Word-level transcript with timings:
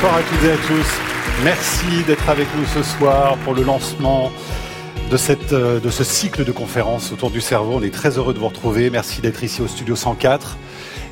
Bonsoir, 0.00 0.18
à 0.18 0.22
toutes 0.22 0.44
et 0.44 0.52
à 0.52 0.56
tous. 0.56 0.86
Merci 1.42 2.04
d'être 2.06 2.28
avec 2.28 2.46
nous 2.56 2.64
ce 2.66 2.84
soir 2.84 3.36
pour 3.38 3.52
le 3.52 3.64
lancement 3.64 4.30
de, 5.10 5.16
euh, 5.52 5.80
de 5.80 5.90
ce 5.90 6.04
cycle 6.04 6.44
de 6.44 6.52
conférences 6.52 7.10
autour 7.10 7.32
du 7.32 7.40
cerveau. 7.40 7.72
On 7.74 7.82
est 7.82 7.92
très 7.92 8.16
heureux 8.16 8.32
de 8.32 8.38
vous 8.38 8.46
retrouver. 8.46 8.90
Merci 8.90 9.20
d'être 9.22 9.42
ici 9.42 9.60
au 9.60 9.66
Studio 9.66 9.96
104 9.96 10.56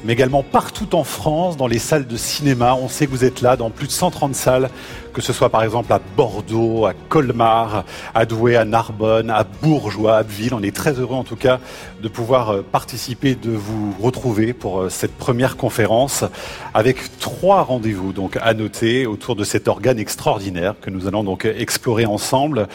mais 0.07 0.13
également 0.13 0.45
partout 0.45 0.95
en 0.95 1.03
France, 1.03 1.57
dans 1.57 1.67
les 1.67 1.81
salles 1.81 2.07
de 2.07 2.17
cinéma. 2.17 2.77
On 2.77 2.89
sait 2.89 3.07
que 3.07 3.11
vous 3.11 3.25
êtes 3.25 3.41
là 3.41 3.57
dans 3.57 3.71
plus 3.71 3.89
de 3.89 3.93
130 3.93 4.37
salles, 4.37 4.71
que 5.13 5.21
ce 5.21 5.33
soit 5.33 5.49
par 5.49 5.65
exemple 5.65 5.93
à 5.93 6.01
Bordeaux, 6.17 6.87
à 6.87 6.93
Colmar, 7.09 7.85
à 8.15 8.25
Douai, 8.25 8.55
à 8.55 8.65
Narbonne, 8.65 9.31
à 9.31 9.43
Bourges 9.45 9.99
à 10.07 10.19
Abbeville. 10.19 10.55
On 10.55 10.63
est 10.63 10.75
très 10.75 10.93
heureux 10.93 11.17
en 11.17 11.25
tout 11.25 11.37
cas 11.37 11.59
de 12.03 12.09
pouvoir 12.09 12.51
euh, 12.51 12.63
participer, 12.63 13.35
de 13.35 13.51
vous 13.51 13.95
retrouver 14.01 14.53
pour 14.53 14.83
euh, 14.83 14.89
cette 14.91 15.17
première 15.17 15.57
conférence 15.57 16.25
avec 16.73 17.19
trois 17.19 17.63
rendez-vous 17.63 18.13
donc 18.13 18.39
à 18.41 18.55
noter 18.55 19.07
autour 19.07 19.35
de 19.35 19.43
cet 19.43 19.67
organe 19.67 19.99
extraordinaire 19.99 20.75
que 20.81 20.91
nous 20.91 21.09
allons 21.09 21.25
donc 21.25 21.47
explorer 21.47 22.07
ensemble. 22.07 22.69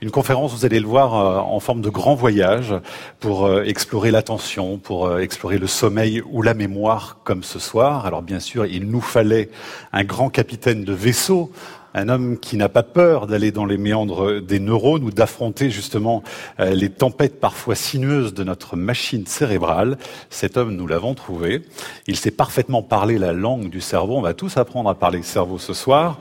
Une 0.00 0.12
conférence, 0.12 0.54
vous 0.54 0.64
allez 0.64 0.78
le 0.78 0.86
voir, 0.86 1.14
euh, 1.16 1.38
en 1.40 1.58
forme 1.58 1.80
de 1.80 1.90
grand 1.90 2.14
voyage 2.14 2.72
pour 3.18 3.46
euh, 3.46 3.64
explorer 3.64 4.12
l'attention, 4.12 4.78
pour 4.78 5.06
euh, 5.06 5.18
explorer 5.18 5.58
le 5.58 5.66
sommeil 5.66 6.22
ou 6.30 6.40
la 6.40 6.54
mémoire, 6.54 7.18
comme 7.24 7.42
ce 7.42 7.58
soir. 7.58 8.06
Alors 8.06 8.22
bien 8.22 8.38
sûr, 8.38 8.64
il 8.64 8.88
nous 8.88 9.00
fallait 9.00 9.50
un 9.92 10.04
grand 10.04 10.28
capitaine 10.30 10.84
de 10.84 10.92
vaisseau, 10.92 11.50
un 11.94 12.08
homme 12.08 12.38
qui 12.38 12.56
n'a 12.56 12.68
pas 12.68 12.84
peur 12.84 13.26
d'aller 13.26 13.50
dans 13.50 13.64
les 13.64 13.76
méandres 13.76 14.40
des 14.40 14.60
neurones 14.60 15.02
ou 15.02 15.10
d'affronter 15.10 15.68
justement 15.68 16.22
les 16.58 16.90
tempêtes 16.90 17.40
parfois 17.40 17.74
sinueuses 17.74 18.34
de 18.34 18.44
notre 18.44 18.76
machine 18.76 19.26
cérébrale. 19.26 19.96
Cet 20.28 20.58
homme, 20.58 20.76
nous 20.76 20.86
l'avons 20.86 21.14
trouvé. 21.14 21.62
Il 22.06 22.14
sait 22.14 22.30
parfaitement 22.30 22.82
parler 22.82 23.18
la 23.18 23.32
langue 23.32 23.70
du 23.70 23.80
cerveau. 23.80 24.16
On 24.16 24.20
va 24.20 24.34
tous 24.34 24.58
apprendre 24.58 24.90
à 24.90 24.94
parler 24.94 25.22
cerveau 25.22 25.58
ce 25.58 25.72
soir. 25.72 26.18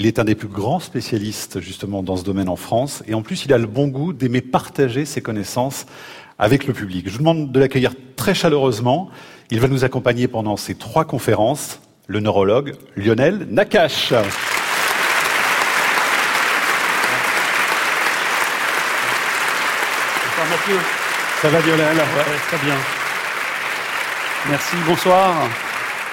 Il 0.00 0.06
est 0.06 0.20
un 0.20 0.24
des 0.24 0.36
plus 0.36 0.46
grands 0.46 0.78
spécialistes 0.78 1.58
justement 1.58 2.04
dans 2.04 2.16
ce 2.16 2.22
domaine 2.22 2.48
en 2.48 2.54
France 2.54 3.02
et 3.08 3.14
en 3.14 3.22
plus 3.22 3.46
il 3.46 3.52
a 3.52 3.58
le 3.58 3.66
bon 3.66 3.88
goût 3.88 4.12
d'aimer 4.12 4.40
partager 4.40 5.04
ses 5.04 5.20
connaissances 5.20 5.86
avec 6.38 6.68
le 6.68 6.72
public. 6.72 7.06
Je 7.08 7.14
vous 7.14 7.18
demande 7.18 7.50
de 7.50 7.58
l'accueillir 7.58 7.94
très 8.14 8.32
chaleureusement. 8.32 9.10
Il 9.50 9.58
va 9.58 9.66
nous 9.66 9.82
accompagner 9.82 10.28
pendant 10.28 10.56
ces 10.56 10.76
trois 10.76 11.04
conférences, 11.04 11.80
le 12.06 12.20
neurologue 12.20 12.76
Lionel 12.94 13.48
Nakache. 13.50 14.10
Bonsoir 14.12 14.28
Mathieu. 20.48 20.78
Ça 21.42 21.48
va 21.48 21.58
Lionel? 21.58 21.96
Très 22.46 22.58
bien. 22.58 22.76
Merci, 24.48 24.76
bonsoir. 24.86 25.34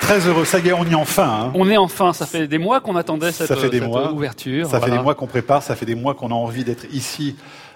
Très 0.05 0.27
heureux, 0.27 0.45
ça 0.45 0.59
y 0.59 0.67
est, 0.67 0.73
on 0.73 0.85
y 0.85 0.91
est 0.91 0.95
enfin. 0.95 1.45
Hein. 1.47 1.51
On 1.55 1.67
est 1.67 1.77
enfin, 1.77 2.13
ça 2.13 2.27
fait 2.27 2.47
des 2.47 2.59
mois 2.59 2.79
qu'on 2.79 2.95
attendait 2.95 3.31
cette, 3.31 3.47
ça 3.47 3.55
fait 3.55 3.71
des 3.71 3.81
mois. 3.81 4.11
ouverture. 4.11 4.67
Ça 4.69 4.79
fait 4.79 4.91
des 4.91 4.99
mois 4.99 5.15
qu'on 5.15 5.25
prépare, 5.25 5.63
ça 5.63 5.75
fait 5.75 5.87
des 5.87 5.95
mois 5.95 6.13
qu'on 6.13 6.29
a 6.29 6.35
envie 6.35 6.63
d'être 6.63 6.85
ici 6.93 7.35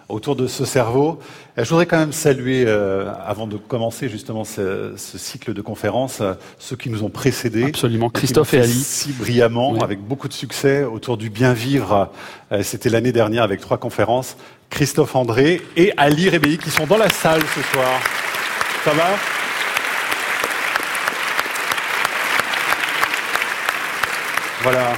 autour 0.09 0.35
de 0.35 0.45
ce 0.45 0.63
cerveau. 0.63 1.17
Je 1.57 1.67
voudrais 1.67 1.87
quand 1.87 1.97
même 1.97 2.11
saluer, 2.11 2.65
euh, 2.67 3.11
avant 3.25 3.47
de 3.47 3.57
commencer 3.57 4.09
justement 4.09 4.43
ce, 4.43 4.93
cycle 4.95 5.55
de 5.55 5.61
conférences, 5.63 6.21
euh, 6.21 6.35
ceux 6.59 6.75
qui 6.75 6.91
nous 6.91 7.01
ont 7.01 7.09
précédés. 7.09 7.63
Absolument, 7.63 8.11
Christophe 8.11 8.53
et 8.53 8.61
Ali. 8.61 8.73
Si 8.73 9.11
brillamment, 9.11 9.79
avec 9.81 9.99
beaucoup 9.99 10.27
de 10.27 10.33
succès, 10.33 10.83
autour 10.83 11.17
du 11.17 11.31
bien 11.31 11.53
vivre. 11.53 12.11
Euh, 12.51 12.61
c'était 12.61 12.89
l'année 12.89 13.11
dernière 13.11 13.41
avec 13.41 13.59
trois 13.59 13.79
conférences. 13.79 14.37
Christophe 14.69 15.15
André 15.15 15.63
et 15.75 15.93
Ali 15.97 16.29
Rébéi 16.29 16.59
qui 16.59 16.69
sont 16.69 16.85
dans 16.85 16.97
la 16.97 17.09
salle 17.09 17.41
ce 17.55 17.61
soir. 17.73 17.99
Ça 18.85 18.91
va? 18.91 19.15
Voilà. 24.61 24.93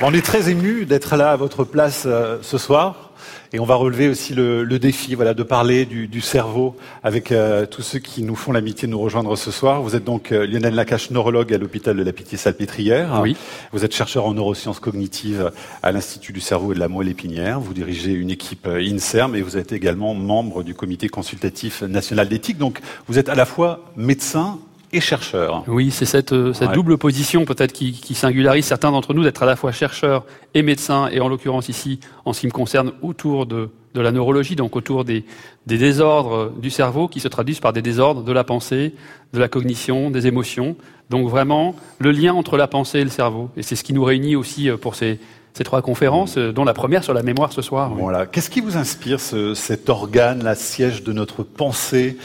on 0.00 0.14
est 0.14 0.24
très 0.24 0.48
ému 0.48 0.86
d'être 0.86 1.14
là 1.16 1.32
à 1.32 1.36
votre 1.36 1.64
place 1.64 2.04
euh, 2.06 2.38
ce 2.40 2.56
soir. 2.56 3.10
Et 3.52 3.60
on 3.60 3.66
va 3.66 3.74
relever 3.74 4.08
aussi 4.08 4.34
le, 4.34 4.64
défi 4.78 5.14
voilà, 5.14 5.34
de 5.34 5.42
parler 5.42 5.84
du, 5.84 6.20
cerveau 6.22 6.74
avec 7.02 7.30
euh, 7.30 7.66
tous 7.66 7.82
ceux 7.82 7.98
qui 7.98 8.22
nous 8.22 8.34
font 8.34 8.50
l'amitié 8.50 8.88
de 8.88 8.92
nous 8.92 8.98
rejoindre 8.98 9.36
ce 9.36 9.50
soir. 9.50 9.82
Vous 9.82 9.94
êtes 9.94 10.04
donc 10.04 10.32
euh, 10.32 10.46
Lionel 10.46 10.74
Lacache, 10.74 11.10
neurologue 11.10 11.52
à 11.52 11.58
l'hôpital 11.58 11.94
de 11.94 12.02
la 12.02 12.12
Pitié-Salpêtrière. 12.14 13.20
Oui. 13.22 13.36
Vous 13.72 13.84
êtes 13.84 13.94
chercheur 13.94 14.24
en 14.24 14.32
neurosciences 14.32 14.80
cognitives 14.80 15.52
à 15.82 15.92
l'Institut 15.92 16.32
du 16.32 16.40
cerveau 16.40 16.72
et 16.72 16.74
de 16.74 16.80
la 16.80 16.88
moelle 16.88 17.08
épinière. 17.08 17.60
Vous 17.60 17.74
dirigez 17.74 18.12
une 18.12 18.30
équipe 18.30 18.66
INSERM 18.66 19.36
et 19.36 19.42
vous 19.42 19.58
êtes 19.58 19.72
également 19.72 20.14
membre 20.14 20.62
du 20.62 20.74
comité 20.74 21.10
consultatif 21.10 21.82
national 21.82 22.30
d'éthique. 22.30 22.56
Donc 22.56 22.80
vous 23.06 23.18
êtes 23.18 23.28
à 23.28 23.34
la 23.34 23.44
fois 23.44 23.80
médecin 23.96 24.58
et 24.92 25.00
chercheur. 25.00 25.64
Oui, 25.66 25.90
c'est 25.90 26.04
cette, 26.04 26.32
euh, 26.32 26.52
cette 26.52 26.72
double 26.72 26.98
position 26.98 27.44
peut-être 27.44 27.72
qui, 27.72 27.92
qui, 27.92 28.14
singularise 28.14 28.64
certains 28.64 28.90
d'entre 28.90 29.14
nous 29.14 29.22
d'être 29.22 29.42
à 29.42 29.46
la 29.46 29.56
fois 29.56 29.72
chercheur 29.72 30.24
et 30.54 30.62
médecin, 30.62 31.08
et 31.10 31.20
en 31.20 31.28
l'occurrence 31.28 31.68
ici, 31.68 32.00
en 32.24 32.32
ce 32.32 32.40
qui 32.40 32.46
me 32.46 32.52
concerne, 32.52 32.92
autour 33.02 33.46
de, 33.46 33.70
de 33.94 34.00
la 34.00 34.12
neurologie, 34.12 34.56
donc 34.56 34.76
autour 34.76 35.04
des, 35.04 35.24
des 35.66 35.78
désordres 35.78 36.50
du 36.50 36.70
cerveau 36.70 37.08
qui 37.08 37.20
se 37.20 37.28
traduisent 37.28 37.60
par 37.60 37.72
des 37.72 37.82
désordres 37.82 38.22
de 38.22 38.32
la 38.32 38.44
pensée, 38.44 38.94
de 39.32 39.38
la 39.38 39.48
cognition, 39.48 40.10
des 40.10 40.26
émotions. 40.26 40.76
Donc 41.10 41.28
vraiment 41.28 41.74
le 41.98 42.10
lien 42.10 42.34
entre 42.34 42.56
la 42.56 42.68
pensée 42.68 43.00
et 43.00 43.04
le 43.04 43.10
cerveau. 43.10 43.50
Et 43.56 43.62
c'est 43.62 43.76
ce 43.76 43.84
qui 43.84 43.92
nous 43.92 44.04
réunit 44.04 44.36
aussi 44.36 44.70
euh, 44.70 44.76
pour 44.76 44.94
ces, 44.94 45.18
ces 45.54 45.64
trois 45.64 45.82
conférences, 45.82 46.38
euh, 46.38 46.52
dont 46.52 46.64
la 46.64 46.72
première 46.72 47.04
sur 47.04 47.12
la 47.12 47.22
mémoire 47.22 47.52
ce 47.52 47.60
soir. 47.60 47.92
Voilà. 47.94 48.24
Qu'est-ce 48.26 48.48
qui 48.48 48.60
vous 48.60 48.76
inspire 48.76 49.20
ce, 49.20 49.52
cet 49.54 49.90
organe, 49.90 50.42
la 50.42 50.54
siège 50.54 51.02
de 51.02 51.12
notre 51.12 51.42
pensée, 51.42 52.16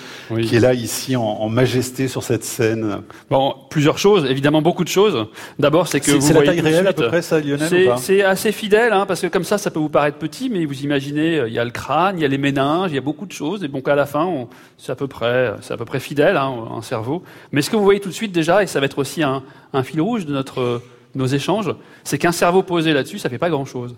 qui 0.41 0.55
est 0.55 0.59
là 0.59 0.73
ici 0.73 1.15
en, 1.15 1.23
en, 1.23 1.49
majesté 1.49 2.07
sur 2.07 2.23
cette 2.23 2.45
scène 2.45 3.01
Bon, 3.29 3.53
plusieurs 3.69 3.97
choses, 3.97 4.25
évidemment 4.29 4.61
beaucoup 4.61 4.85
de 4.85 4.89
choses. 4.89 5.27
D'abord, 5.59 5.87
c'est 5.87 5.99
que 5.99 6.19
c'est 6.21 6.33
la 6.33 6.43
taille 6.43 6.61
réelle 6.61 6.87
à 6.87 6.93
peu 6.93 7.07
près, 7.07 7.21
ça, 7.21 7.39
Lionel 7.39 7.95
C'est 7.97 8.23
assez 8.23 8.51
fidèle, 8.51 8.93
hein, 8.93 9.05
parce 9.05 9.21
que 9.21 9.27
comme 9.27 9.43
ça, 9.43 9.57
ça 9.57 9.71
peut 9.71 9.79
vous 9.79 9.89
paraître 9.89 10.17
petit, 10.17 10.49
mais 10.49 10.63
vous 10.65 10.81
imaginez, 10.81 11.39
euh, 11.39 11.47
il 11.49 11.53
y 11.53 11.59
a 11.59 11.65
le 11.65 11.71
crâne, 11.71 12.17
il 12.17 12.21
y 12.21 12.25
a 12.25 12.29
les 12.29 12.37
méninges, 12.37 12.91
il 12.91 12.95
y 12.95 12.99
a 12.99 13.01
beaucoup 13.01 13.25
de 13.25 13.33
choses, 13.33 13.63
et 13.63 13.67
donc 13.67 13.89
à 13.89 13.95
la 13.95 14.05
fin, 14.05 14.47
c'est 14.77 14.91
à 14.91 14.95
peu 14.95 15.07
près, 15.07 15.53
c'est 15.61 15.73
à 15.73 15.77
peu 15.77 15.85
près 15.85 15.99
fidèle, 15.99 16.37
hein, 16.37 16.53
un 16.75 16.81
cerveau. 16.81 17.23
Mais 17.51 17.61
ce 17.61 17.69
que 17.69 17.75
vous 17.75 17.83
voyez 17.83 17.99
tout 17.99 18.09
de 18.09 18.13
suite 18.13 18.31
déjà, 18.31 18.63
et 18.63 18.67
ça 18.67 18.79
va 18.79 18.85
être 18.85 18.99
aussi 18.99 19.21
un, 19.21 19.43
un 19.73 19.83
fil 19.83 19.99
rouge 19.99 20.25
de 20.25 20.31
notre 20.31 20.81
nos 21.17 21.25
échanges, 21.25 21.75
c'est 22.03 22.17
qu'un 22.17 22.31
cerveau 22.31 22.63
posé 22.63 22.93
là-dessus, 22.93 23.19
ça 23.19 23.27
ne 23.27 23.31
fait 23.31 23.37
pas 23.37 23.49
grand-chose. 23.49 23.95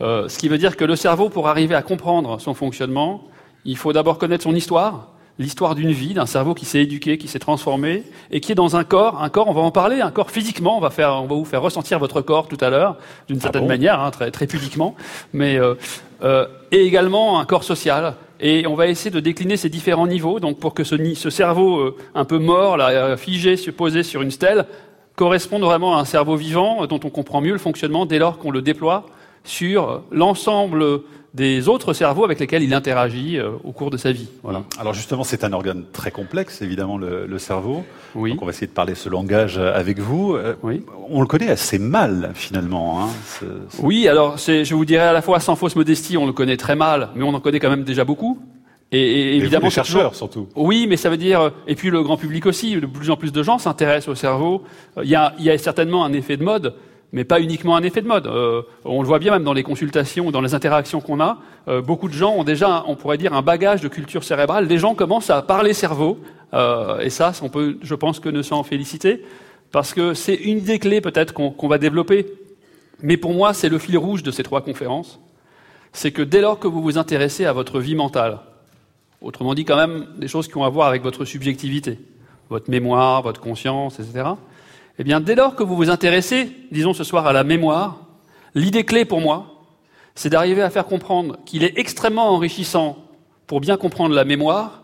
Euh, 0.00 0.28
ce 0.28 0.38
qui 0.38 0.48
veut 0.48 0.58
dire 0.58 0.76
que 0.76 0.84
le 0.84 0.96
cerveau, 0.96 1.28
pour 1.28 1.48
arriver 1.48 1.74
à 1.74 1.82
comprendre 1.82 2.40
son 2.40 2.54
fonctionnement, 2.54 3.24
il 3.64 3.76
faut 3.76 3.92
d'abord 3.92 4.18
connaître 4.18 4.44
son 4.44 4.54
histoire, 4.54 5.08
l'histoire 5.38 5.74
d'une 5.74 5.92
vie, 5.92 6.14
d'un 6.14 6.26
cerveau 6.26 6.54
qui 6.54 6.64
s'est 6.64 6.82
éduqué, 6.82 7.16
qui 7.16 7.28
s'est 7.28 7.38
transformé, 7.38 8.02
et 8.30 8.40
qui 8.40 8.52
est 8.52 8.56
dans 8.56 8.76
un 8.76 8.84
corps, 8.84 9.22
un 9.22 9.28
corps, 9.28 9.48
on 9.48 9.52
va 9.52 9.60
en 9.60 9.70
parler, 9.70 10.00
un 10.00 10.10
corps 10.10 10.30
physiquement, 10.30 10.76
on 10.76 10.80
va 10.80 10.90
faire, 10.90 11.14
on 11.14 11.26
va 11.26 11.34
vous 11.34 11.44
faire 11.44 11.62
ressentir 11.62 11.98
votre 11.98 12.20
corps 12.20 12.48
tout 12.48 12.58
à 12.60 12.70
l'heure, 12.70 12.96
d'une 13.28 13.38
ah 13.38 13.42
certaine 13.42 13.66
manière, 13.66 14.00
hein, 14.00 14.10
très, 14.10 14.30
très 14.30 14.46
pudiquement, 14.46 14.96
mais 15.32 15.58
euh, 15.58 15.74
euh, 16.22 16.46
et 16.72 16.84
également 16.84 17.40
un 17.40 17.44
corps 17.44 17.64
social. 17.64 18.14
Et 18.40 18.66
on 18.68 18.74
va 18.74 18.86
essayer 18.86 19.10
de 19.10 19.20
décliner 19.20 19.56
ces 19.56 19.68
différents 19.68 20.06
niveaux, 20.06 20.38
donc 20.38 20.60
pour 20.60 20.74
que 20.74 20.84
ce, 20.84 20.96
ce 21.14 21.30
cerveau 21.30 21.78
euh, 21.78 21.96
un 22.14 22.24
peu 22.24 22.38
mort, 22.38 22.76
là, 22.76 23.16
figé, 23.16 23.56
posé 23.72 24.02
sur 24.02 24.22
une 24.22 24.30
stèle, 24.30 24.66
correspondent 25.18 25.64
vraiment 25.64 25.96
à 25.96 26.00
un 26.00 26.04
cerveau 26.04 26.36
vivant 26.36 26.86
dont 26.86 27.00
on 27.02 27.10
comprend 27.10 27.40
mieux 27.40 27.52
le 27.52 27.58
fonctionnement 27.58 28.06
dès 28.06 28.20
lors 28.20 28.38
qu'on 28.38 28.52
le 28.52 28.62
déploie 28.62 29.04
sur 29.42 30.02
l'ensemble 30.12 31.02
des 31.34 31.68
autres 31.68 31.92
cerveaux 31.92 32.24
avec 32.24 32.38
lesquels 32.38 32.62
il 32.62 32.72
interagit 32.72 33.36
euh, 33.36 33.50
au 33.64 33.72
cours 33.72 33.90
de 33.90 33.96
sa 33.96 34.12
vie. 34.12 34.28
Voilà. 34.42 34.62
Alors 34.78 34.94
justement, 34.94 35.24
c'est 35.24 35.42
un 35.44 35.52
organe 35.52 35.84
très 35.92 36.10
complexe, 36.10 36.62
évidemment, 36.62 36.98
le, 36.98 37.38
cerveau. 37.38 37.84
Oui. 38.14 38.30
Donc 38.30 38.42
on 38.42 38.46
va 38.46 38.50
essayer 38.50 38.68
de 38.68 38.72
parler 38.72 38.94
ce 38.94 39.08
langage 39.08 39.58
avec 39.58 39.98
vous. 39.98 40.34
Euh, 40.34 40.54
oui. 40.62 40.84
On 41.10 41.20
le 41.20 41.26
connaît 41.26 41.50
assez 41.50 41.78
mal, 41.78 42.30
finalement. 42.34 43.02
Hein, 43.02 43.08
Oui, 43.82 44.06
alors 44.08 44.38
je 44.38 44.74
vous 44.74 44.84
dirais 44.84 45.08
à 45.08 45.12
la 45.12 45.22
fois 45.22 45.40
sans 45.40 45.56
fausse 45.56 45.76
modestie, 45.76 46.16
on 46.16 46.26
le 46.26 46.32
connaît 46.32 46.56
très 46.56 46.76
mal, 46.76 47.10
mais 47.16 47.24
on 47.24 47.34
en 47.34 47.40
connaît 47.40 47.60
quand 47.60 47.70
même 47.70 47.84
déjà 47.84 48.04
beaucoup. 48.04 48.38
Et, 48.90 49.36
évidemment, 49.36 49.66
les 49.66 49.70
chercheurs 49.70 50.14
surtout. 50.14 50.48
Oui, 50.56 50.86
mais 50.88 50.96
ça 50.96 51.10
veut 51.10 51.18
dire 51.18 51.52
et 51.66 51.74
puis 51.74 51.90
le 51.90 52.02
grand 52.02 52.16
public 52.16 52.46
aussi. 52.46 52.76
De 52.76 52.86
plus 52.86 53.10
en 53.10 53.16
plus 53.16 53.32
de 53.32 53.42
gens 53.42 53.58
s'intéressent 53.58 54.08
au 54.08 54.14
cerveau. 54.14 54.62
Il 55.02 55.08
y 55.08 55.14
a, 55.14 55.34
il 55.38 55.44
y 55.44 55.50
a 55.50 55.58
certainement 55.58 56.04
un 56.04 56.12
effet 56.12 56.36
de 56.36 56.44
mode, 56.44 56.74
mais 57.12 57.24
pas 57.24 57.40
uniquement 57.40 57.76
un 57.76 57.82
effet 57.82 58.02
de 58.02 58.06
mode. 58.06 58.26
Euh, 58.26 58.62
on 58.84 59.02
le 59.02 59.08
voit 59.08 59.18
bien 59.18 59.32
même 59.32 59.44
dans 59.44 59.52
les 59.52 59.62
consultations, 59.62 60.30
dans 60.30 60.40
les 60.40 60.54
interactions 60.54 61.00
qu'on 61.00 61.20
a. 61.20 61.38
Euh, 61.68 61.80
beaucoup 61.80 62.08
de 62.08 62.14
gens 62.14 62.34
ont 62.34 62.44
déjà, 62.44 62.84
on 62.86 62.96
pourrait 62.96 63.18
dire, 63.18 63.32
un 63.32 63.42
bagage 63.42 63.80
de 63.80 63.88
culture 63.88 64.24
cérébrale. 64.24 64.66
Les 64.66 64.78
gens 64.78 64.94
commencent 64.94 65.30
à 65.30 65.40
parler 65.42 65.72
cerveau, 65.72 66.18
euh, 66.54 66.98
et 67.00 67.10
ça, 67.10 67.32
on 67.42 67.48
peut, 67.48 67.78
je 67.82 67.94
pense, 67.94 68.20
que 68.20 68.28
ne 68.28 68.42
s'en 68.42 68.62
féliciter, 68.62 69.22
parce 69.72 69.94
que 69.94 70.14
c'est 70.14 70.34
une 70.34 70.60
des 70.60 70.78
clés 70.78 71.00
peut-être 71.00 71.32
qu'on 71.32 71.68
va 71.68 71.78
développer. 71.78 72.26
Mais 73.02 73.16
pour 73.16 73.32
moi, 73.32 73.54
c'est 73.54 73.68
le 73.68 73.78
fil 73.78 73.96
rouge 73.96 74.22
de 74.22 74.30
ces 74.30 74.42
trois 74.42 74.60
conférences. 74.60 75.20
C'est 75.92 76.10
que 76.10 76.22
dès 76.22 76.40
lors 76.40 76.58
que 76.58 76.68
vous 76.68 76.82
vous 76.82 76.98
intéressez 76.98 77.44
à 77.44 77.52
votre 77.52 77.80
vie 77.80 77.94
mentale, 77.94 78.40
Autrement 79.20 79.54
dit, 79.54 79.64
quand 79.64 79.76
même, 79.76 80.06
des 80.16 80.28
choses 80.28 80.48
qui 80.48 80.56
ont 80.56 80.64
à 80.64 80.68
voir 80.68 80.88
avec 80.88 81.02
votre 81.02 81.24
subjectivité, 81.24 81.98
votre 82.50 82.70
mémoire, 82.70 83.22
votre 83.22 83.40
conscience, 83.40 83.98
etc. 83.98 84.30
Eh 84.98 85.04
bien, 85.04 85.20
dès 85.20 85.34
lors 85.34 85.54
que 85.54 85.62
vous 85.62 85.76
vous 85.76 85.90
intéressez, 85.90 86.50
disons 86.70 86.92
ce 86.92 87.04
soir, 87.04 87.26
à 87.26 87.32
la 87.32 87.44
mémoire, 87.44 88.00
l'idée 88.54 88.84
clé 88.84 89.04
pour 89.04 89.20
moi, 89.20 89.58
c'est 90.14 90.30
d'arriver 90.30 90.62
à 90.62 90.70
faire 90.70 90.86
comprendre 90.86 91.38
qu'il 91.46 91.62
est 91.62 91.78
extrêmement 91.78 92.30
enrichissant 92.30 92.98
pour 93.46 93.60
bien 93.60 93.76
comprendre 93.76 94.14
la 94.14 94.24
mémoire, 94.24 94.82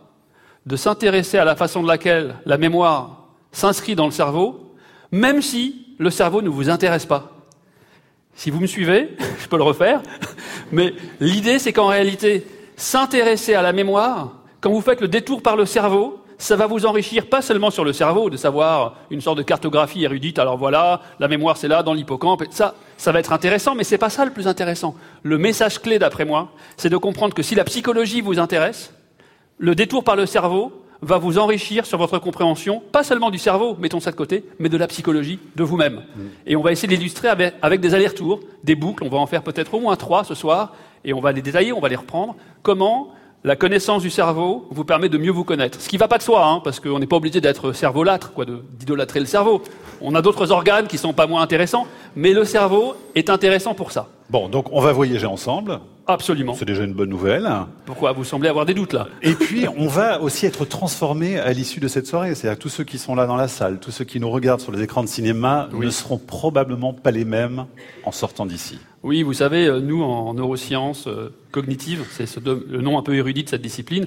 de 0.66 0.76
s'intéresser 0.76 1.38
à 1.38 1.44
la 1.44 1.56
façon 1.56 1.82
de 1.82 1.88
laquelle 1.88 2.36
la 2.46 2.56
mémoire 2.56 3.28
s'inscrit 3.52 3.94
dans 3.94 4.06
le 4.06 4.10
cerveau, 4.10 4.74
même 5.12 5.42
si 5.42 5.86
le 5.98 6.10
cerveau 6.10 6.42
ne 6.42 6.48
vous 6.48 6.70
intéresse 6.70 7.04
pas. 7.04 7.32
Si 8.34 8.50
vous 8.50 8.60
me 8.60 8.66
suivez, 8.66 9.10
je 9.42 9.48
peux 9.48 9.56
le 9.56 9.62
refaire, 9.62 10.02
mais 10.72 10.94
l'idée 11.20 11.58
c'est 11.58 11.72
qu'en 11.72 11.88
réalité, 11.88 12.46
s'intéresser 12.76 13.54
à 13.54 13.62
la 13.62 13.72
mémoire, 13.72 14.32
quand 14.60 14.70
vous 14.70 14.80
faites 14.80 15.00
le 15.00 15.08
détour 15.08 15.42
par 15.42 15.56
le 15.56 15.66
cerveau, 15.66 16.20
ça 16.38 16.56
va 16.56 16.66
vous 16.66 16.86
enrichir 16.86 17.26
pas 17.26 17.42
seulement 17.42 17.70
sur 17.70 17.84
le 17.84 17.92
cerveau, 17.92 18.30
de 18.30 18.36
savoir 18.36 18.96
une 19.10 19.20
sorte 19.20 19.38
de 19.38 19.42
cartographie 19.42 20.04
érudite, 20.04 20.38
alors 20.38 20.56
voilà, 20.56 21.00
la 21.20 21.28
mémoire 21.28 21.56
c'est 21.56 21.68
là, 21.68 21.82
dans 21.82 21.94
l'hippocampe, 21.94 22.44
ça, 22.50 22.74
ça 22.96 23.12
va 23.12 23.20
être 23.20 23.32
intéressant, 23.32 23.74
mais 23.74 23.84
c'est 23.84 23.98
pas 23.98 24.10
ça 24.10 24.24
le 24.24 24.30
plus 24.30 24.48
intéressant. 24.48 24.94
Le 25.22 25.38
message 25.38 25.80
clé, 25.80 25.98
d'après 25.98 26.24
moi, 26.24 26.50
c'est 26.76 26.90
de 26.90 26.96
comprendre 26.96 27.34
que 27.34 27.42
si 27.42 27.54
la 27.54 27.64
psychologie 27.64 28.20
vous 28.20 28.38
intéresse, 28.38 28.92
le 29.58 29.74
détour 29.74 30.02
par 30.02 30.16
le 30.16 30.26
cerveau 30.26 30.72
va 31.02 31.18
vous 31.18 31.38
enrichir 31.38 31.86
sur 31.86 31.98
votre 31.98 32.18
compréhension, 32.18 32.82
pas 32.92 33.04
seulement 33.04 33.30
du 33.30 33.38
cerveau, 33.38 33.76
mettons 33.78 34.00
ça 34.00 34.10
de 34.10 34.16
côté, 34.16 34.44
mais 34.58 34.68
de 34.68 34.76
la 34.76 34.86
psychologie 34.86 35.38
de 35.54 35.62
vous-même. 35.62 35.96
Mm. 36.16 36.20
Et 36.46 36.56
on 36.56 36.62
va 36.62 36.72
essayer 36.72 36.88
de 36.88 36.94
l'illustrer 36.94 37.28
avec, 37.28 37.54
avec 37.60 37.80
des 37.80 37.94
allers-retours, 37.94 38.40
des 38.64 38.74
boucles, 38.74 39.04
on 39.04 39.10
va 39.10 39.18
en 39.18 39.26
faire 39.26 39.42
peut-être 39.42 39.74
au 39.74 39.80
moins 39.80 39.96
trois 39.96 40.24
ce 40.24 40.34
soir, 40.34 40.72
et 41.04 41.12
on 41.12 41.20
va 41.20 41.32
les 41.32 41.42
détailler, 41.42 41.72
on 41.72 41.80
va 41.80 41.88
les 41.88 41.96
reprendre. 41.96 42.36
Comment 42.62 43.12
la 43.44 43.56
connaissance 43.56 44.02
du 44.02 44.08
cerveau 44.08 44.66
vous 44.70 44.84
permet 44.84 45.10
de 45.10 45.18
mieux 45.18 45.30
vous 45.30 45.44
connaître. 45.44 45.78
Ce 45.78 45.88
qui 45.88 45.96
ne 45.96 46.00
va 46.00 46.08
pas 46.08 46.16
de 46.16 46.22
soi, 46.22 46.46
hein, 46.46 46.62
parce 46.64 46.80
qu'on 46.80 46.98
n'est 46.98 47.06
pas 47.06 47.16
obligé 47.16 47.42
d'être 47.42 47.72
cerveau-lâtre, 47.72 48.32
quoi, 48.32 48.46
d'idolâtrer 48.46 49.20
le 49.20 49.26
cerveau. 49.26 49.62
On 50.00 50.14
a 50.14 50.22
d'autres 50.22 50.50
organes 50.50 50.86
qui 50.86 50.96
sont 50.96 51.12
pas 51.12 51.26
moins 51.26 51.42
intéressants, 51.42 51.86
mais 52.16 52.32
le 52.32 52.46
cerveau 52.46 52.94
est 53.14 53.28
intéressant 53.28 53.74
pour 53.74 53.92
ça. 53.92 54.08
Bon, 54.30 54.48
donc 54.48 54.72
on 54.72 54.80
va 54.80 54.92
voyager 54.92 55.26
ensemble. 55.26 55.80
Absolument. 56.06 56.54
C'est 56.54 56.64
déjà 56.64 56.84
une 56.84 56.92
bonne 56.92 57.08
nouvelle. 57.08 57.50
Pourquoi 57.86 58.12
Vous 58.12 58.24
semblez 58.24 58.48
avoir 58.48 58.66
des 58.66 58.74
doutes 58.74 58.92
là? 58.92 59.08
Et 59.22 59.32
puis, 59.32 59.66
on 59.76 59.86
va 59.86 60.20
aussi 60.20 60.44
être 60.44 60.64
transformé 60.64 61.38
à 61.38 61.52
l'issue 61.52 61.80
de 61.80 61.88
cette 61.88 62.06
soirée. 62.06 62.34
C'est-à-dire 62.34 62.58
que 62.58 62.62
tous 62.62 62.68
ceux 62.68 62.84
qui 62.84 62.98
sont 62.98 63.14
là 63.14 63.26
dans 63.26 63.36
la 63.36 63.48
salle, 63.48 63.80
tous 63.80 63.90
ceux 63.90 64.04
qui 64.04 64.20
nous 64.20 64.30
regardent 64.30 64.60
sur 64.60 64.72
les 64.72 64.82
écrans 64.82 65.02
de 65.02 65.08
cinéma 65.08 65.68
ne 65.72 65.90
seront 65.90 66.18
probablement 66.18 66.92
pas 66.92 67.10
les 67.10 67.24
mêmes 67.24 67.66
en 68.04 68.12
sortant 68.12 68.44
d'ici. 68.44 68.78
Oui, 69.02 69.22
vous 69.22 69.34
savez, 69.34 69.66
euh, 69.66 69.80
nous, 69.80 70.02
en 70.02 70.34
neurosciences 70.34 71.06
euh, 71.08 71.34
cognitives, 71.50 72.04
c'est 72.10 72.28
le 72.44 72.80
nom 72.80 72.98
un 72.98 73.02
peu 73.02 73.14
érudit 73.14 73.44
de 73.44 73.48
cette 73.48 73.62
discipline, 73.62 74.06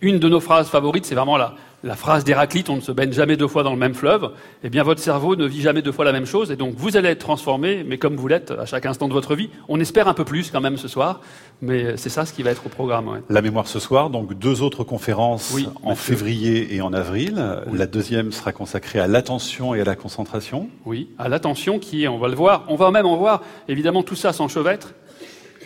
une 0.00 0.18
de 0.18 0.28
nos 0.28 0.40
phrases 0.40 0.68
favorites, 0.68 1.04
c'est 1.04 1.14
vraiment 1.14 1.36
la, 1.36 1.54
la 1.82 1.96
phrase 1.96 2.24
d'Héraclite, 2.24 2.68
on 2.68 2.76
ne 2.76 2.80
se 2.80 2.92
baigne 2.92 3.12
jamais 3.12 3.36
deux 3.36 3.48
fois 3.48 3.62
dans 3.62 3.72
le 3.72 3.78
même 3.78 3.94
fleuve, 3.94 4.32
eh 4.62 4.70
bien 4.70 4.82
votre 4.82 5.00
cerveau 5.00 5.36
ne 5.36 5.46
vit 5.46 5.60
jamais 5.60 5.82
deux 5.82 5.92
fois 5.92 6.04
la 6.04 6.12
même 6.12 6.26
chose, 6.26 6.50
et 6.50 6.56
donc 6.56 6.74
vous 6.76 6.96
allez 6.96 7.08
être 7.08 7.20
transformé, 7.20 7.84
mais 7.86 7.98
comme 7.98 8.16
vous 8.16 8.28
l'êtes 8.28 8.50
à 8.50 8.66
chaque 8.66 8.86
instant 8.86 9.08
de 9.08 9.12
votre 9.12 9.34
vie. 9.34 9.50
On 9.68 9.80
espère 9.80 10.08
un 10.08 10.14
peu 10.14 10.24
plus 10.24 10.50
quand 10.50 10.60
même 10.60 10.76
ce 10.76 10.88
soir, 10.88 11.20
mais 11.62 11.96
c'est 11.96 12.08
ça 12.08 12.26
ce 12.26 12.32
qui 12.32 12.42
va 12.42 12.50
être 12.50 12.66
au 12.66 12.68
programme. 12.68 13.22
La 13.28 13.42
mémoire 13.42 13.66
ce 13.66 13.78
soir, 13.78 14.10
donc 14.10 14.34
deux 14.38 14.62
autres 14.62 14.84
conférences 14.84 15.56
en 15.82 15.94
février 15.94 16.74
et 16.74 16.82
en 16.82 16.92
avril. 16.92 17.42
La 17.72 17.86
deuxième 17.86 18.32
sera 18.32 18.52
consacrée 18.52 19.00
à 19.00 19.06
l'attention 19.06 19.74
et 19.74 19.80
à 19.80 19.84
la 19.84 19.96
concentration. 19.96 20.68
Oui, 20.84 21.08
à 21.18 21.28
l'attention 21.28 21.78
qui, 21.78 22.06
on 22.08 22.18
va 22.18 22.28
le 22.28 22.34
voir, 22.34 22.64
on 22.68 22.76
va 22.76 22.90
même 22.90 23.06
en 23.06 23.16
voir 23.16 23.42
évidemment 23.68 24.02
tout 24.02 24.16
ça 24.16 24.32
s'enchevêtre. 24.32 24.94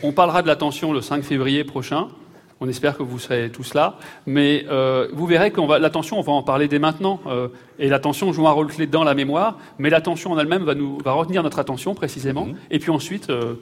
On 0.02 0.12
parlera 0.12 0.42
de 0.42 0.46
l'attention 0.46 0.92
le 0.92 1.00
5 1.00 1.22
février 1.24 1.64
prochain. 1.64 2.08
On 2.60 2.68
espère 2.68 2.96
que 2.96 3.02
vous 3.02 3.18
serez 3.18 3.50
tous 3.50 3.74
là. 3.74 3.98
Mais 4.26 4.64
euh, 4.68 5.08
vous 5.12 5.26
verrez 5.26 5.50
que 5.50 5.60
l'attention, 5.78 6.18
on 6.18 6.22
va 6.22 6.32
en 6.32 6.42
parler 6.42 6.68
dès 6.68 6.78
maintenant. 6.78 7.20
Euh, 7.26 7.48
et 7.78 7.88
l'attention 7.88 8.32
joue 8.32 8.46
un 8.46 8.52
rôle 8.52 8.68
clé 8.68 8.86
dans 8.86 9.04
la 9.04 9.14
mémoire. 9.14 9.58
Mais 9.78 9.90
l'attention 9.90 10.32
en 10.32 10.38
elle-même 10.38 10.64
va, 10.64 10.74
nous, 10.74 10.98
va 11.04 11.12
retenir 11.12 11.42
notre 11.42 11.58
attention 11.58 11.94
précisément. 11.94 12.46
Mhm. 12.46 12.56
Et 12.70 12.78
puis 12.78 12.90
ensuite, 12.90 13.30
euh, 13.30 13.54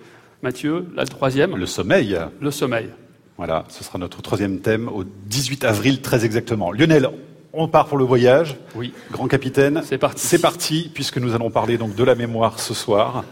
Mathieu, 0.42 0.86
la 0.94 1.06
troisième. 1.06 1.56
Le 1.56 1.66
sommeil. 1.66 2.18
Le 2.40 2.50
sommeil. 2.50 2.90
Voilà, 3.38 3.64
ce 3.68 3.82
sera 3.82 3.98
notre 3.98 4.20
troisième 4.20 4.60
thème 4.60 4.88
au 4.88 5.04
18 5.04 5.64
avril 5.64 6.00
très 6.02 6.24
exactement. 6.24 6.70
Lionel, 6.70 7.08
on 7.54 7.66
part 7.68 7.86
pour 7.86 7.96
le 7.96 8.04
voyage. 8.04 8.56
Oui. 8.76 8.92
Grand 9.10 9.26
capitaine. 9.26 9.82
C'est 9.84 9.98
parti. 9.98 10.26
C'est 10.26 10.40
parti, 10.40 10.90
puisque 10.92 11.18
nous 11.18 11.34
allons 11.34 11.50
parler 11.50 11.78
donc 11.78 11.94
de 11.94 12.04
la 12.04 12.14
mémoire 12.14 12.60
ce 12.60 12.74
soir. 12.74 13.24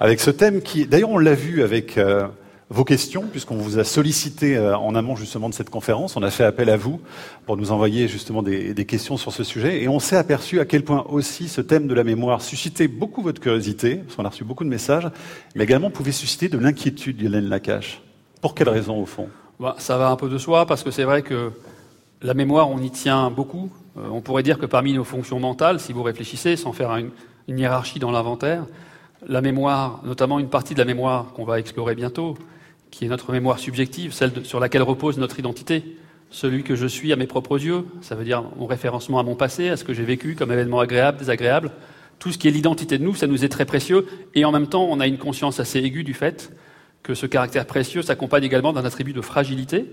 Avec 0.00 0.20
ce 0.20 0.30
thème 0.30 0.62
qui, 0.62 0.86
d'ailleurs, 0.86 1.10
on 1.10 1.18
l'a 1.18 1.34
vu 1.34 1.62
avec 1.62 1.98
vos 2.70 2.84
questions, 2.84 3.24
puisqu'on 3.28 3.56
vous 3.56 3.80
a 3.80 3.84
sollicité 3.84 4.56
euh, 4.56 4.78
en 4.78 4.94
amont 4.94 5.16
justement 5.16 5.48
de 5.48 5.54
cette 5.54 5.70
conférence. 5.70 6.16
On 6.16 6.22
a 6.22 6.30
fait 6.30 6.44
appel 6.44 6.70
à 6.70 6.76
vous 6.76 7.00
pour 7.44 7.56
nous 7.56 7.72
envoyer 7.72 8.06
justement 8.06 8.44
des, 8.44 8.74
questions 8.86 9.16
sur 9.16 9.32
ce 9.32 9.42
sujet. 9.42 9.82
Et 9.82 9.88
on 9.88 9.98
s'est 9.98 10.16
aperçu 10.16 10.60
à 10.60 10.64
quel 10.64 10.84
point 10.84 11.04
aussi 11.08 11.48
ce 11.48 11.60
thème 11.60 11.88
de 11.88 11.94
la 11.94 12.04
mémoire 12.04 12.42
suscitait 12.42 12.86
beaucoup 12.86 13.22
votre 13.22 13.40
curiosité, 13.40 13.96
parce 13.96 14.14
qu'on 14.14 14.24
a 14.24 14.28
reçu 14.28 14.44
beaucoup 14.44 14.62
de 14.62 14.68
messages, 14.68 15.08
mais 15.56 15.64
également 15.64 15.90
pouvait 15.90 16.12
susciter 16.12 16.48
de 16.48 16.58
l'inquiétude, 16.58 17.20
Hélène 17.20 17.48
Lacache. 17.48 18.02
Pour 18.40 18.54
quelle 18.54 18.68
raison, 18.68 19.02
au 19.02 19.06
fond? 19.06 19.28
Bah, 19.58 19.74
Ça 19.78 19.98
va 19.98 20.08
un 20.08 20.16
peu 20.16 20.28
de 20.28 20.38
soi, 20.38 20.64
parce 20.64 20.84
que 20.84 20.92
c'est 20.92 21.04
vrai 21.04 21.22
que 21.22 21.50
la 22.22 22.34
mémoire, 22.34 22.70
on 22.70 22.78
y 22.78 22.90
tient 22.90 23.30
beaucoup. 23.30 23.70
Euh, 23.98 24.02
on 24.12 24.20
pourrait 24.20 24.44
dire 24.44 24.60
que 24.60 24.66
parmi 24.66 24.92
nos 24.92 25.04
fonctions 25.04 25.40
mentales, 25.40 25.80
si 25.80 25.92
vous 25.92 26.04
réfléchissez, 26.04 26.54
sans 26.54 26.72
faire 26.72 26.94
une, 26.94 27.10
une 27.48 27.58
hiérarchie 27.58 27.98
dans 27.98 28.12
l'inventaire, 28.12 28.64
la 29.26 29.40
mémoire, 29.40 30.00
notamment 30.04 30.38
une 30.38 30.48
partie 30.48 30.74
de 30.74 30.78
la 30.78 30.84
mémoire 30.84 31.32
qu'on 31.34 31.44
va 31.44 31.58
explorer 31.58 31.96
bientôt, 31.96 32.36
qui 32.90 33.04
est 33.04 33.08
notre 33.08 33.32
mémoire 33.32 33.58
subjective, 33.58 34.12
celle 34.12 34.44
sur 34.44 34.60
laquelle 34.60 34.82
repose 34.82 35.18
notre 35.18 35.38
identité. 35.38 35.96
Celui 36.30 36.62
que 36.62 36.76
je 36.76 36.86
suis 36.86 37.12
à 37.12 37.16
mes 37.16 37.26
propres 37.26 37.60
yeux, 37.60 37.84
ça 38.02 38.14
veut 38.14 38.24
dire 38.24 38.44
mon 38.56 38.66
référencement 38.66 39.18
à 39.18 39.22
mon 39.22 39.34
passé, 39.34 39.68
à 39.68 39.76
ce 39.76 39.84
que 39.84 39.92
j'ai 39.92 40.04
vécu 40.04 40.36
comme 40.36 40.52
événement 40.52 40.80
agréable, 40.80 41.18
désagréable. 41.18 41.72
Tout 42.20 42.30
ce 42.30 42.38
qui 42.38 42.48
est 42.48 42.50
l'identité 42.52 42.98
de 42.98 43.04
nous, 43.04 43.14
ça 43.14 43.26
nous 43.26 43.44
est 43.44 43.48
très 43.48 43.64
précieux. 43.64 44.06
Et 44.34 44.44
en 44.44 44.52
même 44.52 44.68
temps, 44.68 44.86
on 44.88 45.00
a 45.00 45.06
une 45.06 45.18
conscience 45.18 45.58
assez 45.58 45.80
aiguë 45.80 46.04
du 46.04 46.14
fait 46.14 46.52
que 47.02 47.14
ce 47.14 47.26
caractère 47.26 47.66
précieux 47.66 48.02
s'accompagne 48.02 48.44
également 48.44 48.72
d'un 48.72 48.84
attribut 48.84 49.12
de 49.12 49.22
fragilité. 49.22 49.86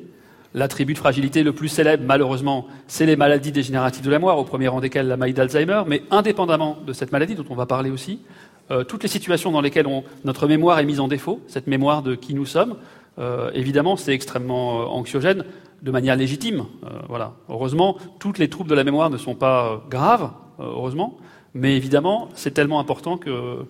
L'attribut 0.54 0.94
de 0.94 0.98
fragilité 0.98 1.44
le 1.44 1.54
plus 1.54 1.70
célèbre, 1.70 2.04
malheureusement, 2.06 2.68
c'est 2.88 3.06
les 3.06 3.16
maladies 3.16 3.52
dégénératives 3.52 4.04
de 4.04 4.10
la 4.10 4.18
mémoire, 4.18 4.38
au 4.38 4.44
premier 4.44 4.68
rang 4.68 4.80
desquelles 4.80 5.08
la 5.08 5.18
maladie 5.18 5.36
d'Alzheimer. 5.36 5.84
Mais 5.88 6.04
indépendamment 6.12 6.78
de 6.86 6.94
cette 6.94 7.12
maladie, 7.12 7.36
dont 7.36 7.46
on 7.50 7.56
va 7.56 7.66
parler 7.66 7.90
aussi, 7.90 8.20
euh, 8.70 8.84
toutes 8.84 9.04
les 9.04 9.10
situations 9.10 9.52
dans 9.52 9.62
lesquelles 9.62 9.88
notre 10.26 10.48
mémoire 10.48 10.80
est 10.80 10.86
mise 10.86 11.00
en 11.00 11.08
défaut, 11.08 11.42
cette 11.48 11.68
mémoire 11.68 12.02
de 12.02 12.16
qui 12.16 12.34
nous 12.34 12.46
sommes, 12.46 12.76
euh, 13.20 13.50
évidemment, 13.54 13.96
c'est 13.96 14.14
extrêmement 14.14 14.82
euh, 14.82 14.86
anxiogène 14.86 15.46
de 15.82 15.92
manière 15.92 16.16
légitime. 16.16 16.66
voilà. 17.08 17.34
Heureusement, 17.50 17.98
toutes 18.20 18.40
les 18.40 18.50
troubles 18.50 18.70
de 18.70 18.76
la 18.76 18.84
mémoire 18.84 19.12
ne 19.12 19.18
sont 19.18 19.36
pas 19.36 19.84
graves, 19.92 20.32
heureusement, 20.60 21.18
mais 21.54 21.78
évidemment, 21.78 22.30
c'est 22.34 22.52
tellement 22.52 22.80
important 22.80 23.18
que 23.18 23.66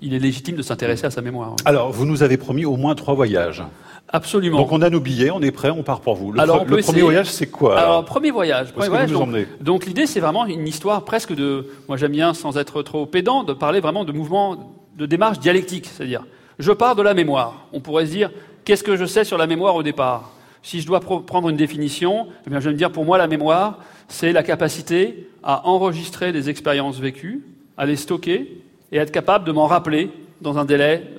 il 0.00 0.14
est 0.14 0.18
légitime 0.18 0.56
de 0.56 0.62
s'intéresser 0.62 1.06
à 1.06 1.10
sa 1.10 1.20
mémoire. 1.20 1.56
Alors, 1.64 1.92
vous 1.92 2.04
nous 2.04 2.22
avez 2.22 2.36
promis 2.36 2.64
au 2.64 2.76
moins 2.76 2.94
trois 2.94 3.14
voyages. 3.14 3.62
Absolument. 4.08 4.58
Donc 4.58 4.72
on 4.72 4.82
a 4.82 4.90
nos 4.90 5.00
billets, 5.00 5.30
on 5.30 5.40
est 5.40 5.52
prêt, 5.52 5.70
on 5.70 5.82
part 5.82 6.00
pour 6.00 6.16
vous. 6.16 6.32
Le, 6.32 6.40
alors, 6.40 6.64
le 6.64 6.76
premier 6.78 7.02
voyage, 7.02 7.30
c'est 7.30 7.46
quoi 7.46 7.78
Alors, 7.78 8.04
premier 8.04 8.30
voyage. 8.30 8.72
Premier 8.72 8.88
voyage 8.88 9.10
donc, 9.10 9.30
donc 9.60 9.86
l'idée, 9.86 10.06
c'est 10.06 10.20
vraiment 10.20 10.44
une 10.44 10.68
histoire 10.68 11.04
presque 11.04 11.34
de. 11.34 11.68
Moi, 11.88 11.96
j'aime 11.96 12.12
bien, 12.12 12.34
sans 12.34 12.58
être 12.58 12.82
trop 12.82 13.06
pédant, 13.06 13.42
de 13.42 13.52
parler 13.52 13.80
vraiment 13.80 14.04
de 14.04 14.12
mouvement, 14.12 14.74
de 14.98 15.06
démarche 15.06 15.38
dialectique, 15.38 15.86
c'est-à-dire, 15.86 16.26
je 16.58 16.72
pars 16.72 16.94
de 16.94 17.02
la 17.02 17.14
mémoire. 17.14 17.68
On 17.72 17.80
pourrait 17.80 18.06
se 18.06 18.10
dire, 18.10 18.30
qu'est-ce 18.64 18.84
que 18.84 18.96
je 18.96 19.06
sais 19.06 19.24
sur 19.24 19.38
la 19.38 19.46
mémoire 19.46 19.76
au 19.76 19.82
départ? 19.82 20.32
Si 20.62 20.80
je 20.80 20.86
dois 20.86 21.00
prendre 21.00 21.48
une 21.48 21.56
définition, 21.56 22.26
eh 22.46 22.50
bien, 22.50 22.60
je 22.60 22.66
vais 22.66 22.72
me 22.72 22.78
dire, 22.78 22.92
pour 22.92 23.04
moi, 23.04 23.18
la 23.18 23.26
mémoire, 23.26 23.78
c'est 24.08 24.32
la 24.32 24.42
capacité 24.42 25.28
à 25.42 25.66
enregistrer 25.66 26.32
des 26.32 26.50
expériences 26.50 26.98
vécues, 26.98 27.44
à 27.78 27.86
les 27.86 27.96
stocker 27.96 28.62
et 28.92 28.98
être 28.98 29.10
capable 29.10 29.46
de 29.46 29.52
m'en 29.52 29.66
rappeler 29.66 30.10
dans 30.40 30.58
un 30.58 30.64
délai 30.64 31.10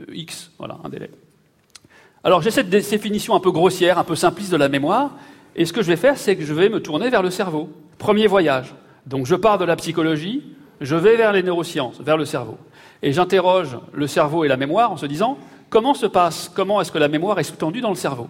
euh, 0.00 0.14
X, 0.14 0.50
voilà, 0.58 0.78
un 0.82 0.88
délai. 0.88 1.10
Alors 2.24 2.42
j'ai 2.42 2.50
cette 2.50 2.70
définition 2.70 3.34
un 3.34 3.40
peu 3.40 3.52
grossière, 3.52 3.98
un 3.98 4.04
peu 4.04 4.16
simpliste 4.16 4.50
de 4.50 4.56
la 4.56 4.68
mémoire, 4.68 5.12
et 5.54 5.64
ce 5.64 5.72
que 5.72 5.82
je 5.82 5.88
vais 5.88 5.96
faire, 5.96 6.16
c'est 6.16 6.36
que 6.36 6.44
je 6.44 6.54
vais 6.54 6.68
me 6.68 6.80
tourner 6.80 7.10
vers 7.10 7.22
le 7.22 7.30
cerveau. 7.30 7.70
Premier 7.98 8.26
voyage. 8.26 8.74
Donc 9.06 9.26
je 9.26 9.34
pars 9.34 9.58
de 9.58 9.64
la 9.64 9.76
psychologie, 9.76 10.42
je 10.80 10.96
vais 10.96 11.16
vers 11.16 11.32
les 11.32 11.42
neurosciences, 11.42 12.00
vers 12.00 12.16
le 12.16 12.24
cerveau. 12.24 12.58
Et 13.02 13.12
j'interroge 13.12 13.78
le 13.92 14.06
cerveau 14.06 14.44
et 14.44 14.48
la 14.48 14.56
mémoire 14.56 14.92
en 14.92 14.96
se 14.96 15.06
disant 15.06 15.38
comment 15.68 15.94
se 15.94 16.06
passe, 16.06 16.50
comment 16.54 16.80
est-ce 16.80 16.92
que 16.92 16.98
la 16.98 17.08
mémoire 17.08 17.38
est 17.38 17.44
sous-tendue 17.44 17.80
dans 17.80 17.90
le 17.90 17.94
cerveau? 17.94 18.28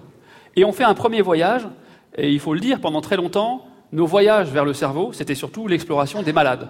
Et 0.56 0.64
on 0.64 0.72
fait 0.72 0.84
un 0.84 0.94
premier 0.94 1.22
voyage, 1.22 1.68
et 2.16 2.30
il 2.30 2.40
faut 2.40 2.54
le 2.54 2.60
dire, 2.60 2.80
pendant 2.80 3.00
très 3.00 3.16
longtemps, 3.16 3.66
nos 3.92 4.06
voyages 4.06 4.48
vers 4.48 4.64
le 4.64 4.74
cerveau, 4.74 5.12
c'était 5.12 5.34
surtout 5.34 5.68
l'exploration 5.68 6.22
des 6.22 6.32
malades. 6.32 6.68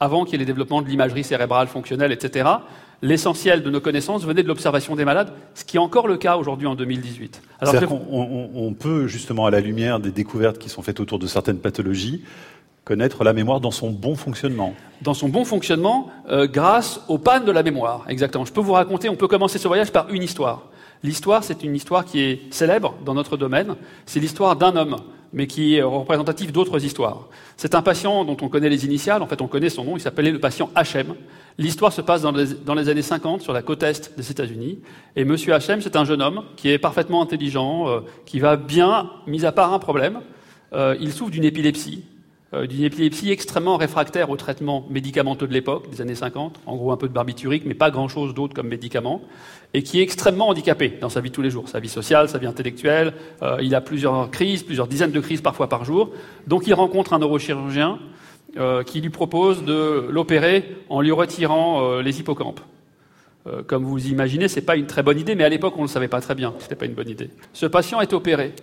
Avant 0.00 0.24
qu'il 0.24 0.32
y 0.32 0.36
ait 0.36 0.38
les 0.38 0.44
développements 0.44 0.82
de 0.82 0.88
l'imagerie 0.88 1.24
cérébrale 1.24 1.68
fonctionnelle, 1.68 2.12
etc., 2.12 2.48
l'essentiel 3.02 3.62
de 3.62 3.70
nos 3.70 3.80
connaissances 3.80 4.24
venait 4.24 4.42
de 4.42 4.48
l'observation 4.48 4.96
des 4.96 5.04
malades, 5.04 5.32
ce 5.54 5.64
qui 5.64 5.76
est 5.76 5.80
encore 5.80 6.08
le 6.08 6.16
cas 6.16 6.36
aujourd'hui 6.36 6.66
en 6.66 6.74
2018. 6.74 7.42
Alors, 7.60 7.74
on, 8.10 8.50
on, 8.54 8.72
peut 8.72 9.06
justement, 9.06 9.46
à 9.46 9.50
la 9.50 9.60
lumière 9.60 10.00
des 10.00 10.10
découvertes 10.10 10.58
qui 10.58 10.68
sont 10.68 10.82
faites 10.82 11.00
autour 11.00 11.18
de 11.18 11.26
certaines 11.26 11.58
pathologies, 11.58 12.22
connaître 12.84 13.24
la 13.24 13.32
mémoire 13.32 13.60
dans 13.60 13.70
son 13.70 13.90
bon 13.90 14.14
fonctionnement. 14.14 14.74
Dans 15.02 15.14
son 15.14 15.28
bon 15.28 15.44
fonctionnement, 15.44 16.10
euh, 16.30 16.46
grâce 16.46 17.00
aux 17.08 17.18
pannes 17.18 17.44
de 17.44 17.52
la 17.52 17.62
mémoire, 17.62 18.04
exactement. 18.08 18.44
Je 18.44 18.52
peux 18.52 18.60
vous 18.60 18.72
raconter, 18.72 19.08
on 19.08 19.16
peut 19.16 19.28
commencer 19.28 19.58
ce 19.58 19.68
voyage 19.68 19.90
par 19.90 20.10
une 20.10 20.22
histoire. 20.22 20.68
L'histoire, 21.02 21.44
c'est 21.44 21.62
une 21.62 21.74
histoire 21.74 22.04
qui 22.04 22.20
est 22.20 22.40
célèbre 22.52 22.94
dans 23.04 23.14
notre 23.14 23.36
domaine. 23.36 23.76
C'est 24.06 24.20
l'histoire 24.20 24.56
d'un 24.56 24.76
homme, 24.76 24.96
mais 25.34 25.46
qui 25.46 25.74
est 25.74 25.82
représentatif 25.82 26.52
d'autres 26.52 26.82
histoires. 26.84 27.28
C'est 27.56 27.74
un 27.74 27.82
patient 27.82 28.24
dont 28.24 28.36
on 28.40 28.48
connaît 28.48 28.68
les 28.68 28.86
initiales, 28.86 29.20
en 29.20 29.26
fait 29.26 29.42
on 29.42 29.48
connaît 29.48 29.68
son 29.68 29.84
nom, 29.84 29.96
il 29.96 30.00
s'appelait 30.00 30.30
le 30.30 30.38
patient 30.38 30.70
HM. 30.76 31.14
L'histoire 31.58 31.92
se 31.92 32.00
passe 32.00 32.22
dans 32.22 32.32
les, 32.32 32.88
années 32.88 33.02
50 33.02 33.42
sur 33.42 33.52
la 33.52 33.62
côte 33.62 33.82
est 33.82 34.16
des 34.16 34.30
États-Unis. 34.30 34.78
Et 35.16 35.24
Monsieur 35.24 35.52
HM, 35.52 35.80
c'est 35.80 35.96
un 35.96 36.04
jeune 36.04 36.22
homme 36.22 36.44
qui 36.56 36.70
est 36.70 36.78
parfaitement 36.78 37.22
intelligent, 37.22 37.88
euh, 37.88 38.00
qui 38.24 38.40
va 38.40 38.56
bien, 38.56 39.10
mis 39.26 39.44
à 39.44 39.52
part 39.52 39.72
un 39.72 39.78
problème. 39.78 40.20
Euh, 40.72 40.96
il 41.00 41.12
souffre 41.12 41.30
d'une 41.30 41.44
épilepsie 41.44 42.04
euh, 42.54 42.66
d'une 42.66 42.84
épilepsie 42.84 43.30
extrêmement 43.30 43.76
réfractaire 43.76 44.30
aux 44.30 44.36
traitements 44.36 44.86
médicamenteux 44.88 45.46
de 45.46 45.52
l'époque, 45.52 45.90
des 45.90 46.00
années 46.00 46.14
50, 46.14 46.60
en 46.66 46.76
gros 46.76 46.92
un 46.92 46.96
peu 46.96 47.08
de 47.08 47.12
barbiturique, 47.12 47.64
mais 47.66 47.74
pas 47.74 47.90
grand-chose 47.90 48.34
d'autre 48.34 48.54
comme 48.54 48.68
médicament, 48.68 49.22
et 49.74 49.82
qui 49.82 50.00
est 50.00 50.02
extrêmement 50.02 50.48
handicapé 50.48 50.94
dans 51.00 51.08
sa 51.08 51.20
vie 51.20 51.30
de 51.30 51.34
tous 51.34 51.42
les 51.42 51.50
jours, 51.50 51.68
sa 51.68 51.80
vie 51.80 51.88
sociale, 51.88 52.28
sa 52.28 52.38
vie 52.38 52.46
intellectuelle. 52.46 53.12
Euh, 53.42 53.58
il 53.60 53.74
a 53.74 53.80
plusieurs 53.80 54.30
crises, 54.30 54.62
plusieurs 54.62 54.86
dizaines 54.86 55.10
de 55.10 55.20
crises 55.20 55.40
parfois 55.42 55.68
par 55.68 55.84
jour. 55.84 56.10
Donc 56.46 56.66
il 56.66 56.74
rencontre 56.74 57.12
un 57.12 57.18
neurochirurgien 57.18 57.98
euh, 58.56 58.82
qui 58.82 59.00
lui 59.00 59.10
propose 59.10 59.64
de 59.64 60.06
l'opérer 60.10 60.76
en 60.88 61.00
lui 61.00 61.12
retirant 61.12 61.98
les 61.98 62.20
hippocampes. 62.20 62.60
comme 63.66 63.84
vous 63.84 64.06
imaginez, 64.06 64.48
c'est 64.48 64.62
pas 64.62 64.76
une 64.76 64.86
très 64.86 65.02
bonne 65.02 65.18
idée, 65.18 65.34
mais 65.34 65.44
à 65.44 65.50
l'époque 65.50 65.74
on 65.76 65.82
ne 65.82 65.86
le 65.86 65.92
savait 65.92 66.08
pas 66.08 66.20
très 66.22 66.34
bien, 66.34 66.54
c'était 66.60 66.76
pas 66.76 66.86
une 66.86 66.94
bonne 66.94 67.10
idée. 67.10 67.28
Ce 67.52 67.66
patient 67.66 68.00
est 68.00 68.14
opéré 68.14 68.54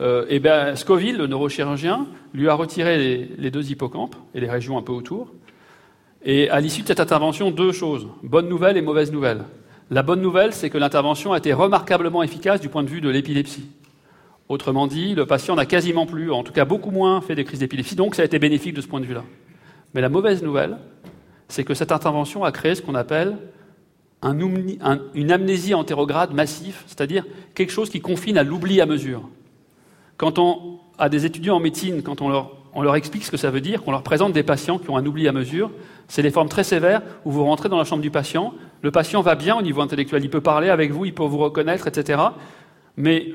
euh, 0.00 0.26
et 0.28 0.40
bien, 0.40 0.76
Scoville, 0.76 1.16
le 1.16 1.26
neurochirurgien, 1.26 2.06
lui 2.34 2.48
a 2.48 2.54
retiré 2.54 3.28
les, 3.38 3.50
deux 3.50 3.70
hippocampes 3.70 4.16
et 4.34 4.40
les 4.40 4.50
régions 4.50 4.76
un 4.76 4.82
peu 4.82 4.92
autour. 4.92 5.32
Et 6.24 6.50
à 6.50 6.60
l'issue 6.60 6.82
de 6.82 6.88
cette 6.88 7.00
intervention, 7.00 7.50
deux 7.50 7.72
choses, 7.72 8.08
bonne 8.22 8.48
nouvelle 8.48 8.76
et 8.76 8.82
mauvaise 8.82 9.12
nouvelle. 9.12 9.44
La 9.90 10.02
bonne 10.02 10.20
nouvelle, 10.20 10.52
c'est 10.52 10.68
que 10.68 10.78
l'intervention 10.78 11.32
a 11.32 11.38
été 11.38 11.52
remarquablement 11.52 12.24
efficace 12.24 12.60
du 12.60 12.68
point 12.68 12.82
de 12.82 12.88
vue 12.88 13.00
de 13.00 13.08
l'épilepsie. 13.08 13.70
Autrement 14.48 14.88
dit, 14.88 15.14
le 15.14 15.26
patient 15.26 15.54
n'a 15.54 15.66
quasiment 15.66 16.06
plus, 16.06 16.32
en 16.32 16.42
tout 16.42 16.52
cas 16.52 16.64
beaucoup 16.64 16.90
moins, 16.90 17.20
fait 17.20 17.36
des 17.36 17.44
crises 17.44 17.60
d'épilepsie, 17.60 17.94
donc 17.94 18.16
ça 18.16 18.22
a 18.22 18.24
été 18.24 18.38
bénéfique 18.40 18.74
de 18.74 18.80
ce 18.80 18.88
point 18.88 19.00
de 19.00 19.06
vue-là. 19.06 19.22
Mais 19.94 20.00
la 20.00 20.08
mauvaise 20.08 20.42
nouvelle, 20.42 20.78
c'est 21.48 21.62
que 21.62 21.74
cette 21.74 21.92
intervention 21.92 22.42
a 22.42 22.50
créé 22.50 22.74
ce 22.74 22.82
qu'on 22.82 22.96
appelle 22.96 23.36
une 24.24 25.30
amnésie 25.30 25.74
antérograde 25.74 26.34
massif, 26.34 26.82
c'est-à-dire 26.88 27.24
quelque 27.54 27.70
chose 27.70 27.88
qui 27.88 28.00
confine 28.00 28.38
à 28.38 28.42
l'oubli 28.42 28.80
à 28.80 28.86
mesure. 28.86 29.28
Quand 30.16 30.38
on 30.38 30.80
a 30.98 31.08
des 31.08 31.26
étudiants 31.26 31.56
en 31.56 31.60
médecine, 31.60 32.02
quand 32.02 32.22
on 32.22 32.28
leur, 32.28 32.96
explique 32.96 33.24
ce 33.24 33.30
que 33.30 33.36
ça 33.36 33.50
veut 33.50 33.60
dire, 33.60 33.84
qu'on 33.84 33.92
leur 33.92 34.02
présente 34.02 34.32
des 34.32 34.42
patients 34.42 34.78
qui 34.78 34.90
ont 34.90 34.96
un 34.96 35.06
oubli 35.06 35.28
à 35.28 35.32
mesure, 35.32 35.70
c'est 36.08 36.22
des 36.22 36.30
formes 36.30 36.48
très 36.48 36.64
sévères 36.64 37.02
où 37.24 37.30
vous 37.30 37.44
rentrez 37.44 37.68
dans 37.68 37.78
la 37.78 37.84
chambre 37.84 38.02
du 38.02 38.10
patient, 38.10 38.52
le 38.82 38.90
patient 38.90 39.22
va 39.22 39.34
bien 39.34 39.56
au 39.56 39.62
niveau 39.62 39.80
intellectuel, 39.80 40.24
il 40.24 40.30
peut 40.30 40.40
parler 40.40 40.68
avec 40.68 40.92
vous, 40.92 41.04
il 41.04 41.14
peut 41.14 41.24
vous 41.24 41.38
reconnaître, 41.38 41.86
etc. 41.86 42.20
Mais 42.96 43.28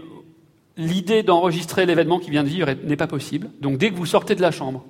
l'idée 0.78 1.24
d'enregistrer 1.24 1.86
l'événement 1.86 2.20
qu'il 2.20 2.32
vient 2.32 2.44
de 2.44 2.50
vivre 2.50 2.68
n'est 2.84 2.96
pas 2.96 3.08
possible. 3.08 3.50
Donc 3.60 3.78
dès 3.78 3.92
que 3.92 3.96
vous 3.96 4.06
sortez 4.06 4.36
de 4.36 4.42
la 4.42 4.52
chambre, 4.52 4.86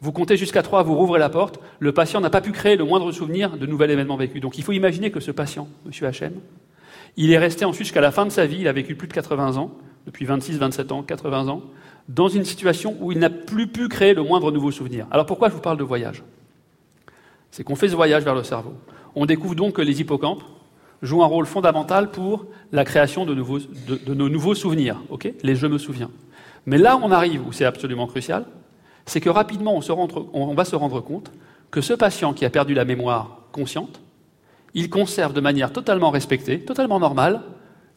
vous 0.00 0.12
comptez 0.12 0.36
jusqu'à 0.36 0.62
trois, 0.62 0.82
vous 0.82 0.94
rouvrez 0.94 1.18
la 1.18 1.30
porte, 1.30 1.60
le 1.78 1.92
patient 1.92 2.20
n'a 2.20 2.30
pas 2.30 2.40
pu 2.40 2.52
créer 2.52 2.76
le 2.76 2.84
moindre 2.84 3.10
souvenir 3.12 3.56
de 3.56 3.66
nouvel 3.66 3.90
événement 3.90 4.16
vécu. 4.16 4.40
Donc 4.40 4.58
il 4.58 4.64
faut 4.64 4.72
imaginer 4.72 5.10
que 5.10 5.20
ce 5.20 5.30
patient, 5.30 5.68
M. 5.86 6.10
HM, 6.10 6.32
il 7.16 7.32
est 7.32 7.38
resté 7.38 7.64
ensuite 7.64 7.86
jusqu'à 7.86 8.00
la 8.00 8.10
fin 8.10 8.26
de 8.26 8.30
sa 8.30 8.46
vie, 8.46 8.58
il 8.60 8.68
a 8.68 8.72
vécu 8.72 8.96
plus 8.96 9.08
de 9.08 9.12
80 9.12 9.56
ans, 9.56 9.70
depuis 10.06 10.24
26, 10.24 10.58
27 10.58 10.92
ans, 10.92 11.02
80 11.02 11.48
ans, 11.48 11.62
dans 12.08 12.28
une 12.28 12.44
situation 12.44 12.96
où 13.00 13.12
il 13.12 13.18
n'a 13.18 13.30
plus 13.30 13.66
pu 13.66 13.88
créer 13.88 14.14
le 14.14 14.22
moindre 14.22 14.50
nouveau 14.50 14.70
souvenir. 14.70 15.06
Alors 15.10 15.26
pourquoi 15.26 15.48
je 15.48 15.54
vous 15.54 15.60
parle 15.60 15.78
de 15.78 15.84
voyage? 15.84 16.22
C'est 17.50 17.64
qu'on 17.64 17.76
fait 17.76 17.88
ce 17.88 17.96
voyage 17.96 18.24
vers 18.24 18.34
le 18.34 18.42
cerveau. 18.42 18.74
On 19.16 19.26
découvre 19.26 19.54
donc 19.54 19.74
que 19.74 19.82
les 19.82 20.00
hippocampes 20.00 20.42
jouent 21.02 21.22
un 21.22 21.26
rôle 21.26 21.46
fondamental 21.46 22.10
pour 22.10 22.46
la 22.72 22.84
création 22.84 23.26
de, 23.26 23.34
nos 23.34 24.28
nouveaux 24.28 24.54
souvenirs, 24.54 25.02
les 25.42 25.54
je 25.54 25.66
me 25.66 25.78
souviens. 25.78 26.10
Mais 26.66 26.78
là, 26.78 26.98
on 27.02 27.10
arrive 27.10 27.46
où 27.46 27.52
c'est 27.52 27.64
absolument 27.64 28.06
crucial, 28.06 28.46
c'est 29.06 29.20
que 29.20 29.28
rapidement, 29.28 29.78
on, 29.78 30.08
on 30.32 30.54
va 30.54 30.64
se 30.64 30.76
rendre 30.76 31.00
compte 31.00 31.30
que 31.70 31.80
ce 31.80 31.92
patient 31.92 32.32
qui 32.32 32.44
a 32.44 32.50
perdu 32.50 32.72
la 32.72 32.84
mémoire 32.84 33.40
consciente, 33.52 34.00
il 34.74 34.90
conserve 34.90 35.32
de 35.32 35.40
manière 35.40 35.72
totalement 35.72 36.10
respectée, 36.10 36.60
totalement 36.60 36.98
normale, 36.98 37.40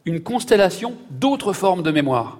une 0.04 0.20
constellation 0.20 0.94
d'autres 1.10 1.52
formes 1.52 1.82
de 1.82 1.90
mémoire. 1.90 2.38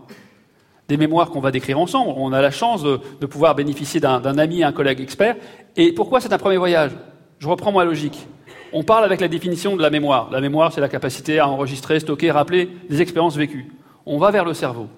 Des 0.88 0.96
mémoires 0.96 1.30
qu'on 1.30 1.40
va 1.40 1.50
décrire 1.50 1.78
ensemble. 1.78 2.12
On 2.16 2.32
a 2.32 2.40
la 2.40 2.50
chance 2.50 2.82
de, 2.82 3.26
pouvoir 3.26 3.54
bénéficier 3.54 4.00
d'un 4.00 4.38
ami, 4.38 4.62
un 4.62 4.72
collègue 4.72 5.00
expert. 5.00 5.36
Et 5.76 5.92
pourquoi 5.92 6.20
c'est 6.20 6.32
un 6.32 6.38
premier 6.38 6.56
voyage? 6.56 6.92
Je 7.38 7.48
reprends 7.48 7.72
ma 7.72 7.84
logique. 7.84 8.26
On 8.72 8.82
parle 8.82 9.04
avec 9.04 9.20
la 9.20 9.28
définition 9.28 9.76
de 9.76 9.82
la 9.82 9.88
mémoire. 9.88 10.30
La 10.30 10.42
mémoire, 10.42 10.72
c'est 10.72 10.82
la 10.82 10.90
capacité 10.90 11.38
à 11.38 11.48
enregistrer, 11.48 12.00
stocker, 12.00 12.30
rappeler 12.30 12.68
des 12.90 13.00
expériences 13.00 13.36
vécues. 13.36 13.72
On 14.04 14.18
va 14.18 14.30
vers 14.30 14.44
le 14.44 14.52
cerveau. 14.52 14.88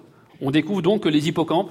On 0.41 0.51
découvre 0.51 0.81
donc 0.81 1.03
que 1.03 1.09
les 1.09 1.29
hippocampes 1.29 1.69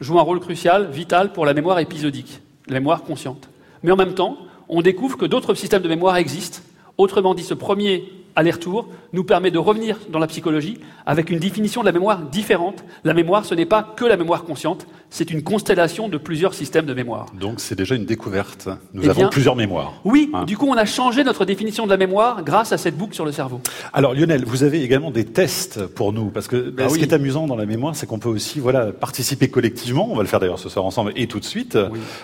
jouent 0.00 0.18
un 0.18 0.22
rôle 0.22 0.40
crucial, 0.40 0.88
vital 0.90 1.32
pour 1.32 1.44
la 1.44 1.52
mémoire 1.52 1.78
épisodique, 1.78 2.40
la 2.68 2.74
mémoire 2.74 3.02
consciente. 3.02 3.50
Mais 3.82 3.90
en 3.90 3.96
même 3.96 4.14
temps, 4.14 4.38
on 4.70 4.80
découvre 4.80 5.18
que 5.18 5.26
d'autres 5.26 5.54
systèmes 5.54 5.82
de 5.82 5.88
mémoire 5.88 6.16
existent. 6.16 6.60
Autrement 6.96 7.34
dit, 7.34 7.42
ce 7.42 7.54
premier 7.54 8.04
aller-retour 8.36 8.88
nous 9.12 9.24
permet 9.24 9.50
de 9.50 9.58
revenir 9.58 9.98
dans 10.10 10.18
la 10.18 10.26
psychologie 10.26 10.78
avec 11.06 11.30
une 11.30 11.38
définition 11.38 11.80
de 11.82 11.86
la 11.86 11.92
mémoire 11.92 12.22
différente. 12.22 12.84
La 13.04 13.14
mémoire, 13.14 13.44
ce 13.44 13.54
n'est 13.54 13.66
pas 13.66 13.82
que 13.96 14.04
la 14.04 14.16
mémoire 14.16 14.44
consciente, 14.44 14.86
c'est 15.10 15.30
une 15.30 15.42
constellation 15.42 16.08
de 16.08 16.16
plusieurs 16.16 16.54
systèmes 16.54 16.86
de 16.86 16.94
mémoire. 16.94 17.26
Donc 17.38 17.60
c'est 17.60 17.74
déjà 17.74 17.94
une 17.94 18.06
découverte. 18.06 18.68
Nous 18.94 19.02
eh 19.04 19.10
avons 19.10 19.28
plusieurs 19.28 19.56
mémoires. 19.56 19.92
Oui, 20.04 20.30
hein. 20.32 20.44
du 20.44 20.56
coup 20.56 20.66
on 20.66 20.76
a 20.76 20.86
changé 20.86 21.22
notre 21.22 21.44
définition 21.44 21.84
de 21.84 21.90
la 21.90 21.98
mémoire 21.98 22.42
grâce 22.42 22.72
à 22.72 22.78
cette 22.78 22.96
boucle 22.96 23.14
sur 23.14 23.26
le 23.26 23.32
cerveau. 23.32 23.60
Alors 23.92 24.14
Lionel, 24.14 24.44
vous 24.44 24.62
avez 24.62 24.82
également 24.82 25.10
des 25.10 25.24
tests 25.24 25.86
pour 25.86 26.12
nous, 26.12 26.30
parce 26.30 26.48
que 26.48 26.70
bah, 26.70 26.88
ce 26.88 26.96
qui 26.96 27.04
est 27.04 27.12
amusant 27.12 27.46
dans 27.46 27.56
la 27.56 27.66
mémoire, 27.66 27.94
c'est 27.94 28.06
qu'on 28.06 28.18
peut 28.18 28.30
aussi 28.30 28.58
voilà, 28.58 28.86
participer 28.86 29.48
collectivement, 29.48 30.08
on 30.10 30.16
va 30.16 30.22
le 30.22 30.28
faire 30.28 30.40
d'ailleurs 30.40 30.58
ce 30.58 30.68
soir 30.68 30.84
ensemble 30.84 31.12
et 31.16 31.26
tout 31.26 31.40
de 31.40 31.44
suite, 31.44 31.76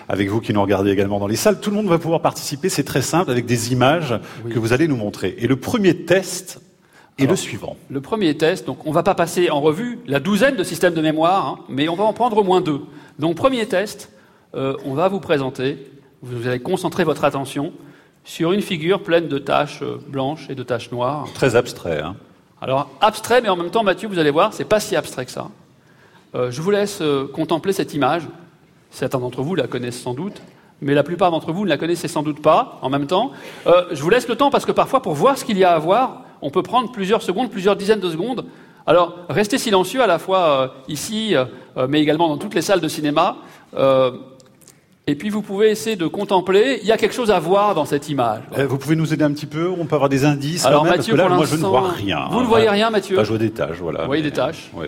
avec 0.07 0.29
vous 0.29 0.41
qui 0.41 0.53
nous 0.53 0.61
regardez 0.61 0.91
également 0.91 1.19
dans 1.19 1.27
les 1.27 1.35
salles, 1.35 1.59
tout 1.59 1.69
le 1.69 1.75
monde 1.75 1.87
va 1.87 1.99
pouvoir 1.99 2.21
participer, 2.21 2.69
c'est 2.69 2.83
très 2.83 3.01
simple, 3.03 3.29
avec 3.29 3.45
des 3.45 3.71
images 3.71 4.19
que 4.49 4.57
vous 4.57 4.73
allez 4.73 4.87
nous 4.87 4.97
montrer. 4.97 5.35
Et 5.37 5.47
le 5.47 5.55
premier 5.55 5.93
test, 6.05 6.61
et 7.19 7.27
le 7.27 7.35
suivant. 7.35 7.75
Le 7.89 8.01
premier 8.01 8.35
test, 8.37 8.65
donc 8.65 8.85
on 8.85 8.89
ne 8.89 8.93
va 8.93 9.03
pas 9.03 9.15
passer 9.15 9.49
en 9.49 9.61
revue 9.61 9.99
la 10.07 10.19
douzaine 10.19 10.55
de 10.55 10.63
systèmes 10.63 10.93
de 10.93 11.01
mémoire, 11.01 11.47
hein, 11.47 11.59
mais 11.69 11.89
on 11.89 11.95
va 11.95 12.03
en 12.03 12.13
prendre 12.13 12.37
au 12.37 12.43
moins 12.43 12.61
deux. 12.61 12.81
Donc 13.19 13.35
premier 13.35 13.65
test, 13.65 14.11
euh, 14.55 14.75
on 14.85 14.93
va 14.93 15.07
vous 15.09 15.19
présenter, 15.19 15.91
vous 16.21 16.47
allez 16.47 16.59
concentrer 16.59 17.03
votre 17.03 17.23
attention 17.25 17.73
sur 18.23 18.51
une 18.51 18.61
figure 18.61 19.03
pleine 19.03 19.27
de 19.27 19.37
taches 19.37 19.81
euh, 19.81 19.97
blanches 20.07 20.49
et 20.49 20.55
de 20.55 20.63
taches 20.63 20.91
noires. 20.91 21.27
Très 21.33 21.55
abstrait. 21.55 22.01
Hein. 22.01 22.15
Alors 22.61 22.89
abstrait, 23.01 23.41
mais 23.41 23.49
en 23.49 23.55
même 23.55 23.69
temps, 23.71 23.83
Mathieu, 23.83 24.07
vous 24.07 24.19
allez 24.19 24.31
voir, 24.31 24.53
c'est 24.53 24.65
pas 24.65 24.79
si 24.79 24.95
abstrait 24.95 25.25
que 25.25 25.31
ça. 25.31 25.49
Euh, 26.35 26.51
je 26.51 26.61
vous 26.61 26.71
laisse 26.71 27.01
contempler 27.33 27.73
cette 27.73 27.93
image. 27.93 28.23
Certains 28.91 29.19
d'entre 29.19 29.41
vous 29.41 29.55
la 29.55 29.67
connaissent 29.67 30.01
sans 30.01 30.13
doute, 30.13 30.41
mais 30.81 30.93
la 30.93 31.03
plupart 31.03 31.31
d'entre 31.31 31.51
vous 31.51 31.65
ne 31.65 31.69
la 31.69 31.77
connaissez 31.77 32.07
sans 32.07 32.23
doute 32.23 32.41
pas 32.41 32.79
en 32.81 32.89
même 32.89 33.07
temps. 33.07 33.31
je 33.65 34.01
vous 34.01 34.09
laisse 34.09 34.27
le 34.27 34.35
temps 34.35 34.49
parce 34.49 34.65
que 34.65 34.71
parfois, 34.71 35.01
pour 35.01 35.13
voir 35.13 35.37
ce 35.37 35.45
qu'il 35.45 35.57
y 35.57 35.63
a 35.63 35.71
à 35.71 35.79
voir, 35.79 36.23
on 36.41 36.49
peut 36.49 36.63
prendre 36.63 36.91
plusieurs 36.91 37.21
secondes, 37.21 37.49
plusieurs 37.49 37.75
dizaines 37.75 37.99
de 37.99 38.09
secondes. 38.09 38.45
Alors, 38.87 39.19
restez 39.29 39.57
silencieux 39.57 40.01
à 40.01 40.07
la 40.07 40.19
fois 40.19 40.39
euh, 40.39 40.67
ici, 40.87 41.35
euh, 41.35 41.45
mais 41.87 42.01
également 42.01 42.27
dans 42.27 42.37
toutes 42.37 42.55
les 42.55 42.61
salles 42.61 42.81
de 42.81 42.87
cinéma. 42.87 43.37
Euh, 43.77 44.11
et 45.05 45.15
puis 45.15 45.29
vous 45.29 45.41
pouvez 45.41 45.69
essayer 45.69 45.95
de 45.95 46.07
contempler. 46.07 46.79
Il 46.81 46.87
y 46.87 46.91
a 46.91 46.97
quelque 46.97 47.13
chose 47.13 47.31
à 47.31 47.39
voir 47.39 47.75
dans 47.75 47.85
cette 47.85 48.09
image. 48.09 48.41
vous 48.67 48.77
pouvez 48.77 48.95
nous 48.95 49.13
aider 49.13 49.23
un 49.23 49.31
petit 49.31 49.45
peu 49.45 49.69
On 49.69 49.85
peut 49.85 49.95
avoir 49.95 50.09
des 50.09 50.25
indices 50.25 50.65
Alors 50.65 50.83
même, 50.83 50.97
Mathieu, 50.97 51.15
parce 51.15 51.27
que 51.27 51.31
là, 51.31 51.35
moi 51.35 51.45
je 51.45 51.55
ne 51.55 51.61
vois 51.61 51.91
rien. 51.91 52.27
Vous 52.31 52.41
ne 52.41 52.45
voyez 52.45 52.69
rien, 52.69 52.89
Mathieu 52.89 53.23
Je 53.23 53.29
vois 53.29 53.37
des 53.37 53.51
tâches, 53.51 53.77
voilà. 53.79 54.01
Vous 54.01 54.07
voyez 54.07 54.23
des 54.23 54.31
tâches 54.31 54.69
Oui. 54.73 54.87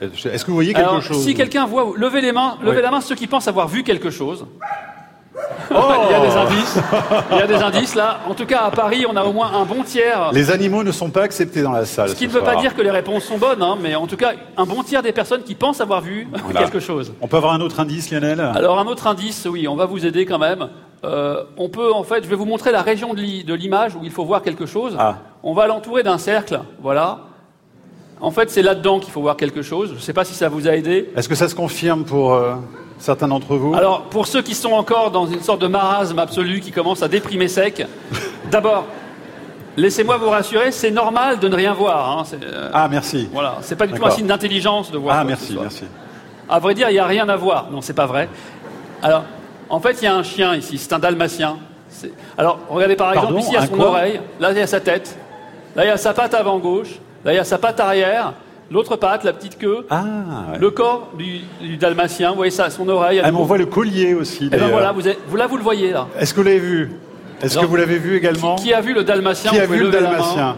Est-ce 0.00 0.42
que 0.42 0.50
vous 0.50 0.56
voyez 0.56 0.72
quelque 0.72 1.00
chose 1.00 1.22
Si 1.22 1.34
quelqu'un 1.34 1.66
voit, 1.66 1.92
levez 1.94 2.22
les 2.22 2.32
mains, 2.32 2.56
levez 2.62 2.80
la 2.80 2.90
main 2.90 3.02
ceux 3.02 3.14
qui 3.14 3.26
pensent 3.26 3.48
avoir 3.48 3.68
vu 3.68 3.82
quelque 3.82 4.08
chose. 4.08 4.46
Oh 5.70 5.92
il 6.08 6.12
y 6.12 6.14
a 6.14 6.20
des 6.20 6.36
indices. 6.36 6.78
Il 7.32 7.36
y 7.38 7.42
a 7.42 7.46
des 7.46 7.54
indices 7.54 7.94
là. 7.94 8.20
En 8.28 8.34
tout 8.34 8.46
cas, 8.46 8.60
à 8.60 8.70
Paris, 8.70 9.04
on 9.08 9.16
a 9.16 9.24
au 9.24 9.32
moins 9.32 9.52
un 9.52 9.64
bon 9.64 9.82
tiers. 9.82 10.30
Les 10.32 10.50
animaux 10.50 10.82
ne 10.82 10.92
sont 10.92 11.10
pas 11.10 11.22
acceptés 11.22 11.62
dans 11.62 11.72
la 11.72 11.84
salle. 11.84 12.10
Ce 12.10 12.14
qui 12.14 12.26
ne 12.26 12.32
veut 12.32 12.42
pas 12.42 12.56
dire 12.56 12.74
que 12.74 12.82
les 12.82 12.90
réponses 12.90 13.24
sont 13.24 13.38
bonnes, 13.38 13.62
hein, 13.62 13.76
mais 13.80 13.94
en 13.94 14.06
tout 14.06 14.16
cas, 14.16 14.32
un 14.56 14.64
bon 14.64 14.82
tiers 14.82 15.02
des 15.02 15.12
personnes 15.12 15.42
qui 15.42 15.54
pensent 15.54 15.80
avoir 15.80 16.00
vu 16.00 16.28
quelque 16.56 16.80
chose. 16.80 17.12
On 17.20 17.28
peut 17.28 17.36
avoir 17.36 17.52
un 17.52 17.60
autre 17.60 17.80
indice, 17.80 18.10
Lionel 18.10 18.40
Alors 18.40 18.78
un 18.78 18.86
autre 18.86 19.06
indice, 19.06 19.46
oui, 19.50 19.68
on 19.68 19.76
va 19.76 19.86
vous 19.86 20.06
aider 20.06 20.24
quand 20.26 20.38
même. 20.38 20.68
Euh, 21.04 21.44
on 21.56 21.68
peut, 21.68 21.92
en 21.92 22.02
fait, 22.02 22.24
je 22.24 22.28
vais 22.28 22.36
vous 22.36 22.46
montrer 22.46 22.72
la 22.72 22.82
région 22.82 23.14
de 23.14 23.54
l'image 23.54 23.94
où 23.94 24.00
il 24.02 24.10
faut 24.10 24.24
voir 24.24 24.42
quelque 24.42 24.66
chose. 24.66 24.96
Ah. 24.98 25.18
On 25.42 25.52
va 25.52 25.66
l'entourer 25.66 26.02
d'un 26.02 26.18
cercle, 26.18 26.60
voilà. 26.80 27.20
En 28.20 28.30
fait, 28.30 28.50
c'est 28.50 28.62
là-dedans 28.62 28.98
qu'il 28.98 29.12
faut 29.12 29.20
voir 29.20 29.36
quelque 29.36 29.62
chose. 29.62 29.90
Je 29.90 29.94
ne 29.96 30.00
sais 30.00 30.14
pas 30.14 30.24
si 30.24 30.34
ça 30.34 30.48
vous 30.48 30.66
a 30.66 30.74
aidé. 30.74 31.10
Est-ce 31.16 31.28
que 31.28 31.34
ça 31.34 31.48
se 31.48 31.54
confirme 31.54 32.04
pour 32.04 32.32
euh, 32.32 32.54
certains 32.98 33.28
d'entre 33.28 33.56
vous 33.56 33.74
Alors, 33.74 34.02
pour 34.02 34.26
ceux 34.26 34.42
qui 34.42 34.54
sont 34.54 34.72
encore 34.72 35.10
dans 35.10 35.26
une 35.26 35.42
sorte 35.42 35.60
de 35.60 35.66
marasme 35.66 36.18
absolu, 36.18 36.60
qui 36.60 36.72
commence 36.72 37.02
à 37.02 37.08
déprimer 37.08 37.48
sec, 37.48 37.86
d'abord, 38.50 38.86
laissez-moi 39.76 40.16
vous 40.16 40.30
rassurer, 40.30 40.72
c'est 40.72 40.90
normal 40.90 41.38
de 41.38 41.48
ne 41.48 41.54
rien 41.54 41.72
voir. 41.72 42.18
Hein, 42.18 42.24
euh, 42.42 42.70
ah, 42.72 42.88
merci. 42.88 43.28
Voilà, 43.32 43.58
c'est 43.62 43.76
pas 43.76 43.86
du 43.86 43.94
tout 43.94 44.04
un 44.04 44.10
signe 44.10 44.26
d'intelligence 44.26 44.90
de 44.90 44.98
voir. 44.98 45.16
Ah, 45.18 45.24
merci, 45.24 45.56
merci. 45.60 45.84
À 46.48 46.58
vrai 46.58 46.74
dire, 46.74 46.88
il 46.90 46.94
n'y 46.94 46.98
a 46.98 47.06
rien 47.06 47.28
à 47.28 47.36
voir. 47.36 47.68
Non, 47.70 47.80
c'est 47.80 47.92
pas 47.92 48.06
vrai. 48.06 48.28
Alors, 49.02 49.24
en 49.68 49.80
fait, 49.80 50.00
il 50.00 50.04
y 50.04 50.08
a 50.08 50.14
un 50.14 50.22
chien 50.22 50.54
ici, 50.54 50.78
c'est 50.78 50.92
un 50.92 50.98
dalmatien. 50.98 51.58
Alors, 52.36 52.60
regardez 52.68 52.96
par 52.96 53.12
exemple, 53.12 53.38
ici, 53.38 53.48
il 53.50 53.54
y 53.54 53.56
a 53.56 53.66
son 53.66 53.80
oreille, 53.80 54.20
là, 54.38 54.52
il 54.52 54.58
y 54.58 54.60
a 54.60 54.66
sa 54.66 54.80
tête, 54.80 55.16
là, 55.74 55.84
il 55.84 55.88
y 55.88 55.90
a 55.90 55.96
sa 55.96 56.12
patte 56.12 56.34
avant 56.34 56.58
gauche, 56.58 57.00
là, 57.24 57.32
il 57.32 57.36
y 57.36 57.38
a 57.38 57.44
sa 57.44 57.58
patte 57.58 57.80
arrière, 57.80 58.34
l'autre 58.70 58.96
patte, 58.96 59.24
la 59.24 59.32
petite 59.32 59.58
queue, 59.58 59.86
ah, 59.90 60.04
le 60.58 60.70
corps 60.70 61.10
du, 61.16 61.76
dalmatien, 61.76 62.30
vous 62.30 62.36
voyez 62.36 62.50
ça, 62.50 62.70
son 62.70 62.88
oreille. 62.88 63.20
Ah, 63.22 63.30
on 63.34 63.44
voit 63.44 63.58
le 63.58 63.66
collier 63.66 64.14
aussi. 64.14 64.44
Et 64.44 64.50
eh 64.52 64.56
ben 64.56 64.68
voilà, 64.68 64.92
vous, 64.92 65.02
vous, 65.28 65.36
là 65.36 65.46
vous 65.46 65.56
le 65.56 65.62
voyez 65.62 65.92
là. 65.92 66.08
Est-ce 66.18 66.34
que 66.34 66.40
vous 66.40 66.46
l'avez 66.46 66.58
vu? 66.58 66.90
Est-ce 67.42 67.58
que 67.58 67.66
vous 67.66 67.76
l'avez 67.76 67.98
vu 67.98 68.16
également? 68.16 68.56
qui, 68.56 68.72
a 68.72 68.80
vu 68.80 68.94
le 68.94 69.04
dalmatien 69.04 69.50
Qui 69.50 69.60
a 69.60 69.66
vu 69.66 69.78
le 69.78 69.90
dalmatien? 69.90 70.56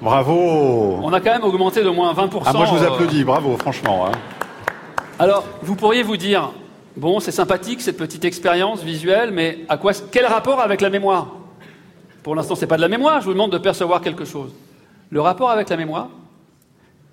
Bravo 0.00 1.00
On 1.02 1.12
a 1.12 1.20
quand 1.20 1.32
même 1.32 1.44
augmenté 1.44 1.82
de 1.82 1.88
moins 1.88 2.12
20%. 2.12 2.42
Ah, 2.44 2.52
moi 2.52 2.66
je 2.66 2.70
vous 2.72 2.84
euh, 2.84 2.88
applaudis, 2.88 3.24
bravo, 3.24 3.56
franchement. 3.56 4.06
Hein. 4.06 4.12
Alors, 5.18 5.44
vous 5.62 5.74
pourriez 5.74 6.02
vous 6.02 6.18
dire, 6.18 6.50
Bon, 6.96 7.20
c'est 7.20 7.30
sympathique 7.30 7.82
cette 7.82 7.98
petite 7.98 8.24
expérience 8.24 8.82
visuelle, 8.82 9.30
mais 9.30 9.58
à 9.68 9.76
quoi, 9.76 9.92
quel 10.10 10.24
rapport 10.24 10.60
avec 10.60 10.80
la 10.80 10.88
mémoire? 10.88 11.28
Pour 12.22 12.34
l'instant, 12.34 12.54
ce 12.54 12.62
n'est 12.62 12.66
pas 12.66 12.78
de 12.78 12.80
la 12.80 12.88
mémoire, 12.88 13.20
je 13.20 13.26
vous 13.26 13.34
demande 13.34 13.52
de 13.52 13.58
percevoir 13.58 14.00
quelque 14.00 14.24
chose. 14.24 14.50
Le 15.10 15.20
rapport 15.20 15.50
avec 15.50 15.68
la 15.68 15.76
mémoire, 15.76 16.08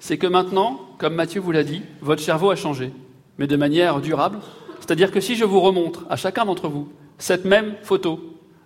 c'est 0.03 0.17
que 0.17 0.27
maintenant, 0.27 0.81
comme 0.97 1.13
Mathieu 1.13 1.39
vous 1.39 1.53
l'a 1.53 1.63
dit, 1.63 1.81
votre 2.01 2.21
cerveau 2.21 2.51
a 2.51 2.57
changé, 2.57 2.91
mais 3.37 3.47
de 3.47 3.55
manière 3.55 4.01
durable. 4.01 4.39
C'est-à-dire 4.81 5.11
que 5.11 5.21
si 5.21 5.37
je 5.37 5.45
vous 5.45 5.61
remontre 5.61 6.05
à 6.09 6.17
chacun 6.17 6.43
d'entre 6.43 6.67
vous 6.67 6.89
cette 7.17 7.45
même 7.45 7.75
photo, 7.83 8.19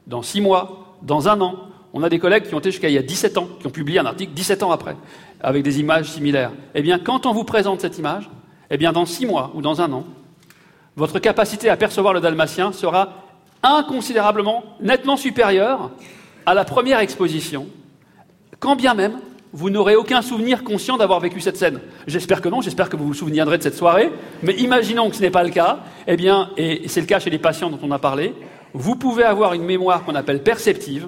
dans 0.07 0.23
six 0.23 0.41
mois, 0.41 0.97
dans 1.03 1.29
un 1.29 1.39
an, 1.41 1.69
on 1.93 2.01
a 2.01 2.09
des 2.09 2.17
collègues 2.17 2.47
qui 2.47 2.55
ont 2.55 2.59
été 2.59 2.71
jusqu'à 2.71 2.89
il 2.89 2.95
y 2.95 2.97
a 2.97 3.03
17 3.03 3.37
ans, 3.37 3.49
qui 3.59 3.67
ont 3.67 3.69
publié 3.69 3.99
un 3.99 4.07
article 4.07 4.33
17 4.33 4.63
ans 4.63 4.71
après, 4.71 4.97
avec 5.39 5.61
des 5.61 5.79
images 5.79 6.09
similaires. 6.09 6.53
Eh 6.73 6.81
bien, 6.81 6.97
quand 6.97 7.27
on 7.27 7.33
vous 7.33 7.43
présente 7.43 7.81
cette 7.81 7.99
image, 7.99 8.31
eh 8.71 8.77
bien, 8.77 8.91
dans 8.91 9.05
six 9.05 9.27
mois 9.27 9.51
ou 9.53 9.61
dans 9.61 9.79
un 9.79 9.93
an, 9.93 10.05
votre 10.95 11.19
capacité 11.19 11.69
à 11.69 11.77
percevoir 11.77 12.15
le 12.15 12.19
dalmatien 12.19 12.71
sera 12.71 13.13
inconsidérablement, 13.61 14.63
nettement 14.81 15.17
supérieure 15.17 15.91
à 16.47 16.55
la 16.55 16.65
première 16.65 16.97
exposition, 16.97 17.67
quand 18.59 18.75
bien 18.75 18.95
même 18.95 19.19
vous 19.57 19.71
n'aurez 19.71 19.95
aucun 19.95 20.21
souvenir 20.21 20.63
conscient 20.63 20.97
d'avoir 20.97 21.19
vécu 21.19 21.41
cette 21.41 21.57
scène. 21.57 21.79
J'espère 22.05 22.41
que 22.41 22.47
non, 22.47 22.61
j'espère 22.61 22.89
que 22.89 22.95
vous 22.95 23.07
vous 23.07 23.15
souviendrez 23.15 23.57
de 23.57 23.63
cette 23.63 23.73
soirée, 23.73 24.11
mais 24.43 24.53
imaginons 24.53 25.09
que 25.09 25.15
ce 25.15 25.21
n'est 25.23 25.31
pas 25.31 25.43
le 25.43 25.49
cas, 25.49 25.79
eh 26.05 26.15
bien, 26.15 26.51
et 26.57 26.87
c'est 26.87 27.01
le 27.01 27.07
cas 27.07 27.17
chez 27.17 27.31
les 27.31 27.39
patients 27.39 27.71
dont 27.71 27.79
on 27.81 27.89
a 27.89 27.97
parlé, 27.97 28.35
vous 28.73 28.95
pouvez 28.95 29.23
avoir 29.23 29.55
une 29.55 29.63
mémoire 29.63 30.05
qu'on 30.05 30.13
appelle 30.13 30.43
perceptive, 30.43 31.07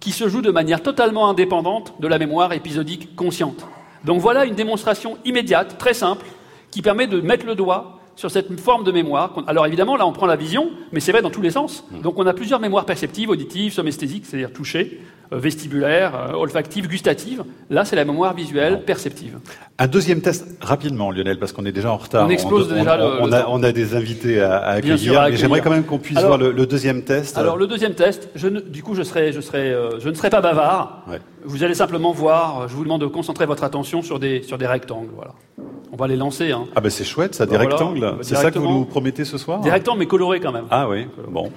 qui 0.00 0.10
se 0.10 0.28
joue 0.28 0.42
de 0.42 0.50
manière 0.50 0.82
totalement 0.82 1.30
indépendante 1.30 1.94
de 1.98 2.06
la 2.08 2.18
mémoire 2.18 2.52
épisodique 2.52 3.16
consciente. 3.16 3.66
Donc 4.04 4.20
voilà 4.20 4.44
une 4.44 4.54
démonstration 4.54 5.16
immédiate, 5.24 5.78
très 5.78 5.94
simple, 5.94 6.26
qui 6.70 6.82
permet 6.82 7.06
de 7.06 7.22
mettre 7.22 7.46
le 7.46 7.54
doigt 7.54 8.00
sur 8.16 8.30
cette 8.30 8.60
forme 8.60 8.84
de 8.84 8.92
mémoire. 8.92 9.32
Alors 9.46 9.64
évidemment, 9.64 9.96
là, 9.96 10.06
on 10.06 10.12
prend 10.12 10.26
la 10.26 10.36
vision, 10.36 10.68
mais 10.92 11.00
c'est 11.00 11.12
vrai 11.12 11.22
dans 11.22 11.30
tous 11.30 11.40
les 11.40 11.52
sens. 11.52 11.84
Mm. 11.90 12.02
Donc 12.02 12.18
on 12.18 12.26
a 12.26 12.34
plusieurs 12.34 12.60
mémoires 12.60 12.84
perceptives, 12.84 13.30
auditives, 13.30 13.72
somesthésiques, 13.72 14.26
c'est-à-dire 14.26 14.52
touchées, 14.52 15.00
euh, 15.32 15.38
vestibulaires, 15.38 16.14
euh, 16.14 16.34
olfactives, 16.34 16.88
gustatives. 16.88 17.44
Là, 17.70 17.84
c'est 17.84 17.96
la 17.96 18.04
mémoire 18.04 18.34
visuelle 18.34 18.84
perceptive. 18.84 19.38
Un 19.78 19.86
deuxième 19.86 20.20
test, 20.20 20.46
rapidement, 20.60 21.10
Lionel, 21.10 21.38
parce 21.38 21.52
qu'on 21.52 21.64
est 21.64 21.72
déjà 21.72 21.90
en 21.90 21.96
retard. 21.96 22.26
On 22.26 22.30
explose 22.30 22.68
déjà 22.68 22.94
on, 22.94 23.26
le, 23.26 23.34
a, 23.34 23.48
on, 23.48 23.62
a, 23.62 23.72
des 23.72 23.94
invités 23.94 24.40
à, 24.40 24.58
accueillir, 24.60 25.22
mais 25.30 25.36
j'aimerais 25.36 25.60
quand 25.60 25.70
même 25.70 25.84
qu'on 25.84 25.98
puisse 25.98 26.20
voir 26.20 26.38
le, 26.38 26.66
deuxième 26.66 27.02
test. 27.02 27.38
Alors 27.38 27.56
le 27.56 27.66
deuxième 27.66 27.94
test, 27.94 28.28
je 28.34 28.48
ne, 28.48 28.60
du 28.60 28.82
coup, 28.82 28.94
je, 28.94 29.02
serai, 29.02 29.32
je, 29.32 29.40
serai, 29.40 29.72
euh, 29.72 29.98
je 30.00 30.08
ne 30.08 30.14
serai 30.14 30.30
pas 30.30 30.40
bavard. 30.40 31.04
Vous 31.44 31.64
allez 31.64 31.74
simplement 31.74 32.12
voir, 32.12 32.68
je 32.68 32.74
vous 32.74 32.84
demande 32.84 33.00
de 33.00 33.06
concentrer 33.06 33.46
votre 33.46 33.64
attention 33.64 34.02
sur 34.02 34.18
des, 34.18 34.42
sur 34.42 34.58
des 34.58 34.66
rectangles. 34.66 35.10
Voilà. 35.14 35.32
On 35.92 35.96
va 35.96 36.06
les 36.06 36.16
lancer. 36.16 36.52
Hein. 36.52 36.64
Ah 36.74 36.80
ben 36.80 36.90
c'est 36.90 37.04
chouette, 37.04 37.34
ça, 37.34 37.46
des 37.46 37.56
rectangles. 37.56 38.16
C'est 38.22 38.36
ça 38.36 38.50
que 38.50 38.58
vous 38.58 38.70
nous 38.70 38.84
promettez 38.84 39.24
ce 39.24 39.38
soir 39.38 39.60
Des 39.60 39.70
rectangles, 39.70 40.00
mais 40.00 40.06
colorés 40.06 40.40
quand 40.40 40.52
même. 40.52 40.66
Ah 40.70 40.88
oui, 40.88 41.06
bon. 41.28 41.50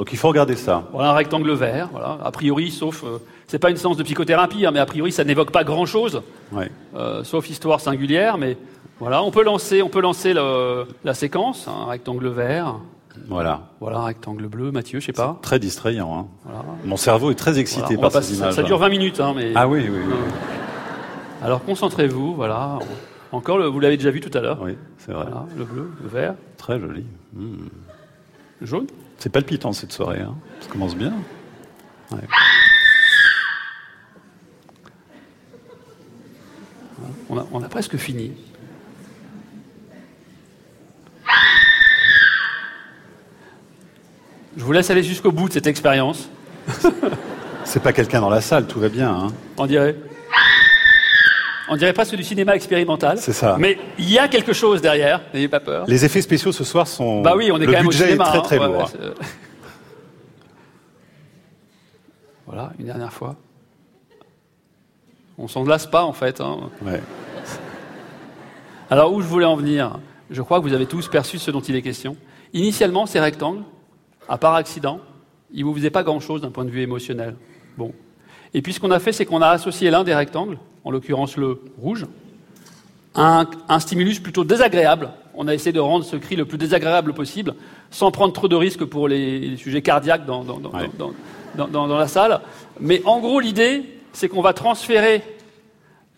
Donc 0.00 0.14
il 0.14 0.16
faut 0.16 0.28
regarder 0.28 0.56
ça. 0.56 0.84
Voilà 0.94 1.10
un 1.10 1.12
rectangle 1.12 1.52
vert, 1.52 1.90
voilà. 1.92 2.16
A 2.24 2.30
priori, 2.30 2.70
sauf, 2.70 3.04
euh, 3.04 3.18
c'est 3.46 3.58
pas 3.58 3.68
une 3.68 3.76
séance 3.76 3.98
de 3.98 4.02
psychothérapie, 4.02 4.64
hein, 4.64 4.70
mais 4.72 4.78
a 4.78 4.86
priori 4.86 5.12
ça 5.12 5.24
n'évoque 5.24 5.50
pas 5.50 5.62
grand 5.62 5.84
chose, 5.84 6.22
ouais. 6.52 6.70
euh, 6.96 7.22
sauf 7.22 7.50
histoire 7.50 7.82
singulière. 7.82 8.38
Mais 8.38 8.56
voilà, 8.98 9.22
on 9.22 9.30
peut 9.30 9.44
lancer, 9.44 9.82
on 9.82 9.90
peut 9.90 10.00
lancer 10.00 10.32
le, 10.32 10.86
la 11.04 11.12
séquence, 11.12 11.68
un 11.68 11.84
rectangle 11.84 12.28
vert. 12.28 12.76
Voilà. 13.28 13.64
Voilà 13.78 13.98
un 13.98 14.04
rectangle 14.04 14.46
bleu, 14.46 14.70
Mathieu, 14.70 15.00
je 15.00 15.04
sais 15.04 15.12
pas. 15.12 15.38
Très 15.42 15.58
distrayant. 15.58 16.18
Hein. 16.18 16.26
Voilà. 16.46 16.64
Mon 16.82 16.96
cerveau 16.96 17.30
est 17.30 17.34
très 17.34 17.58
excité 17.58 17.98
par 17.98 18.10
ces 18.10 18.38
images. 18.38 18.54
Ça, 18.54 18.62
dure 18.62 18.78
20 18.78 18.88
minutes, 18.88 19.20
hein, 19.20 19.34
mais. 19.36 19.52
Ah 19.54 19.68
oui, 19.68 19.86
oui. 19.86 19.98
oui. 20.02 20.14
Alors 21.42 21.62
concentrez-vous, 21.62 22.36
voilà. 22.36 22.78
Encore, 23.32 23.58
le, 23.58 23.66
vous 23.66 23.80
l'avez 23.80 23.98
déjà 23.98 24.10
vu 24.10 24.22
tout 24.22 24.36
à 24.36 24.40
l'heure. 24.40 24.60
Oui, 24.62 24.78
c'est 24.96 25.12
vrai. 25.12 25.26
Voilà, 25.26 25.44
le 25.58 25.64
bleu, 25.64 25.90
le 26.02 26.08
vert. 26.08 26.36
Très 26.56 26.80
joli. 26.80 27.04
Mmh. 27.34 27.66
Le 28.62 28.66
jaune. 28.66 28.86
C'est 29.20 29.28
palpitant 29.28 29.72
cette 29.74 29.92
soirée. 29.92 30.20
Hein. 30.20 30.34
Ça 30.62 30.68
commence 30.70 30.96
bien. 30.96 31.12
Ouais. 32.10 32.18
On, 37.28 37.38
a, 37.38 37.46
on 37.52 37.62
a 37.62 37.68
presque 37.68 37.96
fini. 37.98 38.32
Je 44.56 44.64
vous 44.64 44.72
laisse 44.72 44.90
aller 44.90 45.02
jusqu'au 45.02 45.30
bout 45.30 45.48
de 45.48 45.52
cette 45.52 45.66
expérience. 45.66 46.30
C'est 47.64 47.82
pas 47.82 47.92
quelqu'un 47.92 48.22
dans 48.22 48.30
la 48.30 48.40
salle, 48.40 48.66
tout 48.66 48.80
va 48.80 48.88
bien. 48.88 49.12
Hein. 49.12 49.32
On 49.58 49.66
dirait. 49.66 49.96
On 51.70 51.76
dirait 51.76 51.92
presque 51.92 52.16
du 52.16 52.24
cinéma 52.24 52.54
expérimental. 52.56 53.16
C'est 53.18 53.32
ça. 53.32 53.56
Mais 53.58 53.78
il 53.98 54.10
y 54.10 54.18
a 54.18 54.26
quelque 54.28 54.52
chose 54.52 54.82
derrière, 54.82 55.20
n'ayez 55.32 55.48
pas 55.48 55.60
peur. 55.60 55.84
Les 55.86 56.04
effets 56.04 56.20
spéciaux 56.20 56.50
ce 56.52 56.64
soir 56.64 56.86
sont. 56.88 57.22
Bah 57.22 57.34
oui, 57.36 57.50
on 57.52 57.56
est 57.56 57.60
le 57.60 57.66
quand 57.66 57.78
même 57.78 57.86
au 57.86 57.90
budget 57.90 58.06
cinéma. 58.06 58.24
est 58.24 58.28
très 58.28 58.38
hein. 58.38 58.42
très 58.42 58.58
Ouais, 58.58 58.66
lourd. 58.66 58.76
ouais, 58.78 58.84
c'est- 58.90 59.26
voilà, 62.46 62.72
une 62.78 62.86
dernière 62.86 63.12
fois. 63.12 63.36
On 65.38 65.48
s'en 65.48 65.64
lasse 65.64 65.86
pas 65.86 66.02
en 66.04 66.12
fait. 66.12 66.40
hein. 66.40 66.58
Ouais. 66.82 67.00
Alors 68.90 69.12
où 69.12 69.22
je 69.22 69.26
voulais 69.26 69.46
en 69.46 69.56
venir 69.56 69.98
Je 70.30 70.42
crois 70.42 70.58
que 70.58 70.64
vous 70.64 70.74
avez 70.74 70.86
tous 70.86 71.08
perçu 71.08 71.38
ce 71.38 71.50
dont 71.50 71.60
il 71.60 71.76
est 71.76 71.82
question. 71.82 72.16
Initialement, 72.52 73.06
ces 73.06 73.20
rectangles, 73.20 73.62
à 74.28 74.36
part 74.38 74.54
accident, 74.56 75.00
ils 75.52 75.60
ne 75.60 75.64
vous 75.70 75.74
faisaient 75.74 75.90
pas 75.90 76.02
grand-chose 76.02 76.40
d'un 76.40 76.50
point 76.50 76.64
de 76.64 76.70
vue 76.70 76.82
émotionnel. 76.82 77.36
Bon. 77.78 77.92
Et 78.54 78.62
puis 78.62 78.72
ce 78.72 78.80
qu'on 78.80 78.90
a 78.90 78.98
fait, 78.98 79.12
c'est 79.12 79.24
qu'on 79.24 79.40
a 79.42 79.48
associé 79.48 79.90
l'un 79.90 80.02
des 80.02 80.14
rectangles, 80.14 80.58
en 80.84 80.90
l'occurrence 80.90 81.36
le 81.36 81.60
rouge, 81.80 82.06
un, 83.14 83.46
un 83.68 83.80
stimulus 83.80 84.20
plutôt 84.20 84.44
désagréable. 84.44 85.10
On 85.34 85.48
a 85.48 85.54
essayé 85.54 85.72
de 85.72 85.80
rendre 85.80 86.04
ce 86.04 86.16
cri 86.16 86.36
le 86.36 86.44
plus 86.44 86.58
désagréable 86.58 87.12
possible, 87.14 87.54
sans 87.90 88.10
prendre 88.10 88.32
trop 88.32 88.48
de 88.48 88.56
risques 88.56 88.84
pour 88.84 89.08
les, 89.08 89.38
les 89.40 89.56
sujets 89.56 89.82
cardiaques 89.82 90.26
dans, 90.26 90.44
dans- 90.44 90.58
dans- 90.58 90.70
Ouais. 90.70 90.90
dans- 90.98 91.12
dans- 91.56 91.68
dans- 91.68 91.88
dans 91.88 91.98
la 91.98 92.08
salle. 92.08 92.40
Mais 92.80 93.02
en 93.04 93.20
gros, 93.20 93.40
l'idée, 93.40 93.82
c'est 94.12 94.28
qu'on 94.28 94.42
va 94.42 94.52
transférer 94.52 95.22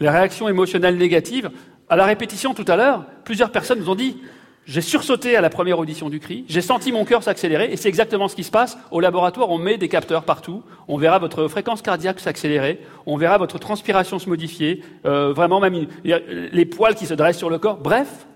les 0.01 0.09
réactions 0.09 0.49
émotionnelles 0.49 0.97
négatives. 0.97 1.51
À 1.89 1.97
la 1.97 2.05
répétition 2.05 2.55
tout 2.55 2.65
à 2.69 2.77
l'heure, 2.77 3.05
plusieurs 3.25 3.51
personnes 3.53 3.79
nous 3.81 3.89
ont 3.91 3.95
dit 3.95 4.17
j'ai 4.65 4.81
sursauté 4.81 5.37
à 5.37 5.41
la 5.41 5.51
première 5.51 5.79
audition 5.79 6.09
du 6.09 6.21
cri, 6.21 6.45
j'ai 6.49 6.61
senti 6.61 6.93
mon 6.93 7.05
cœur 7.05 7.23
s'accélérer, 7.23 7.73
et 7.73 7.77
c'est 7.77 7.89
exactement 7.89 8.29
ce 8.29 8.37
qui 8.37 8.45
se 8.45 8.51
passe. 8.51 8.79
Au 8.93 9.01
laboratoire, 9.01 9.51
on 9.51 9.59
met 9.59 9.77
des 9.77 9.89
capteurs 9.89 10.23
partout, 10.23 10.63
on 10.87 10.97
verra 10.99 11.19
votre 11.19 11.49
fréquence 11.49 11.83
cardiaque 11.83 12.21
s'accélérer, 12.21 12.81
on 13.07 13.17
verra 13.17 13.39
votre 13.39 13.59
transpiration 13.59 14.21
se 14.21 14.29
modifier, 14.29 14.83
euh, 15.05 15.33
vraiment 15.33 15.59
même 15.59 15.87
les 16.05 16.65
poils 16.65 16.95
qui 16.95 17.07
se 17.07 17.15
dressent 17.15 17.39
sur 17.39 17.51
le 17.51 17.59
corps. 17.59 17.79
Bref, 17.79 18.27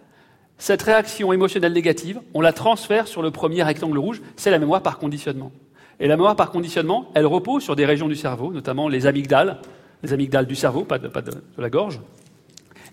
cette 0.58 0.82
réaction 0.82 1.32
émotionnelle 1.32 1.72
négative, 1.72 2.20
on 2.34 2.40
la 2.40 2.52
transfère 2.52 3.06
sur 3.06 3.22
le 3.22 3.30
premier 3.30 3.62
rectangle 3.62 3.98
rouge, 3.98 4.20
c'est 4.34 4.50
la 4.50 4.58
mémoire 4.58 4.82
par 4.82 4.98
conditionnement. 4.98 5.52
Et 6.00 6.08
la 6.08 6.16
mémoire 6.16 6.36
par 6.36 6.50
conditionnement, 6.50 7.10
elle 7.14 7.26
repose 7.26 7.62
sur 7.62 7.76
des 7.76 7.86
régions 7.86 8.08
du 8.08 8.16
cerveau, 8.16 8.52
notamment 8.52 8.88
les 8.88 9.06
amygdales, 9.06 9.60
les 10.02 10.12
amygdales 10.12 10.46
du 10.46 10.56
cerveau, 10.56 10.84
pas 10.84 10.98
de 10.98 11.10
la 11.56 11.70
gorge. 11.70 12.00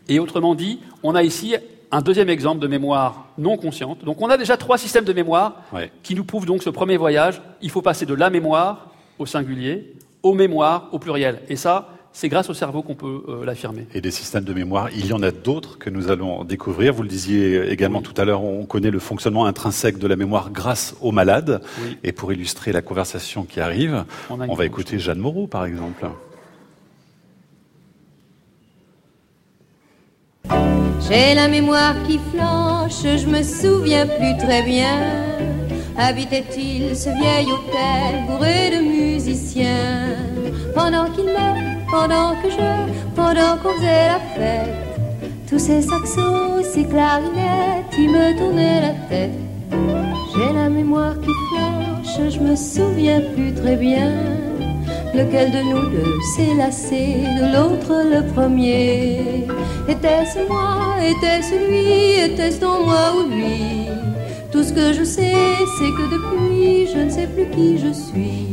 Et 0.07 0.19
autrement 0.19 0.53
dit, 0.55 0.79
on 1.01 1.15
a 1.15 1.23
ici 1.23 1.55
un 1.93 2.01
deuxième 2.01 2.29
exemple 2.29 2.59
de 2.59 2.67
mémoire 2.67 3.27
non 3.37 3.55
consciente. 3.55 4.03
Donc 4.03 4.19
on 4.19 4.29
a 4.29 4.37
déjà 4.37 4.57
trois 4.57 4.77
systèmes 4.79 5.05
de 5.05 5.13
mémoire 5.13 5.61
Ouais. 5.71 5.91
qui 6.01 6.15
nous 6.15 6.23
prouvent 6.23 6.47
donc 6.47 6.63
ce 6.63 6.71
premier 6.71 6.97
voyage. 6.97 7.39
Il 7.61 7.69
faut 7.69 7.83
passer 7.83 8.05
de 8.07 8.15
la 8.15 8.29
mémoire 8.31 8.87
au 9.19 9.27
singulier, 9.27 9.93
aux 10.23 10.33
mémoires 10.33 10.89
au 10.91 10.97
pluriel. 10.97 11.41
Et 11.49 11.55
ça, 11.55 11.89
c'est 12.11 12.29
grâce 12.29 12.49
au 12.49 12.55
cerveau 12.55 12.81
qu'on 12.81 12.95
peut 12.95 13.23
euh, 13.27 13.45
l'affirmer. 13.45 13.85
Et 13.93 14.01
des 14.01 14.09
systèmes 14.09 14.43
de 14.43 14.53
mémoire, 14.53 14.89
il 14.95 15.05
y 15.05 15.13
en 15.13 15.21
a 15.21 15.29
d'autres 15.31 15.77
que 15.77 15.91
nous 15.91 16.09
allons 16.09 16.43
découvrir. 16.43 16.93
Vous 16.95 17.03
le 17.03 17.07
disiez 17.09 17.71
également 17.71 18.01
tout 18.01 18.13
à 18.19 18.25
l'heure, 18.25 18.43
on 18.43 18.65
connaît 18.65 18.91
le 18.91 18.99
fonctionnement 18.99 19.45
intrinsèque 19.45 19.99
de 19.99 20.07
la 20.07 20.15
mémoire 20.15 20.49
grâce 20.51 20.95
aux 21.01 21.11
malades. 21.11 21.61
Oui. 21.81 21.97
Et 22.03 22.11
pour 22.11 22.33
illustrer 22.33 22.71
la 22.71 22.81
conversation 22.81 23.43
qui 23.45 23.59
arrive, 23.59 24.03
On 24.31 24.53
va 24.55 24.65
écouter 24.65 24.97
Jeanne 24.97 25.19
Moreau, 25.19 25.45
par 25.45 25.65
exemple. 25.65 26.07
J'ai 31.07 31.35
la 31.35 31.47
mémoire 31.47 31.95
qui 32.07 32.19
flanche, 32.31 33.03
je 33.03 33.27
me 33.27 33.43
souviens 33.43 34.07
plus 34.07 34.37
très 34.37 34.61
bien. 34.63 34.99
Habitait-il 35.97 36.95
ce 36.95 37.09
vieil 37.09 37.47
hôtel 37.51 38.25
bourré 38.27 38.71
de 38.71 38.81
musiciens? 38.81 40.15
Pendant 40.73 41.09
qu'il 41.11 41.25
me, 41.25 41.91
pendant 41.91 42.31
que 42.41 42.49
je, 42.49 43.13
pendant 43.15 43.57
qu'on 43.61 43.73
faisait 43.75 44.07
la 44.07 44.19
fête 44.35 44.99
Tous 45.49 45.59
ces 45.59 45.81
saxos, 45.81 46.63
ces 46.73 46.85
clarinettes, 46.85 47.93
ils 47.97 48.09
me 48.09 48.37
tournaient 48.37 48.81
la 48.81 48.93
tête. 49.09 49.31
J'ai 50.33 50.53
la 50.53 50.69
mémoire 50.69 51.15
qui 51.19 51.29
flanche, 51.49 52.31
je 52.31 52.39
me 52.39 52.55
souviens 52.55 53.21
plus 53.35 53.53
très 53.53 53.75
bien 53.75 54.11
Lequel 55.13 55.51
de 55.51 55.61
nous 55.61 55.89
deux 55.91 56.21
s'est 56.35 56.55
lassé 56.57 57.17
de 57.39 57.53
l'autre 57.53 57.93
le 58.03 58.25
premier? 58.33 59.45
Était-ce 59.87 60.39
moi, 60.47 60.95
était-ce 61.01 61.53
lui, 61.69 62.19
était-ce 62.19 62.59
donc 62.59 62.85
moi 62.85 63.13
ou 63.17 63.29
lui? 63.29 63.89
Tout 64.51 64.63
ce 64.63 64.73
que 64.73 64.91
je 64.91 65.03
sais, 65.03 65.33
c'est 65.77 65.91
que 65.97 66.05
depuis, 66.15 66.87
je 66.91 66.99
ne 66.99 67.09
sais 67.09 67.27
plus 67.27 67.45
qui 67.51 67.77
je 67.77 67.93
suis. 67.93 68.52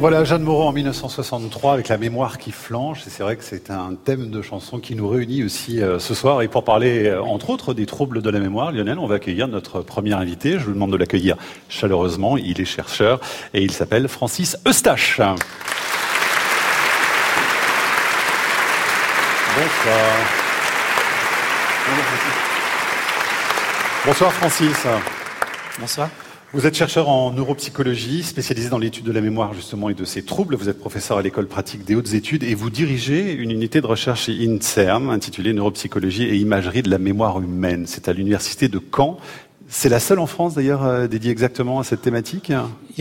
Voilà, 0.00 0.22
Jeanne 0.22 0.44
Moreau 0.44 0.68
en 0.68 0.72
1963 0.72 1.72
avec 1.72 1.88
la 1.88 1.98
mémoire 1.98 2.38
qui 2.38 2.52
flanche. 2.52 3.04
Et 3.08 3.10
c'est 3.10 3.24
vrai 3.24 3.34
que 3.34 3.42
c'est 3.42 3.68
un 3.68 3.96
thème 3.96 4.30
de 4.30 4.42
chanson 4.42 4.78
qui 4.78 4.94
nous 4.94 5.08
réunit 5.08 5.42
aussi 5.42 5.82
euh, 5.82 5.98
ce 5.98 6.14
soir. 6.14 6.40
Et 6.42 6.46
pour 6.46 6.62
parler, 6.62 7.06
euh, 7.06 7.20
entre 7.20 7.50
autres, 7.50 7.74
des 7.74 7.84
troubles 7.84 8.22
de 8.22 8.30
la 8.30 8.38
mémoire, 8.38 8.70
Lionel, 8.70 9.00
on 9.00 9.08
va 9.08 9.16
accueillir 9.16 9.48
notre 9.48 9.80
premier 9.80 10.12
invité. 10.12 10.52
Je 10.52 10.66
vous 10.66 10.72
demande 10.72 10.92
de 10.92 10.96
l'accueillir 10.96 11.36
chaleureusement. 11.68 12.36
Il 12.36 12.60
est 12.60 12.64
chercheur 12.64 13.20
et 13.54 13.64
il 13.64 13.72
s'appelle 13.72 14.06
Francis 14.06 14.56
Eustache. 14.68 15.20
Bonsoir. 19.56 20.06
Bonsoir 24.06 24.32
Francis. 24.32 24.86
Bonsoir. 25.80 26.08
Vous 26.54 26.66
êtes 26.66 26.74
chercheur 26.74 27.10
en 27.10 27.30
neuropsychologie, 27.30 28.22
spécialisé 28.22 28.70
dans 28.70 28.78
l'étude 28.78 29.04
de 29.04 29.12
la 29.12 29.20
mémoire 29.20 29.52
justement 29.52 29.90
et 29.90 29.94
de 29.94 30.06
ses 30.06 30.22
troubles. 30.22 30.54
Vous 30.54 30.70
êtes 30.70 30.78
professeur 30.78 31.18
à 31.18 31.22
l'école 31.22 31.46
pratique 31.46 31.84
des 31.84 31.94
hautes 31.94 32.14
études 32.14 32.42
et 32.42 32.54
vous 32.54 32.70
dirigez 32.70 33.32
une 33.32 33.50
unité 33.50 33.82
de 33.82 33.86
recherche 33.86 34.30
INSERM 34.30 35.10
intitulée 35.10 35.52
Neuropsychologie 35.52 36.24
et 36.24 36.36
imagerie 36.36 36.80
de 36.80 36.88
la 36.88 36.96
mémoire 36.96 37.38
humaine. 37.38 37.84
C'est 37.86 38.08
à 38.08 38.14
l'université 38.14 38.68
de 38.68 38.80
Caen 38.80 39.18
c'est 39.68 39.88
la 39.88 40.00
seule 40.00 40.18
en 40.18 40.26
France 40.26 40.54
d'ailleurs 40.54 40.84
euh, 40.84 41.06
dédiée 41.06 41.30
exactement 41.30 41.78
à 41.78 41.84
cette 41.84 42.02
thématique 42.02 42.52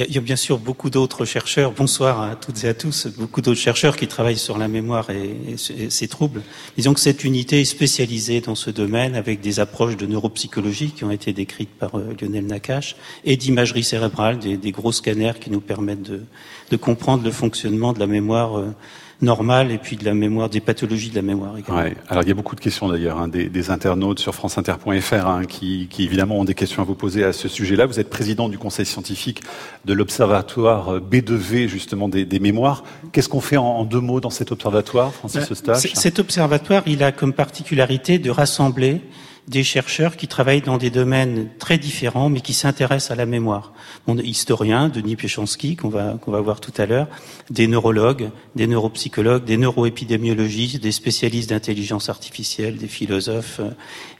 il 0.05 0.13
y, 0.13 0.17
a, 0.17 0.21
bien 0.21 0.35
sûr 0.35 0.59
beaucoup 0.59 0.91
d'autres 0.91 1.25
chercheurs, 1.25 1.71
bonsoir 1.71 2.21
à 2.21 2.35
toutes 2.35 2.63
et 2.63 2.67
à 2.67 2.75
tous, 2.75 3.07
beaucoup 3.07 3.41
d'autres 3.41 3.59
chercheurs 3.59 3.97
qui 3.97 4.07
travaillent 4.07 4.37
sur 4.37 4.59
la 4.59 4.67
mémoire 4.67 5.09
et, 5.09 5.55
ses 5.57 6.07
troubles. 6.07 6.43
Disons 6.77 6.93
que 6.93 6.99
cette 6.99 7.23
unité 7.23 7.61
est 7.61 7.65
spécialisée 7.65 8.39
dans 8.41 8.53
ce 8.53 8.69
domaine 8.69 9.15
avec 9.15 9.41
des 9.41 9.59
approches 9.59 9.97
de 9.97 10.05
neuropsychologie 10.05 10.91
qui 10.91 11.03
ont 11.03 11.09
été 11.09 11.33
décrites 11.33 11.73
par 11.73 11.97
euh, 11.97 12.15
Lionel 12.21 12.45
Nakache 12.45 12.95
et 13.25 13.37
d'imagerie 13.37 13.83
cérébrale, 13.83 14.37
des, 14.37 14.71
gros 14.71 14.91
scanners 14.91 15.39
qui 15.41 15.49
nous 15.49 15.61
permettent 15.61 16.11
de, 16.11 16.77
comprendre 16.77 17.23
le 17.23 17.31
fonctionnement 17.31 17.93
de 17.93 17.99
la 17.99 18.07
mémoire 18.07 18.59
euh, 18.59 18.75
normale 19.21 19.71
et 19.71 19.77
puis 19.77 19.97
de 19.97 20.05
la 20.05 20.13
mémoire, 20.13 20.49
des 20.49 20.59
pathologies 20.59 21.09
de 21.09 21.15
la 21.15 21.21
mémoire 21.21 21.57
également. 21.57 21.81
Ouais. 21.81 21.95
Alors 22.07 22.23
il 22.23 22.29
y 22.29 22.31
a 22.31 22.35
beaucoup 22.35 22.55
de 22.55 22.61
questions 22.61 22.87
d'ailleurs, 22.87 23.17
hein, 23.17 23.27
des, 23.27 23.49
des, 23.49 23.71
internautes 23.71 24.19
sur 24.19 24.35
franceinter.fr 24.35 25.27
hein, 25.27 25.45
qui, 25.45 25.87
qui, 25.89 26.03
évidemment 26.03 26.39
ont 26.39 26.45
des 26.45 26.53
questions 26.53 26.81
à 26.81 26.85
vous 26.85 26.95
poser 26.95 27.23
à 27.23 27.33
ce 27.33 27.47
sujet-là. 27.47 27.85
Vous 27.85 27.99
êtes 27.99 28.09
président 28.09 28.47
du 28.47 28.57
conseil 28.57 28.85
scientifique 28.85 29.41
de 29.85 29.93
l'observatoire 29.93 30.99
B2V 30.99 31.67
justement 31.67 32.09
des, 32.09 32.25
des 32.25 32.39
mémoires. 32.39 32.83
Qu'est-ce 33.11 33.29
qu'on 33.29 33.41
fait 33.41 33.57
en, 33.57 33.65
en, 33.65 33.85
deux 33.85 34.01
mots 34.01 34.21
dans 34.21 34.29
cet 34.29 34.51
observatoire, 34.51 35.13
Francis 35.13 35.41
ben, 35.41 35.51
Eustache 35.51 35.93
Cet 35.93 36.19
observatoire, 36.19 36.83
il 36.85 37.03
a 37.03 37.11
comme 37.11 37.33
particularité 37.33 38.19
de 38.19 38.29
rassembler 38.29 39.01
des 39.47 39.63
chercheurs 39.63 40.17
qui 40.17 40.27
travaillent 40.27 40.61
dans 40.61 40.77
des 40.77 40.89
domaines 40.89 41.47
très 41.57 41.77
différents, 41.77 42.29
mais 42.29 42.41
qui 42.41 42.53
s'intéressent 42.53 43.11
à 43.11 43.15
la 43.15 43.25
mémoire. 43.25 43.71
Bon, 44.05 44.17
historiens, 44.19 44.89
Denis 44.89 45.15
Péchanski, 45.15 45.77
qu'on 45.77 45.87
va, 45.87 46.17
qu'on 46.21 46.31
va 46.31 46.41
voir 46.41 46.59
tout 46.59 46.73
à 46.77 46.85
l'heure, 46.85 47.07
des 47.49 47.67
neurologues, 47.67 48.29
des 48.55 48.67
neuropsychologues, 48.67 49.45
des 49.45 49.55
neuroépidémiologistes, 49.55 50.81
des 50.81 50.91
spécialistes 50.91 51.49
d'intelligence 51.51 52.09
artificielle, 52.09 52.75
des 52.75 52.87
philosophes, 52.87 53.61
euh, 53.61 53.71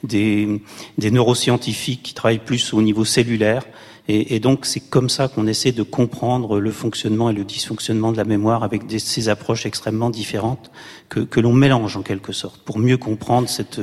des, 0.03 0.61
des 0.97 1.11
neuroscientifiques 1.11 2.03
qui 2.03 2.13
travaillent 2.13 2.39
plus 2.39 2.73
au 2.73 2.81
niveau 2.81 3.03
cellulaire. 3.03 3.63
Et, 4.07 4.35
et 4.35 4.39
donc, 4.39 4.65
c'est 4.65 4.79
comme 4.79 5.09
ça 5.09 5.27
qu'on 5.27 5.47
essaie 5.47 5.73
de 5.73 5.83
comprendre 5.83 6.61
le 6.61 6.71
fonctionnement 6.71 7.29
et 7.29 7.33
le 7.33 7.43
dysfonctionnement 7.43 8.13
de 8.13 8.17
la 8.17 8.23
mémoire 8.23 8.63
avec 8.63 8.87
des, 8.87 8.99
ces 8.99 9.27
approches 9.27 9.65
extrêmement 9.65 10.09
différentes 10.09 10.71
que, 11.09 11.19
que 11.19 11.41
l'on 11.41 11.51
mélange 11.51 11.97
en 11.97 12.01
quelque 12.01 12.31
sorte 12.31 12.61
pour 12.61 12.79
mieux 12.79 12.97
comprendre 12.97 13.49
cette 13.49 13.81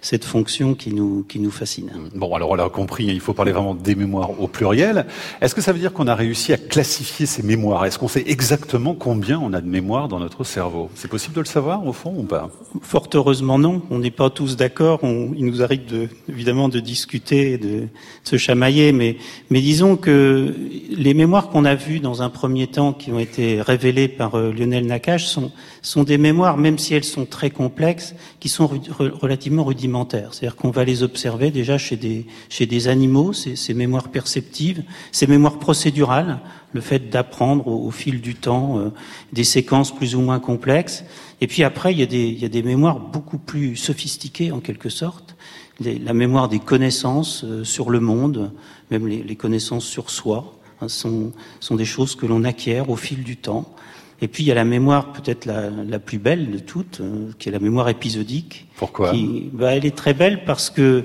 cette 0.00 0.24
fonction 0.24 0.74
qui 0.74 0.92
nous, 0.92 1.24
qui 1.28 1.40
nous 1.40 1.50
fascine. 1.50 1.90
Bon, 2.14 2.34
alors 2.34 2.50
on 2.50 2.54
l'a 2.54 2.68
compris, 2.68 3.04
il 3.06 3.20
faut 3.20 3.34
parler 3.34 3.52
vraiment 3.52 3.74
des 3.74 3.94
mémoires 3.94 4.40
au 4.40 4.46
pluriel. 4.46 5.06
Est-ce 5.40 5.54
que 5.54 5.60
ça 5.60 5.72
veut 5.72 5.78
dire 5.78 5.92
qu'on 5.92 6.06
a 6.06 6.14
réussi 6.14 6.52
à 6.52 6.56
classifier 6.56 7.26
ces 7.26 7.42
mémoires? 7.42 7.84
Est-ce 7.84 7.98
qu'on 7.98 8.08
sait 8.08 8.24
exactement 8.26 8.94
combien 8.94 9.38
on 9.38 9.52
a 9.52 9.60
de 9.60 9.68
mémoires 9.68 10.08
dans 10.08 10.18
notre 10.18 10.44
cerveau? 10.44 10.90
C'est 10.94 11.08
possible 11.08 11.34
de 11.34 11.40
le 11.40 11.46
savoir 11.46 11.86
au 11.86 11.92
fond 11.92 12.14
ou 12.16 12.22
pas? 12.22 12.50
Fort 12.82 13.08
heureusement 13.14 13.58
non. 13.58 13.82
On 13.90 13.98
n'est 13.98 14.10
pas 14.10 14.30
tous 14.30 14.56
d'accord. 14.56 15.00
Il 15.02 15.46
nous 15.46 15.62
arrive 15.62 15.86
de, 15.86 16.08
évidemment 16.28 16.68
de 16.68 16.80
discuter, 16.80 17.58
de, 17.58 17.68
de 17.68 17.88
se 18.24 18.36
chamailler, 18.36 18.92
mais, 18.92 19.16
mais 19.50 19.60
disons 19.60 19.96
que 19.96 20.54
les 20.90 21.14
mémoires 21.14 21.48
qu'on 21.48 21.64
a 21.64 21.74
vues 21.74 22.00
dans 22.00 22.22
un 22.22 22.30
premier 22.30 22.66
temps, 22.66 22.92
qui 22.92 23.10
ont 23.10 23.18
été 23.18 23.60
révélées 23.60 24.08
par 24.08 24.36
euh, 24.36 24.52
Lionel 24.52 24.86
Nakache, 24.86 25.26
sont, 25.26 25.50
sont 25.88 26.04
des 26.04 26.18
mémoires, 26.18 26.58
même 26.58 26.78
si 26.78 26.94
elles 26.94 27.04
sont 27.04 27.24
très 27.24 27.50
complexes, 27.50 28.14
qui 28.40 28.48
sont 28.48 28.66
relativement 28.66 29.64
rudimentaires 29.64 30.34
c'est-à-dire 30.34 30.56
qu'on 30.56 30.70
va 30.70 30.84
les 30.84 31.02
observer 31.02 31.50
déjà 31.50 31.78
chez 31.78 31.96
des, 31.96 32.26
chez 32.48 32.66
des 32.66 32.88
animaux, 32.88 33.32
ces, 33.32 33.56
ces 33.56 33.74
mémoires 33.74 34.08
perceptives, 34.08 34.82
ces 35.12 35.26
mémoires 35.26 35.58
procédurales, 35.58 36.40
le 36.72 36.80
fait 36.80 37.08
d'apprendre 37.10 37.66
au, 37.66 37.90
fil 37.90 38.20
du 38.20 38.34
temps 38.34 38.78
euh, 38.78 38.90
des 39.32 39.44
séquences 39.44 39.94
plus 39.94 40.14
ou 40.14 40.20
moins 40.20 40.38
complexes. 40.38 41.04
Et 41.40 41.46
puis 41.46 41.62
après, 41.64 41.92
il 41.92 41.98
y 41.98 42.02
a 42.02 42.06
des, 42.06 42.28
il 42.28 42.38
y 42.38 42.44
a 42.44 42.48
des 42.48 42.62
mémoires 42.62 43.00
beaucoup 43.00 43.38
plus 43.38 43.76
sophistiquées 43.76 44.52
en 44.52 44.60
quelque 44.60 44.90
sorte, 44.90 45.36
la 45.80 46.12
mémoire 46.12 46.48
des 46.48 46.58
connaissances 46.58 47.44
euh, 47.44 47.64
sur 47.64 47.90
le 47.90 48.00
monde, 48.00 48.52
même 48.90 49.06
les, 49.06 49.22
les 49.22 49.36
connaissances 49.36 49.84
sur 49.84 50.10
soi, 50.10 50.58
hein, 50.80 50.88
sont, 50.88 51.32
sont 51.60 51.76
des 51.76 51.84
choses 51.84 52.14
que 52.14 52.26
l'on 52.26 52.44
acquiert 52.44 52.90
au 52.90 52.96
fil 52.96 53.22
du 53.22 53.36
temps. 53.36 53.72
Et 54.20 54.28
puis 54.28 54.42
il 54.42 54.46
y 54.46 54.52
a 54.52 54.54
la 54.54 54.64
mémoire 54.64 55.12
peut-être 55.12 55.46
la, 55.46 55.70
la, 55.70 55.98
plus 55.98 56.18
belle 56.18 56.50
de 56.50 56.58
toutes, 56.58 57.00
euh, 57.00 57.30
qui 57.38 57.48
est 57.48 57.52
la 57.52 57.60
mémoire 57.60 57.88
épisodique. 57.88 58.66
Pourquoi 58.76 59.12
qui, 59.12 59.48
bah, 59.52 59.76
Elle 59.76 59.86
est 59.86 59.96
très 59.96 60.14
belle 60.14 60.44
parce 60.44 60.70
que 60.70 61.04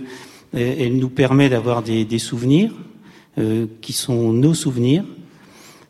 euh, 0.56 0.76
elle 0.80 0.98
nous 0.98 1.10
permet 1.10 1.50
d'avoir 1.50 1.84
des, 1.84 2.06
des, 2.06 2.20
souvenirs 2.20 2.72
euh, 3.40 3.66
qui 3.82 3.94
sont 3.94 4.32
nos 4.32 4.54
souvenirs, 4.54 5.04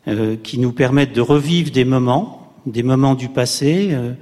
euh, 0.08 0.36
qui 0.42 0.58
nous 0.58 0.72
permettent 0.72 1.14
de 1.14 1.20
revivre 1.20 1.70
des 1.70 1.84
moments, 1.84 2.54
des 2.64 2.82
moments 2.82 3.14
du 3.14 3.28
passé, 3.28 3.88
euh, 3.90 4.14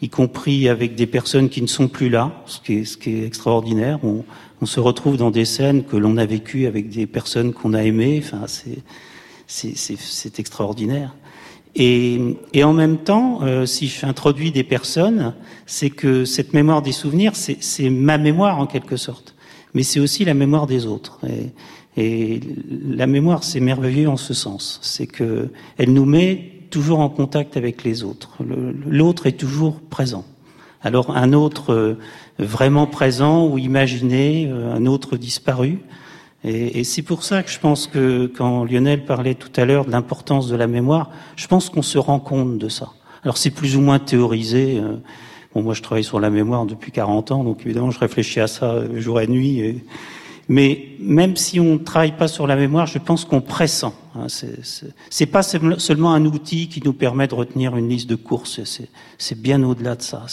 y 0.00 0.08
compris 0.08 0.68
avec 0.68 0.94
des 0.94 1.08
personnes 1.08 1.48
qui 1.48 1.60
ne 1.60 1.66
sont 1.66 1.88
plus 1.88 2.08
là, 2.08 2.42
ce 2.46 2.60
qui 2.60 2.74
est, 2.74 2.84
ce 2.84 2.96
qui 2.96 3.16
est 3.16 3.26
extraordinaire. 3.26 3.98
On, 4.04 4.24
on 4.60 4.66
se 4.66 4.78
retrouve 4.78 5.16
dans 5.16 5.32
des 5.32 5.44
scènes 5.44 5.82
que 5.82 5.96
l'on 5.96 6.16
a 6.18 6.24
vécues 6.24 6.66
avec 6.66 6.88
des 6.88 7.06
personnes 7.06 7.52
qu'on 7.52 7.74
a 7.74 7.82
aimées. 7.82 8.22
Enfin, 8.24 8.46
c'est 9.46 10.38
extraordinaire. 10.38 11.16
Et, 11.78 12.36
et, 12.52 12.64
en 12.64 12.72
même 12.72 12.98
temps, 12.98 13.40
euh, 13.42 13.64
si 13.64 13.86
j'introduis 13.86 14.50
des 14.50 14.64
personnes, 14.64 15.34
c'est 15.64 15.90
que 15.90 16.24
cette 16.24 16.52
mémoire 16.52 16.82
des 16.82 16.92
souvenirs, 16.92 17.32
c'est 17.34 17.88
ma 17.88 18.18
mémoire 18.18 18.58
en 18.58 18.66
quelque 18.66 18.96
sorte, 18.96 19.36
mais 19.74 19.84
c'est 19.84 20.00
aussi 20.00 20.24
la 20.24 20.34
mémoire 20.34 20.66
des 20.66 20.86
autres. 20.86 21.20
Et, 21.26 21.52
et 21.96 22.40
la 22.70 23.06
mémoire, 23.06 23.44
c'est 23.44 23.60
merveilleux 23.60 24.08
en 24.08 24.16
ce 24.16 24.34
sens, 24.34 24.80
c'est 24.82 25.06
que 25.06 25.50
elle 25.78 25.92
nous 25.92 26.04
met 26.04 26.52
toujours 26.70 27.00
en 27.00 27.08
contact 27.08 27.56
avec 27.56 27.84
les 27.84 28.02
autres. 28.02 28.38
L'autre 28.86 29.26
est 29.26 29.38
toujours 29.38 29.80
présent. 29.80 30.24
Alors 30.82 31.16
un 31.16 31.32
autre 31.32 31.72
euh, 31.72 31.98
vraiment 32.38 32.86
présent 32.86 33.46
ou 33.46 33.58
imaginé, 33.58 34.46
euh, 34.48 34.74
un 34.74 34.86
autre 34.86 35.16
disparu, 35.16 35.80
et, 36.44 36.80
et 36.80 36.84
c'est 36.84 37.02
pour 37.02 37.24
ça 37.24 37.42
que 37.42 37.50
je 37.50 37.58
pense 37.58 37.86
que 37.86 38.26
quand 38.26 38.64
Lionel 38.64 39.04
parlait 39.04 39.34
tout 39.34 39.50
à 39.56 39.64
l'heure 39.64 39.84
de 39.84 39.90
l'importance 39.90 40.48
de 40.48 40.56
la 40.56 40.66
mémoire, 40.66 41.10
je 41.36 41.46
pense 41.46 41.68
qu'on 41.68 41.82
se 41.82 41.98
rend 41.98 42.20
compte 42.20 42.58
de 42.58 42.68
ça. 42.68 42.90
Alors 43.24 43.36
c'est 43.36 43.50
plus 43.50 43.76
ou 43.76 43.80
moins 43.80 43.98
théorisé. 43.98 44.78
Euh, 44.78 44.96
bon, 45.54 45.62
moi 45.62 45.74
je 45.74 45.82
travaille 45.82 46.04
sur 46.04 46.20
la 46.20 46.30
mémoire 46.30 46.66
depuis 46.66 46.92
40 46.92 47.32
ans, 47.32 47.44
donc 47.44 47.62
évidemment 47.64 47.90
je 47.90 47.98
réfléchis 47.98 48.40
à 48.40 48.46
ça 48.46 48.82
jour 48.94 49.20
et 49.20 49.26
nuit. 49.26 49.82
Mais 50.48 50.96
même 50.98 51.36
si 51.36 51.60
on 51.60 51.74
ne 51.74 51.78
travaille 51.78 52.16
pas 52.16 52.28
sur 52.28 52.46
la 52.46 52.56
mémoire, 52.56 52.86
je 52.86 52.98
pense 52.98 53.26
qu'on 53.26 53.42
pressent. 53.42 53.92
Hein, 54.14 54.26
c'est 55.10 55.26
pas 55.26 55.42
seulement 55.42 56.14
un 56.14 56.24
outil 56.24 56.68
qui 56.68 56.82
nous 56.82 56.94
permet 56.94 57.28
de 57.28 57.34
retenir 57.34 57.76
une 57.76 57.88
liste 57.88 58.08
de 58.08 58.14
courses. 58.14 58.60
C'est 59.18 59.40
bien 59.40 59.62
au-delà 59.62 59.94
de 59.94 60.02
ça. 60.02 60.24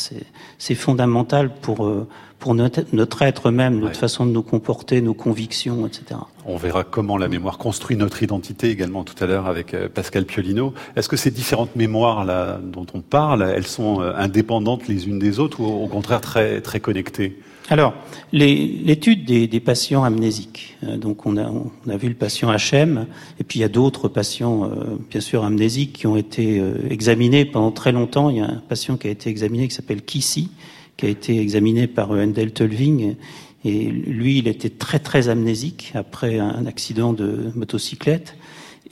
C'est 0.57 0.75
fondamental 0.75 1.53
pour 1.61 1.85
euh, 1.85 2.07
pour 2.39 2.53
notre, 2.53 2.81
notre 2.93 3.21
être 3.21 3.49
même, 3.49 3.79
notre 3.79 3.97
façon 3.97 4.25
de 4.25 4.31
nous 4.31 4.43
comporter, 4.43 5.01
nos 5.01 5.13
convictions, 5.13 5.87
etc. 5.87 6.19
On 6.45 6.57
verra 6.57 6.83
comment 6.83 7.17
la 7.17 7.27
mémoire 7.27 7.57
construit 7.57 7.97
notre 7.97 8.21
identité 8.21 8.69
également 8.69 9.03
tout 9.03 9.15
à 9.23 9.25
l'heure 9.25 9.47
avec 9.47 9.73
euh, 9.73 9.89
Pascal 9.89 10.25
Piolino. 10.25 10.73
Est-ce 10.95 11.09
que 11.09 11.17
ces 11.17 11.31
différentes 11.31 11.75
mémoires 11.75 12.23
là 12.25 12.59
dont 12.61 12.85
on 12.93 13.01
parle, 13.01 13.41
elles 13.41 13.65
sont 13.65 14.01
euh, 14.01 14.13
indépendantes 14.15 14.87
les 14.87 15.07
unes 15.07 15.17
des 15.17 15.39
autres 15.39 15.59
ou 15.61 15.65
au 15.65 15.87
contraire 15.87 16.21
très 16.21 16.61
très 16.61 16.79
connectées? 16.79 17.39
Alors, 17.69 17.95
l'étude 18.31 19.25
des, 19.25 19.59
patients 19.59 20.03
amnésiques. 20.03 20.77
Euh, 20.83 20.97
donc, 20.97 21.25
on 21.25 21.35
a, 21.37 21.97
vu 21.97 22.09
le 22.09 22.13
patient 22.13 22.51
HM, 22.51 23.07
et 23.39 23.43
puis 23.43 23.59
il 23.59 23.61
y 23.63 23.65
a 23.65 23.69
d'autres 23.69 24.07
patients, 24.07 24.65
euh, 24.65 24.97
bien 25.09 25.21
sûr, 25.21 25.43
amnésiques 25.43 25.93
qui 25.93 26.07
ont 26.07 26.15
été 26.15 26.59
euh, 26.59 26.75
examinés 26.91 27.43
pendant 27.43 27.71
très 27.71 27.91
longtemps. 27.91 28.29
Il 28.29 28.37
y 28.37 28.41
a 28.41 28.45
un 28.45 28.61
patient 28.69 28.97
qui 28.97 29.07
a 29.07 29.09
été 29.09 29.31
examiné 29.31 29.67
qui 29.67 29.73
s'appelle 29.73 30.03
Kissy, 30.03 30.51
qui 30.95 31.07
a 31.07 31.09
été 31.09 31.39
examiné 31.39 31.87
par 31.87 32.11
Endel 32.11 32.53
Tolving. 32.53 33.15
Et 33.63 33.85
lui, 33.85 34.37
il 34.37 34.47
était 34.47 34.69
très 34.69 34.99
très 34.99 35.27
amnésique 35.27 35.91
après 35.95 36.37
un 36.37 36.67
accident 36.67 37.13
de 37.13 37.51
motocyclette. 37.55 38.35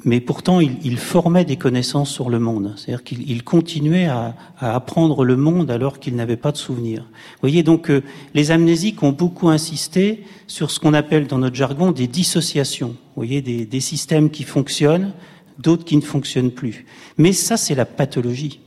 Mais 0.05 0.19
pourtant, 0.19 0.59
il, 0.59 0.77
il 0.83 0.97
formait 0.97 1.45
des 1.45 1.55
connaissances 1.55 2.09
sur 2.09 2.29
le 2.29 2.39
monde. 2.39 2.73
C'est-à-dire 2.75 3.03
qu'il 3.03 3.43
continuait 3.43 4.07
à, 4.07 4.35
à, 4.59 4.75
apprendre 4.75 5.23
le 5.23 5.37
monde 5.37 5.71
alors 5.71 5.99
qu'il 5.99 6.15
n'avait 6.15 6.37
pas 6.37 6.51
de 6.51 6.57
souvenirs. 6.57 7.03
Vous 7.03 7.41
voyez, 7.41 7.63
donc, 7.63 7.89
euh, 7.89 8.03
les 8.33 8.51
amnésiques 8.51 9.01
ont 9.03 9.11
beaucoup 9.11 9.49
insisté 9.49 10.23
sur 10.47 10.71
ce 10.71 10.79
qu'on 10.79 10.93
appelle 10.93 11.27
dans 11.27 11.37
notre 11.37 11.55
jargon 11.55 11.91
des 11.91 12.07
dissociations. 12.07 12.89
Vous 12.89 13.23
voyez, 13.23 13.41
des, 13.41 13.65
des 13.65 13.79
systèmes 13.79 14.29
qui 14.29 14.43
fonctionnent 14.43 15.13
d'autres 15.59 15.85
qui 15.85 15.95
ne 15.95 16.01
fonctionnent 16.01 16.51
plus. 16.51 16.85
Mais 17.17 17.33
ça, 17.33 17.57
c'est 17.57 17.75
la 17.75 17.85
pathologie. 17.85 18.59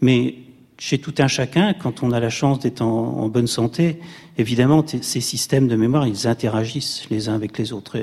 Mais 0.00 0.36
chez 0.78 0.98
tout 0.98 1.14
un 1.18 1.26
chacun, 1.26 1.74
quand 1.74 2.04
on 2.04 2.12
a 2.12 2.20
la 2.20 2.30
chance 2.30 2.60
d'être 2.60 2.82
en, 2.82 3.28
bonne 3.28 3.48
santé, 3.48 3.98
évidemment, 4.38 4.84
ces 4.86 5.20
systèmes 5.20 5.66
de 5.66 5.74
mémoire, 5.74 6.06
ils 6.06 6.28
interagissent 6.28 7.06
les 7.10 7.28
uns 7.28 7.34
avec 7.34 7.58
les 7.58 7.72
autres. 7.72 7.96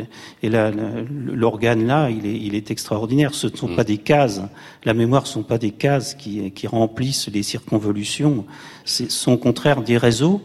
Et, 0.43 0.49
là, 0.49 0.71
l'organe 1.09 1.87
là, 1.87 2.09
il 2.09 2.25
est, 2.25 2.37
il 2.37 2.53
est, 2.53 2.71
extraordinaire. 2.71 3.33
Ce 3.33 3.47
ne 3.47 3.55
sont 3.55 3.69
mm. 3.69 3.75
pas 3.77 3.83
des 3.85 3.97
cases. 3.97 4.41
La 4.83 4.93
mémoire 4.93 5.23
ne 5.23 5.27
sont 5.27 5.43
pas 5.43 5.57
des 5.57 5.71
cases 5.71 6.15
qui, 6.15 6.51
qui 6.51 6.67
remplissent 6.67 7.29
les 7.29 7.43
circonvolutions. 7.43 8.45
Ce 8.83 9.09
sont 9.09 9.31
au 9.31 9.37
contraire 9.37 9.81
des 9.81 9.97
réseaux 9.97 10.41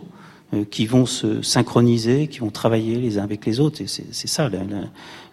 euh, 0.55 0.65
qui 0.65 0.87
vont 0.87 1.07
se 1.07 1.43
synchroniser, 1.43 2.29
qui 2.29 2.39
vont 2.39 2.51
travailler 2.51 2.97
les 2.97 3.19
uns 3.19 3.25
avec 3.25 3.45
les 3.45 3.59
autres. 3.59 3.83
Et 3.83 3.87
c'est 3.89 4.29
ça, 4.29 4.49
la, 4.49 4.59
la, 4.59 4.85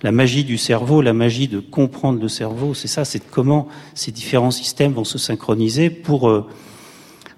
la, 0.01 0.11
magie 0.11 0.43
du 0.43 0.57
cerveau, 0.57 1.03
la 1.03 1.13
magie 1.13 1.47
de 1.47 1.59
comprendre 1.59 2.19
le 2.19 2.27
cerveau. 2.27 2.73
C'est 2.73 2.87
ça, 2.87 3.05
c'est 3.05 3.19
comment 3.19 3.67
ces 3.93 4.11
différents 4.11 4.51
systèmes 4.51 4.93
vont 4.93 5.03
se 5.03 5.19
synchroniser 5.19 5.91
pour 5.91 6.27
euh, 6.29 6.47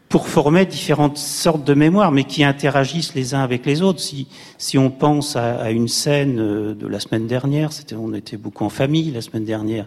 pour 0.09 0.27
former 0.27 0.65
différentes 0.65 1.19
sortes 1.19 1.63
de 1.63 1.75
mémoires, 1.75 2.11
mais 2.11 2.23
qui 2.23 2.43
interagissent 2.43 3.13
les 3.13 3.35
uns 3.35 3.41
avec 3.41 3.65
les 3.67 3.83
autres. 3.83 3.99
Si, 3.99 4.27
si 4.57 4.79
on 4.79 4.89
pense 4.89 5.35
à, 5.35 5.61
à 5.61 5.69
une 5.69 5.87
scène 5.87 6.39
euh, 6.39 6.73
de 6.73 6.87
la 6.87 6.99
semaine 6.99 7.27
dernière, 7.27 7.71
c'était, 7.71 7.95
on 7.95 8.15
était 8.15 8.35
beaucoup 8.35 8.65
en 8.65 8.69
famille 8.69 9.11
la 9.11 9.21
semaine 9.21 9.45
dernière, 9.45 9.85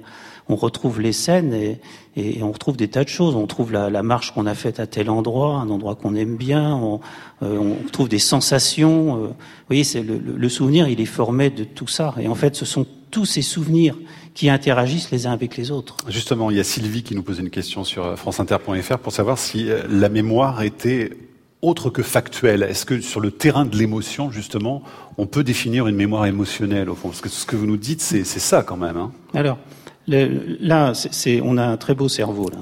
on 0.49 0.55
retrouve 0.55 1.01
les 1.01 1.13
scènes 1.13 1.53
et, 1.53 1.81
et, 2.17 2.43
on 2.43 2.53
retrouve 2.53 2.77
des 2.77 2.89
tas 2.89 3.05
de 3.05 3.09
choses. 3.09 3.35
On 3.35 3.47
trouve 3.47 3.73
la, 3.73 3.91
la 3.91 4.03
marche 4.03 4.33
qu'on 4.33 4.47
a 4.47 4.55
faite 4.55 4.81
à 4.81 4.87
tel 4.87 5.11
endroit, 5.11 5.57
un 5.57 5.71
endroit 5.71 5.97
qu'on 5.97 6.15
aime 6.15 6.37
bien. 6.37 6.75
On, 6.75 7.01
euh, 7.43 7.59
on, 7.59 7.89
trouve 7.91 8.09
des 8.09 8.19
sensations. 8.19 9.17
Euh, 9.17 9.27
vous 9.29 9.35
voyez, 9.69 9.85
le, 10.03 10.19
le, 10.19 10.49
souvenir, 10.49 10.89
il 10.89 11.01
est 11.01 11.07
formé 11.07 11.51
de 11.51 11.65
tout 11.65 11.89
ça. 11.89 12.15
Et 12.21 12.29
en 12.29 12.35
fait, 12.35 12.55
ce 12.55 12.65
sont 12.65 12.87
tous 13.11 13.25
ces 13.25 13.43
souvenirs 13.43 13.97
qui 14.35 14.49
interagissent 14.49 15.11
les 15.11 15.27
uns 15.27 15.33
avec 15.33 15.57
les 15.57 15.71
autres. 15.71 15.97
Justement, 16.09 16.51
il 16.51 16.57
y 16.57 16.61
a 16.61 16.65
Sylvie 16.65 17.03
qui 17.03 17.15
nous 17.15 17.23
pose 17.23 17.39
une 17.39 17.51
question 17.51 17.85
sur 17.85 18.19
franceinter.fr 18.19 18.99
pour 18.99 19.13
savoir 19.13 19.39
si 19.39 19.71
euh, 19.71 19.83
la 19.89 20.09
mémoire 20.09 20.63
était 20.63 21.11
autre 21.61 21.91
que 21.91 22.03
factuelle. 22.03 22.63
Est-ce 22.63 22.85
que 22.85 23.01
sur 23.01 23.21
le 23.21 23.31
terrain 23.31 23.65
de 23.65 23.77
l'émotion, 23.77 24.31
justement, 24.31 24.83
on 25.17 25.27
peut 25.27 25.45
définir 25.45 25.87
une 25.87 25.97
mémoire 25.97 26.27
émotionnelle 26.27 26.91
au 26.91 26.95
fond? 26.95 27.09
Parce 27.09 27.21
que 27.21 27.29
ce 27.29 27.47
que 27.47 27.57
vous 27.57 27.67
nous 27.67 27.77
dites, 27.77 28.01
c'est 28.01 28.25
ça 28.25 28.63
quand 28.63 28.77
même. 28.77 28.97
Hein 28.97 29.13
Alors, 29.35 29.59
le, 30.09 30.57
là, 30.61 30.93
c'est 30.95 31.41
on 31.43 31.57
a 31.57 31.65
un 31.65 31.77
très 31.77 31.95
beau 31.95 32.09
cerveau 32.09 32.51
là. 32.51 32.59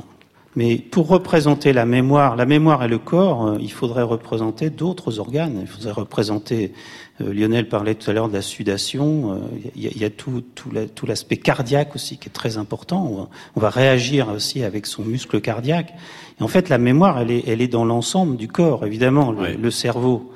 Mais 0.56 0.76
pour 0.76 1.06
représenter 1.06 1.72
la 1.72 1.86
mémoire, 1.86 2.34
la 2.34 2.44
mémoire 2.44 2.82
et 2.82 2.88
le 2.88 2.98
corps, 2.98 3.46
euh, 3.46 3.58
il 3.60 3.70
faudrait 3.70 4.02
représenter 4.02 4.68
d'autres 4.68 5.20
organes. 5.20 5.58
Il 5.60 5.68
faudrait 5.68 5.92
représenter 5.92 6.72
euh, 7.20 7.32
Lionel 7.32 7.68
parlait 7.68 7.94
tout 7.94 8.10
à 8.10 8.14
l'heure 8.14 8.28
de 8.28 8.34
la 8.34 8.42
sudation. 8.42 9.40
Il 9.76 9.86
euh, 9.86 9.90
y, 9.94 10.04
a, 10.04 10.10
tout, 10.10 10.42
tout 10.52 11.06
l'aspect 11.06 11.36
cardiaque 11.36 11.94
aussi 11.94 12.18
qui 12.18 12.28
est 12.28 12.32
très 12.32 12.56
important. 12.56 13.28
On 13.54 13.60
va, 13.60 13.70
réagir 13.70 14.28
aussi 14.28 14.64
avec 14.64 14.86
son 14.86 15.04
muscle 15.04 15.40
cardiaque. 15.40 15.94
Et 16.40 16.42
en 16.42 16.48
fait, 16.48 16.68
la 16.68 16.78
mémoire, 16.78 17.20
elle 17.20 17.30
est, 17.30 17.44
elle 17.46 17.62
est 17.62 17.68
dans 17.68 17.84
l'ensemble 17.84 18.36
du 18.36 18.48
corps. 18.48 18.84
Évidemment, 18.84 19.32
le, 19.32 19.70
cerveau 19.70 20.32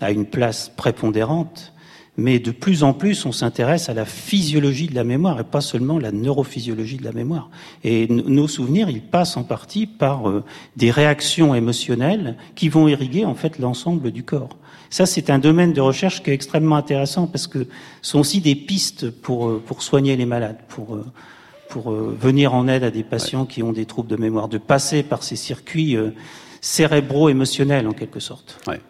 a 0.00 0.10
une 0.10 0.26
place 0.26 0.70
prépondérante, 0.76 1.72
mais 2.16 2.38
de 2.38 2.50
plus 2.50 2.84
en 2.84 2.92
plus, 2.92 3.26
on 3.26 3.32
s'intéresse 3.32 3.88
à 3.88 3.94
la 3.94 4.04
physiologie 4.04 4.86
de 4.86 4.94
la 4.94 5.04
mémoire 5.04 5.40
et 5.40 5.44
pas 5.44 5.60
seulement 5.60 5.98
la 5.98 6.12
neurophysiologie 6.12 6.96
de 6.96 7.04
la 7.04 7.12
mémoire. 7.12 7.50
Et 7.82 8.06
nos 8.08 8.48
souvenirs, 8.48 8.88
ils 8.88 9.02
passent 9.02 9.36
en 9.36 9.42
partie 9.42 9.86
par 9.86 10.28
euh, 10.28 10.44
des 10.76 10.90
réactions 10.90 11.54
émotionnelles 11.54 12.36
qui 12.54 12.68
vont 12.68 12.88
irriguer 12.88 13.24
en 13.24 13.34
fait 13.34 13.58
l'ensemble 13.58 14.10
du 14.10 14.22
corps. 14.22 14.56
Ça, 14.94 15.06
c'est 15.06 15.28
un 15.28 15.40
domaine 15.40 15.72
de 15.72 15.80
recherche 15.80 16.22
qui 16.22 16.30
est 16.30 16.34
extrêmement 16.34 16.76
intéressant 16.76 17.26
parce 17.26 17.48
que 17.48 17.66
ce 18.00 18.12
sont 18.12 18.20
aussi 18.20 18.40
des 18.40 18.54
pistes 18.54 19.10
pour, 19.10 19.48
euh, 19.48 19.60
pour 19.66 19.82
soigner 19.82 20.14
les 20.14 20.24
malades, 20.24 20.58
pour, 20.68 20.94
euh, 20.94 21.04
pour 21.68 21.90
euh, 21.90 22.16
venir 22.16 22.54
en 22.54 22.68
aide 22.68 22.84
à 22.84 22.92
des 22.92 23.02
patients 23.02 23.44
qui 23.44 23.64
ont 23.64 23.72
des 23.72 23.86
troubles 23.86 24.08
de 24.08 24.14
mémoire, 24.14 24.46
de 24.46 24.56
passer 24.56 25.02
par 25.02 25.24
ces 25.24 25.34
circuits 25.34 25.96
cérébro-émotionnels 26.60 27.88
en 27.88 27.92
quelque 27.92 28.20
sorte. 28.20 28.60
Ouais. 28.68 28.80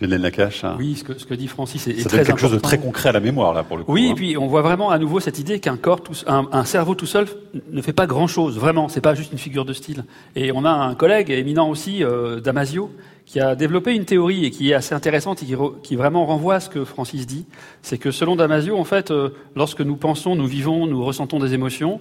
Lacache. 0.00 0.64
Hein. 0.64 0.76
Oui, 0.78 0.96
ce 0.96 1.04
que, 1.04 1.18
ce 1.18 1.24
que 1.24 1.34
dit 1.34 1.48
Francis 1.48 1.86
est, 1.86 1.92
est 1.98 2.04
très 2.04 2.24
quelque 2.24 2.38
chose 2.38 2.52
de 2.52 2.58
très 2.58 2.78
concret 2.78 3.08
à 3.08 3.12
la 3.12 3.20
mémoire 3.20 3.54
là 3.54 3.62
pour 3.62 3.76
le 3.76 3.84
coup. 3.84 3.92
Oui, 3.92 4.06
et 4.06 4.10
hein. 4.10 4.14
puis 4.14 4.36
on 4.36 4.46
voit 4.46 4.62
vraiment 4.62 4.90
à 4.90 4.98
nouveau 4.98 5.20
cette 5.20 5.38
idée 5.38 5.58
qu'un 5.58 5.76
corps, 5.76 6.02
tout, 6.02 6.14
un, 6.26 6.46
un, 6.52 6.64
cerveau 6.64 6.94
tout 6.94 7.06
seul 7.06 7.26
ne 7.70 7.80
fait 7.80 7.92
pas 7.92 8.06
grand 8.06 8.26
chose. 8.26 8.58
Vraiment, 8.58 8.88
c'est 8.88 9.00
pas 9.00 9.14
juste 9.14 9.32
une 9.32 9.38
figure 9.38 9.64
de 9.64 9.72
style. 9.72 10.04
Et 10.34 10.52
on 10.52 10.64
a 10.64 10.70
un 10.70 10.94
collègue 10.94 11.30
éminent 11.30 11.68
aussi, 11.68 12.04
euh, 12.04 12.40
Damasio, 12.40 12.90
qui 13.24 13.40
a 13.40 13.54
développé 13.54 13.94
une 13.94 14.04
théorie 14.04 14.44
et 14.44 14.50
qui 14.50 14.70
est 14.70 14.74
assez 14.74 14.94
intéressante 14.94 15.42
et 15.42 15.46
qui, 15.46 15.56
qui 15.82 15.96
vraiment 15.96 16.26
renvoie 16.26 16.56
à 16.56 16.60
ce 16.60 16.68
que 16.68 16.84
Francis 16.84 17.26
dit. 17.26 17.46
C'est 17.82 17.98
que 17.98 18.10
selon 18.10 18.36
Damasio, 18.36 18.76
en 18.76 18.84
fait, 18.84 19.10
euh, 19.10 19.30
lorsque 19.54 19.80
nous 19.80 19.96
pensons, 19.96 20.36
nous 20.36 20.46
vivons, 20.46 20.86
nous 20.86 21.04
ressentons 21.04 21.38
des 21.38 21.54
émotions, 21.54 22.00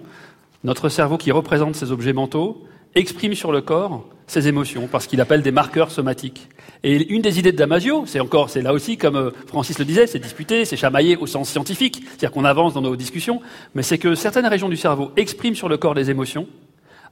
notre 0.64 0.90
cerveau 0.90 1.18
qui 1.18 1.32
représente 1.32 1.76
ces 1.76 1.92
objets 1.92 2.14
mentaux 2.14 2.64
exprime 2.96 3.36
sur 3.36 3.52
le 3.52 3.62
corps 3.62 4.06
ces 4.28 4.48
émotions 4.48 4.88
parce 4.92 5.06
qu'il 5.08 5.22
appelle 5.22 5.42
des 5.42 5.52
marqueurs 5.52 5.92
somatiques. 5.92 6.50
Et 6.88 7.12
une 7.12 7.24
des 7.24 7.39
idées 7.39 7.52
de 7.52 7.58
Damasio, 7.58 8.04
c'est 8.06 8.19
encore, 8.19 8.52
c'est 8.52 8.62
là 8.62 8.71
aussi, 8.71 8.95
comme 8.95 9.15
euh, 9.15 9.32
Francis 9.48 9.80
le 9.80 9.86
disait, 9.86 10.06
c'est 10.06 10.19
disputé, 10.19 10.65
c'est 10.65 10.78
chamaillé 10.78 11.17
au 11.17 11.26
sens 11.26 11.50
scientifique, 11.50 12.04
c'est-à-dire 12.06 12.30
qu'on 12.30 12.45
avance 12.45 12.76
dans 12.76 12.82
nos 12.82 12.95
discussions, 12.95 13.41
mais 13.74 13.82
c'est 13.82 13.98
que 13.98 14.13
certaines 14.13 14.45
régions 14.45 14.69
du 14.69 14.78
cerveau 14.78 15.12
expriment 15.17 15.56
sur 15.56 15.67
le 15.67 15.78
corps 15.78 15.95
des 15.95 16.12
émotions, 16.12 16.45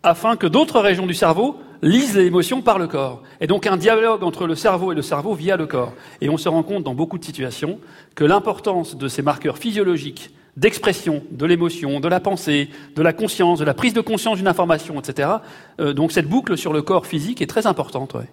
afin 0.03 0.35
que 0.35 0.45
d'autres 0.45 0.79
régions 0.79 1.07
du 1.07 1.15
cerveau 1.15 1.57
lisent 1.81 2.15
les 2.15 2.27
émotions 2.27 2.61
par 2.61 2.77
le 2.77 2.85
corps. 2.85 3.23
Et 3.41 3.47
donc 3.47 3.65
un 3.65 3.75
dialogue 3.75 4.21
entre 4.21 4.45
le 4.45 4.53
cerveau 4.53 4.91
et 4.91 4.95
le 4.95 5.01
cerveau 5.01 5.33
via 5.33 5.57
le 5.57 5.65
corps. 5.65 5.93
Et 6.21 6.29
on 6.29 6.37
se 6.37 6.49
rend 6.49 6.61
compte 6.61 6.83
dans 6.83 6.93
beaucoup 6.93 7.17
de 7.17 7.25
situations 7.25 7.79
que 8.13 8.25
l'importance 8.25 8.95
de 8.95 9.07
ces 9.07 9.23
marqueurs 9.23 9.57
physiologiques 9.57 10.29
d'expression 10.55 11.23
de 11.31 11.45
l'émotion, 11.45 11.99
de 11.99 12.07
la 12.07 12.19
pensée, 12.19 12.69
de 12.95 13.01
la 13.01 13.13
conscience, 13.13 13.59
de 13.59 13.65
la 13.65 13.73
prise 13.73 13.93
de 13.93 14.01
conscience 14.01 14.37
d'une 14.37 14.47
information, 14.47 14.99
etc. 14.99 15.29
Euh, 15.79 15.93
donc 15.93 16.11
cette 16.11 16.27
boucle 16.27 16.57
sur 16.57 16.73
le 16.73 16.81
corps 16.81 17.07
physique 17.07 17.41
est 17.41 17.47
très 17.47 17.65
importante. 17.65 18.13
Ouais. 18.13 18.29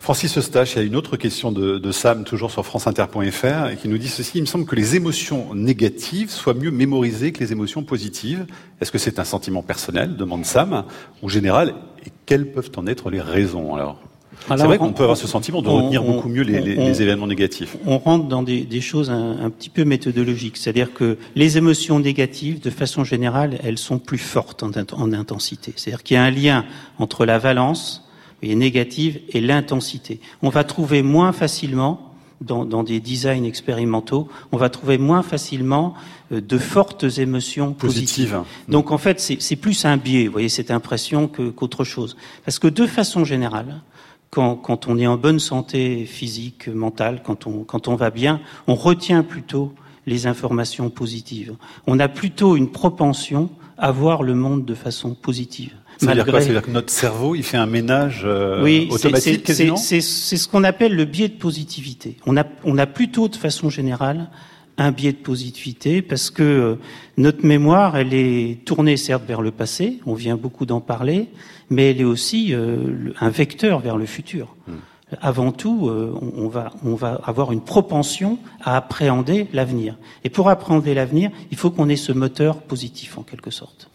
Francis 0.00 0.36
Eustache, 0.36 0.74
il 0.74 0.78
y 0.78 0.82
a 0.82 0.84
une 0.84 0.96
autre 0.96 1.16
question 1.16 1.52
de, 1.52 1.78
de 1.78 1.92
Sam, 1.92 2.24
toujours 2.24 2.50
sur 2.50 2.66
franceinter.fr, 2.66 3.76
qui 3.80 3.88
nous 3.88 3.98
dit 3.98 4.08
ceci. 4.08 4.38
Il 4.38 4.42
me 4.42 4.46
semble 4.46 4.64
que 4.64 4.74
les 4.74 4.96
émotions 4.96 5.54
négatives 5.54 6.30
soient 6.30 6.54
mieux 6.54 6.72
mémorisées 6.72 7.32
que 7.32 7.40
les 7.40 7.52
émotions 7.52 7.84
positives. 7.84 8.46
Est-ce 8.80 8.90
que 8.90 8.98
c'est 8.98 9.18
un 9.18 9.24
sentiment 9.24 9.62
personnel 9.62 10.16
demande 10.16 10.44
Sam, 10.44 10.84
ou 11.22 11.28
général 11.28 11.74
Et 12.04 12.10
quelles 12.26 12.50
peuvent 12.50 12.72
en 12.76 12.86
être 12.86 13.10
les 13.10 13.20
raisons 13.20 13.74
alors? 13.74 14.00
C'est 14.48 14.64
vrai 14.64 14.78
qu'on 14.78 14.92
peut 14.92 15.02
avoir 15.02 15.16
ce 15.16 15.26
sentiment 15.26 15.62
de 15.62 15.68
retenir 15.68 16.02
beaucoup 16.02 16.28
mieux 16.28 16.42
les, 16.42 16.60
les, 16.60 17.02
événements 17.02 17.26
négatifs. 17.26 17.76
On 17.86 17.98
rentre 17.98 18.26
dans 18.26 18.42
des, 18.42 18.62
des 18.62 18.80
choses 18.80 19.10
un, 19.10 19.38
un, 19.44 19.50
petit 19.50 19.68
peu 19.68 19.84
méthodologiques, 19.84 20.56
c'est-à-dire 20.56 20.92
que 20.92 21.18
les 21.36 21.58
émotions 21.58 22.00
négatives, 22.00 22.60
de 22.60 22.70
façon 22.70 23.04
générale, 23.04 23.58
elles 23.62 23.78
sont 23.78 23.98
plus 23.98 24.18
fortes 24.18 24.62
en, 24.62 24.70
en 24.92 25.12
intensité. 25.12 25.72
C'est-à-dire 25.76 26.02
qu'il 26.02 26.14
y 26.14 26.18
a 26.18 26.24
un 26.24 26.30
lien 26.30 26.64
entre 26.98 27.24
la 27.26 27.38
valence 27.38 28.08
et 28.42 28.54
négative 28.54 29.20
et 29.30 29.40
l'intensité. 29.40 30.20
On 30.42 30.48
va 30.48 30.64
trouver 30.64 31.02
moins 31.02 31.32
facilement 31.32 32.10
dans, 32.40 32.64
dans, 32.64 32.82
des 32.82 33.00
designs 33.00 33.44
expérimentaux, 33.44 34.28
on 34.50 34.56
va 34.56 34.70
trouver 34.70 34.96
moins 34.96 35.22
facilement 35.22 35.94
euh, 36.32 36.40
de 36.40 36.58
fortes 36.58 37.04
émotions 37.18 37.74
positives. 37.74 38.30
positives. 38.30 38.70
Donc 38.70 38.90
en 38.92 38.98
fait, 38.98 39.20
c'est 39.20 39.56
plus 39.56 39.84
un 39.84 39.98
biais, 39.98 40.26
vous 40.26 40.32
voyez, 40.32 40.48
cette 40.48 40.70
impression 40.70 41.28
qu'autre 41.28 41.84
chose. 41.84 42.16
Parce 42.44 42.58
que 42.58 42.68
de 42.68 42.86
façon 42.86 43.24
générale, 43.24 43.82
quand, 44.30 44.56
quand, 44.56 44.86
on 44.88 44.98
est 44.98 45.06
en 45.06 45.16
bonne 45.16 45.40
santé 45.40 46.04
physique, 46.04 46.68
mentale, 46.68 47.22
quand 47.24 47.46
on, 47.46 47.64
quand 47.64 47.88
on 47.88 47.96
va 47.96 48.10
bien, 48.10 48.40
on 48.66 48.74
retient 48.74 49.22
plutôt 49.22 49.72
les 50.06 50.26
informations 50.26 50.88
positives. 50.90 51.54
On 51.86 51.98
a 51.98 52.08
plutôt 52.08 52.56
une 52.56 52.70
propension 52.70 53.50
à 53.76 53.90
voir 53.90 54.22
le 54.22 54.34
monde 54.34 54.64
de 54.64 54.74
façon 54.74 55.14
positive. 55.14 55.72
Ça 55.98 56.06
veut 56.06 56.14
dire 56.14 56.26
quoi 56.26 56.40
dire 56.40 56.62
que 56.62 56.70
notre 56.70 56.90
cerveau, 56.90 57.34
il 57.34 57.42
fait 57.42 57.58
un 57.58 57.66
ménage 57.66 58.22
euh, 58.24 58.62
oui, 58.62 58.88
automatique 58.90 59.46
C'est 59.46 60.00
ce 60.00 60.48
qu'on 60.48 60.64
appelle 60.64 60.94
le 60.94 61.04
biais 61.04 61.28
de 61.28 61.34
positivité. 61.34 62.16
On 62.24 62.36
a, 62.38 62.44
on 62.64 62.78
a 62.78 62.86
plutôt, 62.86 63.28
de 63.28 63.36
façon 63.36 63.68
générale, 63.68 64.30
un 64.78 64.92
biais 64.92 65.12
de 65.12 65.18
positivité 65.18 66.00
parce 66.00 66.30
que 66.30 66.42
euh, 66.42 66.74
notre 67.18 67.44
mémoire, 67.44 67.96
elle 67.96 68.14
est 68.14 68.64
tournée 68.64 68.96
certes 68.96 69.24
vers 69.26 69.42
le 69.42 69.50
passé, 69.50 70.00
on 70.06 70.14
vient 70.14 70.36
beaucoup 70.36 70.64
d'en 70.64 70.80
parler, 70.80 71.28
mais 71.70 71.90
elle 71.90 72.00
est 72.00 72.04
aussi 72.04 72.52
euh, 72.52 73.12
un 73.20 73.30
vecteur 73.30 73.78
vers 73.78 73.96
le 73.96 74.06
futur. 74.06 74.54
Hmm. 74.66 74.74
Avant 75.20 75.50
tout, 75.50 75.88
euh, 75.88 76.16
on, 76.36 76.48
va, 76.48 76.72
on 76.84 76.94
va 76.94 77.20
avoir 77.24 77.50
une 77.50 77.62
propension 77.62 78.38
à 78.62 78.76
appréhender 78.76 79.48
l'avenir. 79.52 79.96
Et 80.22 80.30
pour 80.30 80.48
appréhender 80.48 80.94
l'avenir, 80.94 81.30
il 81.50 81.56
faut 81.56 81.70
qu'on 81.70 81.88
ait 81.88 81.96
ce 81.96 82.12
moteur 82.12 82.58
positif 82.58 83.18
en 83.18 83.22
quelque 83.22 83.50
sorte. 83.50 83.90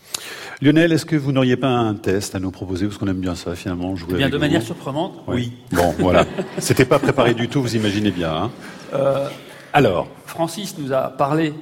Lionel, 0.62 0.92
est-ce 0.92 1.06
que 1.06 1.16
vous 1.16 1.32
n'auriez 1.32 1.58
pas 1.58 1.70
un 1.70 1.96
test 1.96 2.36
à 2.36 2.40
nous 2.40 2.52
proposer? 2.52 2.86
Parce 2.86 2.98
qu'on 2.98 3.08
aime 3.08 3.20
bien 3.20 3.36
ça, 3.36 3.56
finalement, 3.56 3.96
jouer 3.96 4.14
eh 4.14 4.18
bien, 4.18 4.30
de 4.30 4.38
manière 4.38 4.62
surprenante, 4.62 5.14
oui. 5.28 5.52
Bon, 5.72 5.94
voilà. 6.00 6.26
C'était 6.58 6.86
pas 6.86 7.00
préparé 7.00 7.34
du 7.34 7.48
tout, 7.48 7.62
vous 7.62 7.76
imaginez 7.76 8.12
bien. 8.12 8.34
Hein 8.34 8.52
euh, 8.94 9.28
alors, 9.74 10.08
Francis 10.26 10.78
nous 10.78 10.94
a 10.94 11.10
parlé 11.10 11.54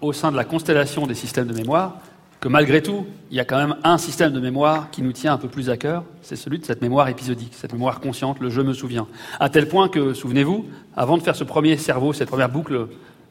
au 0.00 0.12
sein 0.12 0.30
de 0.30 0.36
la 0.36 0.44
constellation 0.44 1.06
des 1.06 1.14
systèmes 1.14 1.48
de 1.48 1.54
mémoire 1.54 1.98
que 2.42 2.48
malgré 2.48 2.82
tout, 2.82 3.06
il 3.30 3.36
y 3.36 3.40
a 3.40 3.44
quand 3.44 3.56
même 3.56 3.76
un 3.84 3.98
système 3.98 4.32
de 4.32 4.40
mémoire 4.40 4.90
qui 4.90 5.00
nous 5.00 5.12
tient 5.12 5.32
un 5.32 5.38
peu 5.38 5.46
plus 5.46 5.70
à 5.70 5.76
cœur, 5.76 6.02
c'est 6.22 6.34
celui 6.34 6.58
de 6.58 6.64
cette 6.64 6.82
mémoire 6.82 7.08
épisodique, 7.08 7.52
cette 7.54 7.72
mémoire 7.72 8.00
consciente, 8.00 8.40
le 8.40 8.50
je 8.50 8.60
me 8.60 8.72
souviens. 8.72 9.06
À 9.38 9.48
tel 9.48 9.68
point 9.68 9.88
que, 9.88 10.12
souvenez-vous, 10.12 10.66
avant 10.96 11.16
de 11.16 11.22
faire 11.22 11.36
ce 11.36 11.44
premier 11.44 11.76
cerveau, 11.76 12.12
cette 12.12 12.28
première 12.28 12.48
boucle 12.48 12.88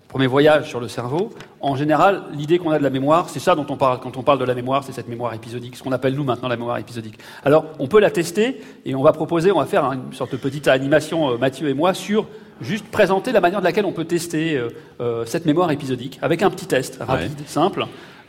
premier 0.07 0.27
voyage 0.27 0.69
sur 0.69 0.79
le 0.79 0.87
cerveau, 0.87 1.33
en 1.59 1.75
général, 1.75 2.23
l'idée 2.33 2.57
qu'on 2.57 2.71
a 2.71 2.77
de 2.77 2.83
la 2.83 2.89
mémoire, 2.89 3.29
c'est 3.29 3.39
ça 3.39 3.53
dont 3.53 3.65
on 3.69 3.75
parle 3.75 3.99
quand 3.99 4.15
on 4.15 4.23
parle 4.23 4.39
de 4.39 4.45
la 4.45 4.55
mémoire, 4.55 4.85
c'est 4.85 4.93
cette 4.93 5.09
mémoire 5.09 5.33
épisodique, 5.33 5.75
ce 5.75 5.83
qu'on 5.83 5.91
appelle 5.91 6.15
nous 6.15 6.23
maintenant 6.23 6.47
la 6.47 6.55
mémoire 6.55 6.77
épisodique. 6.77 7.17
Alors, 7.43 7.65
on 7.79 7.87
peut 7.87 7.99
la 7.99 8.11
tester 8.11 8.61
et 8.85 8.95
on 8.95 9.03
va 9.03 9.11
proposer, 9.11 9.51
on 9.51 9.59
va 9.59 9.65
faire 9.65 9.83
une 9.91 10.13
sorte 10.13 10.31
de 10.31 10.37
petite 10.37 10.69
animation, 10.69 11.31
euh, 11.31 11.37
Mathieu 11.37 11.67
et 11.67 11.73
moi, 11.73 11.93
sur 11.93 12.27
juste 12.61 12.85
présenter 12.87 13.31
la 13.31 13.41
manière 13.41 13.59
de 13.59 13.65
laquelle 13.65 13.85
on 13.85 13.91
peut 13.91 14.05
tester 14.05 14.55
euh, 14.55 14.69
euh, 14.99 15.25
cette 15.25 15.45
mémoire 15.45 15.71
épisodique 15.71 16.19
avec 16.21 16.41
un 16.43 16.49
petit 16.49 16.67
test 16.67 16.99
rapide, 17.01 17.31
simple, 17.47 17.85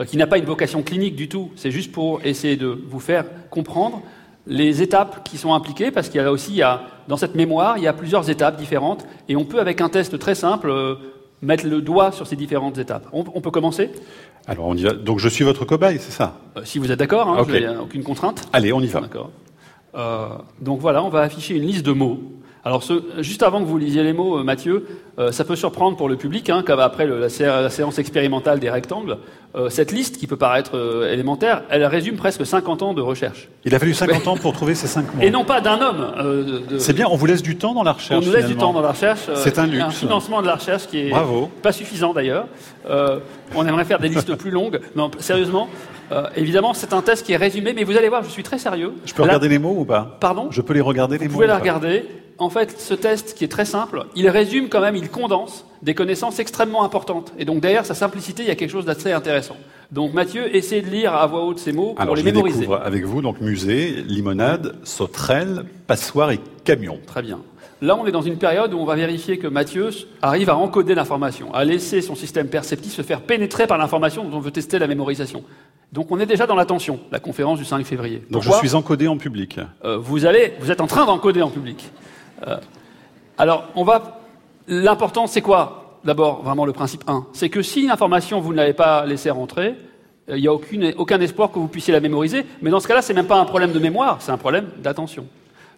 qui 0.06 0.16
n'a 0.16 0.26
pas 0.26 0.38
une 0.38 0.44
vocation 0.44 0.82
clinique 0.82 1.14
du 1.14 1.28
tout. 1.28 1.50
C'est 1.56 1.70
juste 1.70 1.92
pour 1.92 2.20
essayer 2.24 2.56
de 2.56 2.78
vous 2.88 3.00
faire 3.00 3.24
comprendre 3.50 4.02
les 4.46 4.82
étapes 4.82 5.22
qui 5.22 5.38
sont 5.38 5.54
impliquées, 5.54 5.92
parce 5.92 6.08
qu'il 6.08 6.20
y 6.20 6.24
a 6.24 6.32
aussi, 6.32 6.50
il 6.50 6.56
y 6.56 6.62
a, 6.62 6.82
dans 7.06 7.16
cette 7.16 7.36
mémoire, 7.36 7.78
il 7.78 7.84
y 7.84 7.86
a 7.86 7.92
plusieurs 7.92 8.28
étapes 8.28 8.56
différentes, 8.56 9.06
et 9.28 9.36
on 9.36 9.44
peut, 9.44 9.60
avec 9.60 9.80
un 9.80 9.88
test 9.88 10.18
très 10.18 10.34
simple, 10.34 10.98
mettre 11.42 11.66
le 11.66 11.82
doigt 11.82 12.12
sur 12.12 12.26
ces 12.26 12.36
différentes 12.36 12.78
étapes. 12.78 13.06
On, 13.12 13.22
peut 13.24 13.50
commencer? 13.50 13.90
Alors 14.46 14.66
on 14.66 14.76
y 14.76 14.82
va. 14.82 14.92
Donc 14.92 15.18
je 15.18 15.28
suis 15.28 15.44
votre 15.44 15.64
cobaye, 15.64 15.98
c'est 15.98 16.12
ça? 16.12 16.38
Euh, 16.56 16.62
Si 16.64 16.78
vous 16.78 16.90
êtes 16.90 16.98
d'accord, 16.98 17.28
hein, 17.28 17.44
aucune 17.82 18.04
contrainte. 18.04 18.48
Allez, 18.52 18.72
on 18.72 18.80
y 18.80 18.86
va. 18.86 19.00
D'accord. 19.00 19.30
Euh, 19.94 20.28
donc 20.60 20.80
voilà, 20.80 21.02
on 21.02 21.08
va 21.08 21.20
afficher 21.20 21.56
une 21.56 21.64
liste 21.64 21.84
de 21.84 21.92
mots. 21.92 22.20
Alors, 22.64 22.85
juste 23.18 23.42
avant 23.42 23.61
que 23.61 23.64
vous 23.64 23.79
lisiez 23.79 24.05
les 24.05 24.12
mots, 24.12 24.38
euh, 24.38 24.44
Mathieu, 24.44 24.87
euh, 25.18 25.31
ça 25.31 25.44
peut 25.44 25.57
surprendre 25.57 25.96
pour 25.96 26.09
le 26.09 26.16
public, 26.16 26.48
hein, 26.48 26.62
comme 26.66 26.81
après 26.81 27.07
la, 27.07 27.29
séance 27.29 27.98
expérimentale 27.98 28.61
des 28.61 28.70
rectangles. 28.70 29.18
Euh, 29.55 29.68
cette 29.68 29.92
liste, 29.92 30.16
qui 30.16 30.27
peut 30.27 30.38
paraître 30.38 31.07
élémentaire, 31.11 31.64
elle 31.68 31.85
résume 31.85 32.16
presque 32.16 32.46
50 32.46 32.83
ans 32.83 32.94
de 32.94 33.03
recherche. 33.03 33.51
Il 33.66 33.75
a 33.75 33.79
fallu 33.79 33.92
50 33.92 34.27
ans 34.27 34.37
pour 34.38 34.55
trouver 34.55 34.75
ces 34.75 34.87
5 34.87 35.14
mots. 35.14 35.22
Et 35.22 35.31
non 35.31 35.44
pas 35.44 35.61
d'un 35.61 35.79
homme. 35.81 36.79
C'est 36.79 36.94
bien, 36.94 37.07
on 37.11 37.16
vous 37.16 37.27
laisse 37.27 37.42
du 37.42 37.57
temps 37.57 37.75
dans 37.75 37.83
la 37.83 37.92
recherche. 37.92 38.25
On 38.25 38.27
nous 38.27 38.35
laisse 38.35 38.46
du 38.46 38.57
temps 38.57 38.72
dans 38.72 38.81
la 38.81 38.92
recherche. 38.92 39.29
C'est 39.35 39.59
un 39.59 39.66
luxe. 39.66 39.85
Un 39.85 39.90
financement 39.90 40.40
de 40.40 40.46
la 40.46 40.55
recherche 40.55 40.87
qui 40.87 40.98
est 41.01 41.11
Bravo. 41.11 41.51
pas 41.61 41.72
suffisant 41.72 42.14
d'ailleurs. 42.14 42.46
on 43.55 43.66
aimerait 43.66 43.85
faire 43.85 43.98
des 43.98 44.09
listes 44.09 44.35
plus 44.37 44.51
longues. 44.51 44.81
Non, 44.96 45.11
sérieusement, 45.18 45.68
évidemment, 46.37 46.72
c'est 46.72 46.94
un 46.94 47.03
test 47.03 47.27
qui 47.27 47.35
est 47.35 47.37
résumé, 47.37 47.75
mais 47.75 47.85
vous 47.85 47.98
allez 47.98 48.09
voir, 48.09 48.25
je 48.25 48.31
suis 48.31 48.42
très 48.42 48.59
sérieux. 48.59 48.94
Je 49.05 49.12
peux 49.12 49.22
regarder 49.22 49.51
les 49.51 49.59
mots 49.59 49.75
ou 49.77 49.85
pas? 49.85 50.16
Pardon? 50.20 50.48
Je 50.51 50.62
peux 50.62 50.72
les 50.72 50.81
regarder 50.81 51.18
les 51.18 51.27
mots 51.27 51.33
Vous 51.33 51.37
pouvez 51.37 51.46
les 51.46 51.53
regarder 51.53 52.07
en 52.42 52.51
fait, 52.51 52.81
ce 52.81 52.94
test 52.94 53.35
qui 53.35 53.44
est 53.44 53.48
très 53.48 53.64
simple, 53.64 54.05
il 54.16 54.29
résume 54.29 54.68
quand 54.68 54.81
même, 54.81 54.96
il 55.02 55.10
condense 55.10 55.66
des 55.82 55.94
connaissances 55.94 56.38
extrêmement 56.38 56.84
importantes. 56.84 57.32
Et 57.38 57.44
donc 57.44 57.60
derrière 57.60 57.84
sa 57.84 57.94
simplicité, 57.94 58.42
il 58.42 58.48
y 58.48 58.52
a 58.52 58.54
quelque 58.54 58.70
chose 58.70 58.84
d'assez 58.84 59.12
intéressant. 59.12 59.56
Donc 59.90 60.14
Mathieu, 60.14 60.54
essayez 60.54 60.80
de 60.80 60.88
lire 60.88 61.14
à 61.14 61.26
voix 61.26 61.44
haute 61.44 61.58
ces 61.58 61.72
mots 61.72 61.94
pour 61.94 62.16
les 62.16 62.22
mémoriser. 62.22 62.60
Découvre 62.60 62.80
avec 62.82 63.04
vous 63.04 63.20
donc 63.20 63.40
musée, 63.40 64.02
limonade, 64.06 64.76
sauterelle, 64.84 65.64
passoire 65.86 66.30
et 66.30 66.40
camion. 66.64 66.98
Très 67.06 67.22
bien. 67.22 67.40
Là, 67.82 67.96
on 67.96 68.06
est 68.06 68.12
dans 68.12 68.22
une 68.22 68.38
période 68.38 68.72
où 68.74 68.78
on 68.78 68.84
va 68.84 68.94
vérifier 68.94 69.38
que 69.38 69.48
Mathieu 69.48 69.90
arrive 70.22 70.48
à 70.48 70.56
encoder 70.56 70.94
l'information, 70.94 71.52
à 71.52 71.64
laisser 71.64 72.00
son 72.00 72.14
système 72.14 72.46
perceptif 72.46 72.92
se 72.92 73.02
faire 73.02 73.20
pénétrer 73.22 73.66
par 73.66 73.76
l'information 73.76 74.24
dont 74.24 74.36
on 74.36 74.40
veut 74.40 74.52
tester 74.52 74.78
la 74.78 74.86
mémorisation. 74.86 75.42
Donc 75.92 76.12
on 76.12 76.20
est 76.20 76.26
déjà 76.26 76.46
dans 76.46 76.54
l'attention, 76.54 77.00
la 77.10 77.18
conférence 77.18 77.58
du 77.58 77.64
5 77.64 77.84
février. 77.84 78.22
Donc 78.30 78.44
je 78.44 78.52
suis 78.52 78.76
encodé 78.76 79.08
en 79.08 79.18
public. 79.18 79.58
Euh, 79.84 79.98
vous 79.98 80.26
allez, 80.26 80.54
vous 80.60 80.70
êtes 80.70 80.80
en 80.80 80.86
train 80.86 81.06
d'encoder 81.06 81.42
en 81.42 81.50
public. 81.50 81.90
Euh, 82.46 82.56
alors, 83.36 83.68
on 83.74 83.82
va. 83.82 84.21
L'important, 84.68 85.27
c'est 85.27 85.42
quoi 85.42 86.01
D'abord, 86.05 86.42
vraiment 86.42 86.64
le 86.64 86.72
principe 86.72 87.05
1. 87.07 87.27
C'est 87.33 87.48
que 87.48 87.62
si 87.62 87.83
une 87.83 87.90
information, 87.90 88.40
vous 88.40 88.53
ne 88.53 88.57
l'avez 88.57 88.72
pas 88.72 89.07
laissée 89.07 89.31
rentrer, 89.31 89.77
euh, 90.29 90.37
il 90.37 90.40
n'y 90.40 90.48
a 90.48 90.53
aucun 90.53 91.20
espoir 91.20 91.51
que 91.53 91.59
vous 91.59 91.68
puissiez 91.68 91.92
la 91.92 92.01
mémoriser. 92.01 92.44
Mais 92.61 92.70
dans 92.70 92.81
ce 92.81 92.88
cas-là, 92.88 93.03
ce 93.03 93.12
n'est 93.12 93.20
même 93.20 93.29
pas 93.29 93.38
un 93.38 93.44
problème 93.44 93.72
de 93.72 93.79
mémoire, 93.79 94.16
c'est 94.20 94.33
un 94.33 94.38
problème 94.38 94.68
d'attention. 94.79 95.27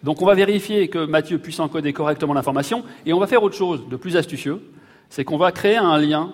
Donc 0.03 0.21
on 0.21 0.25
va 0.25 0.33
vérifier 0.33 0.87
que 0.87 1.05
Mathieu 1.05 1.37
puisse 1.37 1.59
encoder 1.59 1.93
correctement 1.93 2.33
l'information, 2.33 2.83
et 3.05 3.13
on 3.13 3.19
va 3.19 3.27
faire 3.27 3.43
autre 3.43 3.55
chose 3.55 3.87
de 3.89 3.95
plus 3.95 4.17
astucieux, 4.17 4.61
c'est 5.09 5.23
qu'on 5.23 5.37
va 5.37 5.51
créer 5.51 5.77
un 5.77 5.97
lien 5.97 6.31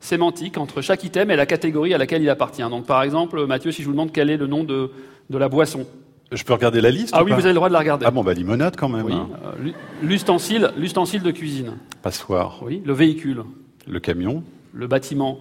sémantique 0.00 0.56
entre 0.56 0.80
chaque 0.80 1.04
item 1.04 1.30
et 1.30 1.36
la 1.36 1.46
catégorie 1.46 1.92
à 1.92 1.98
laquelle 1.98 2.22
il 2.22 2.30
appartient. 2.30 2.62
Donc 2.62 2.86
par 2.86 3.02
exemple, 3.02 3.46
Mathieu, 3.46 3.72
si 3.72 3.82
je 3.82 3.86
vous 3.86 3.92
demande 3.92 4.12
quel 4.12 4.30
est 4.30 4.38
le 4.38 4.46
nom 4.46 4.64
de 4.64 4.90
la 5.30 5.48
boisson, 5.48 5.86
je 6.32 6.44
peux 6.44 6.52
regarder 6.52 6.80
la 6.80 6.90
liste 6.90 7.10
Ah 7.12 7.24
oui, 7.24 7.32
vous 7.32 7.40
avez 7.40 7.48
le 7.48 7.54
droit 7.54 7.68
de 7.68 7.72
la 7.72 7.80
regarder. 7.80 8.06
Ah 8.06 8.10
bon, 8.10 8.22
bah 8.22 8.34
limonade 8.34 8.76
quand 8.76 8.88
même. 8.88 9.06
Oui. 9.06 9.12
Hein. 9.12 9.28
Euh, 9.44 9.72
l'ustensile, 10.02 10.70
l'ustensile 10.76 11.22
de 11.22 11.30
cuisine. 11.30 11.72
Passoire. 12.02 12.60
Oui. 12.62 12.82
Le 12.84 12.92
véhicule. 12.92 13.42
Le 13.88 14.00
camion. 14.00 14.44
Le 14.72 14.86
bâtiment. 14.86 15.38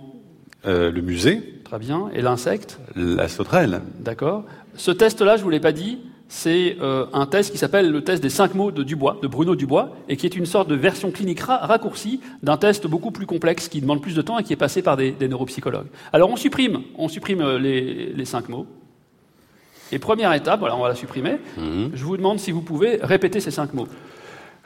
Euh, 0.66 0.92
le 0.92 1.02
musée. 1.02 1.62
Très 1.64 1.80
bien. 1.80 2.10
Et 2.14 2.22
l'insecte 2.22 2.80
La 2.96 3.28
sauterelle. 3.28 3.82
D'accord. 4.00 4.46
Ce 4.76 4.92
test-là, 4.92 5.38
je 5.38 5.44
vous 5.44 5.50
l'ai 5.50 5.60
pas 5.60 5.72
dit, 5.72 6.00
c'est 6.28 6.78
euh, 6.82 7.06
un 7.14 7.28
test 7.28 7.52
qui 7.52 7.58
s'appelle 7.58 7.92
le 7.92 8.04
test 8.04 8.22
des 8.22 8.30
cinq 8.30 8.56
mots 8.56 8.72
de 8.72 8.84
Dubois, 8.84 9.18
de 9.22 9.28
Bruno 9.28 9.56
Dubois, 9.56 9.96
et 10.10 10.18
qui 10.18 10.26
est 10.26 10.36
une 10.36 10.46
sorte 10.46 10.68
de 10.68 10.76
version 10.76 11.12
clinique 11.12 11.42
raccourcie 11.42 12.20
d'un 12.44 12.58
test 12.58 12.88
beaucoup 12.88 13.12
plus 13.12 13.26
complexe 13.26 13.68
qui 13.68 13.80
demande 13.80 14.02
plus 14.02 14.16
de 14.16 14.22
temps 14.22 14.40
et 14.40 14.44
qui 14.44 14.54
est 14.54 14.58
passé 14.58 14.82
par 14.82 14.98
des, 14.98 15.14
neuropsychologues. 15.22 15.88
Alors 16.14 16.30
on 16.30 16.36
supprime, 16.36 16.82
on 16.98 17.08
supprime 17.08 17.58
les, 17.58 18.14
les 18.14 18.26
cinq 18.26 18.50
mots. 18.50 18.68
Et 19.92 20.00
première 20.00 20.34
étape, 20.34 20.60
voilà, 20.60 20.76
on 20.76 20.82
va 20.82 20.90
la 20.90 20.96
supprimer. 20.96 21.38
Mhm. 21.58 21.92
Je 21.94 22.04
vous 22.04 22.18
demande 22.18 22.40
si 22.40 22.52
vous 22.52 22.62
pouvez 22.62 23.00
répéter 23.02 23.40
ces 23.40 23.52
cinq 23.52 23.74
mots. 23.74 23.88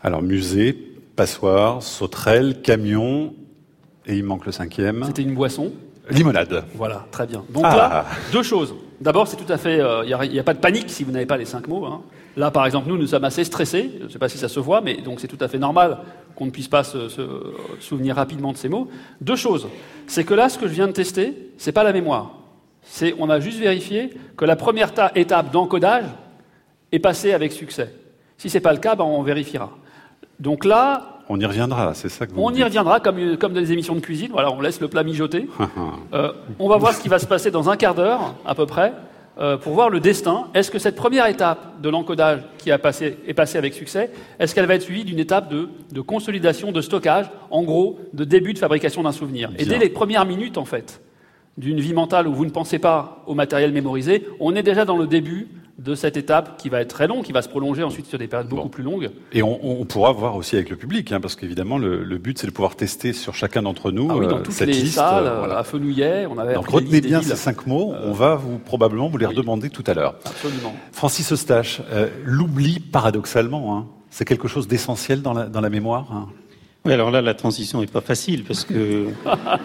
Alors, 0.04 0.22
musée, 0.22 0.74
passoire, 1.16 1.82
sauterelle, 1.82 2.62
camion, 2.62 3.34
et 4.06 4.18
il 4.18 4.24
manque 4.24 4.46
le 4.46 4.52
cinquième. 4.52 5.04
C'était 5.06 5.22
une 5.22 5.34
boisson. 5.34 5.72
Limonade. 6.10 6.66
Voilà, 6.76 7.06
très 7.12 7.26
bien. 7.26 7.44
Donc 7.50 7.64
là, 7.64 7.90
ah. 7.92 8.06
deux 8.34 8.44
choses. 8.44 8.76
D'abord, 9.00 9.28
c'est 9.28 9.38
tout 9.38 9.52
à 9.52 9.58
fait. 9.58 9.78
Il 9.78 9.82
euh, 9.82 10.28
n'y 10.28 10.40
a, 10.40 10.44
pas 10.44 10.54
de 10.54 10.60
panique 10.60 10.90
si 10.90 11.04
vous 11.04 11.12
n'avez 11.12 11.26
pas 11.26 11.38
les 11.38 11.46
cinq 11.46 11.68
mots. 11.68 11.86
Hein. 11.86 12.02
Là, 12.36 12.52
par 12.52 12.66
exemple, 12.66 12.90
nous, 12.90 12.98
nous 12.98 13.08
sommes 13.08 13.24
assez 13.24 13.44
stressés. 13.46 13.92
Je 14.00 14.06
ne 14.06 14.10
sais 14.10 14.20
pas 14.20 14.28
si 14.28 14.38
ça 14.38 14.50
se 14.50 14.60
voit, 14.60 14.82
mais 14.82 14.98
donc 14.98 15.22
c'est 15.22 15.28
tout 15.28 15.38
à 15.40 15.48
fait 15.48 15.60
normal 15.60 16.00
qu'on 16.36 16.46
ne 16.46 16.52
puisse 16.52 16.68
pas 16.68 16.84
se, 16.84 17.08
se, 17.10 17.22
souvenir 17.80 18.16
rapidement 18.16 18.52
de 18.52 18.58
ces 18.58 18.70
mots. 18.70 18.90
Deux 19.22 19.36
choses. 19.36 19.68
C'est 20.08 20.24
que 20.24 20.34
là, 20.34 20.50
ce 20.50 20.58
que 20.58 20.68
je 20.68 20.74
viens 20.74 20.88
de 20.88 20.94
tester, 20.94 21.52
c'est 21.58 21.72
pas 21.72 21.84
la 21.84 21.94
mémoire 21.94 22.43
on 23.20 23.30
a 23.30 23.40
juste 23.40 23.60
vérifié 23.60 24.12
que 24.38 24.46
la 24.46 24.56
première 24.56 24.92
étape 25.16 25.52
d'encodage 25.52 26.06
est 26.92 27.00
passée 27.00 27.34
avec 27.34 27.52
succès. 27.52 27.94
Si 28.38 28.50
ce 28.50 28.58
n'est 28.58 28.62
pas 28.62 28.74
le 28.74 28.80
cas, 28.80 28.96
ben, 28.96 29.04
on 29.04 29.24
vérifiera. 29.24 29.72
Donc 30.40 30.66
là. 30.66 31.20
On 31.30 31.40
y 31.40 31.46
reviendra, 31.46 31.94
c'est 31.94 32.10
ça 32.10 32.28
que 32.28 32.34
vous 32.34 32.42
On 32.42 32.54
y 32.54 32.64
reviendra, 32.64 33.00
comme, 33.00 33.38
comme 33.38 33.54
dans 33.54 33.62
les 33.62 33.72
émissions 33.72 33.96
de 33.96 34.02
cuisine. 34.02 34.30
Voilà, 34.32 34.52
on 34.52 34.60
laisse 34.60 34.82
le 34.82 34.88
plat 34.88 35.04
mijoter. 35.04 35.48
Euh, 36.14 36.32
on 36.60 36.70
va 36.70 36.78
voir 36.78 36.94
ce 36.94 37.02
qui 37.02 37.10
va 37.10 37.18
se 37.18 37.26
passer 37.26 37.50
dans 37.50 37.72
un 37.72 37.76
quart 37.76 37.96
d'heure, 37.96 38.36
à 38.46 38.54
peu 38.54 38.68
près, 38.68 38.94
euh, 39.40 39.58
pour 39.58 39.74
voir 39.74 39.90
le 39.90 40.00
destin. 40.00 40.46
Est-ce 40.54 40.70
que 40.70 40.78
cette 40.78 40.96
première 40.96 41.26
étape 41.26 41.82
de 41.82 41.90
l'encodage 41.90 42.42
qui 42.60 42.72
a 42.72 42.78
passé, 42.78 43.18
est 43.26 43.34
passée 43.34 43.58
avec 43.58 43.74
succès, 43.74 44.12
est-ce 44.38 44.54
qu'elle 44.54 44.68
va 44.68 44.76
être 44.76 44.84
suivie 44.84 45.06
d'une 45.06 45.18
étape 45.18 45.50
de, 45.50 45.70
de, 45.92 46.02
consolidation, 46.02 46.72
de 46.72 46.82
stockage, 46.82 47.32
en 47.50 47.64
gros, 47.64 48.00
de 48.14 48.26
début 48.26 48.54
de 48.54 48.60
fabrication 48.60 49.02
d'un 49.02 49.12
souvenir? 49.12 49.50
Et 49.58 49.66
dès 49.66 49.80
les 49.80 49.90
premières 49.90 50.26
minutes, 50.26 50.60
en 50.60 50.66
fait, 50.66 51.02
d'une 51.58 51.80
vie 51.80 51.94
mentale 51.94 52.28
où 52.28 52.34
vous 52.34 52.46
ne 52.46 52.52
pensez 52.52 52.80
pas 52.80 53.24
au 53.28 53.36
matériel 53.36 53.72
mémorisé, 53.72 54.26
on 54.40 54.56
est 54.56 54.64
déjà 54.64 54.86
dans 54.86 54.98
le 54.98 55.08
début 55.08 55.48
de 55.80 55.96
cette 55.96 56.18
étape 56.18 56.58
qui 56.58 56.70
va 56.70 56.82
être 56.82 56.90
très 56.90 57.08
longue, 57.08 57.24
qui 57.24 57.32
va 57.32 57.42
se 57.42 57.50
prolonger 57.50 57.84
ensuite 57.84 58.06
sur 58.06 58.20
des 58.20 58.28
périodes 58.28 58.48
beaucoup 58.48 58.70
plus 58.70 58.84
longues. 58.84 59.10
Et 59.32 59.42
on, 59.42 59.86
pourra 59.86 60.12
voir 60.12 60.36
aussi 60.36 60.56
avec 60.56 60.70
le 60.70 60.76
public, 60.76 61.12
hein, 61.12 61.20
parce 61.20 61.36
qu'évidemment 61.36 61.78
le, 61.78 62.18
but 62.18 62.38
c'est 62.38 62.48
de 62.48 62.52
pouvoir 62.52 62.76
tester 62.76 63.12
sur 63.12 63.34
chacun 63.34 63.64
d'entre 63.64 63.92
nous 63.92 64.08
ah 64.10 64.16
oui, 64.16 64.28
dans 64.28 64.38
euh, 64.38 64.42
toutes 64.42 64.60
les 64.62 64.86
salles, 64.86 65.26
euh, 65.26 65.58
à 65.58 65.64
Fenouillet, 65.64 66.26
on 66.28 66.38
avait. 66.38 66.54
Donc 66.54 66.70
retenez 66.70 67.02
bien 67.02 67.22
ces 67.22 67.36
cinq 67.36 67.66
mots. 67.66 67.94
on 68.04 68.12
va 68.12 68.36
vous 68.36 68.60
probablement 68.60 69.10
vous 69.10 69.18
les 69.18 69.26
redemander 69.26 69.70
tout 69.70 69.84
à 69.88 69.94
l'heure. 69.94 70.16
Absolument. 70.26 70.76
Francis 70.92 71.32
Eustache, 71.32 71.82
euh, 71.92 72.10
l'oubli 72.24 72.80
paradoxalement, 72.80 73.76
hein, 73.76 73.88
c'est 74.10 74.26
quelque 74.26 74.48
chose 74.48 74.68
d'essentiel 74.68 75.22
dans 75.22 75.34
la, 75.34 75.48
dans 75.48 75.62
la 75.62 75.70
mémoire. 75.70 76.08
Hein? 76.12 76.28
Oui, 76.86 76.92
alors 76.92 77.12
là, 77.12 77.22
la 77.22 77.34
transition 77.34 77.80
n'est 77.80 77.88
pas 77.88 78.02
facile 78.02 78.44
parce 78.44 78.66
que, 78.66 79.08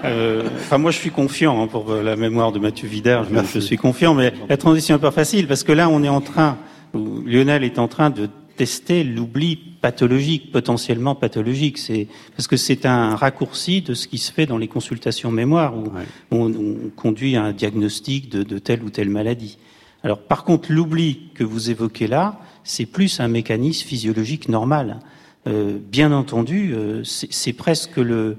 euh, 0.04 0.48
enfin, 0.54 0.78
moi, 0.78 0.92
je 0.92 0.98
suis 0.98 1.11
confiant 1.11 1.61
hein, 1.61 1.66
pour 1.66 1.92
la 1.92 2.14
mémoire 2.14 2.52
de 2.52 2.61
Mathieu 2.61 2.87
Vidard. 2.87 3.24
Je, 3.24 3.35
je, 3.54 3.59
suis 3.59 3.76
confiant, 3.76 4.14
mais 4.14 4.33
la 4.48 4.57
transition 4.57 4.94
n'est 4.94 5.00
pas 5.00 5.11
facile 5.11 5.48
parce 5.48 5.64
que 5.64 5.72
là, 5.72 5.88
on 5.88 6.04
est 6.04 6.09
en 6.09 6.20
train, 6.20 6.59
Lionel 6.94 7.64
est 7.64 7.81
en 7.81 7.88
train 7.88 8.11
de 8.11 8.28
tester 8.57 9.02
l'oubli 9.02 9.57
pathologique, 9.57 10.52
potentiellement 10.52 11.16
pathologique. 11.16 11.78
C'est 11.78 12.07
parce 12.36 12.47
que 12.47 12.57
c'est 12.57 12.86
un 12.86 13.16
raccourci 13.16 13.82
de 13.82 13.95
ce 13.95 14.07
qui 14.07 14.18
se 14.18 14.32
fait 14.32 14.47
dans 14.47 14.59
les 14.59 14.68
consultations 14.68 15.32
mémoire 15.32 15.74
où 15.76 15.90
on, 16.30 16.90
conduit 16.95 17.34
à 17.34 17.43
un 17.43 17.53
diagnostic 17.53 18.30
de, 18.30 18.45
de 18.45 18.59
telle 18.59 18.84
ou 18.84 18.90
telle 18.90 19.11
maladie. 19.11 19.59
Alors, 20.05 20.18
par 20.18 20.45
contre, 20.45 20.70
l'oubli 20.70 21.30
que 21.34 21.43
vous 21.43 21.70
évoquez 21.70 22.07
là, 22.07 22.38
c'est 22.62 22.86
plus 22.86 23.18
un 23.18 23.28
mécanisme 23.28 23.88
physiologique 23.88 24.49
normal. 24.49 25.01
Euh, 25.47 25.78
bien 25.80 26.12
entendu, 26.12 26.74
euh, 26.74 27.03
c'est 27.05 27.53
presque 27.53 27.97
le, 27.97 28.36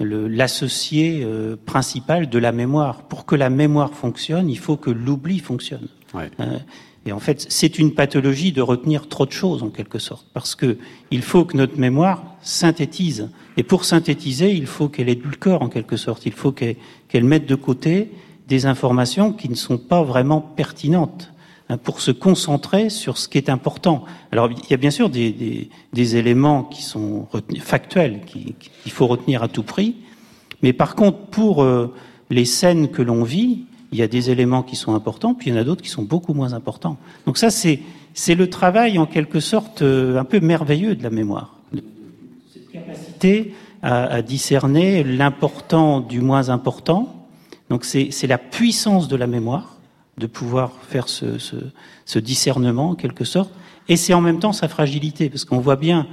l'associé 0.00 1.22
euh, 1.22 1.56
principal 1.56 2.28
de 2.28 2.38
la 2.38 2.52
mémoire. 2.52 3.02
Pour 3.02 3.26
que 3.26 3.36
la 3.36 3.50
mémoire 3.50 3.92
fonctionne, 3.92 4.48
il 4.48 4.58
faut 4.58 4.76
que 4.76 4.90
l'oubli 4.90 5.38
fonctionne. 5.38 5.88
et 7.06 7.12
en 7.12 7.20
fait, 7.20 7.46
c'est 7.48 7.78
une 7.78 7.94
pathologie 7.94 8.52
de 8.52 8.62
retenir 8.62 9.08
trop 9.08 9.26
de 9.26 9.32
choses 9.32 9.62
en 9.62 9.70
quelque 9.70 9.98
sorte, 9.98 10.26
parce 10.32 10.54
que 10.54 10.78
il 11.10 11.22
faut 11.22 11.44
que 11.44 11.56
notre 11.56 11.78
mémoire 11.78 12.24
synthétise. 12.40 13.30
Et 13.56 13.62
pour 13.62 13.84
synthétiser, 13.84 14.52
il 14.52 14.66
faut 14.66 14.88
qu'elle 14.88 15.08
ait 15.08 15.14
du 15.14 15.30
corps 15.30 15.62
en 15.62 15.68
quelque 15.68 15.96
sorte. 15.96 16.26
Il 16.26 16.32
faut 16.32 16.52
qu'elle 16.52 17.24
mette 17.24 17.46
de 17.46 17.54
côté 17.54 18.10
des 18.46 18.66
informations 18.66 19.32
qui 19.32 19.48
ne 19.48 19.54
sont 19.54 19.78
pas 19.78 20.02
vraiment 20.02 20.40
pertinentes. 20.40 21.32
Hein, 21.70 21.76
pour 21.76 22.00
se 22.00 22.10
concentrer 22.10 22.88
sur 22.88 23.18
ce 23.18 23.28
qui 23.28 23.36
est 23.36 23.50
important. 23.50 24.04
Alors 24.32 24.50
il 24.50 24.70
y 24.70 24.72
a 24.72 24.78
bien 24.78 24.90
sûr 24.90 25.10
des, 25.10 25.32
des, 25.32 25.68
des 25.92 26.16
éléments 26.16 26.62
qui 26.62 26.82
sont 26.82 27.28
factuels, 27.60 28.20
qu'il 28.24 28.90
faut 28.90 29.06
retenir 29.06 29.42
à 29.42 29.48
tout 29.48 29.62
prix, 29.62 29.96
Mais 30.62 30.72
par 30.72 30.94
contre, 30.94 31.18
pour 31.18 31.62
euh, 31.62 31.94
les 32.30 32.44
scènes 32.44 32.88
que 32.88 33.02
l'on 33.02 33.22
vit, 33.22 33.66
il 33.92 33.98
y 33.98 34.02
a 34.02 34.08
des 34.08 34.30
éléments 34.30 34.62
qui 34.62 34.76
sont 34.76 34.94
importants, 34.94 35.34
puis 35.34 35.50
il 35.50 35.54
y 35.54 35.56
en 35.56 35.60
a 35.60 35.64
d'autres 35.64 35.82
qui 35.82 35.88
sont 35.90 36.02
beaucoup 36.02 36.34
moins 36.34 36.52
importants. 36.52 36.96
Donc 37.26 37.38
ça, 37.38 37.50
c'est 37.50 37.80
c'est 38.14 38.34
le 38.34 38.50
travail 38.50 38.98
en 38.98 39.06
quelque 39.06 39.38
sorte 39.38 39.82
euh, 39.82 40.18
un 40.18 40.24
peu 40.24 40.40
merveilleux 40.40 40.96
de 40.96 41.02
la 41.02 41.10
mémoire. 41.10 41.56
Cette 42.52 42.70
capacité 42.72 43.54
à, 43.82 44.04
à 44.04 44.22
discerner 44.22 45.04
l'important 45.04 46.00
du 46.00 46.20
moins 46.20 46.48
important. 46.48 47.14
Donc 47.68 47.84
c'est 47.84 48.26
la 48.26 48.38
puissance 48.38 49.08
de 49.08 49.16
la 49.16 49.26
mémoire 49.26 49.77
de 50.18 50.26
pouvoir 50.26 50.72
faire 50.88 51.08
ce, 51.08 51.38
ce, 51.38 51.56
ce 52.04 52.18
discernement 52.18 52.90
en 52.90 52.94
quelque 52.94 53.24
sorte. 53.24 53.50
Et 53.88 53.96
c'est 53.96 54.14
en 54.14 54.20
même 54.20 54.38
temps 54.38 54.52
sa 54.52 54.68
fragilité, 54.68 55.30
parce 55.30 55.44
qu'on 55.44 55.60
voit 55.60 55.76
bien 55.76 56.06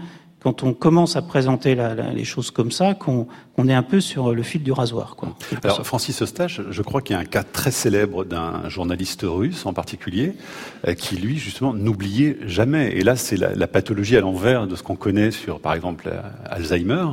quand 0.45 0.61
on 0.61 0.75
commence 0.75 1.15
à 1.15 1.23
présenter 1.23 1.73
la, 1.73 1.95
la, 1.95 2.13
les 2.13 2.23
choses 2.23 2.51
comme 2.51 2.69
ça, 2.69 2.93
qu'on 2.93 3.27
on 3.57 3.67
est 3.67 3.73
un 3.73 3.81
peu 3.81 3.99
sur 3.99 4.31
le 4.31 4.43
fil 4.43 4.61
du 4.61 4.71
rasoir. 4.71 5.15
Quoi, 5.15 5.35
Alors, 5.63 5.83
Francis 5.83 6.21
Eustache, 6.21 6.61
je 6.69 6.81
crois 6.83 7.01
qu'il 7.01 7.15
y 7.15 7.17
a 7.17 7.19
un 7.19 7.25
cas 7.25 7.41
très 7.41 7.71
célèbre 7.71 8.25
d'un 8.25 8.69
journaliste 8.69 9.25
russe 9.27 9.65
en 9.65 9.73
particulier, 9.73 10.33
euh, 10.87 10.93
qui 10.93 11.15
lui, 11.15 11.37
justement, 11.37 11.73
n'oubliait 11.73 12.37
jamais. 12.45 12.91
Et 12.91 13.01
là, 13.01 13.15
c'est 13.15 13.37
la, 13.37 13.55
la, 13.55 13.65
pathologie 13.65 14.17
à 14.17 14.21
l'envers 14.21 14.67
de 14.67 14.75
ce 14.75 14.83
qu'on 14.83 14.95
connaît 14.95 15.31
sur, 15.31 15.59
par 15.59 15.73
exemple, 15.73 16.09
euh, 16.13 16.21
Alzheimer. 16.45 17.07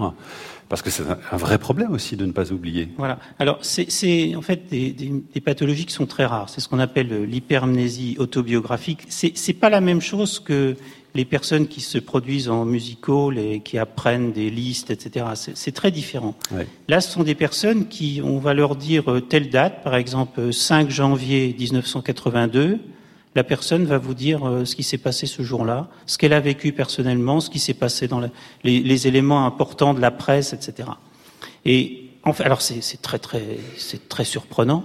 Parce 0.72 0.80
que 0.80 0.88
c'est 0.88 1.02
un 1.30 1.36
vrai 1.36 1.58
problème 1.58 1.92
aussi 1.92 2.16
de 2.16 2.24
ne 2.24 2.32
pas 2.32 2.50
oublier. 2.50 2.88
Voilà. 2.96 3.18
Alors, 3.38 3.58
c'est 3.60 4.34
en 4.34 4.40
fait 4.40 4.70
des, 4.70 4.92
des, 4.92 5.12
des, 5.34 5.40
pathologies 5.42 5.84
qui 5.84 5.92
sont 5.92 6.06
très 6.06 6.24
rares. 6.24 6.48
C'est 6.48 6.62
ce 6.62 6.68
qu'on 6.70 6.78
appelle 6.78 7.24
l'hypermnésie 7.24 8.16
autobiographique. 8.18 9.02
C'est 9.10 9.52
pas 9.52 9.68
la 9.68 9.82
même 9.82 10.00
chose 10.00 10.40
que 10.40 10.74
les 11.14 11.26
personnes 11.26 11.66
qui 11.66 11.82
se 11.82 11.98
produisent 11.98 12.48
en 12.48 12.64
musicaux, 12.64 13.32
et 13.32 13.60
qui 13.60 13.76
apprennent 13.76 14.32
des 14.32 14.48
listes, 14.48 14.90
etc. 14.90 15.26
C'est 15.34 15.72
très 15.72 15.90
différent. 15.90 16.34
Ouais. 16.50 16.66
Là, 16.88 17.02
ce 17.02 17.10
sont 17.12 17.22
des 17.22 17.34
personnes 17.34 17.88
qui, 17.88 18.22
on 18.24 18.38
va 18.38 18.54
leur 18.54 18.74
dire 18.74 19.10
euh, 19.10 19.20
telle 19.20 19.50
date, 19.50 19.84
par 19.84 19.94
exemple 19.94 20.54
5 20.54 20.88
janvier 20.88 21.54
1982. 21.58 22.80
La 23.34 23.44
personne 23.44 23.84
va 23.86 23.98
vous 23.98 24.14
dire 24.14 24.46
euh, 24.46 24.64
ce 24.64 24.76
qui 24.76 24.82
s'est 24.82 24.98
passé 24.98 25.26
ce 25.26 25.42
jour-là, 25.42 25.88
ce 26.06 26.18
qu'elle 26.18 26.32
a 26.32 26.40
vécu 26.40 26.72
personnellement, 26.72 27.40
ce 27.40 27.48
qui 27.48 27.58
s'est 27.58 27.74
passé 27.74 28.08
dans 28.08 28.20
les, 28.64 29.06
éléments 29.06 29.46
importants 29.46 29.94
de 29.94 30.00
la 30.00 30.10
presse, 30.10 30.52
etc. 30.52 30.90
Et 31.64 32.10
en 32.24 32.32
fait, 32.32 32.44
alors 32.44 32.62
c'est 32.62 33.00
très 33.00 33.18
très 33.18 33.58
c'est 33.78 34.08
très 34.08 34.24
surprenant. 34.24 34.84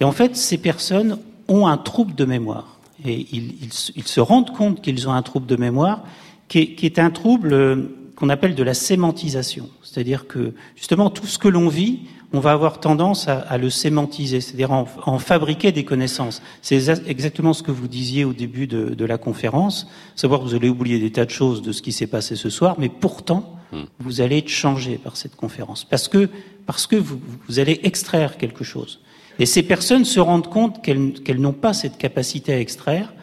Et 0.00 0.04
en 0.04 0.12
fait, 0.12 0.36
ces 0.36 0.58
personnes 0.58 1.18
ont 1.48 1.66
un 1.66 1.78
trouble 1.78 2.14
de 2.14 2.24
mémoire 2.24 2.78
et 3.04 3.26
ils 3.32 3.72
se 3.72 4.20
rendent 4.20 4.54
compte 4.54 4.82
qu'ils 4.82 5.08
ont 5.08 5.12
un 5.12 5.22
trouble 5.22 5.46
de 5.46 5.56
mémoire 5.56 6.02
qui 6.48 6.58
est, 6.58 6.74
qui 6.74 6.86
est 6.86 6.98
un 6.98 7.10
trouble 7.10 7.52
euh, 7.52 7.76
qu'on 8.16 8.28
appelle 8.28 8.54
de 8.54 8.62
la 8.62 8.74
sémantisation. 8.74 9.68
C'est-à-dire 9.82 10.26
que 10.26 10.52
justement 10.74 11.10
tout 11.10 11.26
ce 11.26 11.38
que 11.38 11.48
l'on 11.48 11.68
vit, 11.68 12.00
on 12.32 12.40
va 12.40 12.52
avoir 12.52 12.80
tendance 12.80 13.28
à, 13.28 13.38
à 13.38 13.56
le 13.58 13.70
sémantiser, 13.70 14.40
c'est-à-dire 14.40 14.72
en, 14.72 14.86
en, 15.06 15.18
fabriquer 15.18 15.72
des 15.72 15.84
connaissances. 15.84 16.42
C'est 16.60 16.88
exactement 17.06 17.52
ce 17.52 17.62
que 17.62 17.70
vous 17.70 17.88
disiez 17.88 18.24
au 18.24 18.32
début 18.32 18.66
de, 18.66 18.94
de, 18.94 19.04
la 19.04 19.16
conférence, 19.16 19.88
savoir 20.14 20.40
que 20.40 20.44
vous 20.44 20.54
allez 20.54 20.68
oublier 20.68 20.98
des 20.98 21.10
tas 21.10 21.24
de 21.24 21.30
choses 21.30 21.62
de 21.62 21.72
ce 21.72 21.80
qui 21.80 21.92
s'est 21.92 22.06
passé 22.06 22.36
ce 22.36 22.50
soir, 22.50 22.76
mais 22.78 22.90
pourtant 22.90 23.54
hmm. 23.72 23.84
vous 24.00 24.20
allez 24.20 24.38
être 24.38 24.48
changé 24.48 24.98
par 24.98 25.16
cette 25.16 25.36
conférence 25.36 25.84
parce 25.84 26.08
que 26.08 26.28
parce 26.66 26.86
que 26.86 26.96
vous, 26.96 27.18
vous 27.48 27.60
allez 27.60 27.80
extraire 27.82 28.36
quelque 28.36 28.62
chose. 28.62 29.00
Et 29.38 29.46
ces 29.46 29.62
personnes 29.62 30.04
se 30.04 30.20
rendent 30.20 30.50
compte 30.50 30.82
qu'elles 30.82 31.14
qu 31.14 31.32
n'ont 31.34 31.54
pas 31.54 31.72
cette 31.72 31.96
capacité 31.96 32.52
à 32.52 32.60
extraire. 32.60 33.14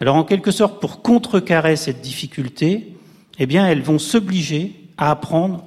Alors, 0.00 0.16
en 0.16 0.24
quelque 0.24 0.50
sorte, 0.50 0.80
pour 0.80 1.02
contrecarrer 1.02 1.76
cette 1.76 2.00
difficulté, 2.00 2.96
eh 3.38 3.46
bien, 3.46 3.66
elles 3.66 3.82
vont 3.82 3.98
s'obliger 3.98 4.88
à 4.96 5.10
apprendre 5.10 5.64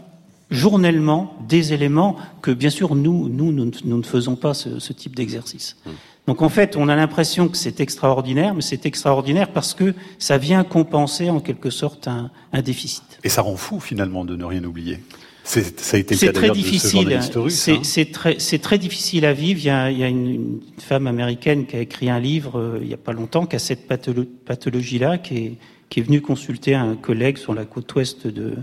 journellement 0.49 1.35
des 1.47 1.73
éléments 1.73 2.17
que, 2.41 2.51
bien 2.51 2.69
sûr, 2.69 2.95
nous, 2.95 3.29
nous, 3.29 3.51
nous, 3.51 3.71
nous 3.83 3.97
ne 3.97 4.03
faisons 4.03 4.35
pas 4.35 4.53
ce, 4.53 4.79
ce 4.79 4.93
type 4.93 5.15
d'exercice. 5.15 5.75
Mmh. 5.85 5.89
Donc, 6.27 6.41
en 6.41 6.49
fait, 6.49 6.75
on 6.75 6.89
a 6.89 6.95
l'impression 6.95 7.47
que 7.47 7.57
c'est 7.57 7.79
extraordinaire, 7.79 8.53
mais 8.53 8.61
c'est 8.61 8.85
extraordinaire 8.85 9.51
parce 9.51 9.73
que 9.73 9.93
ça 10.19 10.37
vient 10.37 10.63
compenser, 10.65 11.29
en 11.29 11.39
quelque 11.39 11.69
sorte, 11.69 12.07
un, 12.07 12.31
un 12.51 12.61
déficit. 12.61 13.19
Et 13.23 13.29
ça 13.29 13.41
rend 13.41 13.55
fou, 13.55 13.79
finalement, 13.79 14.25
de 14.25 14.35
ne 14.35 14.43
rien 14.43 14.63
oublier. 14.63 14.99
Ça 15.47 15.61
a 15.95 15.99
été 15.99 16.15
c'est 16.15 16.33
très 16.33 16.49
difficile. 16.49 17.17
C'est 17.49 17.71
hein. 17.71 18.11
très, 18.11 18.35
très, 18.35 18.77
difficile 18.77 19.25
à 19.25 19.31
vivre. 19.31 19.61
Il 19.61 19.67
y 19.67 19.69
a, 19.69 19.89
il 19.89 19.97
y 19.97 20.03
a 20.03 20.09
une, 20.09 20.27
une, 20.27 20.59
femme 20.77 21.07
américaine 21.07 21.65
qui 21.65 21.77
a 21.77 21.79
écrit 21.79 22.09
un 22.09 22.19
livre 22.19 22.59
euh, 22.59 22.79
il 22.81 22.87
n'y 22.89 22.93
a 22.93 22.97
pas 22.97 23.13
longtemps 23.13 23.45
qui 23.45 23.55
a 23.55 23.59
cette 23.59 23.87
patholo 23.87 24.25
pathologie-là, 24.45 25.17
qui 25.17 25.37
est, 25.37 25.53
qui 25.89 26.01
est 26.01 26.03
venue 26.03 26.19
consulter 26.19 26.75
un 26.75 26.97
collègue 26.97 27.37
sur 27.37 27.53
la 27.53 27.63
côte 27.63 27.95
ouest 27.95 28.27
de, 28.27 28.55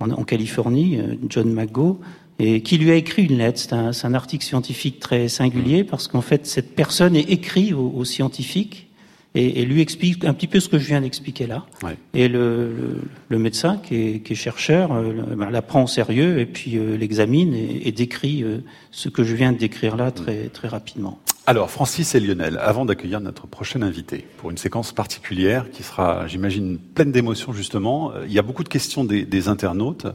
en, 0.00 0.10
en 0.10 0.24
Californie, 0.24 0.98
euh, 0.98 1.14
John 1.28 1.52
McGo, 1.52 2.00
et 2.38 2.62
qui 2.62 2.78
lui 2.78 2.90
a 2.90 2.94
écrit 2.94 3.24
une 3.24 3.38
lettre. 3.38 3.58
C'est 3.58 3.72
un, 3.72 3.90
un, 4.02 4.14
article 4.14 4.44
scientifique 4.44 4.98
très 4.98 5.28
singulier 5.28 5.84
parce 5.84 6.08
qu'en 6.08 6.20
fait, 6.20 6.46
cette 6.46 6.74
personne 6.74 7.14
est 7.16 7.30
écrit 7.30 7.72
aux, 7.72 7.92
aux 7.94 8.04
scientifiques 8.04 8.88
et, 9.34 9.60
et, 9.60 9.64
lui 9.64 9.80
explique 9.80 10.24
un 10.24 10.32
petit 10.32 10.46
peu 10.46 10.60
ce 10.60 10.68
que 10.68 10.78
je 10.78 10.86
viens 10.86 11.00
d'expliquer 11.00 11.46
là. 11.46 11.66
Ouais. 11.82 11.96
Et 12.14 12.28
le, 12.28 12.72
le, 12.72 13.02
le, 13.28 13.38
médecin 13.38 13.78
qui 13.78 13.96
est, 13.96 14.20
qui 14.20 14.34
est 14.34 14.36
chercheur 14.36 14.92
euh, 14.92 15.12
ben, 15.36 15.50
la 15.50 15.62
prend 15.62 15.84
au 15.84 15.86
sérieux 15.88 16.38
et 16.38 16.46
puis 16.46 16.76
euh, 16.76 16.96
l'examine 16.96 17.52
et, 17.52 17.88
et, 17.88 17.92
décrit 17.92 18.44
euh, 18.44 18.58
ce 18.92 19.08
que 19.08 19.24
je 19.24 19.34
viens 19.34 19.52
de 19.52 19.58
décrire 19.58 19.96
là 19.96 20.12
très, 20.12 20.48
très 20.48 20.68
rapidement. 20.68 21.18
Alors, 21.46 21.70
Francis 21.70 22.14
et 22.14 22.20
Lionel, 22.20 22.58
avant 22.58 22.86
d'accueillir 22.86 23.20
notre 23.20 23.46
prochain 23.46 23.82
invité 23.82 24.26
pour 24.38 24.50
une 24.50 24.56
séquence 24.56 24.92
particulière 24.92 25.70
qui 25.70 25.82
sera, 25.82 26.26
j'imagine, 26.26 26.78
pleine 26.78 27.12
d'émotions 27.12 27.52
justement, 27.52 28.12
il 28.24 28.32
y 28.32 28.38
a 28.38 28.42
beaucoup 28.42 28.64
de 28.64 28.68
questions 28.70 29.04
des, 29.04 29.26
des 29.26 29.48
internautes 29.48 30.06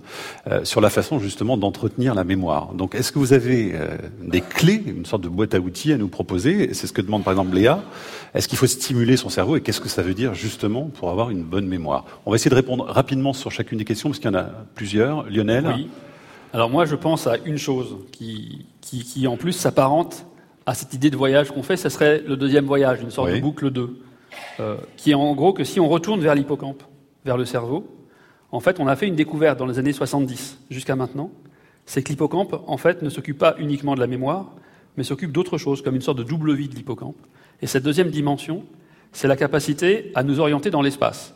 euh, 0.48 0.66
sur 0.66 0.82
la 0.82 0.90
façon 0.90 1.20
justement 1.20 1.56
d'entretenir 1.56 2.16
la 2.16 2.24
mémoire. 2.24 2.74
Donc, 2.74 2.96
est-ce 2.96 3.12
que 3.12 3.20
vous 3.20 3.34
avez 3.34 3.76
euh, 3.76 3.96
des 4.24 4.42
clés, 4.42 4.84
une 4.88 5.06
sorte 5.06 5.22
de 5.22 5.30
boîte 5.30 5.54
à 5.54 5.60
outils 5.60 5.94
à 5.94 5.98
nous 5.98 6.08
proposer? 6.08 6.74
C'est 6.74 6.88
ce 6.88 6.94
que 6.94 7.02
demande 7.02 7.24
par 7.24 7.34
exemple 7.34 7.54
Léa. 7.54 7.84
Est-ce 8.34 8.48
qu'il 8.48 8.58
faut 8.58 8.66
stimuler 8.66 9.16
son 9.16 9.30
cerveau 9.30 9.56
et 9.56 9.62
qu'est-ce 9.62 9.82
que 9.82 9.90
ça 9.90 10.02
veut 10.02 10.16
dire 10.16 10.34
justement 10.34 10.86
pour 10.86 11.12
avoir 11.12 11.30
une 11.30 11.44
bonne 11.44 11.68
mémoire? 11.68 12.06
On 12.26 12.32
va 12.32 12.38
essayer 12.38 12.50
de 12.50 12.56
répondre 12.56 12.86
rapidement 12.86 13.34
sur 13.34 13.52
chacune 13.52 13.78
des 13.78 13.86
questions 13.86 14.10
parce 14.10 14.18
qu'il 14.18 14.32
y 14.32 14.34
en 14.36 14.40
a 14.40 14.50
plusieurs. 14.74 15.30
Lionel? 15.30 15.68
Oui. 15.76 15.90
Alors 16.54 16.72
moi, 16.72 16.86
je 16.86 16.96
pense 16.96 17.28
à 17.28 17.38
une 17.46 17.60
chose 17.60 17.98
qui, 18.12 18.66
qui, 18.82 19.04
qui 19.04 19.28
en 19.28 19.38
plus 19.38 19.54
s'apparente 19.54 20.26
à 20.70 20.76
cette 20.76 20.93
idée 20.93 21.09
de 21.09 21.17
voyage 21.17 21.49
qu'on 21.49 21.63
fait, 21.63 21.78
ce 21.78 21.89
serait 21.89 22.22
le 22.28 22.38
deuxième 22.38 22.65
voyage, 22.65 23.01
une 23.01 23.09
sorte 23.09 23.30
oui. 23.30 23.38
de 23.38 23.41
boucle 23.41 23.72
2, 23.72 23.89
euh, 24.59 24.78
qui 24.97 25.09
est 25.09 25.15
en 25.15 25.34
gros 25.34 25.51
que 25.51 25.63
si 25.63 25.80
on 25.80 25.89
retourne 25.89 26.22
vers 26.22 26.36
l'hippocampe, 26.36 26.84
vers 27.26 27.38
le 27.38 27.45
cerveau, 27.45 27.88
en 28.51 28.59
fait, 28.59 28.80
on 28.80 28.86
a 28.86 28.95
fait 28.95 29.07
une 29.07 29.15
découverte 29.15 29.57
dans 29.57 29.65
les 29.65 29.80
années 29.80 29.93
70 29.93 30.59
jusqu'à 30.70 30.95
maintenant, 30.95 31.32
c'est 31.88 32.03
que 32.03 32.09
l'hippocampe, 32.09 32.55
en 32.67 32.78
fait, 32.78 33.01
ne 33.01 33.09
s'occupe 33.09 33.39
pas 33.39 33.55
uniquement 33.57 33.95
de 33.95 33.99
la 33.99 34.05
mémoire, 34.05 34.51
mais 34.95 35.03
s'occupe 35.03 35.32
d'autre 35.32 35.57
chose, 35.57 35.82
comme 35.82 35.95
une 35.95 36.03
sorte 36.03 36.20
de 36.20 36.24
double 36.24 36.53
vie 36.53 36.70
de 36.70 36.76
l'hippocampe. 36.76 37.17
Et 37.63 37.67
cette 37.67 37.84
deuxième 37.84 38.11
dimension, 38.11 38.63
c'est 39.11 39.28
la 39.28 39.36
capacité 39.36 40.11
à 40.13 40.22
nous 40.22 40.39
orienter 40.39 40.70
dans 40.70 40.84
l'espace. 40.84 41.34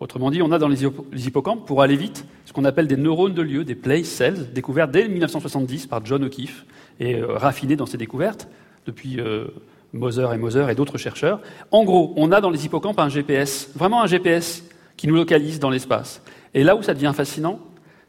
Autrement 0.00 0.30
dit, 0.30 0.40
on 0.40 0.52
a 0.52 0.58
dans 0.58 0.68
les 0.68 0.86
hippocampes, 1.26 1.66
pour 1.66 1.82
aller 1.82 1.96
vite, 1.96 2.24
ce 2.46 2.54
qu'on 2.54 2.64
appelle 2.64 2.86
des 2.86 2.96
neurones 2.96 3.34
de 3.34 3.42
lieu, 3.42 3.62
des 3.62 3.74
place 3.74 4.06
cells, 4.06 4.54
découverts 4.54 4.88
dès 4.88 5.06
1970 5.06 5.86
par 5.86 6.02
John 6.06 6.24
O'Keefe 6.24 6.64
et 6.98 7.16
euh, 7.16 7.36
raffinés 7.36 7.76
dans 7.76 7.84
ses 7.84 7.98
découvertes 7.98 8.48
depuis 8.86 9.20
euh, 9.20 9.46
Moser 9.92 10.28
et 10.32 10.36
Moser 10.36 10.66
et 10.70 10.74
d'autres 10.74 10.98
chercheurs. 10.98 11.40
En 11.70 11.84
gros, 11.84 12.12
on 12.16 12.32
a 12.32 12.40
dans 12.40 12.50
les 12.50 12.64
hippocampes 12.64 12.98
un 12.98 13.08
GPS, 13.08 13.70
vraiment 13.74 14.02
un 14.02 14.06
GPS 14.06 14.64
qui 14.96 15.06
nous 15.06 15.14
localise 15.14 15.60
dans 15.60 15.70
l'espace. 15.70 16.22
Et 16.54 16.64
là 16.64 16.76
où 16.76 16.82
ça 16.82 16.94
devient 16.94 17.12
fascinant, 17.14 17.60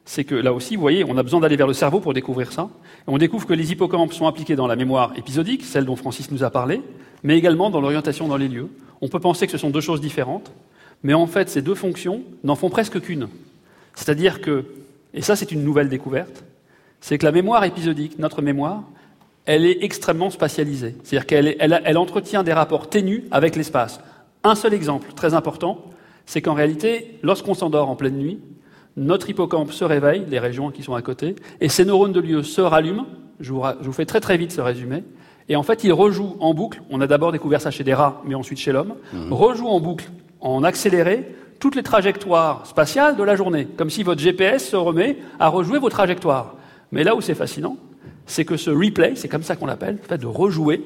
c'est 0.06 0.24
que 0.24 0.36
là 0.36 0.54
aussi, 0.54 0.76
vous 0.76 0.82
voyez, 0.82 1.06
on 1.08 1.18
a 1.18 1.24
besoin 1.24 1.40
d'aller 1.40 1.56
vers 1.56 1.68
le 1.68 1.74
cerveau 1.74 2.00
pour 2.00 2.14
découvrir 2.14 2.52
ça. 2.52 2.70
Et 3.08 3.12
on 3.12 3.18
découvre 3.18 3.46
que 3.46 3.54
les 3.54 3.72
hippocampes 3.72 4.14
sont 4.14 4.28
impliqués 4.28 4.56
dans 4.56 4.68
la 4.68 4.76
mémoire 4.76 5.14
épisodique, 5.16 5.64
celle 5.64 5.86
dont 5.86 5.96
Francis 5.96 6.32
nous 6.32 6.44
a 6.44 6.50
parlé, 6.50 6.82
mais 7.24 7.38
également 7.38 7.70
dans 7.70 7.82
l'orientation 7.82 8.28
dans 8.28 8.38
les 8.38 8.48
lieux. 8.48 8.70
On 9.02 9.08
peut 9.08 9.20
penser 9.20 9.46
que 9.46 9.52
ce 9.52 9.58
sont 9.58 9.70
deux 9.70 9.82
choses 9.82 10.02
différentes, 10.02 10.52
mais 11.04 11.14
en 11.14 11.28
fait, 11.28 11.50
ces 11.50 11.62
deux 11.62 11.76
fonctions 11.76 12.24
n'en 12.44 12.56
font 12.56 12.70
presque 12.70 13.00
qu'une. 13.00 13.28
C'est-à-dire 13.96 14.42
que, 14.42 14.66
et 15.14 15.22
ça 15.22 15.36
c'est 15.36 15.52
une 15.52 15.64
nouvelle 15.64 15.90
découverte, 15.90 16.44
c'est 17.00 17.18
que 17.18 17.26
la 17.26 17.32
mémoire 17.32 17.64
épisodique, 17.64 18.20
notre 18.20 18.42
mémoire, 18.42 18.84
elle 19.46 19.66
est 19.66 19.84
extrêmement 19.84 20.30
spatialisée. 20.30 20.96
C'est-à-dire 21.04 21.26
qu'elle 21.26 21.56
elle, 21.60 21.82
elle 21.84 21.98
entretient 21.98 22.44
des 22.44 22.54
rapports 22.54 22.90
ténus 22.90 23.24
avec 23.32 23.56
l'espace. 23.56 24.00
Un 24.44 24.56
seul 24.56 24.74
exemple 24.74 25.14
très 25.14 25.34
important, 25.34 25.86
c'est 26.26 26.42
qu'en 26.42 26.54
réalité, 26.54 27.18
lorsqu'on 27.24 27.54
s'endort 27.54 27.90
en 27.90 27.96
pleine 27.96 28.18
nuit, 28.18 28.40
notre 28.98 29.30
hippocampe 29.30 29.72
se 29.72 29.86
réveille, 29.86 30.26
les 30.28 30.40
régions 30.40 30.72
qui 30.72 30.84
sont 30.84 30.94
à 30.94 31.02
côté, 31.02 31.36
et 31.60 31.70
ces 31.70 31.86
neurones 31.86 32.12
de 32.12 32.20
lieu 32.20 32.44
se 32.44 32.62
rallument. 32.62 33.06
Je 33.40 33.54
vous, 33.54 33.64
je 33.82 33.86
vous 33.86 33.94
fais 33.94 34.06
très 34.06 34.20
très 34.20 34.38
vite 34.38 34.52
ce 34.52 34.62
résumé. 34.62 35.04
Et 35.50 35.56
en 35.56 35.64
fait, 35.64 35.84
ils 35.84 35.94
rejouent 35.94 36.38
en 36.40 36.54
boucle. 36.54 36.82
On 36.90 37.02
a 37.02 37.08
d'abord 37.08 37.32
découvert 37.32 37.62
ça 37.62 37.72
chez 37.72 37.84
des 37.84 37.94
rats, 37.94 38.22
mais 38.26 38.36
ensuite 38.36 38.60
chez 38.60 38.72
l'homme. 38.72 38.96
Mmh. 39.14 39.34
Rejouent 39.34 39.70
en 39.70 39.80
boucle, 39.80 40.10
en 40.40 40.64
accéléré, 40.64 41.28
toutes 41.60 41.76
les 41.76 41.84
trajectoires 41.84 42.66
spatiales 42.66 43.16
de 43.16 43.24
la 43.24 43.36
journée, 43.36 43.68
comme 43.78 43.90
si 43.90 44.04
votre 44.04 44.22
GPS 44.22 44.70
se 44.70 44.76
remet 44.76 45.18
à 45.40 45.48
rejouer 45.48 45.80
vos 45.80 45.90
trajectoires. 45.90 46.56
Mais 46.92 47.04
là 47.04 47.16
où 47.16 47.22
c'est 47.22 47.36
fascinant, 47.36 47.78
c'est 48.26 48.46
que 48.46 48.58
ce 48.58 48.70
replay, 48.70 49.14
c'est 49.16 49.28
comme 49.28 49.44
ça 49.44 49.56
qu'on 49.56 49.66
l'appelle, 49.66 49.98
le 50.02 50.08
fait 50.08 50.18
de 50.18 50.28
rejouer, 50.28 50.84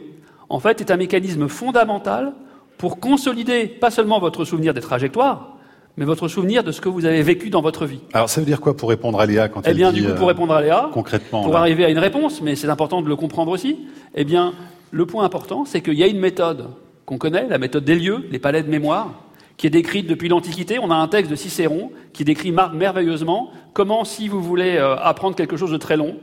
en 0.49 0.59
fait, 0.59 0.81
est 0.81 0.91
un 0.91 0.97
mécanisme 0.97 1.47
fondamental 1.47 2.33
pour 2.77 2.99
consolider 2.99 3.67
pas 3.67 3.91
seulement 3.91 4.19
votre 4.19 4.45
souvenir 4.45 4.73
des 4.73 4.81
trajectoires, 4.81 5.55
mais 5.97 6.05
votre 6.05 6.27
souvenir 6.27 6.63
de 6.63 6.71
ce 6.71 6.81
que 6.81 6.89
vous 6.89 7.05
avez 7.05 7.21
vécu 7.21 7.49
dans 7.49 7.61
votre 7.61 7.85
vie. 7.85 8.01
Alors 8.13 8.29
ça 8.29 8.41
veut 8.41 8.45
dire 8.45 8.59
quoi 8.59 8.75
pour 8.75 8.89
répondre 8.89 9.19
à 9.19 9.25
Léa 9.25 9.47
quand 9.47 9.61
eh 9.65 9.69
elle 9.69 9.77
bien, 9.77 9.91
dit 9.93 10.01
du 10.01 10.07
coup, 10.07 10.13
pour 10.15 10.25
euh, 10.25 10.27
répondre 10.27 10.53
à 10.53 10.61
Léa, 10.61 10.89
concrètement 10.91 11.43
pour 11.43 11.53
là 11.53 11.59
arriver 11.59 11.85
à 11.85 11.89
une 11.89 11.99
réponse, 11.99 12.41
mais 12.41 12.55
c'est 12.55 12.67
important 12.67 13.01
de 13.01 13.07
le 13.07 13.15
comprendre 13.15 13.51
aussi, 13.51 13.79
eh 14.13 14.25
bien, 14.25 14.53
le 14.91 15.05
point 15.05 15.23
important, 15.23 15.65
c'est 15.65 15.81
qu'il 15.81 15.93
y 15.93 16.03
a 16.03 16.07
une 16.07 16.19
méthode 16.19 16.67
qu'on 17.05 17.17
connaît, 17.17 17.47
la 17.47 17.57
méthode 17.57 17.85
des 17.85 17.95
lieux, 17.95 18.25
les 18.31 18.39
palais 18.39 18.63
de 18.63 18.69
mémoire, 18.69 19.13
qui 19.57 19.67
est 19.67 19.69
décrite 19.71 20.07
depuis 20.07 20.27
l'Antiquité. 20.27 20.79
On 20.79 20.91
a 20.91 20.95
un 20.95 21.07
texte 21.07 21.31
de 21.31 21.35
Cicéron 21.35 21.91
qui 22.13 22.25
décrit 22.25 22.51
merveilleusement 22.51 23.51
comment, 23.73 24.03
si 24.03 24.27
vous 24.27 24.41
voulez 24.41 24.75
euh, 24.75 24.95
apprendre 24.97 25.35
quelque 25.35 25.55
chose 25.55 25.71
de 25.71 25.77
très 25.77 25.95
long, 25.95 26.17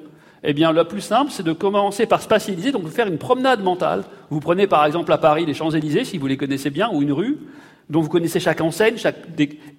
eh 0.44 0.52
bien, 0.52 0.72
le 0.72 0.84
plus 0.84 1.00
simple, 1.00 1.30
c'est 1.30 1.42
de 1.42 1.52
commencer 1.52 2.06
par 2.06 2.20
spatialiser, 2.20 2.72
donc 2.72 2.88
faire 2.88 3.06
une 3.06 3.18
promenade 3.18 3.62
mentale. 3.62 4.02
Vous 4.30 4.40
prenez 4.40 4.66
par 4.66 4.84
exemple 4.84 5.12
à 5.12 5.18
Paris 5.18 5.46
les 5.46 5.54
Champs-Élysées, 5.54 6.04
si 6.04 6.18
vous 6.18 6.26
les 6.26 6.36
connaissez 6.36 6.70
bien, 6.70 6.90
ou 6.92 7.02
une 7.02 7.12
rue, 7.12 7.38
dont 7.90 8.00
vous 8.00 8.08
connaissez 8.08 8.40
chaque 8.40 8.60
enseigne, 8.60 8.96
chaque... 8.96 9.16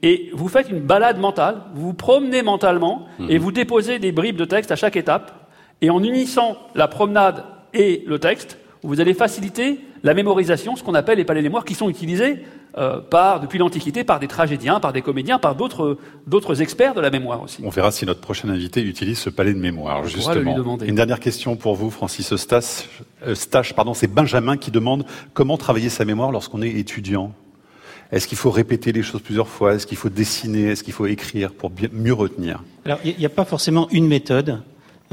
et 0.01 0.29
vous 0.33 0.47
faites 0.47 0.69
une 0.69 0.79
balade 0.79 1.19
mentale, 1.19 1.61
vous 1.75 1.87
vous 1.87 1.93
promenez 1.93 2.43
mentalement, 2.43 3.07
et 3.27 3.37
vous 3.37 3.51
déposez 3.51 3.99
des 3.99 4.11
bribes 4.11 4.37
de 4.37 4.45
texte 4.45 4.71
à 4.71 4.75
chaque 4.75 4.95
étape, 4.95 5.49
et 5.81 5.89
en 5.89 6.01
unissant 6.01 6.57
la 6.75 6.87
promenade 6.87 7.43
et 7.73 8.03
le 8.07 8.19
texte, 8.19 8.57
vous 8.83 8.99
allez 9.01 9.13
faciliter 9.13 9.79
la 10.03 10.13
mémorisation, 10.13 10.75
ce 10.75 10.83
qu'on 10.83 10.93
appelle 10.93 11.17
les 11.17 11.25
palais 11.25 11.39
de 11.41 11.45
mémoire, 11.45 11.63
qui 11.65 11.73
sont 11.73 11.89
utilisés 11.89 12.39
euh, 12.77 12.99
par, 12.99 13.39
depuis 13.39 13.59
l'Antiquité 13.59 14.03
par 14.03 14.19
des 14.19 14.27
tragédiens, 14.27 14.79
par 14.79 14.91
des 14.93 15.01
comédiens, 15.01 15.39
par 15.39 15.55
d'autres 15.55 15.97
d'autres 16.27 16.61
experts 16.61 16.93
de 16.95 17.01
la 17.01 17.09
mémoire 17.11 17.41
aussi. 17.43 17.61
On 17.63 17.69
verra 17.69 17.91
si 17.91 18.05
notre 18.05 18.19
prochain 18.21 18.49
invité 18.49 18.81
utilise 18.81 19.19
ce 19.19 19.29
palais 19.29 19.53
de 19.53 19.59
mémoire, 19.59 20.05
justement. 20.05 20.33
le 20.35 20.41
lui 20.41 20.53
demander. 20.55 20.87
Une 20.87 20.95
dernière 20.95 21.19
question 21.19 21.55
pour 21.55 21.75
vous, 21.75 21.89
Francis 21.91 22.33
Eustache. 22.33 22.89
Euh, 23.25 23.35
Stache, 23.35 23.73
pardon, 23.73 23.93
c'est 23.93 24.07
Benjamin 24.07 24.57
qui 24.57 24.71
demande 24.71 25.05
comment 25.33 25.57
travailler 25.57 25.89
sa 25.89 26.03
mémoire 26.03 26.31
lorsqu'on 26.31 26.61
est 26.61 26.71
étudiant. 26.71 27.31
Est-ce 28.11 28.27
qu'il 28.27 28.37
faut 28.37 28.51
répéter 28.51 28.91
les 28.91 29.01
choses 29.01 29.21
plusieurs 29.21 29.47
fois? 29.47 29.73
Est-ce 29.75 29.87
qu'il 29.87 29.97
faut 29.97 30.09
dessiner? 30.09 30.65
Est-ce 30.65 30.83
qu'il 30.83 30.93
faut 30.93 31.05
écrire 31.07 31.51
pour 31.51 31.69
bien- 31.69 31.89
mieux 31.93 32.13
retenir? 32.13 32.63
Alors, 32.85 32.99
il 33.05 33.15
n'y 33.17 33.25
a 33.25 33.29
pas 33.29 33.45
forcément 33.45 33.87
une 33.91 34.07
méthode. 34.07 34.61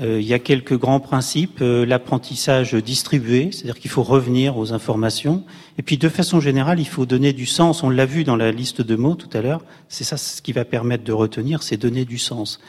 Euh, 0.00 0.20
il 0.20 0.26
y 0.26 0.32
a 0.34 0.38
quelques 0.38 0.78
grands 0.78 1.00
principes. 1.00 1.58
Euh, 1.60 1.84
L'apprentissage 1.84 2.74
distribué, 2.74 3.50
c'est-à-dire 3.52 3.78
qu'il 3.78 3.90
faut 3.90 4.02
revenir 4.02 4.56
aux 4.56 4.72
informations. 4.72 5.44
Et 5.78 5.82
puis, 5.82 5.98
de 5.98 6.08
façon 6.08 6.40
générale, 6.40 6.80
il 6.80 6.86
faut 6.88 7.06
donner 7.06 7.32
du 7.32 7.46
sens. 7.46 7.82
On 7.82 7.90
l'a 7.90 8.06
vu 8.06 8.24
dans 8.24 8.36
la 8.36 8.50
liste 8.52 8.80
de 8.82 8.96
mots 8.96 9.14
tout 9.14 9.28
à 9.36 9.42
l'heure. 9.42 9.62
C'est 9.88 10.04
ça 10.04 10.16
ce 10.16 10.40
qui 10.42 10.52
va 10.52 10.64
permettre 10.64 11.04
de 11.04 11.12
retenir, 11.12 11.62
c'est 11.62 11.76
donner 11.76 12.04
du 12.04 12.18
sens. 12.18 12.60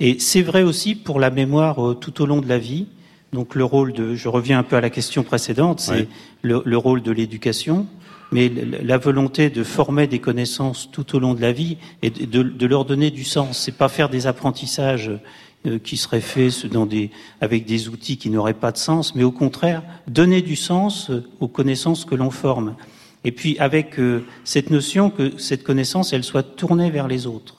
Et 0.00 0.18
c'est 0.18 0.42
vrai 0.42 0.62
aussi 0.62 0.94
pour 0.94 1.20
la 1.20 1.30
mémoire 1.30 1.84
euh, 1.90 1.94
tout 1.94 2.22
au 2.22 2.26
long 2.26 2.40
de 2.40 2.48
la 2.48 2.58
vie. 2.58 2.86
Donc, 3.32 3.54
le 3.54 3.64
rôle 3.64 3.92
de, 3.92 4.14
je 4.16 4.28
reviens 4.28 4.58
un 4.58 4.62
peu 4.64 4.74
à 4.76 4.80
la 4.80 4.90
question 4.90 5.22
précédente, 5.22 5.78
c'est 5.78 6.08
le, 6.42 6.62
le 6.64 6.76
rôle 6.76 7.02
de 7.02 7.12
l'éducation 7.12 7.86
mais 8.32 8.48
la 8.84 8.96
volonté 8.96 9.50
de 9.50 9.64
former 9.64 10.06
des 10.06 10.20
connaissances 10.20 10.88
tout 10.92 11.16
au 11.16 11.18
long 11.18 11.34
de 11.34 11.40
la 11.40 11.50
vie 11.50 11.78
et 12.02 12.10
de, 12.10 12.24
de- 12.26 12.42
de 12.48 12.66
leur 12.66 12.84
donner 12.84 13.10
du 13.10 13.24
sens. 13.24 13.58
C'est 13.58 13.76
pas 13.76 13.88
faire 13.88 14.08
des 14.08 14.28
apprentissages 14.28 15.10
qui 15.84 15.96
seraient 15.96 16.20
faits 16.22 16.66
dans 16.66 16.86
des, 16.86 17.10
avec 17.40 17.66
des 17.66 17.88
outils 17.88 18.16
qui 18.16 18.30
n'auraient 18.30 18.54
pas 18.54 18.72
de 18.72 18.78
sens, 18.78 19.14
mais 19.14 19.24
au 19.24 19.30
contraire 19.32 19.82
donner 20.08 20.40
du 20.40 20.56
sens 20.56 21.10
euh, 21.10 21.22
aux 21.40 21.48
connaissances 21.48 22.04
que 22.06 22.14
l'on 22.14 22.30
forme. 22.30 22.76
Et 23.24 23.32
puis 23.32 23.58
avec 23.58 23.98
euh, 23.98 24.24
cette 24.44 24.70
notion 24.70 25.10
que 25.10 25.36
cette 25.38 25.62
connaissance, 25.62 26.14
elle 26.14 26.24
soit 26.24 26.42
tournée 26.56 26.90
vers 26.90 27.08
les 27.08 27.26
autres. 27.26 27.56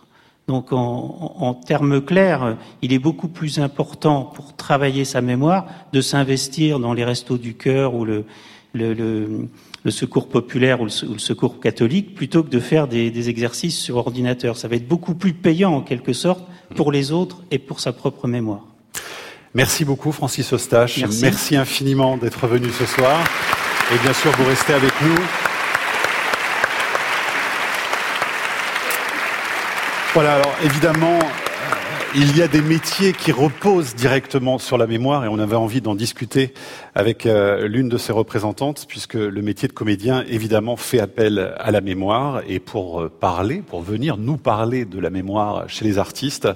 Donc, 0.47 0.73
en, 0.73 1.35
en- 1.39 1.53
termes 1.53 2.01
clairs, 2.01 2.43
euh, 2.43 2.53
il 2.81 2.91
est 2.91 2.99
beaucoup 2.99 3.27
plus 3.27 3.59
important 3.59 4.23
pour 4.23 4.55
travailler 4.55 5.05
sa 5.05 5.21
mémoire 5.21 5.67
de 5.93 6.01
s'investir 6.01 6.79
dans 6.79 6.93
les 6.93 7.05
restos 7.05 7.37
du 7.37 7.53
cœur 7.53 7.93
ou 7.93 8.03
le, 8.03 8.25
le, 8.73 8.93
le- 8.95 9.91
secours 9.91 10.27
populaire 10.27 10.81
ou 10.81 10.85
le, 10.85 11.07
ou 11.07 11.13
le 11.13 11.19
secours 11.19 11.59
catholique 11.59 12.15
plutôt 12.15 12.41
que 12.43 12.49
de 12.49 12.59
faire 12.59 12.87
des, 12.87 13.11
des 13.11 13.29
exercices 13.29 13.77
sur 13.77 13.97
ordinateur. 13.97 14.57
Ça 14.57 14.67
va 14.67 14.75
être 14.75 14.87
beaucoup 14.87 15.13
plus 15.13 15.33
payant 15.33 15.73
en 15.75 15.81
quelque 15.81 16.13
sorte 16.13 16.43
pour 16.76 16.91
les 16.91 17.11
autres 17.11 17.38
et 17.51 17.59
pour 17.59 17.80
sa 17.80 17.93
propre 17.93 18.28
mémoire. 18.28 18.61
Merci 19.53 19.84
beaucoup, 19.84 20.11
Francis 20.11 20.53
Eustache. 20.53 20.99
Merci. 21.22 21.57
infiniment 21.57 22.17
d'être 22.17 22.47
venu 22.47 22.69
ce 22.72 22.86
soir. 22.86 23.19
Et 23.93 23.97
bien 23.97 24.13
sûr, 24.13 24.32
vous 24.38 24.45
restez 24.45 24.74
avec 24.74 24.93
nous. 25.01 25.17
Voilà, 30.13 30.36
alors 30.36 30.53
évidemment, 30.63 31.19
il 32.14 32.36
y 32.36 32.41
a 32.41 32.47
des 32.49 32.62
métiers 32.62 33.14
qui 33.14 33.32
reposent 33.32 33.95
directement 33.95 34.57
sur 34.57 34.78
la 34.78 34.86
mémoire 34.86 35.24
et 35.24 35.30
on 35.30 35.39
avait 35.39 35.55
envie 35.55 35.80
d'en 35.80 35.95
discuter 35.95 36.53
avec 36.93 37.26
euh, 37.26 37.68
l'une 37.70 37.88
de 37.88 37.97
ses 37.97 38.12
représentantes 38.12 38.86
puisque 38.89 39.14
le 39.14 39.41
métier 39.41 39.70
de 39.70 39.74
comédien 39.74 40.26
évidemment 40.28 40.76
fait 40.76 40.99
appel 40.99 41.53
à 41.57 41.72
la 41.72 41.80
mémoire 41.80 42.41
et 42.47 42.59
pour 42.59 43.01
euh, 43.01 43.09
parler, 43.09 43.64
pour 43.66 43.82
venir 43.82 44.18
nous 44.18 44.36
parler 44.36 44.84
de 44.84 44.99
la 44.99 45.09
mémoire 45.09 45.70
chez 45.70 45.86
les 45.86 45.99
artistes, 45.99 46.49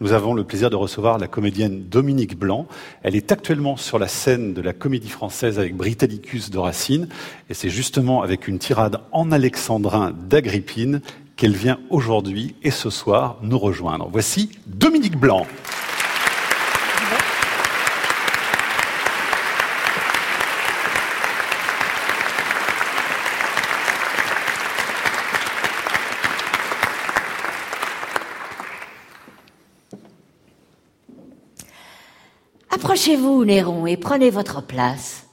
nous 0.00 0.12
avons 0.12 0.32
le 0.32 0.44
plaisir 0.44 0.70
de 0.70 0.76
recevoir 0.76 1.18
la 1.18 1.26
comédienne 1.26 1.82
Dominique 1.88 2.38
Blanc. 2.38 2.68
Elle 3.02 3.16
est 3.16 3.32
actuellement 3.32 3.76
sur 3.76 3.98
la 3.98 4.08
scène 4.08 4.54
de 4.54 4.62
la 4.62 4.72
comédie 4.72 5.08
française 5.08 5.58
avec 5.58 5.76
Britannicus 5.76 6.50
de 6.50 6.58
Racine 6.58 7.08
et 7.48 7.54
c'est 7.54 7.70
justement 7.70 8.22
avec 8.22 8.46
une 8.46 8.60
tirade 8.60 9.00
en 9.10 9.32
alexandrin 9.32 10.12
d'Agrippine 10.28 11.00
qu'elle 11.40 11.56
vient 11.56 11.80
aujourd'hui 11.88 12.54
et 12.62 12.70
ce 12.70 12.90
soir 12.90 13.38
nous 13.40 13.58
rejoindre. 13.58 14.10
Voici 14.12 14.50
Dominique 14.66 15.16
Blanc. 15.16 15.46
Approchez-vous, 32.68 33.46
Néron, 33.46 33.86
et 33.86 33.96
prenez 33.96 34.28
votre 34.28 34.60
place. 34.60 35.29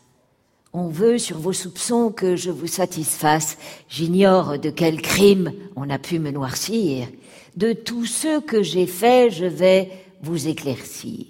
On 0.74 0.90
veut 0.90 1.18
sur 1.18 1.38
vos 1.38 1.54
soupçons 1.54 2.12
que 2.12 2.36
je 2.36 2.52
vous 2.52 2.68
satisfasse. 2.68 3.58
J'ignore 3.90 4.60
de 4.60 4.70
quel 4.70 5.02
crime 5.02 5.52
on 5.76 5.90
a 5.90 5.98
pu 5.98 6.20
me 6.20 6.32
noircir. 6.32 7.08
De 7.56 7.74
tous 7.74 8.06
ceux 8.06 8.42
que 8.42 8.62
j'ai 8.62 8.86
faits, 8.86 9.34
je 9.34 9.46
vais 9.46 9.92
vous 10.22 10.48
éclaircir. 10.48 11.26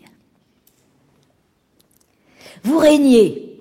Vous 2.64 2.80
régnez. 2.80 3.54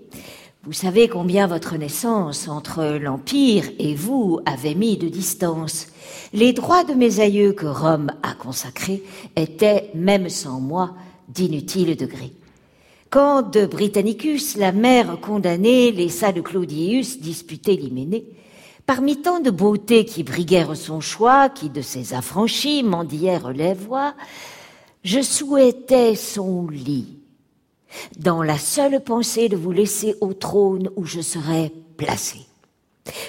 Vous 0.65 0.73
savez 0.73 1.07
combien 1.07 1.47
votre 1.47 1.77
naissance 1.77 2.49
entre 2.49 2.99
l'Empire 2.99 3.71
et 3.79 3.95
vous 3.95 4.41
avait 4.47 4.75
mis 4.75 4.97
de 4.97 5.09
distance. 5.09 5.87
Les 6.33 6.53
droits 6.53 6.83
de 6.83 6.95
mes 6.95 7.21
aïeux 7.21 7.53
que 7.53 7.67
Rome 7.67 8.11
a 8.25 8.35
consacrés 8.35 9.05
étaient, 9.37 9.91
même 9.95 10.29
sans 10.29 10.61
moi, 10.61 10.97
d'inutiles 11.29 11.97
degrés. 11.97 12.33
Quand 13.11 13.43
de 13.43 13.67
Britannicus, 13.67 14.57
la 14.57 14.73
mère 14.73 15.21
condamnée, 15.21 15.93
laissa 15.93 16.33
de 16.33 16.41
Claudius 16.41 17.21
disputer 17.21 17.77
l'hyménée, 17.77 18.27
parmi 18.85 19.21
tant 19.21 19.41
de 19.41 19.51
beautés 19.51 20.05
qui 20.05 20.25
briguèrent 20.25 20.77
son 20.77 21.01
choix, 21.01 21.49
qui 21.49 21.71
de 21.71 21.83
ses 21.83 22.15
affranchis 22.15 22.83
mendièrent 22.83 23.51
les 23.51 23.75
voix, 23.75 24.15
je 25.05 25.23
souhaitais 25.23 26.17
son 26.17 26.67
lit, 26.69 27.19
dans 28.19 28.43
la 28.43 28.59
seule 28.59 29.01
pensée 29.01 29.49
de 29.49 29.57
vous 29.57 29.73
laisser 29.73 30.17
au 30.21 30.33
trône 30.33 30.91
où 30.97 31.05
je 31.05 31.21
serais 31.21 31.73
placé. 31.97 32.41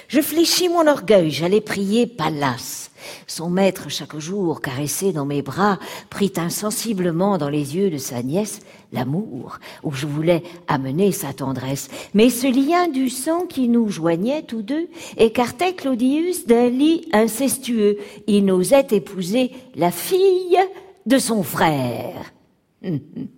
Je 0.08 0.22
fléchis 0.22 0.70
mon 0.70 0.88
orgueil, 0.88 1.32
j'allais 1.32 1.62
prier 1.62 2.08
Pallas. 2.08 2.90
Son 3.28 3.50
maître, 3.50 3.90
chaque 3.90 4.18
jour, 4.18 4.62
caressé 4.62 5.12
dans 5.12 5.26
mes 5.26 5.42
bras, 5.42 5.80
prit 6.10 6.34
insensiblement 6.38 7.38
dans 7.38 7.50
les 7.50 7.76
yeux 7.76 7.90
de 7.90 7.98
sa 7.98 8.24
nièce 8.24 8.60
l'amour, 8.92 9.60
où 9.84 9.92
je 9.92 10.06
voulais 10.06 10.44
amener 10.68 11.12
sa 11.12 11.34
tendresse. 11.34 11.90
Mais 12.14 12.30
ce 12.30 12.48
lien 12.48 12.88
du 12.88 13.10
sang 13.10 13.46
qui 13.46 13.68
nous 13.70 13.90
joignait 13.90 14.44
tous 14.44 14.62
deux 14.62 14.90
écartait 15.18 15.74
Claudius 15.74 16.48
d'un 16.48 16.70
lit 16.70 17.08
incestueux. 17.14 17.98
Il 18.28 18.46
n'osait 18.46 18.88
épouser 18.92 19.52
la 19.76 19.92
fille 19.92 20.60
de 21.06 21.18
son 21.18 21.44
frère. 21.44 22.34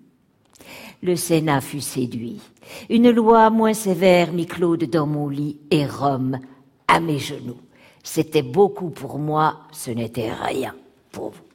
Le 1.01 1.15
Sénat 1.15 1.61
fut 1.61 1.81
séduit. 1.81 2.41
Une 2.89 3.09
loi 3.09 3.49
moins 3.49 3.73
sévère 3.73 4.33
mit 4.33 4.47
Claude 4.47 4.83
dans 4.83 5.07
mon 5.07 5.29
lit 5.29 5.57
et 5.71 5.85
Rome 5.85 6.39
à 6.87 6.99
mes 6.99 7.19
genoux. 7.19 7.61
C'était 8.03 8.41
beaucoup 8.41 8.89
pour 8.89 9.17
moi, 9.17 9.61
ce 9.71 9.91
n'était 9.91 10.31
rien 10.31 10.75
pour 11.11 11.29
vous. 11.29 11.49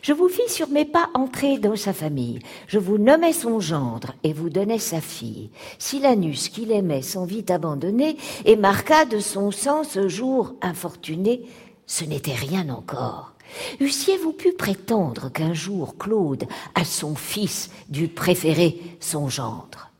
Je 0.00 0.12
vous 0.12 0.28
fis 0.28 0.48
sur 0.48 0.68
mes 0.68 0.84
pas 0.84 1.10
entrer 1.14 1.58
dans 1.58 1.76
sa 1.76 1.92
famille. 1.92 2.40
Je 2.66 2.78
vous 2.78 2.98
nommais 2.98 3.32
son 3.32 3.60
gendre 3.60 4.14
et 4.24 4.32
vous 4.32 4.50
donnais 4.50 4.78
sa 4.78 5.00
fille. 5.00 5.50
Silanus, 5.78 6.48
qu'il 6.48 6.72
aimait, 6.72 7.02
s'en 7.02 7.24
vit 7.24 7.44
abandonner 7.48 8.16
et 8.44 8.56
marqua 8.56 9.04
de 9.04 9.18
son 9.18 9.50
sang 9.50 9.84
ce 9.84 10.08
jour 10.08 10.54
infortuné. 10.62 11.42
Ce 11.86 12.04
n'était 12.04 12.34
rien 12.34 12.68
encore. 12.70 13.34
Eussiez-vous 13.80 14.32
pu 14.32 14.52
prétendre 14.52 15.30
qu'un 15.30 15.54
jour 15.54 15.96
Claude, 15.98 16.44
à 16.74 16.84
son 16.84 17.14
fils, 17.14 17.70
dût 17.88 18.08
préférer 18.08 18.78
son 19.00 19.28
gendre? 19.28 19.90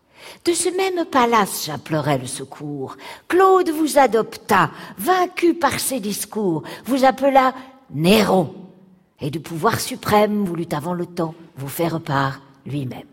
De 0.44 0.52
ce 0.52 0.68
même 0.70 1.04
palace 1.04 1.66
j'implorais 1.66 2.18
le 2.18 2.26
secours. 2.26 2.96
Claude 3.28 3.70
vous 3.70 3.98
adopta, 3.98 4.70
vaincu 4.98 5.54
par 5.54 5.78
ses 5.78 6.00
discours, 6.00 6.62
vous 6.84 7.04
appela 7.04 7.54
Néron, 7.94 8.54
et 9.20 9.30
du 9.30 9.40
pouvoir 9.40 9.78
suprême 9.78 10.44
voulut 10.44 10.66
avant 10.72 10.94
le 10.94 11.06
temps 11.06 11.34
vous 11.56 11.68
faire 11.68 12.00
part 12.00 12.40
lui-même. 12.66 13.11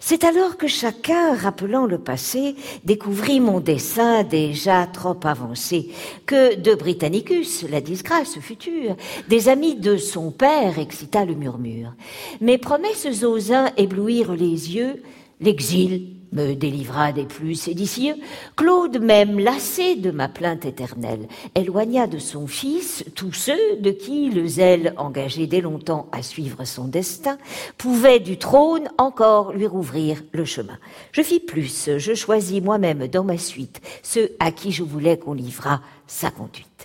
C'est 0.00 0.24
alors 0.24 0.56
que 0.56 0.66
chacun, 0.66 1.34
rappelant 1.34 1.86
le 1.86 1.98
passé, 1.98 2.56
découvrit 2.84 3.40
mon 3.40 3.60
dessein 3.60 4.24
déjà 4.24 4.86
trop 4.86 5.18
avancé, 5.24 5.90
que 6.26 6.54
de 6.54 6.74
Britannicus, 6.74 7.64
la 7.68 7.80
disgrâce 7.80 8.38
future, 8.38 8.96
des 9.28 9.48
amis 9.48 9.76
de 9.76 9.96
son 9.96 10.30
père 10.30 10.78
excita 10.78 11.24
le 11.24 11.34
murmure. 11.34 11.94
Mes 12.40 12.58
promesses 12.58 13.24
aux 13.24 13.52
uns 13.52 13.70
éblouirent 13.76 14.34
les 14.34 14.74
yeux, 14.74 15.02
l'exil 15.40 16.17
me 16.32 16.54
délivra 16.54 17.12
des 17.12 17.24
plus 17.24 17.54
séditieux. 17.54 18.14
Claude, 18.56 19.00
même 19.00 19.38
lassé 19.38 19.96
de 19.96 20.10
ma 20.10 20.28
plainte 20.28 20.64
éternelle, 20.64 21.28
éloigna 21.54 22.06
de 22.06 22.18
son 22.18 22.46
fils 22.46 23.04
tous 23.14 23.32
ceux 23.32 23.76
de 23.80 23.90
qui 23.90 24.30
le 24.30 24.46
zèle 24.46 24.94
engagé 24.96 25.46
dès 25.46 25.60
longtemps 25.60 26.08
à 26.12 26.22
suivre 26.22 26.64
son 26.64 26.86
destin 26.86 27.38
pouvait 27.76 28.20
du 28.20 28.38
trône 28.38 28.88
encore 28.98 29.52
lui 29.52 29.66
rouvrir 29.66 30.22
le 30.32 30.44
chemin. 30.44 30.78
Je 31.12 31.22
fis 31.22 31.40
plus, 31.40 31.90
je 31.96 32.14
choisis 32.14 32.62
moi-même 32.62 33.06
dans 33.08 33.24
ma 33.24 33.38
suite 33.38 33.80
ceux 34.02 34.30
à 34.38 34.52
qui 34.52 34.72
je 34.72 34.82
voulais 34.82 35.18
qu'on 35.18 35.34
livrât 35.34 35.80
sa 36.06 36.30
conduite. 36.30 36.77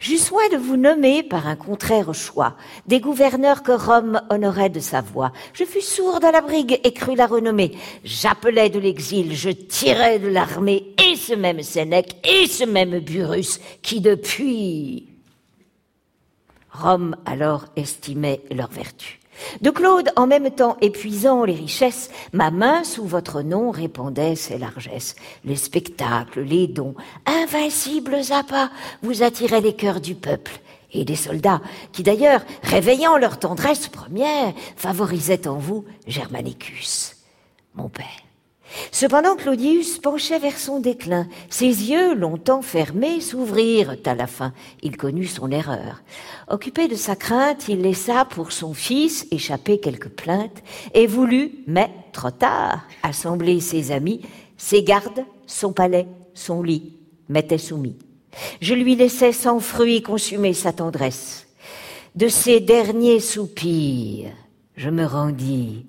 J'eus 0.00 0.18
soin 0.18 0.48
de 0.50 0.56
vous 0.56 0.76
nommer 0.76 1.22
par 1.22 1.46
un 1.46 1.56
contraire 1.56 2.14
choix 2.14 2.56
des 2.86 3.00
gouverneurs 3.00 3.62
que 3.62 3.72
Rome 3.72 4.20
honorait 4.30 4.70
de 4.70 4.80
sa 4.80 5.00
voix. 5.00 5.32
Je 5.52 5.64
fus 5.64 5.82
sourde 5.82 6.24
à 6.24 6.32
la 6.32 6.40
brigue 6.40 6.80
et 6.84 6.92
crus 6.92 7.16
la 7.16 7.26
renommer. 7.26 7.76
J'appelais 8.04 8.70
de 8.70 8.78
l'exil, 8.78 9.34
je 9.34 9.50
tirais 9.50 10.18
de 10.18 10.28
l'armée 10.28 10.94
et 10.98 11.16
ce 11.16 11.34
même 11.34 11.62
Sénèque 11.62 12.16
et 12.26 12.46
ce 12.46 12.64
même 12.64 12.98
Burrus 13.00 13.60
qui 13.82 14.00
depuis 14.00 15.08
Rome 16.70 17.16
alors 17.26 17.64
estimait 17.76 18.40
leur 18.50 18.68
vertu. 18.68 19.17
De 19.60 19.70
Claude, 19.70 20.10
en 20.16 20.26
même 20.26 20.50
temps 20.50 20.76
épuisant 20.80 21.44
les 21.44 21.54
richesses, 21.54 22.10
ma 22.32 22.50
main 22.50 22.84
sous 22.84 23.04
votre 23.04 23.42
nom 23.42 23.70
répandait 23.70 24.36
ses 24.36 24.58
largesses. 24.58 25.16
Les 25.44 25.56
spectacles, 25.56 26.40
les 26.40 26.66
dons, 26.66 26.94
invincibles 27.26 28.18
appâts, 28.30 28.70
vous 29.02 29.22
attiraient 29.22 29.60
les 29.60 29.74
cœurs 29.74 30.00
du 30.00 30.14
peuple 30.14 30.60
et 30.92 31.04
des 31.04 31.16
soldats, 31.16 31.60
qui 31.92 32.02
d'ailleurs, 32.02 32.42
réveillant 32.62 33.18
leur 33.18 33.38
tendresse 33.38 33.88
première, 33.88 34.54
favorisaient 34.76 35.46
en 35.46 35.58
vous 35.58 35.84
Germanicus, 36.06 37.16
mon 37.74 37.88
père. 37.88 38.27
Cependant, 38.92 39.36
Claudius 39.36 39.98
penchait 39.98 40.38
vers 40.38 40.58
son 40.58 40.80
déclin. 40.80 41.26
Ses 41.50 41.90
yeux, 41.90 42.14
longtemps 42.14 42.62
fermés, 42.62 43.20
s'ouvrirent 43.20 43.96
à 44.04 44.14
la 44.14 44.26
fin. 44.26 44.52
Il 44.82 44.96
connut 44.96 45.26
son 45.26 45.50
erreur. 45.50 46.02
Occupé 46.48 46.88
de 46.88 46.94
sa 46.94 47.16
crainte, 47.16 47.68
il 47.68 47.82
laissa 47.82 48.24
pour 48.24 48.52
son 48.52 48.74
fils 48.74 49.26
échapper 49.30 49.80
quelques 49.80 50.10
plaintes 50.10 50.62
et 50.94 51.06
voulut, 51.06 51.52
mais 51.66 51.90
trop 52.12 52.30
tard, 52.30 52.84
assembler 53.02 53.60
ses 53.60 53.90
amis, 53.92 54.22
ses 54.56 54.82
gardes, 54.82 55.24
son 55.46 55.72
palais, 55.72 56.06
son 56.34 56.62
lit, 56.62 56.96
m'était 57.28 57.58
soumis. 57.58 57.96
Je 58.60 58.74
lui 58.74 58.94
laissais 58.94 59.32
sans 59.32 59.60
fruit 59.60 60.02
consumer 60.02 60.52
sa 60.52 60.72
tendresse. 60.72 61.46
De 62.14 62.28
ses 62.28 62.60
derniers 62.60 63.20
soupirs, 63.20 64.32
je 64.76 64.90
me 64.90 65.04
rendis 65.04 65.86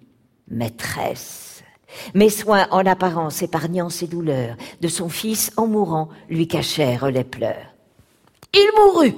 maîtresse. 0.48 1.49
Mes 2.14 2.30
soins 2.30 2.68
en 2.72 2.86
apparence 2.86 3.42
épargnant 3.42 3.90
ses 3.90 4.08
douleurs, 4.08 4.56
de 4.82 4.88
son 4.88 5.10
fils 5.10 5.52
en 5.58 5.68
mourant 5.68 6.10
lui 6.30 6.48
cachèrent 6.48 7.12
les 7.12 7.24
pleurs. 7.24 7.74
Il 8.54 8.70
mourut. 8.78 9.16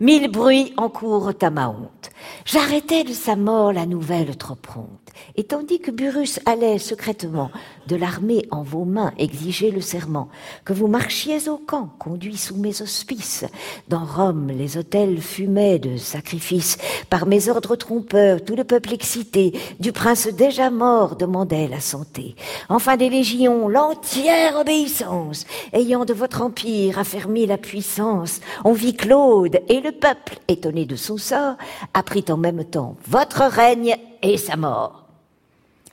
Mille 0.00 0.30
bruits 0.30 0.72
encourent 0.76 1.32
à 1.40 1.50
ma 1.50 1.68
honte. 1.68 2.10
J'arrêtais 2.44 3.04
de 3.04 3.12
sa 3.12 3.36
mort 3.36 3.72
la 3.72 3.86
nouvelle 3.86 4.36
trop 4.36 4.54
prompte. 4.54 4.99
Et 5.36 5.44
tandis 5.44 5.80
que 5.80 5.90
Burrus 5.90 6.40
allait 6.46 6.78
secrètement 6.78 7.50
de 7.86 7.96
l'armée 7.96 8.46
en 8.50 8.62
vos 8.62 8.84
mains 8.84 9.12
exiger 9.18 9.70
le 9.70 9.80
serment, 9.80 10.28
que 10.64 10.72
vous 10.72 10.86
marchiez 10.86 11.48
au 11.48 11.56
camp, 11.56 11.90
conduit 11.98 12.36
sous 12.36 12.56
mes 12.56 12.82
auspices, 12.82 13.44
dans 13.88 14.04
Rome 14.04 14.48
les 14.48 14.76
hôtels 14.76 15.20
fumaient 15.20 15.78
de 15.78 15.96
sacrifices, 15.96 16.78
par 17.08 17.26
mes 17.26 17.48
ordres 17.48 17.76
trompeurs, 17.76 18.44
tout 18.44 18.56
le 18.56 18.64
peuple 18.64 18.92
excité, 18.92 19.52
du 19.78 19.92
prince 19.92 20.28
déjà 20.28 20.70
mort 20.70 21.16
demandait 21.16 21.68
la 21.68 21.80
santé. 21.80 22.34
Enfin 22.68 22.96
des 22.96 23.10
légions, 23.10 23.68
l'entière 23.68 24.56
obéissance, 24.58 25.46
ayant 25.72 26.04
de 26.04 26.14
votre 26.14 26.42
empire 26.42 26.98
affermi 26.98 27.46
la 27.46 27.58
puissance, 27.58 28.40
on 28.64 28.72
vit 28.72 28.94
Claude 28.94 29.60
et 29.68 29.80
le 29.80 29.92
peuple, 29.92 30.38
étonné 30.48 30.84
de 30.86 30.96
son 30.96 31.16
sort, 31.16 31.56
apprit 31.94 32.24
en 32.28 32.36
même 32.36 32.64
temps 32.64 32.96
votre 33.06 33.42
règne 33.42 33.96
et 34.22 34.36
sa 34.36 34.56
mort. 34.56 35.09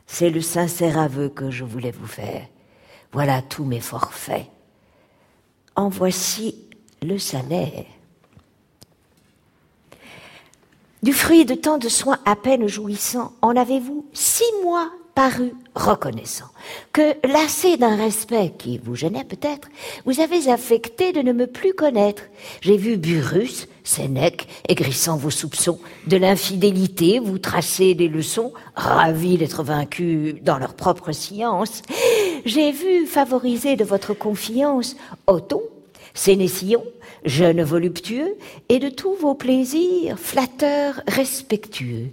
C'est 0.08 0.30
le 0.30 0.41
sincère 0.41 0.97
aveu 0.97 1.30
que 1.30 1.51
je 1.51 1.66
voulais 1.66 1.91
vous 1.91 2.08
faire. 2.08 2.47
Voilà 3.12 3.41
tous 3.41 3.66
mes 3.66 3.82
forfaits. 3.82 4.47
En 5.76 5.89
voici 5.89 6.68
le 7.03 7.20
salaire. 7.20 7.86
Du 11.03 11.14
fruit 11.14 11.45
de 11.45 11.53
tant 11.53 11.78
de 11.78 11.89
soins 11.89 12.20
à 12.26 12.36
peine 12.36 12.68
jouissants, 12.68 13.34
en 13.41 13.55
avez-vous 13.55 14.08
six 14.14 14.51
mois 14.64 14.91
paru 15.18 15.53
reconnaissant, 15.74 16.45
que, 16.93 17.15
lassé 17.28 17.76
d'un 17.76 17.95
respect 17.95 18.53
qui 18.55 18.78
vous 18.78 18.95
gênait 18.95 19.24
peut-être, 19.24 19.68
vous 20.05 20.20
avez 20.20 20.47
affecté 20.51 21.11
de 21.11 21.24
ne 21.24 21.34
me 21.34 21.47
plus 21.47 21.74
connaître. 21.74 22.22
J'ai 22.61 22.78
vu 22.78 22.97
Burrus, 22.97 23.68
Sénèque, 23.84 24.47
aigrissant 24.70 25.18
vos 25.18 25.32
soupçons, 25.32 25.80
de 26.05 26.18
l'infidélité 26.18 27.18
vous 27.18 27.39
tracer 27.39 27.95
des 27.95 28.09
leçons, 28.09 28.53
ravis 28.76 29.39
d'être 29.39 29.63
vaincus 29.63 30.36
dans 30.43 30.59
leur 30.59 30.76
propre 30.76 31.11
science. 31.13 31.82
J'ai 32.45 32.72
vu 32.72 33.07
favoriser 33.07 33.76
de 33.76 33.84
votre 33.84 34.13
confiance 34.13 34.95
Othon, 35.26 35.63
Sénécillon, 36.13 36.84
jeune 37.26 37.63
voluptueux, 37.63 38.36
et 38.70 38.80
de 38.80 38.89
tous 38.89 39.13
vos 39.15 39.36
plaisirs 39.36 40.20
flatteurs 40.20 41.01
respectueux. 41.07 42.07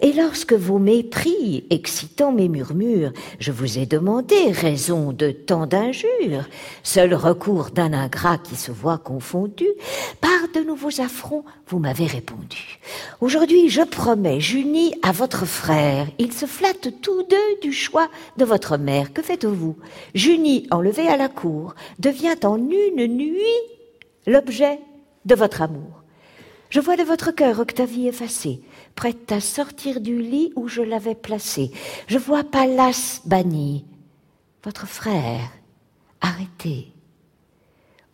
Et 0.00 0.12
lorsque 0.12 0.52
vos 0.52 0.78
mépris, 0.78 1.64
excitant 1.70 2.32
mes 2.32 2.48
murmures, 2.48 3.12
je 3.38 3.52
vous 3.52 3.78
ai 3.78 3.86
demandé 3.86 4.36
raison 4.50 5.12
de 5.12 5.30
tant 5.30 5.66
d'injures, 5.66 6.48
seul 6.82 7.14
recours 7.14 7.70
d'un 7.70 7.92
ingrat 7.92 8.38
qui 8.38 8.56
se 8.56 8.70
voit 8.70 8.98
confondu, 8.98 9.66
par 10.20 10.30
de 10.54 10.66
nouveaux 10.66 11.00
affronts, 11.00 11.44
vous 11.68 11.78
m'avez 11.78 12.06
répondu. 12.06 12.78
Aujourd'hui, 13.20 13.68
je 13.68 13.82
promets, 13.82 14.40
j'unis 14.40 14.94
à 15.02 15.12
votre 15.12 15.46
frère. 15.46 16.06
Ils 16.18 16.32
se 16.32 16.46
flattent 16.46 17.00
tous 17.02 17.22
deux 17.24 17.60
du 17.60 17.72
choix 17.72 18.08
de 18.36 18.44
votre 18.44 18.76
mère. 18.76 19.12
Que 19.12 19.22
faites-vous? 19.22 19.76
J'unis, 20.14 20.66
enlevé 20.70 21.08
à 21.08 21.16
la 21.16 21.28
cour, 21.28 21.74
devient 21.98 22.36
en 22.44 22.56
une 22.56 23.06
nuit 23.06 23.36
l'objet 24.26 24.80
de 25.24 25.34
votre 25.34 25.62
amour. 25.62 26.02
Je 26.68 26.80
vois 26.80 26.96
de 26.96 27.02
votre 27.02 27.30
cœur 27.30 27.60
Octavie 27.60 28.08
effacée, 28.08 28.60
prête 28.94 29.30
à 29.30 29.40
sortir 29.40 30.00
du 30.00 30.20
lit 30.20 30.52
où 30.56 30.68
je 30.68 30.82
l'avais 30.82 31.14
placée. 31.14 31.70
Je 32.08 32.18
vois 32.18 32.44
Pallas 32.44 33.20
banni, 33.24 33.84
votre 34.64 34.86
frère 34.86 35.50
arrêté. 36.20 36.92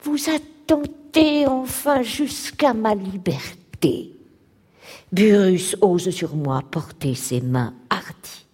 Vous 0.03 0.19
attentez 0.29 1.47
enfin 1.47 2.03
jusqu'à 2.03 2.75
ma 2.75 2.95
liberté. 2.95 4.13
Burrus 5.13 5.77
ose 5.81 6.11
sur 6.11 6.37
moi 6.37 6.63
porter 6.71 7.15
ses 7.15 7.41
mains 7.41 7.75
hardies. 7.91 8.47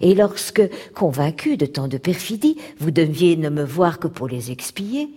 Et 0.00 0.14
lorsque, 0.14 0.62
convaincu 0.94 1.56
de 1.56 1.66
tant 1.66 1.88
de 1.88 1.98
perfidie, 1.98 2.58
vous 2.78 2.90
deviez 2.90 3.36
ne 3.36 3.48
me 3.48 3.64
voir 3.64 3.98
que 3.98 4.08
pour 4.08 4.28
les 4.28 4.50
expier, 4.50 5.10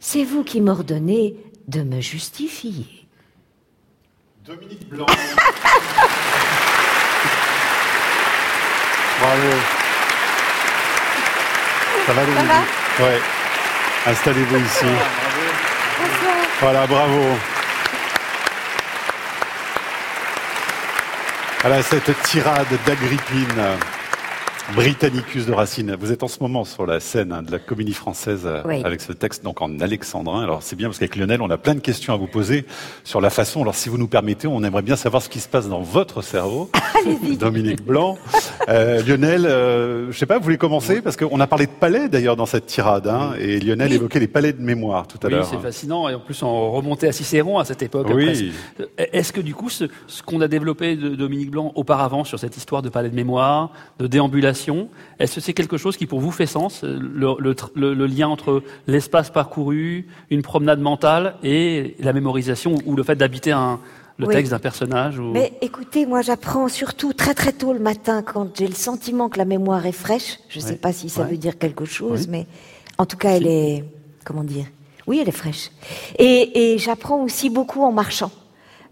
c'est 0.00 0.24
vous 0.24 0.42
qui 0.42 0.60
m'ordonnez 0.60 1.36
de 1.68 1.82
me 1.82 2.00
justifier. 2.00 3.06
Dominique 4.44 4.88
Blanc. 4.88 5.06
Bravo. 9.20 9.50
Ça 12.06 12.12
va, 12.14 12.24
Dominique 12.24 12.50
Ouais. 12.98 13.20
Installez-vous 14.06 14.56
ici. 14.56 14.86
Voilà, 16.60 16.86
bravo. 16.86 17.36
Voilà 21.60 21.82
cette 21.82 22.22
tirade 22.22 22.66
d'Agrippine 22.86 23.76
Britannicus 24.74 25.46
de 25.46 25.52
Racine. 25.52 25.96
Vous 25.98 26.12
êtes 26.12 26.22
en 26.22 26.28
ce 26.28 26.38
moment 26.40 26.64
sur 26.64 26.86
la 26.86 27.00
scène 27.00 27.32
hein, 27.32 27.42
de 27.42 27.50
la 27.50 27.58
comédie 27.58 27.92
française 27.92 28.42
euh, 28.44 28.62
Oui. 28.64 28.82
avec 28.84 29.00
ce 29.00 29.12
texte 29.12 29.42
donc 29.42 29.60
en 29.62 29.80
alexandrin. 29.80 30.42
Alors 30.42 30.62
c'est 30.62 30.76
bien 30.76 30.88
parce 30.88 30.98
qu'avec 30.98 31.16
Lionel, 31.16 31.42
on 31.42 31.50
a 31.50 31.58
plein 31.58 31.74
de 31.74 31.80
questions 31.80 32.12
à 32.14 32.16
vous 32.16 32.26
poser 32.28 32.64
sur 33.04 33.20
la 33.20 33.30
façon. 33.30 33.62
Alors 33.62 33.74
si 33.74 33.88
vous 33.88 33.98
nous 33.98 34.06
permettez, 34.06 34.46
on 34.46 34.62
aimerait 34.62 34.82
bien 34.82 34.96
savoir 34.96 35.22
ce 35.22 35.28
qui 35.28 35.40
se 35.40 35.48
passe 35.48 35.68
dans 35.68 35.80
votre 35.80 36.22
cerveau. 36.22 36.70
Dominique 37.38 37.84
Blanc. 37.84 38.16
Euh, 38.68 39.02
Lionel, 39.02 39.46
euh, 39.46 40.12
je 40.12 40.18
sais 40.18 40.26
pas, 40.26 40.38
vous 40.38 40.44
voulez 40.44 40.58
commencer? 40.58 41.00
Parce 41.02 41.16
qu'on 41.16 41.40
a 41.40 41.46
parlé 41.46 41.66
de 41.66 41.72
palais 41.72 42.08
d'ailleurs 42.08 42.36
dans 42.36 42.46
cette 42.46 42.66
tirade. 42.66 43.08
Hein, 43.08 43.32
et 43.40 43.58
Lionel 43.58 43.88
Oui. 43.90 43.96
évoquait 43.96 44.20
les 44.20 44.28
palais 44.28 44.52
de 44.52 44.62
mémoire 44.62 45.06
tout 45.08 45.18
à 45.22 45.26
Oui, 45.26 45.32
l'heure. 45.34 45.46
c'est 45.46 45.58
fascinant. 45.60 46.08
Et 46.08 46.14
en 46.14 46.20
plus, 46.20 46.42
on 46.42 46.70
remontait 46.70 47.08
à 47.08 47.12
Cicéron 47.12 47.58
à 47.58 47.64
cette 47.64 47.82
époque. 47.82 48.06
Oui. 48.12 48.52
Euh, 48.80 48.84
Est-ce 49.12 49.32
que 49.32 49.40
du 49.40 49.54
coup, 49.54 49.68
ce, 49.70 49.84
ce 50.06 50.22
qu'on 50.22 50.40
a 50.40 50.48
développé 50.48 50.94
de 50.96 51.10
Dominique 51.16 51.50
Blanc 51.50 51.72
auparavant 51.74 52.24
sur 52.24 52.38
cette 52.38 52.56
histoire 52.56 52.82
de 52.82 52.88
palais 52.88 53.10
de 53.10 53.16
mémoire, 53.16 53.70
de 53.98 54.06
déambulation, 54.06 54.59
est-ce 55.18 55.36
que 55.36 55.40
c'est 55.40 55.52
quelque 55.52 55.76
chose 55.76 55.96
qui 55.96 56.06
pour 56.06 56.20
vous 56.20 56.30
fait 56.30 56.46
sens 56.46 56.84
euh, 56.84 56.98
le, 57.00 58.06
lien 58.06 58.28
entre 58.28 58.62
l'espace 58.86 59.30
parcouru, 59.30 60.06
une 60.30 60.42
promenade 60.42 60.80
mentale 60.80 61.34
et 61.42 61.96
la 62.00 62.12
mémorisation 62.12 62.74
ou 62.86 62.96
le 62.96 63.02
fait 63.02 63.16
d'habiter 63.16 63.52
un, 63.52 63.80
le 64.18 64.26
Oui. 64.26 64.34
texte 64.34 64.50
d'un 64.52 64.58
personnage 64.58 65.18
ou... 65.18 65.32
Mais 65.32 65.52
écoutez, 65.62 66.06
moi 66.06 66.22
j'apprends 66.22 66.68
surtout 66.68 67.12
très 67.12 67.34
très 67.34 67.52
tôt 67.52 67.72
le 67.72 67.78
matin 67.78 68.22
quand 68.22 68.56
j'ai 68.58 68.68
le 68.68 68.74
sentiment 68.74 69.28
que 69.28 69.38
la 69.38 69.44
mémoire 69.44 69.86
est 69.86 69.92
fraîche. 69.92 70.38
Je 70.48 70.58
ne 70.58 70.64
sais 70.64 70.76
pas 70.76 70.92
si 70.92 71.08
ça 71.08 71.22
Ouais. 71.22 71.30
veut 71.30 71.36
dire 71.38 71.58
quelque 71.58 71.84
chose, 71.84 72.22
Oui. 72.22 72.26
mais 72.30 72.46
en 72.98 73.06
tout 73.06 73.16
cas 73.16 73.30
elle 73.30 73.46
est, 73.46 73.84
comment 74.24 74.44
dire? 74.44 74.66
Oui, 75.06 75.18
elle 75.20 75.28
est 75.28 75.32
fraîche. 75.32 75.70
Et, 76.18 76.74
et 76.74 76.78
j'apprends 76.78 77.22
aussi 77.24 77.50
beaucoup 77.50 77.82
en 77.82 77.92
marchant 77.92 78.30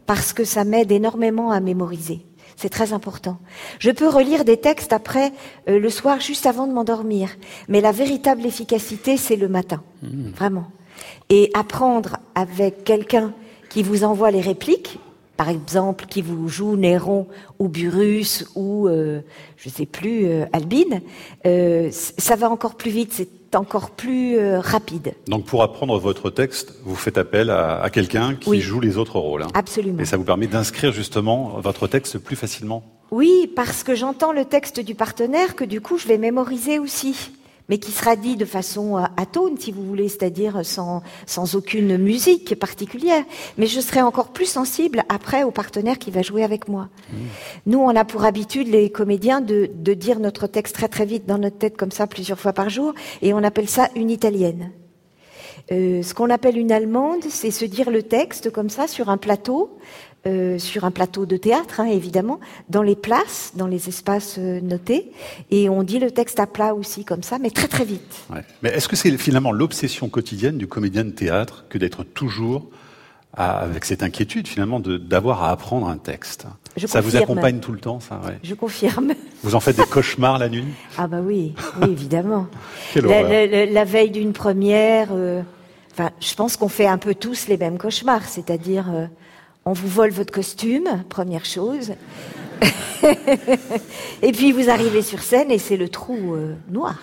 parce 0.06 0.32
que 0.32 0.44
ça 0.44 0.64
m'aide 0.64 0.90
énormément 0.90 1.50
à 1.50 1.60
mémoriser. 1.60 2.20
C'est 2.60 2.70
très 2.70 2.92
important. 2.92 3.38
Je 3.78 3.92
peux 3.92 4.08
relire 4.08 4.44
des 4.44 4.56
textes 4.56 4.92
après 4.92 5.32
euh, 5.68 5.78
le 5.78 5.90
soir 5.90 6.18
juste 6.18 6.44
avant 6.44 6.66
de 6.66 6.72
m'endormir, 6.72 7.30
mais 7.68 7.80
la 7.80 7.92
véritable 7.92 8.44
efficacité 8.44 9.16
c'est 9.16 9.36
le 9.36 9.46
matin, 9.46 9.80
vraiment. 10.02 10.66
Et 11.30 11.52
apprendre 11.54 12.16
avec 12.34 12.82
quelqu'un 12.82 13.32
qui 13.68 13.84
vous 13.84 14.02
envoie 14.02 14.32
les 14.32 14.40
répliques, 14.40 14.98
par 15.36 15.50
exemple, 15.50 16.06
qui 16.06 16.20
vous 16.20 16.48
joue 16.48 16.74
Néron 16.74 17.28
ou 17.60 17.68
Burrus 17.68 18.44
ou, 18.56 18.88
euh, 18.88 19.20
je 19.56 19.68
sais 19.68 19.86
plus, 19.86 20.24
euh, 20.24 20.46
Albine, 20.52 21.00
euh, 21.46 21.90
ça 21.92 22.34
va 22.34 22.50
encore 22.50 22.74
plus 22.74 22.90
vite, 22.90 23.12
c'est 23.12 23.28
encore 23.54 23.90
plus 23.90 24.36
euh, 24.38 24.60
rapide. 24.60 25.14
Donc 25.28 25.44
pour 25.44 25.62
apprendre 25.62 25.98
votre 25.98 26.30
texte, 26.30 26.74
vous 26.84 26.94
faites 26.96 27.18
appel 27.18 27.50
à, 27.50 27.80
à 27.82 27.90
quelqu'un 27.90 28.34
qui 28.34 28.50
Oui. 28.50 28.60
joue 28.60 28.80
les 28.80 28.98
autres 28.98 29.18
rôles. 29.18 29.42
hein. 29.42 29.48
Absolument. 29.54 30.00
Et 30.00 30.04
ça 30.04 30.16
vous 30.16 30.24
permet 30.24 30.46
d'inscrire 30.46 30.92
justement 30.92 31.58
votre 31.60 31.86
texte 31.86 32.18
plus 32.18 32.36
facilement. 32.36 32.82
Oui, 33.10 33.50
parce 33.56 33.82
que 33.84 33.94
j'entends 33.94 34.32
le 34.32 34.44
texte 34.44 34.80
du 34.80 34.94
partenaire 34.94 35.56
que 35.56 35.64
du 35.64 35.80
coup 35.80 35.96
je 35.98 36.06
vais 36.06 36.18
mémoriser 36.18 36.78
aussi, 36.78 37.30
mais 37.68 37.78
qui 37.78 37.92
sera 37.92 38.16
dit 38.16 38.36
de 38.36 38.44
façon 38.44 38.96
euh, 38.96 39.04
atone, 39.16 39.58
si 39.58 39.72
vous 39.72 39.84
voulez, 39.84 40.08
c'est-à-dire 40.08 40.64
sans, 40.64 41.02
sans 41.26 41.54
aucune 41.54 41.98
musique 41.98 42.58
particulière. 42.58 43.24
Mais 43.56 43.66
je 43.66 43.80
serai 43.80 44.02
encore 44.02 44.28
plus 44.28 44.46
sensible 44.46 45.04
après 45.08 45.42
au 45.42 45.50
partenaire 45.50 45.98
qui 45.98 46.10
va 46.10 46.22
jouer 46.22 46.44
avec 46.44 46.68
moi. 46.68 46.88
Nous, 47.66 47.78
on 47.78 47.94
a 47.94 48.04
pour 48.04 48.24
habitude, 48.24 48.68
les 48.68 48.90
comédiens, 48.90 49.40
de, 49.40 49.70
de 49.74 49.94
dire 49.94 50.20
notre 50.20 50.46
texte 50.46 50.74
très 50.74 50.88
très 50.88 51.04
vite 51.04 51.26
dans 51.26 51.38
notre 51.38 51.58
tête 51.58 51.76
comme 51.76 51.92
ça 51.92 52.06
plusieurs 52.06 52.38
fois 52.38 52.52
par 52.52 52.68
jour, 52.68 52.94
et 53.22 53.32
on 53.34 53.42
appelle 53.42 53.68
ça 53.68 53.88
une 53.94 54.10
italienne. 54.10 54.72
Euh, 55.70 56.02
ce 56.02 56.14
qu'on 56.14 56.30
appelle 56.30 56.56
une 56.56 56.72
allemande, 56.72 57.24
c'est 57.28 57.50
se 57.50 57.64
dire 57.66 57.90
le 57.90 58.02
texte 58.02 58.50
comme 58.50 58.70
ça 58.70 58.86
sur 58.86 59.10
un 59.10 59.18
plateau, 59.18 59.76
euh, 60.26 60.58
sur 60.58 60.84
un 60.84 60.90
plateau 60.90 61.26
de 61.26 61.36
théâtre, 61.36 61.80
hein, 61.80 61.86
évidemment, 61.86 62.40
dans 62.68 62.82
les 62.82 62.96
places, 62.96 63.52
dans 63.54 63.66
les 63.68 63.88
espaces 63.88 64.36
euh, 64.38 64.60
notés, 64.60 65.12
et 65.50 65.68
on 65.68 65.82
dit 65.82 65.98
le 65.98 66.10
texte 66.10 66.40
à 66.40 66.46
plat 66.46 66.74
aussi 66.74 67.04
comme 67.04 67.22
ça, 67.22 67.38
mais 67.38 67.50
très 67.50 67.68
très 67.68 67.84
vite. 67.84 68.24
Ouais. 68.32 68.42
Mais 68.62 68.70
est-ce 68.70 68.88
que 68.88 68.96
c'est 68.96 69.16
finalement 69.16 69.52
l'obsession 69.52 70.08
quotidienne 70.08 70.58
du 70.58 70.66
comédien 70.66 71.04
de 71.04 71.10
théâtre 71.10 71.64
que 71.68 71.78
d'être 71.78 72.02
toujours 72.02 72.66
à- 73.36 73.58
avec 73.60 73.84
cette 73.84 74.02
inquiétude 74.02 74.48
finalement 74.48 74.80
d'avoir 74.80 75.44
à 75.44 75.50
apprendre 75.50 75.88
un 75.88 75.98
texte? 75.98 76.46
Je 76.76 76.86
Ça 76.86 77.00
vous 77.00 77.16
accompagne 77.16 77.60
tout 77.60 77.72
le 77.72 77.78
temps, 77.80 78.00
ça 78.00 78.20
ouais. 78.26 78.38
Je 78.42 78.54
confirme. 78.54 79.12
Vous 79.42 79.54
en 79.54 79.60
faites 79.60 79.76
des 79.76 79.84
cauchemars 79.86 80.38
la 80.38 80.48
nuit? 80.48 80.64
Ah 80.96 81.06
bah 81.06 81.20
oui, 81.22 81.54
oui 81.80 81.90
évidemment. 81.90 82.46
Quelle 82.92 83.04
la, 83.06 83.20
horreur. 83.22 83.48
la- 83.72 83.84
veille 83.84 84.10
d'une 84.10 84.32
première, 84.32 85.08
euh, 85.12 85.42
enfin, 85.92 86.10
je 86.20 86.34
pense 86.34 86.56
qu'on 86.56 86.68
fait 86.68 86.86
un 86.86 86.98
peu 86.98 87.14
tous 87.14 87.46
les 87.48 87.56
mêmes 87.56 87.78
cauchemars, 87.78 88.24
c'est-à-dire 88.24 88.86
on 89.68 89.72
vous 89.72 89.88
vole 89.88 90.10
votre 90.10 90.32
costume, 90.32 90.88
première 91.10 91.44
chose, 91.44 91.92
et 94.22 94.32
puis 94.32 94.52
vous 94.52 94.70
arrivez 94.70 95.02
sur 95.02 95.20
scène 95.20 95.50
et 95.50 95.58
c'est 95.58 95.76
le 95.76 95.88
trou 95.88 96.34
euh, 96.34 96.54
noir. 96.70 96.96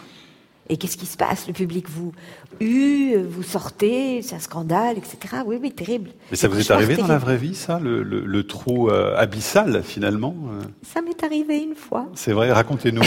Et 0.67 0.77
qu'est-ce 0.77 0.97
qui 0.97 1.05
se 1.05 1.15
passe? 1.15 1.45
Le 1.45 1.53
public 1.53 1.87
vous 1.87 2.11
hue, 2.59 3.15
vous 3.17 3.43
sortez, 3.43 4.23
c'est 4.23 4.35
un 4.35 4.39
scandale, 4.39 4.97
etc. 4.97 5.43
Oui, 5.45 5.57
oui, 5.61 5.71
terrible. 5.71 6.09
Mais 6.31 6.37
ça 6.37 6.47
vous 6.47 6.59
est 6.59 6.71
arrivé 6.71 6.95
dans 6.95 7.05
la 7.05 7.19
vraie 7.19 7.37
vie, 7.37 7.53
ça, 7.53 7.77
le, 7.79 8.01
le- 8.01 8.25
le 8.25 8.47
trou 8.47 8.89
euh, 8.89 9.15
abyssal 9.15 9.83
finalement 9.83 10.35
euh, 10.49 10.63
Ça 10.81 11.01
m'est 11.03 11.23
arrivé 11.23 11.59
une 11.59 11.75
fois. 11.75 12.07
C'est 12.15 12.31
vrai, 12.31 12.51
racontez-nous. 12.51 13.03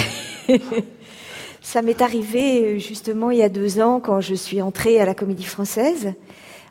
Ça 1.61 1.83
m'est 1.83 2.01
arrivé 2.01 2.79
justement 2.79 3.31
il 3.33 3.39
y 3.39 3.43
a 3.43 3.49
deux 3.49 3.81
ans 3.81 3.99
quand 4.01 4.21
je 4.21 4.35
suis 4.35 4.63
entrée 4.63 5.01
à 5.01 5.05
la 5.05 5.15
Comédie 5.15 5.45
Française. 5.45 6.15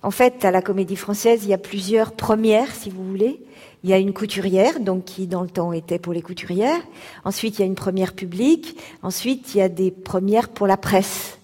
En 0.03 0.11
fait, 0.11 0.45
à 0.45 0.51
la 0.51 0.61
Comédie 0.61 0.95
Française, 0.95 1.41
il 1.43 1.49
y 1.49 1.53
a 1.53 1.57
plusieurs 1.57 2.11
premières, 2.11 2.73
si 2.73 2.89
vous 2.89 3.03
voulez. 3.03 3.39
Il 3.83 3.89
y 3.89 3.93
a 3.93 3.97
une 3.97 4.13
couturière, 4.13 4.79
donc 4.79 5.05
qui 5.05 5.27
dans 5.27 5.41
le 5.41 5.49
temps 5.49 5.73
était 5.73 5.99
pour 5.99 6.13
les 6.13 6.21
couturières. 6.21 6.81
Ensuite, 7.25 7.57
il 7.57 7.61
y 7.61 7.63
a 7.63 7.67
une 7.67 7.75
première 7.75 8.13
publique. 8.13 8.77
Ensuite, 9.03 9.53
il 9.53 9.57
y 9.59 9.61
a 9.61 9.69
des 9.69 9.91
premières 9.91 10.49
pour 10.49 10.67
la 10.67 10.77
presse. 10.77 11.37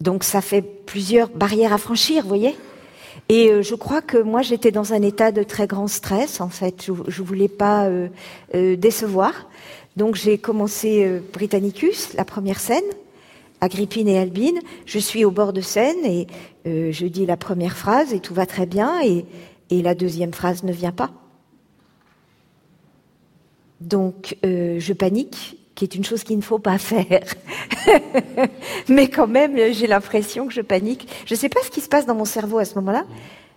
Donc, 0.00 0.24
ça 0.24 0.40
fait 0.40 0.62
plusieurs 0.62 1.28
barrières 1.30 1.72
à 1.72 1.78
franchir, 1.78 2.22
vous 2.22 2.28
voyez. 2.28 2.56
Et 3.28 3.50
euh, 3.50 3.62
je 3.62 3.74
crois 3.74 4.02
que 4.02 4.18
moi, 4.18 4.42
j'étais 4.42 4.70
dans 4.70 4.92
un 4.92 5.02
état 5.02 5.32
de 5.32 5.42
très 5.42 5.66
grand 5.66 5.88
stress. 5.88 6.40
En 6.40 6.50
fait, 6.50 6.84
je, 6.84 6.92
je 7.08 7.22
voulais 7.22 7.48
pas 7.48 7.86
euh, 7.86 8.08
euh, 8.54 8.76
décevoir. 8.76 9.48
Donc, 9.96 10.16
j'ai 10.16 10.38
commencé 10.38 11.04
euh, 11.04 11.20
Britannicus, 11.32 12.14
la 12.14 12.24
première 12.24 12.60
scène. 12.60 12.84
Agrippine 13.64 14.08
et 14.08 14.18
Albine, 14.18 14.58
je 14.84 14.98
suis 14.98 15.24
au 15.24 15.30
bord 15.30 15.54
de 15.54 15.62
scène 15.62 16.04
et 16.04 16.26
euh, 16.66 16.92
je 16.92 17.06
dis 17.06 17.24
la 17.24 17.38
première 17.38 17.76
phrase 17.78 18.12
et 18.12 18.20
tout 18.20 18.34
va 18.34 18.44
très 18.44 18.66
bien 18.66 19.00
et, 19.02 19.24
et 19.70 19.80
la 19.80 19.94
deuxième 19.94 20.34
phrase 20.34 20.64
ne 20.64 20.72
vient 20.72 20.92
pas. 20.92 21.10
Donc 23.80 24.36
euh, 24.44 24.76
je 24.78 24.92
panique, 24.92 25.56
qui 25.74 25.84
est 25.84 25.94
une 25.94 26.04
chose 26.04 26.24
qu'il 26.24 26.36
ne 26.36 26.42
faut 26.42 26.58
pas 26.58 26.76
faire. 26.76 27.24
mais 28.88 29.08
quand 29.08 29.26
même, 29.26 29.56
j'ai 29.72 29.86
l'impression 29.86 30.46
que 30.46 30.52
je 30.52 30.60
panique. 30.60 31.08
Je 31.24 31.32
ne 31.34 31.38
sais 31.38 31.48
pas 31.48 31.60
ce 31.64 31.70
qui 31.70 31.80
se 31.80 31.88
passe 31.88 32.04
dans 32.04 32.14
mon 32.14 32.26
cerveau 32.26 32.58
à 32.58 32.66
ce 32.66 32.74
moment-là, 32.76 33.04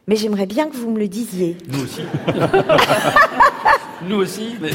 mais 0.07 0.15
j'aimerais 0.15 0.45
bien 0.45 0.69
que 0.69 0.77
vous 0.77 0.89
me 0.89 0.99
le 0.99 1.09
disiez. 1.09 1.57
Nous 1.67 1.83
aussi. 1.83 2.01
Nous 4.07 4.15
aussi. 4.15 4.55
mais- 4.61 4.71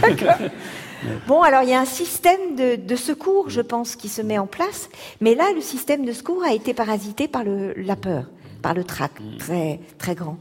Bon, 1.26 1.42
alors 1.42 1.62
il 1.62 1.70
y 1.70 1.74
a 1.74 1.80
un 1.80 1.84
système 1.84 2.54
de, 2.56 2.76
de 2.76 2.96
secours, 2.96 3.50
je 3.50 3.60
pense, 3.60 3.96
qui 3.96 4.08
se 4.08 4.22
met 4.22 4.38
en 4.38 4.46
place, 4.46 4.88
mais 5.20 5.34
là, 5.34 5.52
le 5.54 5.60
système 5.60 6.04
de 6.04 6.12
secours 6.12 6.44
a 6.44 6.52
été 6.52 6.74
parasité 6.74 7.28
par 7.28 7.44
le, 7.44 7.72
la 7.76 7.96
peur, 7.96 8.26
par 8.62 8.74
le 8.74 8.84
trac, 8.84 9.12
très 9.38 9.80
très 9.98 10.14
grand. 10.14 10.38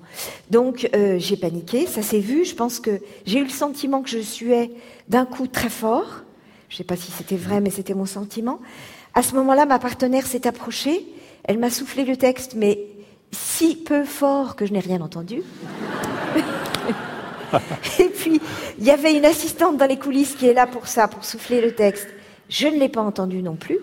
Donc 0.50 0.90
euh, 0.96 1.18
j'ai 1.20 1.38
paniqué, 1.38 1.88
ça 1.88 2.02
s'est 2.02 2.20
vu. 2.20 2.46
Je 2.46 2.56
pense 2.56 2.80
que 2.80 3.02
j'ai 3.26 3.40
eu 3.40 3.44
le 3.44 3.50
sentiment 3.50 4.02
que 4.02 4.10
je 4.10 4.20
suais 4.20 4.72
d'un 5.08 5.26
coup 5.26 5.48
très 5.48 5.70
fort. 5.70 6.08
Je 6.70 6.76
ne 6.76 6.78
sais 6.78 6.84
pas 6.84 6.96
si 6.96 7.12
c'était 7.12 7.36
vrai, 7.36 7.60
mais 7.60 7.70
c'était 7.70 7.96
mon 7.96 8.06
sentiment. 8.06 8.60
À 9.14 9.24
ce 9.24 9.36
moment-là, 9.36 9.66
ma 9.66 9.80
partenaire 9.80 10.26
s'est 10.26 10.48
approchée. 10.48 11.06
Elle 11.44 11.58
m'a 11.58 11.70
soufflé 11.70 12.06
le 12.06 12.16
texte, 12.16 12.54
mais 12.56 12.80
si 13.32 13.76
peu 13.76 14.06
fort 14.06 14.56
que 14.56 14.66
je 14.66 14.74
n'ai 14.74 14.80
rien 14.80 15.02
entendu. 15.02 15.42
Et 18.00 18.06
puis, 18.06 18.42
il 18.80 18.86
y 18.86 18.92
avait 18.92 19.14
une 19.16 19.26
assistante 19.26 19.78
dans 19.78 19.86
les 19.88 19.98
coulisses 19.98 20.36
qui 20.36 20.48
est 20.48 20.54
là 20.54 20.68
pour 20.68 20.88
ça, 20.88 21.08
pour 21.08 21.24
souffler 21.26 21.62
le 21.62 21.72
texte. 21.74 22.08
Je 22.50 22.68
ne 22.68 22.80
l'ai 22.80 22.90
pas 22.90 23.02
entendu 23.02 23.42
non 23.42 23.56
plus. 23.56 23.80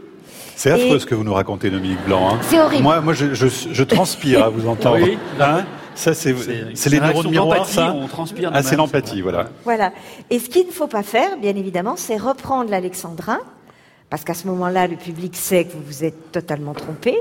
C'est 0.56 0.70
affreux 0.70 0.96
Et- 0.96 0.98
ce 0.98 1.06
que 1.06 1.14
vous 1.14 1.24
nous 1.24 1.34
racontez, 1.34 1.70
Dominique 1.70 2.04
Blanc. 2.04 2.34
hein. 2.34 2.38
C'est 2.42 2.60
horrible. 2.60 2.82
Moi, 2.82 3.00
moi 3.00 3.12
je, 3.14 3.34
je, 3.34 3.46
je 3.48 3.82
transpire 3.84 4.44
à 4.44 4.48
vous 4.48 4.66
entendre. 4.68 4.98
Oui. 5.02 5.16
Hein 5.40 5.64
ça, 5.94 6.14
c'est 6.14 6.34
c'est 6.74 6.90
les 6.90 7.00
neurones 7.00 7.30
miroirs, 7.30 7.66
ça 7.66 7.92
On 7.92 8.06
transpire. 8.06 8.50
Ah, 8.54 8.62
c'est 8.62 8.76
l'empathie, 8.76 9.20
voilà. 9.20 9.48
Voilà. 9.64 9.92
Et 10.30 10.38
ce 10.38 10.48
qu'il 10.48 10.66
ne 10.66 10.72
faut 10.72 10.86
pas 10.86 11.02
faire, 11.02 11.36
bien 11.38 11.56
évidemment, 11.56 11.94
c'est 11.96 12.16
reprendre 12.16 12.70
l'alexandrin, 12.70 13.40
parce 14.10 14.22
qu'à 14.24 14.34
ce 14.34 14.46
moment-là, 14.46 14.86
le 14.86 14.96
public 14.96 15.34
sait 15.36 15.64
que 15.64 15.72
vous 15.72 15.82
vous 15.84 16.04
êtes 16.04 16.30
totalement 16.32 16.72
trompé. 16.72 17.16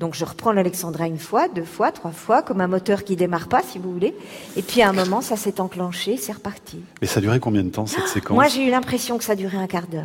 Donc 0.00 0.14
je 0.14 0.24
reprends 0.24 0.52
l'alexandrin 0.52 1.06
une 1.06 1.18
fois, 1.18 1.48
deux 1.48 1.64
fois, 1.64 1.90
trois 1.90 2.12
fois, 2.12 2.42
comme 2.42 2.60
un 2.60 2.68
moteur 2.68 3.02
qui 3.02 3.16
démarre 3.16 3.48
pas, 3.48 3.62
si 3.62 3.78
vous 3.78 3.92
voulez. 3.92 4.14
Et 4.56 4.62
puis 4.62 4.80
à 4.80 4.88
un 4.90 4.92
moment, 4.92 5.20
ça 5.22 5.36
s'est 5.36 5.60
enclenché, 5.60 6.16
c'est 6.16 6.32
reparti. 6.32 6.78
Et 7.02 7.06
ça 7.06 7.20
durait 7.20 7.40
combien 7.40 7.64
de 7.64 7.70
temps, 7.70 7.86
cette 7.86 8.06
séquence? 8.06 8.34
Moi, 8.36 8.46
j'ai 8.46 8.64
eu 8.66 8.70
l'impression 8.70 9.18
que 9.18 9.24
ça 9.24 9.34
durait 9.34 9.56
un 9.58 9.66
quart 9.66 9.88
d'heure. 9.88 10.04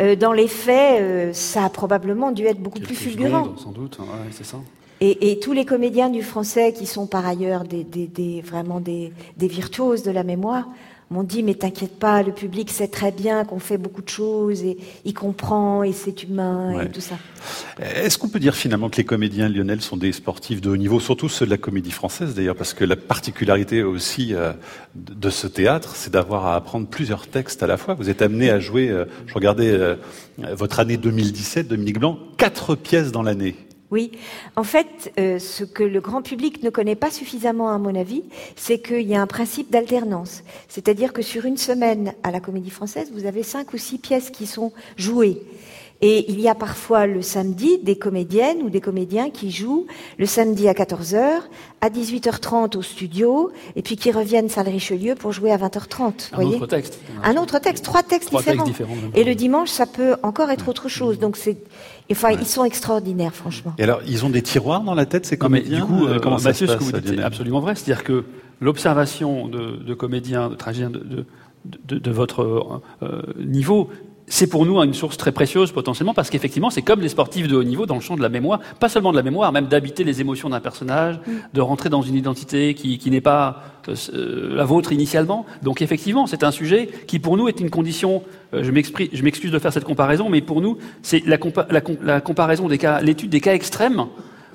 Euh, 0.00 0.14
dans 0.14 0.32
les 0.32 0.46
faits, 0.46 1.00
euh, 1.00 1.32
ça 1.32 1.64
a 1.64 1.70
probablement 1.70 2.30
dû 2.32 2.44
être 2.44 2.60
beaucoup 2.60 2.80
plus 2.80 2.94
fulgurant. 2.94 3.56
sans 3.56 3.72
doute. 3.72 3.98
Ouais, 3.98 4.06
c'est 4.30 4.44
ça. 4.44 4.58
Et, 5.00 5.32
et 5.32 5.40
tous 5.40 5.52
les 5.52 5.64
comédiens 5.64 6.10
du 6.10 6.22
français 6.22 6.74
qui 6.74 6.86
sont 6.86 7.06
par 7.06 7.26
ailleurs 7.26 7.64
des, 7.64 7.84
des- 7.84 8.06
des- 8.06 8.42
vraiment 8.42 8.80
des, 8.80 9.12
des 9.38 9.48
virtuoses 9.48 10.02
de 10.02 10.10
la 10.10 10.22
mémoire 10.22 10.66
m'ont 11.10 11.24
dit 11.24 11.42
mais 11.42 11.54
t'inquiète 11.54 11.98
pas, 11.98 12.22
le 12.22 12.32
public 12.32 12.70
sait 12.70 12.88
très 12.88 13.10
bien 13.10 13.44
qu'on 13.44 13.58
fait 13.58 13.78
beaucoup 13.78 14.02
de 14.02 14.08
choses 14.08 14.62
et 14.62 14.78
il 15.04 15.12
comprend 15.12 15.82
et 15.82 15.92
c'est 15.92 16.22
humain 16.22 16.80
et 16.80 16.90
tout 16.90 17.00
ça. 17.00 17.16
Est-ce 17.80 18.16
qu'on 18.16 18.28
peut 18.28 18.38
dire 18.38 18.54
finalement 18.54 18.88
que 18.88 18.96
les 18.96 19.04
comédiens 19.04 19.48
Lionel 19.48 19.80
sont 19.80 19.96
des 19.96 20.12
sportifs 20.12 20.60
de 20.60 20.70
haut 20.70 20.76
niveau, 20.76 21.00
surtout 21.00 21.28
ceux 21.28 21.46
de 21.46 21.50
la 21.50 21.58
comédie 21.58 21.90
française 21.90 22.34
d'ailleurs, 22.34 22.54
parce 22.54 22.74
que 22.74 22.84
la 22.84 22.96
particularité 22.96 23.82
aussi 23.82 24.34
euh, 24.34 24.52
de 24.94 25.30
ce 25.30 25.46
théâtre, 25.46 25.96
c'est 25.96 26.12
d'avoir 26.12 26.46
à 26.46 26.54
apprendre 26.54 26.86
plusieurs 26.86 27.26
textes 27.26 27.62
à 27.62 27.66
la 27.66 27.76
fois. 27.76 27.94
Vous 27.94 28.08
êtes 28.08 28.22
amené 28.22 28.50
à 28.50 28.60
jouer, 28.60 28.88
euh, 28.88 29.04
je 29.26 29.34
regardais 29.34 29.70
euh, 29.70 29.96
votre 30.52 30.78
année 30.78 30.96
2017, 30.96 31.66
Dominique 31.66 31.98
Blanc, 31.98 32.18
quatre 32.36 32.76
pièces 32.76 33.10
dans 33.10 33.22
l'année. 33.22 33.56
Oui, 33.90 34.12
en 34.54 34.62
fait, 34.62 35.12
euh, 35.18 35.38
ce 35.38 35.64
que 35.64 35.82
le 35.82 36.00
grand 36.00 36.22
public 36.22 36.62
ne 36.62 36.70
connaît 36.70 36.94
pas 36.94 37.10
suffisamment, 37.10 37.70
à 37.70 37.78
mon 37.78 37.94
avis, 37.94 38.22
c'est 38.54 38.78
qu'il 38.78 39.06
y 39.06 39.16
a 39.16 39.20
un 39.20 39.26
principe 39.26 39.70
d'alternance. 39.70 40.42
C'est-à-dire 40.68 41.12
que 41.12 41.22
sur 41.22 41.44
une 41.44 41.56
semaine 41.56 42.14
à 42.22 42.30
la 42.30 42.40
Comédie 42.40 42.70
Française, 42.70 43.10
vous 43.12 43.26
avez 43.26 43.42
cinq 43.42 43.72
ou 43.72 43.78
six 43.78 43.98
pièces 43.98 44.30
qui 44.30 44.46
sont 44.46 44.72
jouées. 44.96 45.42
Et 46.02 46.30
il 46.30 46.40
y 46.40 46.48
a 46.48 46.54
parfois 46.54 47.06
le 47.06 47.20
samedi 47.20 47.78
des 47.78 47.96
comédiennes 47.96 48.62
ou 48.62 48.70
des 48.70 48.80
comédiens 48.80 49.28
qui 49.28 49.50
jouent 49.50 49.86
le 50.18 50.24
samedi 50.24 50.66
à 50.66 50.72
14h, 50.72 51.42
à 51.82 51.90
18h30 51.90 52.78
au 52.78 52.82
studio, 52.82 53.50
et 53.76 53.82
puis 53.82 53.96
qui 53.96 54.10
reviennent 54.10 54.48
salle 54.48 54.68
Richelieu 54.68 55.14
pour 55.14 55.32
jouer 55.32 55.52
à 55.52 55.58
20h30. 55.58 56.30
Un 56.32 56.42
autre 56.44 56.66
texte. 56.66 57.00
Un 57.22 57.36
autre 57.36 57.58
texte, 57.58 57.84
trois 57.84 58.02
textes 58.02 58.30
différents. 58.34 58.64
et 59.14 59.24
le 59.24 59.34
dimanche, 59.34 59.68
ça 59.68 59.84
peut 59.84 60.16
encore 60.22 60.50
être 60.50 60.68
autre 60.68 60.88
chose. 60.88 61.18
Donc 61.18 61.36
c'est, 61.36 61.58
enfin, 62.12 62.30
ils 62.30 62.46
sont 62.46 62.64
extraordinaires, 62.64 63.34
franchement. 63.34 63.74
Et 63.78 63.84
alors, 63.84 64.00
ils 64.06 64.24
ont 64.24 64.30
des 64.30 64.42
tiroirs 64.42 64.82
dans 64.82 64.94
la 64.94 65.06
tête, 65.06 65.26
ces 65.26 65.36
comédiens. 65.36 65.80
du 65.80 65.84
coup, 65.84 66.06
euh, 66.06 66.18
comment 66.18 66.38
Mathieu, 66.38 66.66
ce 66.66 66.76
que 66.76 66.82
vous 66.82 66.92
dites, 66.92 67.08
c'est 67.08 67.22
absolument 67.22 67.60
vrai. 67.60 67.74
C'est-à-dire 67.74 68.04
que 68.04 68.24
l'observation 68.60 69.48
de, 69.48 69.94
comédiens, 69.94 70.48
de 70.50 70.54
tragédiens 70.54 70.90
de, 70.90 71.26
de, 71.64 72.10
votre 72.10 72.42
euh, 72.42 72.82
euh, 73.02 73.22
niveau 73.38 73.90
c'est 74.30 74.46
pour 74.46 74.64
nous 74.64 74.80
une 74.80 74.94
source 74.94 75.16
très 75.16 75.32
précieuse 75.32 75.72
potentiellement 75.72 76.14
parce 76.14 76.30
qu'effectivement 76.30 76.70
c'est 76.70 76.82
comme 76.82 77.00
les 77.00 77.08
sportifs 77.10 77.48
de 77.48 77.56
haut 77.56 77.64
niveau 77.64 77.84
dans 77.84 77.96
le 77.96 78.00
champ 78.00 78.16
de 78.16 78.22
la 78.22 78.28
mémoire, 78.28 78.60
pas 78.78 78.88
seulement 78.88 79.10
de 79.10 79.16
la 79.16 79.22
mémoire, 79.22 79.52
même 79.52 79.66
d'habiter 79.66 80.04
les 80.04 80.20
émotions 80.20 80.48
d'un 80.48 80.60
personnage, 80.60 81.16
mm. 81.26 81.32
de 81.52 81.60
rentrer 81.60 81.88
dans 81.90 82.00
une 82.00 82.14
identité 82.14 82.74
qui, 82.74 82.96
qui 82.98 83.10
n'est 83.10 83.20
pas 83.20 83.64
euh, 83.88 84.54
la 84.54 84.64
vôtre 84.64 84.92
initialement. 84.92 85.44
Donc 85.62 85.82
effectivement 85.82 86.26
c'est 86.26 86.44
un 86.44 86.52
sujet 86.52 86.88
qui 87.08 87.18
pour 87.18 87.36
nous 87.36 87.48
est 87.48 87.60
une 87.60 87.70
condition, 87.70 88.22
euh, 88.54 88.62
je 88.62 88.70
m'excuse 88.70 89.50
de 89.50 89.58
faire 89.58 89.72
cette 89.72 89.84
comparaison, 89.84 90.30
mais 90.30 90.40
pour 90.40 90.60
nous 90.60 90.78
c'est 91.02 91.26
la, 91.26 91.36
la, 91.68 91.82
la 92.02 92.20
comparaison 92.20 92.68
des 92.68 92.78
cas, 92.78 93.00
l'étude 93.00 93.30
des 93.30 93.40
cas 93.40 93.54
extrêmes 93.54 94.06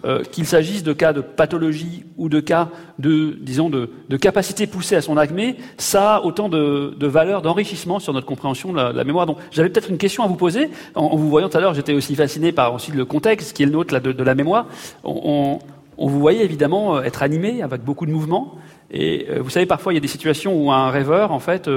euh, 0.06 0.22
qu'il 0.24 0.46
s'agisse 0.46 0.84
de 0.84 0.94
cas 0.94 1.14
de 1.14 1.22
pathologie 1.22 2.04
ou 2.18 2.30
de 2.30 2.40
cas 2.40 2.70
de, 3.00 3.38
disons, 3.42 3.72
de, 3.72 3.90
capacité 4.18 4.68
poussée 4.68 4.96
à 4.96 5.02
son 5.02 5.18
acmé, 5.18 5.56
ça 5.78 6.18
a 6.18 6.22
autant 6.22 6.48
de, 6.48 6.96
de 6.96 7.08
valeur, 7.08 7.42
d'enrichissement 7.42 7.98
sur 7.98 8.14
notre 8.14 8.28
compréhension 8.28 8.72
de 8.72 8.78
la, 8.78 9.04
mémoire. 9.04 9.26
Donc, 9.26 9.38
j'avais 9.50 9.70
peut-être 9.70 9.90
une 9.90 9.98
question 9.98 10.24
à 10.24 10.28
vous 10.28 10.36
poser. 10.36 10.70
En, 10.94 11.16
vous 11.16 11.28
voyant 11.28 11.50
tout 11.50 11.58
à 11.58 11.60
l'heure, 11.62 11.74
j'étais 11.74 11.94
aussi 11.94 12.14
fasciné 12.14 12.52
par 12.52 12.76
aussi 12.76 12.92
le 12.92 13.04
contexte 13.04 13.56
qui 13.56 13.64
est 13.64 13.66
le 13.66 13.72
nôtre 13.72 14.00
de, 14.00 14.24
la 14.24 14.36
mémoire. 14.36 14.68
On, 15.04 15.60
vous 15.98 16.20
voyait 16.20 16.44
évidemment 16.44 16.98
euh, 16.98 17.02
être 17.02 17.24
animé 17.24 17.64
avec 17.64 17.82
beaucoup 17.82 18.06
de 18.06 18.12
mouvements. 18.12 18.56
Et 18.92 19.26
euh, 19.32 19.42
vous 19.42 19.50
savez, 19.50 19.66
parfois, 19.66 19.92
il 19.92 19.96
y 19.96 19.98
a 19.98 20.02
des 20.02 20.08
situations 20.08 20.56
où 20.56 20.72
un 20.72 20.92
rêveur, 20.92 21.32
en 21.32 21.40
fait, 21.40 21.68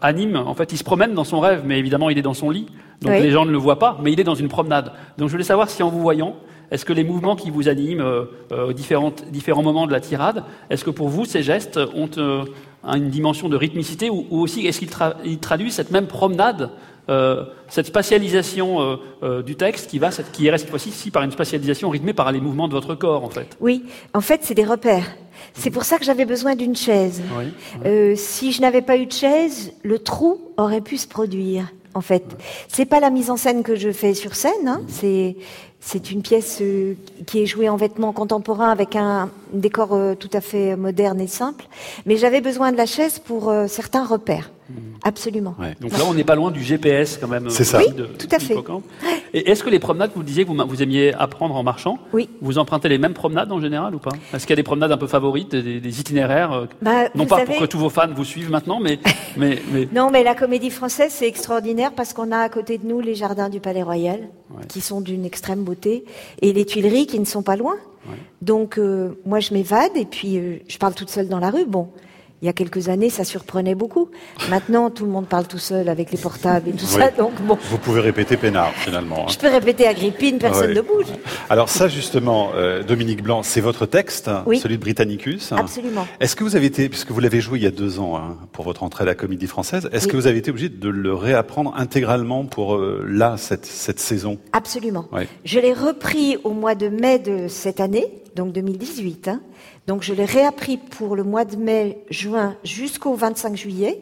anime, 0.00 0.36
en 0.36 0.54
fait, 0.54 0.72
il 0.72 0.76
se 0.76 0.84
promène 0.84 1.12
dans 1.14 1.24
son 1.24 1.40
rêve, 1.40 1.62
mais 1.66 1.80
évidemment, 1.80 2.08
il 2.08 2.18
est 2.18 2.22
dans 2.22 2.34
son 2.34 2.50
lit. 2.50 2.68
Donc 3.00 3.14
les 3.14 3.30
gens 3.30 3.46
ne 3.46 3.50
le 3.50 3.58
voient 3.58 3.78
pas, 3.78 3.98
mais 4.02 4.12
il 4.12 4.20
est 4.20 4.24
dans 4.24 4.34
une 4.34 4.48
promenade. 4.48 4.92
Donc 5.18 5.28
je 5.28 5.32
voulais 5.32 5.44
savoir 5.44 5.70
si 5.70 5.82
en 5.82 5.88
vous 5.88 6.00
voyant, 6.00 6.36
est-ce 6.70 6.84
que 6.84 6.92
les 6.92 7.04
mouvements 7.04 7.36
qui 7.36 7.50
vous 7.50 7.68
animent 7.68 8.00
euh, 8.00 8.24
euh, 8.52 8.68
aux 8.68 8.72
différents, 8.72 9.12
différents 9.30 9.62
moments 9.62 9.86
de 9.86 9.92
la 9.92 10.00
tirade, 10.00 10.44
est-ce 10.70 10.84
que 10.84 10.90
pour 10.90 11.08
vous, 11.08 11.24
ces 11.24 11.42
gestes 11.42 11.78
ont 11.94 12.10
euh, 12.18 12.44
une 12.84 13.10
dimension 13.10 13.48
de 13.48 13.56
rythmicité 13.56 14.08
ou, 14.08 14.26
aussi 14.30 14.66
est-ce 14.66 14.78
qu'ils 14.78 15.40
traduisent 15.40 15.74
cette 15.74 15.90
même 15.90 16.06
promenade 16.06 16.70
cette 17.68 17.86
spatialisation 17.86 19.00
du 19.44 19.56
texte 19.56 19.90
qui, 19.90 19.98
va, 19.98 20.10
qui 20.10 20.46
est 20.46 20.58
cette 20.58 20.70
fois-ci 20.70 21.10
par 21.10 21.24
une 21.24 21.32
spatialisation 21.32 21.90
rythmée 21.90 22.12
par 22.12 22.30
les 22.30 22.40
mouvements 22.40 22.68
de 22.68 22.72
votre 22.72 22.94
corps, 22.94 23.24
en 23.24 23.30
fait? 23.30 23.56
Oui, 23.58 23.82
en 24.14 24.20
fait, 24.20 24.42
c'est 24.44 24.54
des 24.54 24.64
repères. 24.64 25.16
C'est 25.52 25.70
pour 25.70 25.82
ça 25.82 25.98
que 25.98 26.04
j'avais 26.04 26.24
besoin 26.24 26.54
d'une 26.54 26.76
chaise. 26.76 27.20
si 28.14 28.52
je 28.52 28.60
n'avais 28.60 28.82
pas 28.82 28.96
eu 28.96 29.06
de 29.06 29.12
chaise, 29.12 29.72
le 29.82 29.98
trou 29.98 30.52
aurait 30.56 30.82
pu 30.82 30.98
se 30.98 31.08
produire. 31.08 31.72
En 31.94 32.00
fait, 32.00 32.22
c'est 32.68 32.84
pas 32.84 33.00
la 33.00 33.10
mise 33.10 33.30
en 33.30 33.36
scène 33.36 33.64
que 33.64 33.74
je 33.74 33.90
fais 33.90 34.14
sur 34.14 34.36
scène. 34.36 34.68
Hein. 34.68 34.82
C'est 34.86 35.36
c'est 35.80 36.10
une 36.10 36.20
pièce 36.22 36.58
euh, 36.60 36.94
qui 37.26 37.42
est 37.42 37.46
jouée 37.46 37.68
en 37.68 37.76
vêtements 37.76 38.12
contemporains 38.12 38.68
avec 38.70 38.96
un 38.96 39.30
décor 39.52 39.94
euh, 39.94 40.14
tout 40.14 40.28
à 40.34 40.42
fait 40.42 40.76
moderne 40.76 41.20
et 41.20 41.26
simple. 41.26 41.64
Mais 42.04 42.16
j'avais 42.16 42.42
besoin 42.42 42.70
de 42.70 42.76
la 42.76 42.86
chaise 42.86 43.18
pour 43.18 43.48
euh, 43.48 43.66
certains 43.66 44.04
repères. 44.04 44.50
Mmh. 44.68 44.74
Absolument. 45.02 45.56
Donc 45.80 45.92
là, 45.92 46.04
on 46.06 46.14
n'est 46.14 46.24
pas 46.24 46.36
loin 46.36 46.50
du 46.50 46.62
GPS 46.62 47.18
quand 47.18 47.26
même. 47.26 47.48
C'est 47.50 47.64
ça. 47.64 47.78
Oui, 47.78 47.86
tout 48.18 48.28
à 48.30 48.38
fait. 48.38 48.54
Et 49.32 49.50
est-ce 49.50 49.64
que 49.64 49.70
les 49.70 49.78
promenades, 49.78 50.12
vous 50.14 50.22
disiez 50.22 50.44
que 50.44 50.50
vous, 50.50 50.56
vous, 50.68 50.82
aimiez 50.82 51.14
apprendre 51.14 51.56
en 51.56 51.62
marchant 51.62 51.98
Oui. 52.12 52.28
Vous 52.40 52.58
empruntez 52.58 52.88
les 52.88 52.98
mêmes 52.98 53.14
promenades 53.14 53.50
en 53.50 53.60
général 53.60 53.94
ou 53.94 53.98
pas? 53.98 54.10
Est-ce 54.32 54.46
qu'il 54.46 54.50
y 54.50 54.52
a 54.52 54.56
des 54.56 54.62
promenades 54.62 54.92
un 54.92 54.98
peu 54.98 55.06
favorites, 55.06 55.56
des, 55.56 56.00
itinéraires 56.00 56.68
bah, 56.82 57.08
Non 57.14 57.26
pas 57.26 57.44
pour 57.44 57.58
que 57.58 57.64
tous 57.64 57.78
vos 57.78 57.88
fans 57.88 58.12
vous 58.14 58.24
suivent 58.24 58.50
maintenant, 58.50 58.78
mais, 58.78 59.00
mais, 59.36 59.58
mais... 59.72 59.88
Non, 59.92 60.10
mais 60.10 60.22
la 60.22 60.34
comédie 60.34 60.70
française, 60.70 61.10
c'est 61.12 61.26
extraordinaire 61.26 61.92
parce 61.92 62.12
qu'on 62.12 62.30
a 62.30 62.38
à 62.38 62.48
côté 62.48 62.78
de 62.78 62.86
nous 62.86 63.00
les 63.00 63.14
jardins 63.14 63.48
du 63.48 63.58
Palais 63.58 63.82
Royal, 63.82 64.28
qui 64.68 64.80
sont 64.80 65.00
d'une 65.00 65.24
extrême 65.24 65.64
beauté, 65.70 66.04
et 66.42 66.52
les 66.52 66.64
Tuileries 66.64 67.06
qui 67.06 67.18
ne 67.20 67.24
sont 67.24 67.42
pas 67.42 67.56
loin. 67.56 67.76
Donc, 68.42 68.78
euh, 68.78 69.10
moi, 69.26 69.40
je 69.40 69.52
m'évade 69.54 69.94
et 69.94 70.04
puis 70.04 70.38
euh, 70.38 70.58
je 70.66 70.78
parle 70.78 70.94
toute 70.94 71.10
seule 71.10 71.28
dans 71.28 71.38
la 71.38 71.50
rue. 71.50 71.66
Bon, 71.66 71.88
il 72.42 72.46
y 72.46 72.48
a 72.48 72.52
quelques 72.52 72.88
années, 72.88 73.10
ça 73.10 73.24
surprenait 73.24 73.74
beaucoup. 73.74 74.08
Maintenant, 74.48 74.88
tout 74.90 75.04
le 75.04 75.10
monde 75.10 75.26
parle 75.26 75.46
tout 75.46 75.58
seul 75.58 75.88
avec 75.88 76.10
les 76.10 76.18
portables 76.18 76.70
et 76.70 76.72
tout 76.72 76.86
ça. 76.86 77.10
Donc 77.10 77.40
bon. 77.42 77.58
Vous 77.68 77.78
pouvez 77.78 78.00
répéter 78.00 78.36
Pénard, 78.36 78.72
finalement. 78.72 79.24
Hein. 79.24 79.30
Je 79.30 79.38
peux 79.38 79.48
répéter 79.48 79.86
Agrippine, 79.86 80.38
personne 80.38 80.72
ne 80.72 80.80
bouge. 80.80 81.06
Alors 81.50 81.68
ça, 81.68 81.88
justement, 81.88 82.52
euh, 82.54 82.82
Dominique 82.82 83.22
Blanc, 83.22 83.42
c'est 83.42 83.60
votre 83.60 83.84
texte, 83.84 84.30
celui 84.54 84.76
de 84.76 84.80
Britannicus. 84.80 85.52
Absolument. 85.52 86.06
Est-ce 86.20 86.34
que 86.34 86.44
vous 86.44 86.56
avez 86.56 86.66
été, 86.66 86.88
puisque 86.88 87.10
vous 87.10 87.20
l'avez 87.20 87.40
joué 87.40 87.58
il 87.58 87.64
y 87.64 87.66
a 87.66 87.70
deux 87.70 87.98
ans 87.98 88.16
hein, 88.16 88.38
pour 88.52 88.64
votre 88.64 88.82
entrée 88.82 89.02
à 89.02 89.06
la 89.06 89.14
Comédie 89.14 89.46
Française, 89.46 89.90
est-ce 89.92 90.08
que 90.08 90.16
vous 90.16 90.26
avez 90.26 90.38
été 90.38 90.50
obligé 90.50 90.68
de 90.70 90.88
le 90.88 91.14
réapprendre 91.14 91.74
intégralement 91.76 92.46
pour 92.46 92.76
euh, 92.76 93.04
là 93.06 93.36
cette, 93.36 93.66
cette 93.66 94.00
saison? 94.00 94.38
Absolument. 94.52 95.06
Je 95.44 95.60
l'ai 95.60 95.74
repris 95.74 96.38
au 96.44 96.50
mois 96.50 96.74
de 96.74 96.88
mai 96.88 97.18
de 97.18 97.48
cette 97.48 97.80
année, 97.80 98.06
donc 98.34 98.52
2018. 98.52 99.28
Hein. 99.28 99.40
Donc 99.86 100.02
je 100.02 100.14
l'ai 100.14 100.24
réappris 100.24 100.76
pour 100.76 101.16
le 101.16 101.24
mois 101.24 101.44
de 101.44 101.56
mai, 101.56 101.98
juin 102.10 102.56
jusqu'au 102.64 103.14
25 103.14 103.56
juillet. 103.56 103.98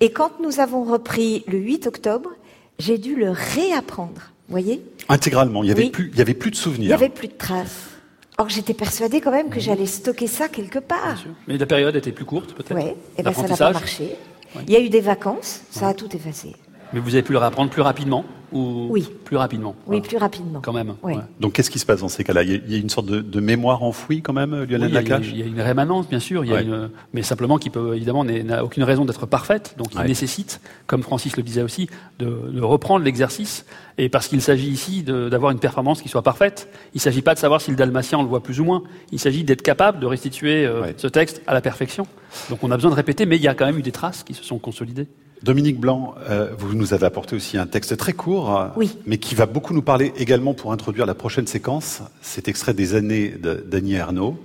Et 0.00 0.10
quand 0.10 0.32
nous 0.40 0.60
avons 0.60 0.84
repris 0.84 1.44
le 1.46 1.58
8 1.58 1.86
octobre, 1.86 2.30
j'ai 2.78 2.98
dû 2.98 3.16
le 3.16 3.30
réapprendre. 3.30 4.32
Voyez? 4.48 4.82
Intégralement. 5.08 5.62
Il 5.62 5.66
n'y 5.66 5.72
avait, 5.72 5.90
plus, 5.90 6.10
il 6.12 6.18
y 6.18 6.22
avait 6.22 6.34
plus 6.34 6.50
de 6.50 6.56
souvenirs. 6.56 6.84
Il 6.84 6.88
n'y 6.88 6.92
avait 6.92 7.08
plus 7.08 7.28
de 7.28 7.34
traces. 7.34 7.90
Or, 8.36 8.48
j'étais 8.48 8.74
persuadée 8.74 9.20
quand 9.20 9.30
même 9.30 9.48
que 9.48 9.60
j'allais 9.60 9.86
stocker 9.86 10.26
ça 10.26 10.48
quelque 10.48 10.80
part. 10.80 11.22
Mais 11.46 11.56
la 11.56 11.66
période 11.66 11.94
était 11.94 12.10
plus 12.10 12.24
courte, 12.24 12.52
peut-être 12.52 12.74
Oui, 12.74 12.90
et 12.90 12.96
eh 13.18 13.22
bien 13.22 13.32
ça 13.32 13.46
n'a 13.46 13.56
pas 13.56 13.72
marché. 13.72 14.16
Il 14.66 14.72
y 14.72 14.76
a 14.76 14.80
eu 14.80 14.88
des 14.88 15.00
vacances, 15.00 15.62
ça 15.70 15.88
a 15.88 15.94
tout 15.94 16.14
effacé. 16.14 16.54
Mais 16.92 17.00
vous 17.00 17.14
avez 17.14 17.22
pu 17.22 17.32
le 17.32 17.38
réapprendre 17.38 17.70
plus 17.70 17.82
rapidement 17.82 18.24
ou 18.54 18.86
oui. 18.88 19.06
plus 19.24 19.36
rapidement? 19.36 19.74
Oui, 19.86 20.00
plus 20.00 20.16
rapidement. 20.16 20.60
Quand 20.62 20.72
même. 20.72 20.94
Donc 21.40 21.52
qu'est-ce 21.52 21.70
qui 21.70 21.78
se 21.78 21.86
passe 21.86 22.00
dans 22.00 22.08
ces 22.08 22.24
cas-là? 22.24 22.42
Il, 22.44 22.72
y 22.72 22.76
a 22.76 22.78
une 22.78 22.88
sorte 22.88 23.06
de, 23.06 23.40
mémoire 23.40 23.82
enfouie 23.82 24.22
quand 24.22 24.32
même, 24.32 24.52
Lionel 24.64 24.88
oui, 24.88 24.92
Lacache? 24.92 25.28
il, 25.30 25.38
y 25.38 25.42
a 25.42 25.46
une 25.46 25.60
rémanence, 25.60 26.08
bien 26.08 26.20
sûr, 26.20 26.44
il 26.44 26.50
y 26.50 26.54
a 26.54 26.62
une, 26.62 26.90
mais 27.12 27.22
simplement 27.22 27.58
qui 27.58 27.68
peut 27.68 27.94
évidemment 27.96 28.24
n'a 28.24 28.64
aucune 28.64 28.84
raison 28.84 29.04
d'être 29.04 29.26
parfaite, 29.26 29.74
donc 29.76 29.88
il 29.94 30.00
nécessite, 30.02 30.60
comme 30.86 31.02
Francis 31.02 31.36
le 31.36 31.42
disait 31.42 31.62
aussi, 31.62 31.88
de, 32.18 32.60
reprendre 32.60 33.04
l'exercice. 33.04 33.66
Et 33.98 34.08
parce 34.08 34.26
qu'il 34.28 34.40
s'agit 34.40 34.68
ici 34.68 35.02
d'avoir 35.02 35.52
une 35.52 35.58
performance 35.58 36.00
qui 36.00 36.08
soit 36.08 36.22
parfaite, 36.22 36.68
il 36.94 36.98
ne 36.98 37.00
s'agit 37.00 37.22
pas 37.22 37.34
de 37.34 37.38
savoir 37.38 37.60
si 37.60 37.70
le 37.70 37.76
dalmatien 37.76 38.18
on 38.18 38.22
le 38.22 38.28
voit 38.28 38.42
plus 38.42 38.60
ou 38.60 38.64
moins. 38.64 38.82
Il 39.12 39.18
s'agit 39.18 39.44
d'être 39.44 39.62
capable 39.62 40.00
de 40.00 40.06
restituer 40.06 40.66
euh, 40.66 40.92
ce 40.96 41.06
texte 41.06 41.42
à 41.46 41.54
la 41.54 41.60
perfection. 41.60 42.06
Donc 42.50 42.62
on 42.62 42.70
a 42.70 42.76
besoin 42.76 42.90
de 42.90 42.96
répéter, 42.96 43.26
mais 43.26 43.36
il 43.36 43.42
y 43.42 43.48
a 43.48 43.54
quand 43.54 43.66
même 43.66 43.78
eu 43.78 43.82
des 43.82 43.92
traces 43.92 44.22
qui 44.24 44.34
se 44.34 44.42
sont 44.42 44.58
consolidées. 44.58 45.06
Dominique 45.44 45.78
Blanc, 45.78 46.14
euh, 46.30 46.54
vous 46.56 46.74
nous 46.74 46.94
avez 46.94 47.04
apporté 47.04 47.36
aussi 47.36 47.58
un 47.58 47.66
texte 47.66 47.98
très 47.98 48.14
court, 48.14 48.70
mais 49.06 49.18
qui 49.18 49.34
va 49.34 49.44
beaucoup 49.44 49.74
nous 49.74 49.82
parler 49.82 50.14
également 50.16 50.54
pour 50.54 50.72
introduire 50.72 51.04
la 51.04 51.14
prochaine 51.14 51.46
séquence. 51.46 52.00
C'est 52.22 52.48
extrait 52.48 52.72
des 52.72 52.94
années 52.94 53.34
d'Annie 53.66 53.92
Ernaux. 53.92 54.38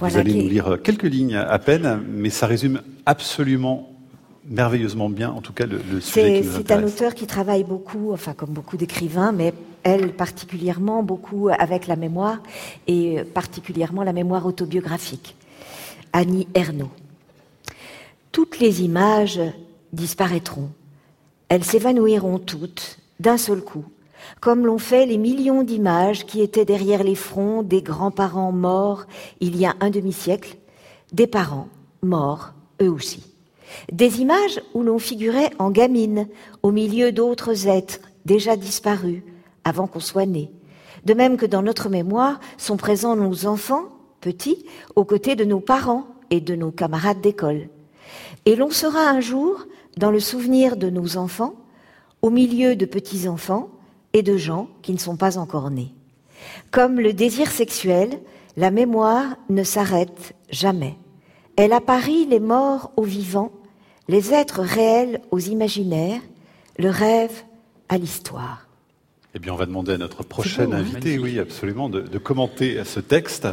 vous 0.00 0.16
allez 0.16 0.32
nous 0.32 0.48
lire 0.48 0.78
quelques 0.82 1.02
lignes 1.02 1.36
à 1.36 1.58
peine, 1.58 2.02
mais 2.08 2.30
ça 2.30 2.46
résume 2.46 2.80
absolument 3.04 3.92
merveilleusement 4.46 5.10
bien, 5.10 5.30
en 5.30 5.42
tout 5.42 5.52
cas, 5.52 5.66
le, 5.66 6.00
sujet 6.00 6.40
qui 6.40 6.48
nous 6.48 6.54
C'est 6.56 6.72
un 6.72 6.84
auteur 6.84 7.14
qui 7.14 7.26
travaille 7.26 7.62
beaucoup, 7.62 8.10
enfin 8.14 8.32
comme 8.32 8.50
beaucoup 8.50 8.78
d'écrivains, 8.78 9.32
mais 9.32 9.52
elle 9.82 10.14
particulièrement 10.14 11.02
beaucoup 11.02 11.50
avec 11.50 11.86
la 11.86 11.96
mémoire, 11.96 12.38
et 12.86 13.24
particulièrement 13.34 14.04
la 14.04 14.14
mémoire 14.14 14.46
autobiographique. 14.46 15.36
Annie 16.14 16.48
Ernaux. 16.54 16.90
Toutes 18.32 18.58
les 18.58 18.82
images 18.82 19.38
disparaîtront. 19.92 20.70
Elles 21.48 21.64
s'évanouiront 21.64 22.38
toutes, 22.38 22.98
d'un 23.18 23.36
seul 23.36 23.60
coup, 23.60 23.84
comme 24.40 24.66
l'ont 24.66 24.78
fait 24.78 25.06
les 25.06 25.18
millions 25.18 25.62
d'images 25.62 26.26
qui 26.26 26.40
étaient 26.40 26.64
derrière 26.64 27.02
les 27.02 27.14
fronts 27.14 27.62
des 27.62 27.82
grands-parents 27.82 28.52
morts 28.52 29.06
il 29.40 29.56
y 29.56 29.66
a 29.66 29.74
un 29.80 29.90
demi-siècle, 29.90 30.56
des 31.12 31.26
parents 31.26 31.68
morts 32.02 32.52
eux 32.82 32.90
aussi. 32.90 33.24
Des 33.92 34.20
images 34.20 34.60
où 34.74 34.82
l'on 34.82 34.98
figurait 34.98 35.50
en 35.58 35.70
gamine, 35.70 36.28
au 36.62 36.72
milieu 36.72 37.12
d'autres 37.12 37.68
êtres 37.68 38.00
déjà 38.24 38.56
disparus, 38.56 39.22
avant 39.64 39.86
qu'on 39.86 40.00
soit 40.00 40.26
né. 40.26 40.50
De 41.04 41.14
même 41.14 41.36
que 41.36 41.46
dans 41.46 41.62
notre 41.62 41.88
mémoire 41.88 42.40
sont 42.58 42.76
présents 42.76 43.16
nos 43.16 43.46
enfants, 43.46 43.84
petits, 44.20 44.66
aux 44.96 45.04
côtés 45.04 45.36
de 45.36 45.44
nos 45.44 45.60
parents 45.60 46.06
et 46.30 46.40
de 46.40 46.54
nos 46.54 46.70
camarades 46.70 47.20
d'école. 47.20 47.68
Et 48.44 48.56
l'on 48.56 48.70
sera 48.70 49.08
un 49.08 49.20
jour 49.20 49.66
dans 49.96 50.10
le 50.10 50.20
souvenir 50.20 50.76
de 50.76 50.90
nos 50.90 51.16
enfants, 51.16 51.54
au 52.22 52.30
milieu 52.30 52.76
de 52.76 52.86
petits-enfants 52.86 53.68
et 54.12 54.22
de 54.22 54.36
gens 54.36 54.68
qui 54.82 54.92
ne 54.92 54.98
sont 54.98 55.16
pas 55.16 55.38
encore 55.38 55.70
nés. 55.70 55.94
Comme 56.70 57.00
le 57.00 57.12
désir 57.12 57.50
sexuel, 57.50 58.20
la 58.56 58.70
mémoire 58.70 59.36
ne 59.48 59.62
s'arrête 59.62 60.34
jamais. 60.50 60.96
Elle 61.56 61.72
apparie 61.72 62.26
les 62.26 62.40
morts 62.40 62.92
aux 62.96 63.04
vivants, 63.04 63.52
les 64.08 64.32
êtres 64.32 64.60
réels 64.60 65.20
aux 65.30 65.38
imaginaires, 65.38 66.22
le 66.78 66.90
rêve 66.90 67.44
à 67.88 67.98
l'histoire. 67.98 68.69
Eh 69.34 69.38
bien, 69.38 69.52
on 69.52 69.56
va 69.56 69.66
demander 69.66 69.92
à 69.92 69.98
notre 69.98 70.24
prochaine 70.24 70.74
invité, 70.74 71.18
oui, 71.18 71.38
absolument, 71.38 71.88
de, 71.88 72.18
commenter 72.18 72.82
ce 72.84 72.98
texte. 72.98 73.46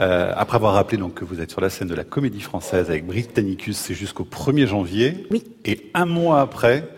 Euh, 0.00 0.32
après 0.34 0.56
avoir 0.56 0.74
rappelé 0.74 0.98
donc 0.98 1.14
que 1.14 1.24
vous 1.24 1.40
êtes 1.40 1.50
sur 1.50 1.60
la 1.60 1.70
scène 1.70 1.86
de 1.86 1.94
la 1.94 2.02
Comédie 2.02 2.40
Française 2.40 2.90
avec 2.90 3.06
Britannicus, 3.06 3.76
c'est 3.76 3.94
jusqu'au 3.94 4.24
1er 4.24 4.66
janvier. 4.66 5.26
Oui. 5.30 5.44
Et 5.64 5.90
un 5.94 6.06
mois 6.06 6.40
après, 6.40 6.88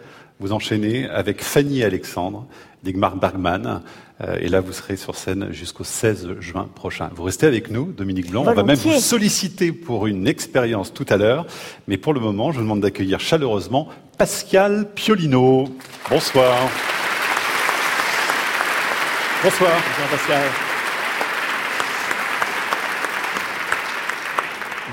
vous 0.41 0.53
enchaînez 0.53 1.07
avec 1.09 1.43
Fanny 1.43 1.83
Alexandre 1.83 2.47
d'Igmar 2.83 3.16
Bergman. 3.16 3.83
Euh, 4.22 4.39
et 4.41 4.49
là, 4.49 4.61
vous 4.61 4.72
serez 4.72 4.97
sur 4.97 5.16
scène 5.16 5.49
jusqu'au 5.51 5.85
16 5.85 6.41
juin 6.41 6.68
prochain. 6.75 7.11
Vous 7.14 7.25
restez 7.25 7.47
avec 7.47 7.70
nous, 7.70 7.93
Dominique 7.93 8.31
Blanc. 8.31 8.45
On 8.47 8.55
va 8.55 8.62
même 8.62 8.77
vous 8.77 9.01
solliciter 9.01 9.72
pour 9.72 10.07
une 10.07 10.27
expérience 10.27 10.95
tout 10.95 11.07
à 11.11 11.18
l'heure. 11.18 11.47
Mais 11.89 11.99
pour 11.99 12.14
le 12.14 12.20
moment, 12.20 12.53
je 12.53 12.57
vous 12.57 12.62
demande 12.62 12.81
d'accueillir 12.81 13.20
chaleureusement 13.20 13.89
Pascal 14.16 14.89
Piolino. 14.95 15.68
Bonsoir. 16.09 16.70
Bonsoir. 19.45 19.72
Bonsoir 19.72 20.09
Pascal. 20.11 20.42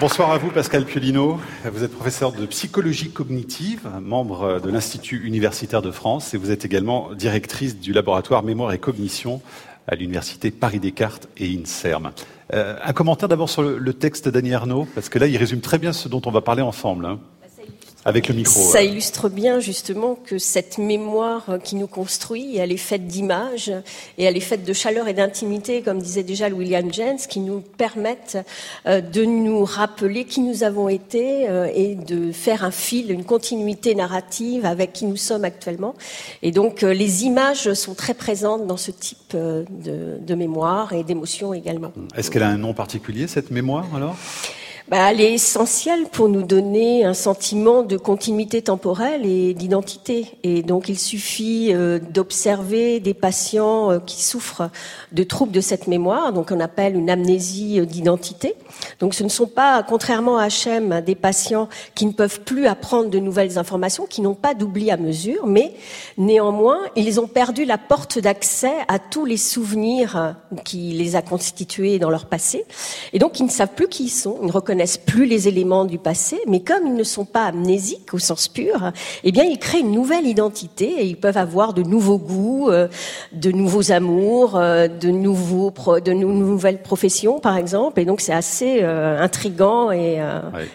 Bonsoir 0.01 0.31
à 0.31 0.37
vous, 0.37 0.49
Pascal 0.49 0.83
Piolino. 0.83 1.39
Vous 1.63 1.85
êtes 1.85 1.93
professeur 1.93 2.33
de 2.33 2.45
psychologie 2.47 3.11
cognitive, 3.11 3.87
membre 4.01 4.59
de 4.59 4.69
l'Institut 4.69 5.25
universitaire 5.25 5.81
de 5.81 5.91
France, 5.91 6.33
et 6.33 6.37
vous 6.37 6.51
êtes 6.51 6.65
également 6.65 7.13
directrice 7.13 7.79
du 7.79 7.93
laboratoire 7.93 8.43
Mémoire 8.43 8.73
et 8.73 8.77
Cognition 8.77 9.41
à 9.87 9.95
l'université 9.95 10.51
Paris-Descartes 10.51 11.29
et 11.37 11.57
INSERM. 11.57 12.11
Euh, 12.53 12.75
un 12.83 12.91
commentaire 12.91 13.29
d'abord 13.29 13.49
sur 13.49 13.61
le, 13.61 13.93
texte 13.93 14.27
d'Annie 14.27 14.53
Arnaud, 14.53 14.85
parce 14.93 15.07
que 15.07 15.17
là, 15.17 15.27
il 15.27 15.37
résume 15.37 15.61
très 15.61 15.77
bien 15.77 15.93
ce 15.93 16.09
dont 16.09 16.21
on 16.25 16.31
va 16.31 16.41
parler 16.41 16.61
ensemble. 16.61 17.05
Hein. 17.05 17.19
Avec 18.03 18.27
le 18.27 18.33
micro. 18.33 18.59
Ça 18.59 18.81
illustre 18.81 19.29
bien 19.29 19.59
justement 19.59 20.15
que 20.15 20.39
cette 20.39 20.77
mémoire 20.79 21.57
qui 21.63 21.75
nous 21.75 21.87
construit, 21.87 22.57
elle 22.57 22.71
est 22.71 22.77
faite 22.77 23.05
d'images 23.05 23.71
et 24.17 24.23
elle 24.23 24.35
est 24.37 24.39
faite 24.39 24.63
de 24.63 24.73
chaleur 24.73 25.07
et 25.07 25.13
d'intimité, 25.13 25.81
comme 25.81 26.01
disait 26.01 26.23
déjà 26.23 26.49
William 26.49 26.91
James, 26.93 27.19
qui 27.29 27.39
nous 27.39 27.61
permettent 27.61 28.37
euh, 28.87 29.01
de 29.01 29.23
nous 29.23 29.63
rappeler 29.63 30.25
qui 30.25 30.41
nous 30.41 30.63
avons 30.63 30.89
été 30.89 31.49
euh, 31.49 31.67
et 31.73 31.95
de 31.95 32.31
faire 32.31 32.63
un 32.63 32.71
fil, 32.71 33.11
une 33.11 33.23
continuité 33.23 33.93
narrative 33.93 34.65
avec 34.65 34.93
qui 34.93 35.05
nous 35.05 35.17
sommes 35.17 35.45
actuellement. 35.45 35.95
Et 36.41 36.51
donc 36.51 36.83
euh, 36.83 36.93
les 36.93 37.25
images 37.25 37.73
sont 37.73 37.93
très 37.93 38.13
présentes 38.13 38.65
dans 38.67 38.77
ce 38.77 38.91
type 38.91 39.17
de, 39.33 40.17
de 40.19 40.35
mémoire 40.35 40.93
et 40.93 41.03
d'émotion 41.03 41.53
également. 41.53 41.91
Est-ce 42.15 42.31
qu'elle 42.31 42.43
a 42.43 42.49
un 42.49 42.57
nom 42.57 42.73
particulier 42.73 43.27
cette 43.27 43.51
mémoire 43.51 43.85
alors? 43.95 44.15
Bah, 44.91 45.09
elle 45.09 45.21
est 45.21 45.31
essentielle 45.31 46.07
pour 46.11 46.27
nous 46.27 46.43
donner 46.43 47.05
un 47.05 47.13
sentiment 47.13 47.81
de 47.81 47.95
continuité 47.95 48.61
temporelle 48.61 49.25
et 49.25 49.53
d'identité. 49.53 50.27
Et 50.43 50.63
donc, 50.63 50.89
il 50.89 50.99
suffit 50.99 51.69
euh, 51.73 51.97
d'observer 51.97 52.99
des 52.99 53.13
patients 53.13 53.89
euh, 53.89 53.99
qui 53.99 54.21
souffrent 54.21 54.69
de 55.13 55.23
troubles 55.23 55.53
de 55.53 55.61
cette 55.61 55.87
mémoire, 55.87 56.33
donc 56.33 56.51
on 56.51 56.59
appelle 56.59 56.97
une 56.97 57.09
amnésie 57.09 57.79
euh, 57.79 57.85
d'identité. 57.85 58.55
Donc, 58.99 59.13
ce 59.13 59.23
ne 59.23 59.29
sont 59.29 59.47
pas, 59.47 59.81
contrairement 59.81 60.37
à 60.37 60.49
HM, 60.49 60.99
des 60.99 61.15
patients 61.15 61.69
qui 61.95 62.05
ne 62.05 62.11
peuvent 62.11 62.41
plus 62.41 62.67
apprendre 62.67 63.09
de 63.09 63.19
nouvelles 63.19 63.57
informations, 63.57 64.05
qui 64.05 64.19
n'ont 64.19 64.35
pas 64.35 64.55
d'oubli 64.55 64.91
à 64.91 64.97
mesure, 64.97 65.47
mais 65.47 65.73
néanmoins, 66.17 66.79
ils 66.97 67.21
ont 67.21 67.27
perdu 67.27 67.63
la 67.63 67.77
porte 67.77 68.19
d'accès 68.19 68.73
à 68.89 68.99
tous 68.99 69.23
les 69.23 69.37
souvenirs 69.37 70.35
qui 70.65 70.91
les 70.91 71.15
a 71.15 71.21
constitués 71.21 71.97
dans 71.97 72.09
leur 72.09 72.25
passé. 72.25 72.65
Et 73.13 73.19
donc, 73.19 73.39
ils 73.39 73.45
ne 73.45 73.49
savent 73.49 73.73
plus 73.73 73.87
qui 73.87 74.03
ils 74.03 74.09
sont, 74.09 74.37
ils 74.41 74.47
ne 74.47 74.51
reconnaissent 74.51 74.80
plus 75.05 75.25
les 75.25 75.47
éléments 75.47 75.85
du 75.85 75.97
passé, 75.97 76.39
mais 76.47 76.61
comme 76.61 76.87
ils 76.87 76.93
ne 76.93 77.03
sont 77.03 77.25
pas 77.25 77.45
amnésiques 77.45 78.13
au 78.13 78.19
sens 78.19 78.47
pur, 78.47 78.91
eh 79.23 79.31
bien, 79.31 79.43
ils 79.43 79.57
créent 79.57 79.79
une 79.79 79.91
nouvelle 79.91 80.27
identité 80.27 80.85
et 80.85 81.05
ils 81.05 81.17
peuvent 81.17 81.37
avoir 81.37 81.73
de 81.73 81.83
nouveaux 81.83 82.17
goûts, 82.17 82.69
euh, 82.69 82.87
de 83.31 83.51
nouveaux 83.51 83.91
amours, 83.91 84.55
euh, 84.55 84.87
de 84.87 85.09
nouveaux, 85.09 85.71
de 86.03 86.11
nouvelles 86.13 86.81
professions, 86.81 87.39
par 87.39 87.57
exemple. 87.57 87.99
Et 87.99 88.05
donc, 88.05 88.21
c'est 88.21 88.33
assez 88.33 88.79
euh, 88.81 89.19
intrigant 89.19 89.91
et 89.91 90.19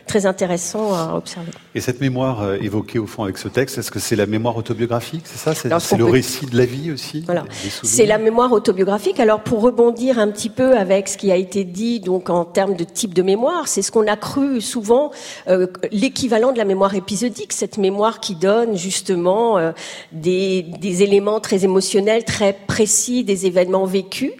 très 0.07 0.27
intéressant 0.27 0.95
à 0.95 1.15
observer. 1.17 1.51
Et 1.75 1.81
cette 1.81 2.01
mémoire 2.01 2.55
évoquée 2.61 2.99
au 2.99 3.07
fond 3.07 3.25
avec 3.25 3.39
ce 3.39 3.49
texte, 3.49 3.79
est-ce 3.79 3.91
que 3.91 3.99
c'est 3.99 4.17
la 4.17 4.27
mémoire 4.27 4.57
autobiographique 4.57 5.23
C'est 5.25 5.39
ça? 5.39 5.55
C'est 5.81 5.97
le 5.97 6.05
récit 6.05 6.47
de 6.47 6.57
la 6.57 6.65
vie 6.65 6.91
aussi 6.91 7.23
Voilà. 7.27 7.45
C'est 7.83 8.07
la 8.07 8.19
mémoire 8.19 8.53
autobiographique. 8.53 9.21
Alors, 9.21 9.41
pour 9.41 9.61
rebondir 9.61 10.19
un 10.19 10.29
petit 10.29 10.51
peu 10.51 10.77
avec 10.77 11.09
ce 11.09 11.17
qui 11.17 11.31
a 11.31 11.37
été 11.37 11.65
dit, 11.65 12.01
donc 12.01 12.31
en 12.31 12.45
termes 12.45 12.75
de 12.75 12.85
type 12.85 13.15
de 13.15 13.23
mémoire, 13.23 13.69
c'est 13.69 13.83
ce 13.83 13.93
qu'on 13.97 14.07
a 14.09 14.17
cru 14.17 14.61
souvent 14.61 15.11
euh, 15.49 15.67
l'équivalent 15.91 16.53
de 16.53 16.59
la 16.59 16.67
mémoire 16.67 16.95
épisodique, 16.95 17.55
cette 17.55 17.79
mémoire 17.79 18.21
qui 18.21 18.35
donne 18.35 18.77
justement 18.77 19.57
euh, 19.57 19.73
des, 20.13 20.67
éléments 21.03 21.41
très 21.41 21.65
émotionnels, 21.65 22.25
très 22.25 22.53
précis 22.53 23.25
des 23.25 23.47
événements 23.47 23.87
vécus. 23.87 24.33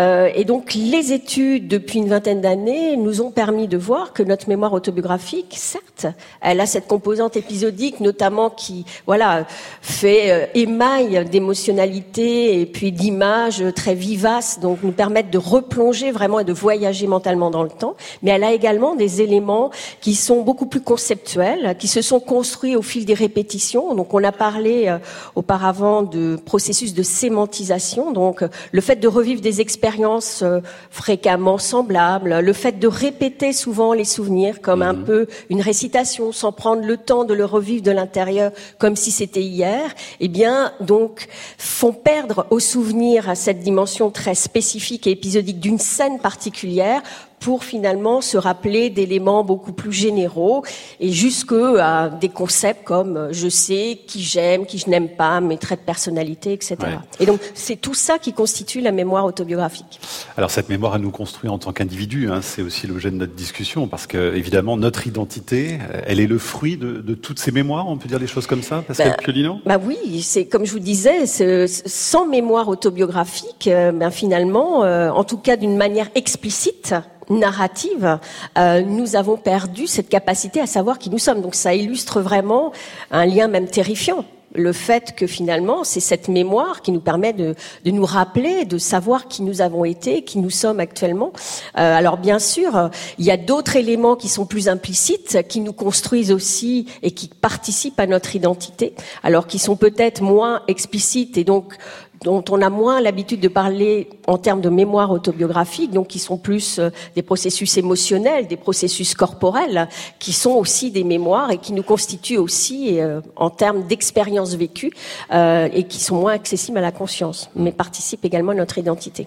Euh, 0.00 0.30
et 0.34 0.46
donc 0.46 0.72
les 0.72 1.12
études 1.12 1.68
depuis 1.68 1.98
une 1.98 2.08
vingtaine 2.08 2.40
d'années 2.40 2.96
nous 2.96 3.20
ont 3.20 3.30
permis 3.30 3.68
de 3.68 3.76
voir 3.76 4.14
que 4.14 4.22
notre 4.22 4.48
mémoire 4.48 4.72
autobiographique, 4.72 5.56
certes, 5.58 6.06
elle 6.40 6.62
a 6.62 6.66
cette 6.66 6.86
composante 6.86 7.36
épisodique, 7.36 8.00
notamment 8.00 8.48
qui, 8.48 8.86
voilà, 9.06 9.46
fait 9.82 10.50
émail 10.54 11.26
d'émotionnalité 11.26 12.62
et 12.62 12.64
puis 12.64 12.92
d'images 12.92 13.62
très 13.76 13.94
vivaces, 13.94 14.58
donc 14.58 14.78
nous 14.82 14.92
permettent 14.92 15.30
de 15.30 15.38
replonger 15.38 16.12
vraiment 16.12 16.40
et 16.40 16.44
de 16.44 16.52
voyager 16.54 17.06
mentalement 17.06 17.50
dans 17.50 17.62
le 17.62 17.68
temps. 17.68 17.94
Mais 18.22 18.30
elle 18.30 18.44
a 18.44 18.52
également 18.52 18.91
des 18.94 19.22
éléments 19.22 19.70
qui 20.00 20.14
sont 20.14 20.42
beaucoup 20.42 20.66
plus 20.66 20.80
conceptuels, 20.80 21.76
qui 21.78 21.88
se 21.88 22.02
sont 22.02 22.20
construits 22.20 22.76
au 22.76 22.82
fil 22.82 23.04
des 23.04 23.14
répétitions. 23.14 23.94
Donc 23.94 24.14
on 24.14 24.22
a 24.24 24.32
parlé 24.32 24.88
euh, 24.88 24.98
auparavant 25.34 26.02
de 26.02 26.36
processus 26.44 26.94
de 26.94 27.02
sémantisation, 27.02 28.12
donc 28.12 28.44
le 28.72 28.80
fait 28.80 28.96
de 28.96 29.08
revivre 29.08 29.40
des 29.40 29.60
expériences 29.60 30.42
euh, 30.42 30.60
fréquemment 30.90 31.58
semblables, 31.58 32.40
le 32.40 32.52
fait 32.52 32.78
de 32.78 32.88
répéter 32.88 33.52
souvent 33.52 33.92
les 33.92 34.04
souvenirs 34.04 34.60
comme 34.60 34.82
un 34.82 34.92
mhm. 34.92 35.04
peu 35.04 35.26
une 35.50 35.60
récitation 35.60 36.32
sans 36.32 36.52
prendre 36.52 36.82
le 36.82 36.96
temps 36.96 37.24
de 37.24 37.34
le 37.34 37.44
revivre 37.44 37.82
de 37.82 37.90
l'intérieur 37.90 38.52
comme 38.78 38.96
si 38.96 39.10
c'était 39.10 39.42
hier, 39.42 39.94
eh 40.20 40.28
bien 40.28 40.72
donc 40.80 41.28
font 41.58 41.92
perdre 41.92 42.46
au 42.50 42.60
souvenir 42.60 43.36
cette 43.36 43.60
dimension 43.60 44.10
très 44.10 44.34
spécifique 44.34 45.06
et 45.06 45.12
épisodique 45.12 45.60
d'une 45.60 45.78
scène 45.78 46.18
particulière 46.18 47.02
pour 47.42 47.64
finalement 47.64 48.20
se 48.20 48.36
rappeler 48.36 48.88
d'éléments 48.88 49.42
beaucoup 49.42 49.72
plus 49.72 49.92
généraux 49.92 50.64
et 51.00 51.10
jusque 51.10 51.52
à 51.52 52.08
des 52.08 52.28
concepts 52.28 52.84
comme 52.84 53.16
euh, 53.16 53.32
je 53.32 53.48
sais 53.48 53.98
qui 54.06 54.22
j'aime, 54.22 54.64
qui 54.64 54.78
je 54.78 54.88
n'aime 54.88 55.08
pas, 55.08 55.40
mes 55.40 55.58
traits 55.58 55.80
de 55.80 55.84
personnalité, 55.84 56.52
etc. 56.52 56.76
Et 57.20 57.26
donc 57.26 57.40
c'est 57.54 57.76
tout 57.76 57.94
ça 57.94 58.18
qui 58.18 58.32
constitue 58.32 58.80
la 58.80 58.92
mémoire 58.92 59.24
autobiographique. 59.24 60.00
Alors 60.36 60.50
cette 60.50 60.68
mémoire, 60.68 60.94
elle 60.96 61.02
nous 61.02 61.10
construit 61.10 61.50
en 61.50 61.58
tant 61.58 61.72
qu'individu. 61.72 62.30
Hein, 62.30 62.40
c'est 62.42 62.62
aussi 62.62 62.86
l'objet 62.86 63.10
de 63.10 63.16
notre 63.16 63.34
discussion 63.34 63.88
parce 63.88 64.06
que 64.06 64.34
évidemment 64.34 64.76
notre 64.76 65.06
identité, 65.06 65.78
elle 66.06 66.20
est 66.20 66.26
le 66.26 66.38
fruit 66.38 66.76
de, 66.76 67.00
de 67.00 67.14
toutes 67.14 67.38
ces 67.40 67.50
mémoires. 67.50 67.88
On 67.88 67.96
peut 67.96 68.08
dire 68.08 68.20
des 68.20 68.26
choses 68.26 68.46
comme 68.46 68.62
ça, 68.62 68.82
Pascal 68.86 69.10
bah, 69.10 69.16
Piolino? 69.18 69.60
Bah 69.66 69.78
oui, 69.84 70.22
c'est 70.22 70.46
comme 70.46 70.64
je 70.64 70.72
vous 70.72 70.78
disais, 70.78 71.26
sans 71.66 72.26
mémoire 72.26 72.68
autobiographique, 72.68 73.68
euh, 73.68 73.92
ben 73.92 74.10
finalement, 74.10 74.84
euh, 74.84 75.10
en 75.10 75.24
tout 75.24 75.38
cas 75.38 75.56
d'une 75.56 75.76
manière 75.76 76.08
explicite, 76.14 76.94
narrative, 77.38 78.18
euh, 78.58 78.82
nous 78.82 79.16
avons 79.16 79.36
perdu 79.36 79.86
cette 79.86 80.08
capacité 80.08 80.60
à 80.60 80.66
savoir 80.66 80.98
qui 80.98 81.10
nous 81.10 81.18
sommes. 81.18 81.40
Donc 81.40 81.54
ça 81.54 81.74
illustre 81.74 82.20
vraiment 82.20 82.72
un 83.10 83.26
lien 83.26 83.48
même 83.48 83.68
terrifiant 83.68 84.24
le 84.54 84.72
fait 84.72 85.14
que 85.16 85.26
finalement, 85.26 85.84
c'est 85.84 86.00
cette 86.00 86.28
mémoire 86.28 86.82
qui 86.82 86.92
nous 86.92 87.00
permet 87.00 87.32
de, 87.32 87.54
de, 87.84 87.90
nous 87.90 88.04
rappeler, 88.04 88.64
de 88.64 88.78
savoir 88.78 89.28
qui 89.28 89.42
nous 89.42 89.60
avons 89.60 89.84
été, 89.84 90.24
qui 90.24 90.38
nous 90.38 90.50
sommes 90.50 90.80
actuellement. 90.80 91.32
Euh, 91.78 91.96
alors 91.96 92.18
bien 92.18 92.38
sûr, 92.38 92.90
il 93.18 93.24
y 93.24 93.30
a 93.30 93.36
d'autres 93.36 93.76
éléments 93.76 94.16
qui 94.16 94.28
sont 94.28 94.46
plus 94.46 94.68
implicites, 94.68 95.46
qui 95.48 95.60
nous 95.60 95.72
construisent 95.72 96.32
aussi 96.32 96.86
et 97.02 97.12
qui 97.12 97.28
participent 97.28 98.00
à 98.00 98.06
notre 98.06 98.36
identité, 98.36 98.94
alors 99.22 99.46
qui 99.46 99.58
sont 99.58 99.76
peut-être 99.76 100.22
moins 100.22 100.62
explicites 100.68 101.38
et 101.38 101.44
donc 101.44 101.76
dont 102.22 102.44
on 102.50 102.62
a 102.62 102.70
moins 102.70 103.00
l'habitude 103.00 103.40
de 103.40 103.48
parler 103.48 104.08
en 104.26 104.38
termes 104.38 104.60
de 104.60 104.68
mémoire 104.68 105.10
autobiographique, 105.10 105.90
donc 105.90 106.08
qui 106.08 106.18
sont 106.18 106.38
plus 106.38 106.78
euh, 106.78 106.90
des 107.14 107.22
processus 107.22 107.76
émotionnels, 107.76 108.46
des 108.46 108.56
processus 108.56 109.14
corporels, 109.14 109.88
qui 110.18 110.32
sont 110.32 110.52
aussi 110.52 110.90
des 110.90 111.04
mémoires 111.04 111.50
et 111.50 111.58
qui 111.58 111.72
nous 111.72 111.82
constituent 111.82 112.38
aussi 112.38 113.00
euh, 113.00 113.20
en 113.36 113.50
termes 113.50 113.86
d'expériences 113.86 114.54
vécues 114.54 114.92
euh, 115.32 115.68
et 115.72 115.84
qui 115.84 116.00
sont 116.00 116.16
moins 116.16 116.32
accessibles 116.32 116.78
à 116.78 116.82
la 116.82 116.92
conscience, 116.92 117.50
mais 117.56 117.72
participent 117.72 118.24
également 118.24 118.52
à 118.52 118.56
notre 118.56 118.78
identité. 118.78 119.26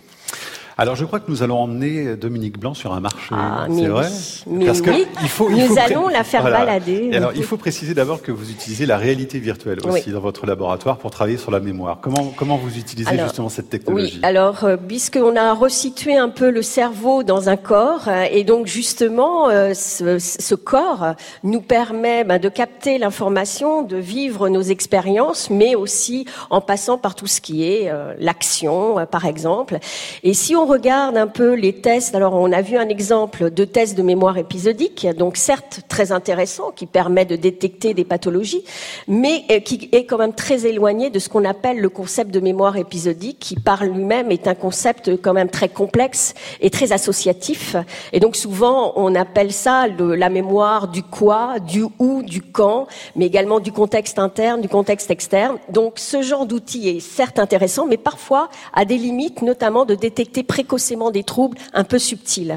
Alors, 0.78 0.98
je 0.98 1.06
crois 1.06 1.22
que 1.22 1.32
nous 1.32 1.42
allons 1.42 1.58
emmener 1.58 2.18
Dominique 2.18 2.60
Blanc 2.60 2.74
sur 2.74 2.92
un 2.94 3.00
marché. 3.00 3.30
Ah, 3.32 3.66
c'est 3.74 3.88
vrai 3.88 4.08
oui. 4.46 4.58
Mais 4.58 4.66
Parce 4.66 4.82
que 4.82 4.90
oui. 4.90 5.06
il 5.22 5.30
faut, 5.30 5.50
il 5.50 5.56
Nous 5.56 5.68
faut 5.68 5.76
pré- 5.76 5.84
allons 5.94 6.08
la 6.10 6.26
faire 6.26 6.44
balader. 6.44 7.10
Et 7.14 7.16
alors, 7.16 7.32
il 7.34 7.44
faut 7.44 7.56
préciser 7.56 7.94
d'abord 7.94 8.22
que 8.22 8.34
vous 8.34 8.52
utilisez 8.52 8.86
la 8.86 8.98
réalité 8.98 9.40
virtuelle 9.40 9.80
aussi 9.86 10.04
Oui. 10.08 10.12
dans 10.12 10.20
votre 10.20 10.46
laboratoire 10.46 10.98
pour 10.98 11.12
travailler 11.12 11.38
sur 11.38 11.50
la 11.50 11.62
mémoire. 11.62 12.00
Comment, 12.02 12.34
comment 12.36 12.58
vous 12.58 12.78
utilisez 12.78 13.10
Alors, 13.10 13.28
justement 13.28 13.48
cette 13.48 13.70
technologie 13.70 14.16
Oui, 14.16 14.20
alors 14.24 14.66
euh, 14.66 14.76
puisqu'on 14.76 15.38
a 15.38 15.54
resitué 15.54 16.18
un 16.18 16.28
peu 16.28 16.50
le 16.50 16.62
cerveau 16.62 17.24
dans 17.24 17.48
un 17.48 17.56
corps, 17.56 18.10
euh, 18.10 18.26
et 18.30 18.44
donc 18.44 18.68
justement, 18.68 19.48
euh, 19.50 19.74
ce, 19.74 20.20
ce 20.20 20.56
corps 20.56 21.14
nous 21.44 21.62
permet 21.62 22.26
ben, 22.26 22.38
de 22.38 22.50
capter 22.50 22.98
l'information, 22.98 23.82
de 23.82 23.96
vivre 23.96 24.50
nos 24.50 24.62
expériences, 24.62 25.50
mais 25.50 25.74
aussi 25.76 26.26
en 26.50 26.60
passant 26.60 26.98
par 26.98 27.16
tout 27.16 27.28
ce 27.28 27.40
qui 27.40 27.64
est 27.64 27.90
euh, 27.90 28.14
l'action, 28.20 29.00
euh, 29.00 29.06
par 29.06 29.26
exemple. 29.26 29.78
Et 30.24 30.34
si 30.34 30.54
on 30.54 30.65
regarde 30.66 31.18
un 31.18 31.28
peu 31.28 31.54
les 31.54 31.74
tests, 31.74 32.16
alors 32.16 32.34
on 32.34 32.52
a 32.52 32.62
vu 32.62 32.78
un 32.78 32.90
exemple 32.90 33.52
de 33.52 33.66
test 33.66 33.98
de 33.98 34.04
mémoire 34.04 34.38
épisodique, 34.38 35.08
donc 35.18 35.38
certes 35.38 35.82
très 35.88 36.12
intéressant, 36.12 36.72
qui 36.72 36.86
permet 36.86 37.26
de 37.26 37.36
détecter 37.36 37.94
des 37.94 38.06
pathologies, 38.06 38.64
mais 39.08 39.44
euh, 39.52 39.60
qui 39.60 39.90
est 39.92 40.06
quand 40.06 40.18
même 40.18 40.34
très 40.34 40.66
éloigné 40.66 41.10
de 41.10 41.20
ce 41.20 41.30
qu'on 41.30 41.46
appelle 41.46 41.80
le 41.80 41.90
concept 41.90 42.32
de 42.32 42.40
mémoire 42.40 42.78
épisodique, 42.78 43.40
qui 43.40 43.56
par 43.56 43.84
lui-même 43.84 44.32
est 44.32 44.48
un 44.48 44.56
concept 44.56 45.22
quand 45.22 45.34
même 45.34 45.50
très 45.50 45.70
complexe 45.70 46.34
et 46.62 46.70
très 46.70 46.92
associatif. 46.92 47.76
Et 48.14 48.20
donc 48.20 48.36
souvent, 48.36 48.94
on 48.96 49.16
appelle 49.16 49.52
ça 49.52 49.88
la 49.88 50.30
mémoire 50.30 50.88
du 50.88 51.04
quoi, 51.04 51.60
du 51.60 51.84
où, 52.00 52.24
du 52.24 52.42
quand, 52.42 52.88
mais 53.16 53.26
également 53.26 53.60
du 53.60 53.72
contexte 53.72 54.20
interne, 54.20 54.62
du 54.62 54.70
contexte 54.70 55.12
externe. 55.12 55.58
Donc 55.70 55.94
ce 55.98 56.22
genre 56.22 56.46
d'outil 56.46 56.90
est 56.90 57.00
certes 57.00 57.40
intéressant, 57.40 57.86
mais 57.86 57.98
parfois 57.98 58.50
a 58.74 58.86
des 58.86 58.98
limites, 58.98 59.42
notamment 59.42 59.86
de 59.86 59.96
détecter 59.96 60.44
précocement 60.56 61.12
des 61.12 61.26
troubles 61.26 61.58
un 61.74 61.84
peu 61.84 62.00
subtils. 62.00 62.56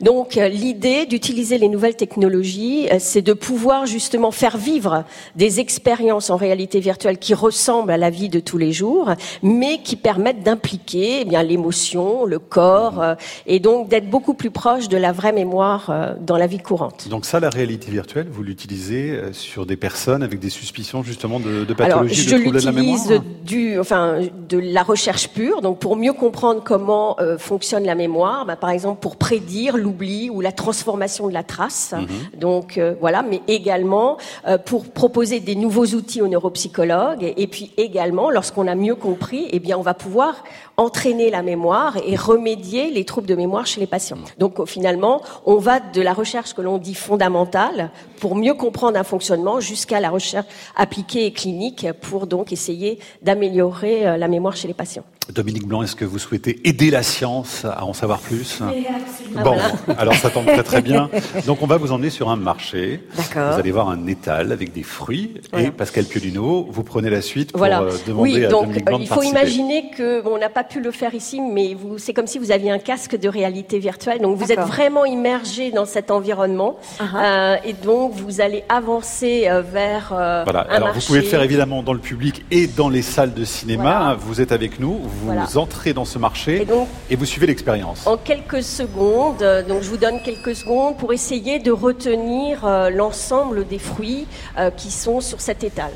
Donc 0.00 0.36
euh, 0.36 0.46
l'idée 0.46 1.04
d'utiliser 1.04 1.58
les 1.58 1.68
nouvelles 1.68 1.96
technologies, 1.96 2.86
euh, 2.92 2.98
c'est 3.00 3.22
de 3.22 3.32
pouvoir 3.32 3.86
justement 3.86 4.30
faire 4.30 4.56
vivre 4.56 5.04
des 5.34 5.58
expériences 5.58 6.30
en 6.30 6.36
réalité 6.36 6.78
virtuelle 6.78 7.18
qui 7.18 7.34
ressemblent 7.34 7.90
à 7.90 7.96
la 7.96 8.10
vie 8.10 8.28
de 8.28 8.38
tous 8.38 8.56
les 8.56 8.70
jours, 8.70 9.10
mais 9.42 9.82
qui 9.82 9.96
permettent 9.96 10.44
d'impliquer 10.44 11.22
eh 11.22 11.24
bien 11.24 11.42
l'émotion, 11.42 12.24
le 12.24 12.38
corps, 12.38 13.02
euh, 13.02 13.14
et 13.48 13.58
donc 13.58 13.88
d'être 13.88 14.08
beaucoup 14.08 14.34
plus 14.34 14.52
proche 14.52 14.88
de 14.88 14.96
la 14.96 15.10
vraie 15.10 15.32
mémoire 15.32 15.82
dans 16.20 16.36
la 16.36 16.46
vie 16.46 16.60
courante. 16.60 17.08
Donc 17.08 17.24
ça, 17.24 17.40
la 17.40 17.50
réalité 17.50 17.90
virtuelle, 17.90 18.28
vous 18.30 18.44
l'utilisez 18.44 19.20
sur 19.32 19.66
des 19.66 19.76
personnes 19.76 20.22
avec 20.22 20.38
des 20.38 20.50
suspicions 20.50 21.02
justement 21.02 21.40
de, 21.40 21.64
de 21.64 21.74
Alors, 21.82 21.98
pathologie, 21.98 22.22
je 22.22 22.36
de 22.36 22.42
troubles 22.42 22.60
de 22.60 22.64
la 22.64 22.72
mémoire 22.72 23.22
du, 23.44 23.80
enfin, 23.80 24.20
de 24.48 24.58
la 24.58 24.84
recherche 24.84 25.28
pure, 25.30 25.62
donc 25.62 25.80
pour 25.80 25.96
mieux 25.96 26.12
comprendre 26.12 26.60
comment 26.62 27.16
euh, 27.20 27.38
fonctionne 27.40 27.84
la 27.84 27.94
mémoire, 27.94 28.46
bah, 28.46 28.56
par 28.56 28.70
exemple 28.70 29.00
pour 29.00 29.16
prédire 29.16 29.76
l'oubli 29.76 30.30
ou 30.30 30.40
la 30.40 30.52
transformation 30.52 31.28
de 31.28 31.32
la 31.32 31.42
trace. 31.42 31.94
Mhm. 31.96 32.40
Donc 32.40 32.78
euh, 32.78 32.94
voilà, 33.00 33.22
mais 33.22 33.40
également 33.48 34.16
euh, 34.46 34.58
pour 34.58 34.84
proposer 34.90 35.40
des 35.40 35.54
nouveaux 35.54 35.86
outils 35.86 36.22
aux 36.22 36.28
neuropsychologues, 36.28 37.22
et, 37.22 37.42
et 37.42 37.46
puis 37.46 37.72
également, 37.76 38.30
lorsqu'on 38.30 38.66
a 38.66 38.74
mieux 38.74 38.94
compris, 38.94 39.48
eh 39.50 39.58
bien, 39.58 39.76
on 39.78 39.82
va 39.82 39.94
pouvoir 39.94 40.42
entraîner 40.76 41.30
la 41.30 41.42
mémoire 41.42 41.98
et 42.06 42.16
remédier 42.16 42.90
les 42.90 43.04
troubles 43.04 43.26
de 43.26 43.34
mémoire 43.34 43.66
chez 43.66 43.80
les 43.80 43.86
patients. 43.86 44.18
Donc 44.38 44.60
euh, 44.60 44.66
finalement, 44.66 45.20
on 45.44 45.56
va 45.56 45.78
de 45.78 46.00
la 46.00 46.14
recherche 46.14 46.54
que 46.54 46.62
l'on 46.62 46.78
dit 46.78 46.94
fondamentale 46.94 47.90
pour 48.18 48.34
mieux 48.34 48.54
comprendre 48.54 48.98
un 48.98 49.04
fonctionnement 49.04 49.60
jusqu'à 49.60 50.00
la 50.00 50.10
recherche 50.10 50.46
appliquée 50.76 51.26
et 51.26 51.32
clinique 51.32 51.86
pour 52.00 52.26
donc 52.26 52.52
essayer 52.52 52.98
d'améliorer 53.22 54.06
euh, 54.06 54.16
la 54.16 54.28
mémoire 54.28 54.56
chez 54.56 54.68
les 54.68 54.74
patients. 54.74 55.04
Dominique 55.28 55.64
Blanc, 55.68 55.82
est-ce 55.84 55.94
que 55.94 56.04
vous 56.04 56.18
souhaitez 56.18 56.60
aider 56.64 56.90
la 56.90 57.04
science 57.04 57.64
à 57.64 57.84
en 57.84 57.92
savoir 57.92 58.18
plus? 58.18 58.58
Ah, 58.62 59.42
Bon, 59.44 59.56
alors 59.96 60.14
ça 60.14 60.28
tombe 60.28 60.46
très 60.46 60.64
très 60.64 60.82
bien. 60.82 61.08
Donc 61.46 61.62
on 61.62 61.66
va 61.68 61.76
vous 61.76 61.92
emmener 61.92 62.10
sur 62.10 62.30
un 62.30 62.36
marché. 62.36 63.00
D'accord. 63.16 63.52
Vous 63.52 63.60
allez 63.60 63.70
voir 63.70 63.88
un 63.90 64.08
étal 64.08 64.50
avec 64.50 64.72
des 64.72 64.82
fruits. 64.82 65.34
Voilà. 65.52 65.68
Et 65.68 65.70
Pascal 65.70 66.06
Piolino, 66.06 66.66
vous 66.68 66.82
prenez 66.82 67.10
la 67.10 67.22
suite 67.22 67.52
pour 67.52 67.58
Voilà. 67.58 67.82
euh, 67.82 67.92
demander 68.08 68.32
oui, 68.38 68.44
à 68.44 68.48
donc 68.48 68.64
Dominique 68.64 68.80
euh, 68.82 68.84
Blanc 68.90 68.98
de 68.98 69.02
il 69.04 69.06
faut 69.06 69.14
participer. 69.14 69.38
imaginer 69.38 69.90
que 69.96 70.20
bon, 70.22 70.30
on 70.34 70.38
n'a 70.38 70.48
pas 70.48 70.64
pu 70.64 70.80
le 70.80 70.90
faire 70.90 71.14
ici, 71.14 71.40
mais 71.40 71.74
vous, 71.74 71.96
c'est 71.98 72.12
comme 72.12 72.26
si 72.26 72.38
vous 72.40 72.50
aviez 72.50 72.72
un 72.72 72.80
casque 72.80 73.16
de 73.16 73.28
réalité 73.28 73.78
virtuelle. 73.78 74.20
Donc 74.20 74.36
vous 74.36 74.50
êtes 74.50 74.58
vraiment 74.58 75.04
immergé 75.04 75.70
dans 75.70 75.86
cet 75.86 76.10
environnement, 76.10 76.76
Euh, 77.14 77.56
et 77.64 77.74
donc 77.74 78.14
vous 78.14 78.40
allez 78.40 78.64
avancer 78.68 79.46
euh, 79.48 79.62
vers 79.62 80.12
euh, 80.12 80.42
Voilà. 80.44 80.66
un 80.68 80.74
Alors 80.74 80.88
marché. 80.88 81.00
vous 81.00 81.06
pouvez 81.06 81.20
le 81.20 81.26
faire 81.26 81.42
évidemment 81.42 81.82
dans 81.84 81.92
le 81.92 81.98
public 82.00 82.44
et 82.50 82.66
dans 82.66 82.88
les 82.88 83.02
salles 83.02 83.34
de 83.34 83.44
cinéma. 83.44 83.82
Voilà. 83.82 84.14
Vous 84.18 84.40
êtes 84.40 84.50
avec 84.52 84.80
nous, 84.80 84.98
vous 85.02 85.19
Voilà. 85.24 85.46
entrez 85.56 85.92
dans 85.92 86.04
ce 86.04 86.18
marché 86.18 86.62
Et 86.62 86.64
donc, 86.64 86.88
et 87.08 87.16
vous 87.16 87.24
suivez 87.24 87.46
l'expérience. 87.46 88.06
En 88.06 88.16
quelques 88.16 88.62
secondes, 88.62 89.42
euh, 89.42 89.62
donc 89.62 89.82
je 89.82 89.88
vous 89.90 89.96
donne 89.96 90.20
quelques 90.22 90.54
secondes 90.56 90.96
pour 90.96 91.12
essayer 91.12 91.58
de 91.58 91.70
retenir 91.72 92.64
euh, 92.64 92.90
l'ensemble 92.90 93.66
des 93.66 93.78
fruits 93.78 94.26
euh, 94.58 94.70
qui 94.70 94.90
sont 94.90 95.20
sur 95.20 95.40
cet 95.40 95.64
étal. 95.64 95.90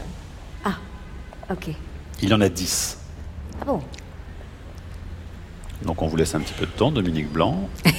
Ok. 1.50 1.68
Il 2.22 2.30
y 2.30 2.32
en 2.32 2.40
a 2.40 2.48
10. 2.48 2.96
Ah 3.60 3.64
bon? 3.66 3.80
Donc 5.82 6.00
on 6.00 6.06
vous 6.06 6.16
laisse 6.16 6.34
un 6.34 6.40
petit 6.40 6.54
peu 6.54 6.64
de 6.64 6.70
temps, 6.70 6.90
Dominique 6.90 7.30
Blanc. 7.30 7.68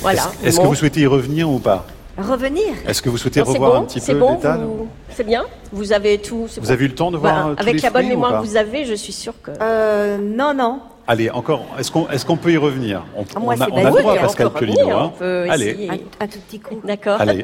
Voilà. 0.00 0.32
Est-ce 0.42 0.56
Bon. 0.56 0.62
que 0.64 0.68
vous 0.68 0.74
souhaitez 0.74 1.00
y 1.00 1.06
revenir 1.06 1.48
ou 1.48 1.58
pas? 1.60 1.86
Revenir 2.18 2.74
Est-ce 2.86 3.00
que 3.00 3.08
vous 3.08 3.16
souhaitez 3.16 3.40
Non, 3.40 3.46
c'est 3.46 3.52
revoir 3.52 3.72
bon, 3.72 3.78
un 3.80 3.84
petit 3.84 4.00
c'est 4.00 4.12
peu 4.12 4.18
bon, 4.20 4.34
vous- 4.36 4.88
C'est 5.10 5.24
bien 5.24 5.44
Vous 5.72 5.92
avez 5.92 6.18
tout 6.18 6.46
Vous 6.60 6.60
bon 6.66 6.70
avez 6.70 6.84
eu 6.84 6.88
le 6.88 6.94
temps 6.94 7.10
de 7.10 7.16
voir 7.16 7.32
Voilà. 7.34 7.48
euh, 7.50 7.54
tous 7.54 7.62
Avec 7.62 7.74
les 7.76 7.80
la 7.80 7.90
bonne 7.90 8.06
mémoire 8.08 8.42
que 8.42 8.46
vous 8.46 8.56
avez, 8.56 8.84
je 8.84 8.94
suis 8.94 9.12
sûre 9.14 9.32
que... 9.42 9.50
euh, 9.60 10.18
Non, 10.18 10.52
non. 10.54 10.80
Allez, 11.08 11.30
encore. 11.30 11.64
Est-ce 11.78 11.90
qu'on 11.90 12.08
est 12.10 12.24
qu'on 12.26 12.36
peut 12.36 12.52
y 12.52 12.56
revenir? 12.58 13.02
On, 13.16 13.24
Ah, 13.34 13.38
moi, 13.40 13.54
on 13.58 13.60
a, 13.62 13.68
on 13.70 13.86
a 13.86 13.90
droit, 13.90 14.14
Pascal 14.16 14.46
revenir, 14.48 14.98
hein. 14.98 15.12
on 15.14 15.18
peut 15.18 15.46
Allez, 15.50 15.68
essayer. 15.70 15.90
Un, 15.90 15.94
un 16.20 16.26
tout 16.28 16.38
petit 16.46 16.60
coup. 16.60 16.80
D'accord. 16.84 17.20
allez. 17.20 17.42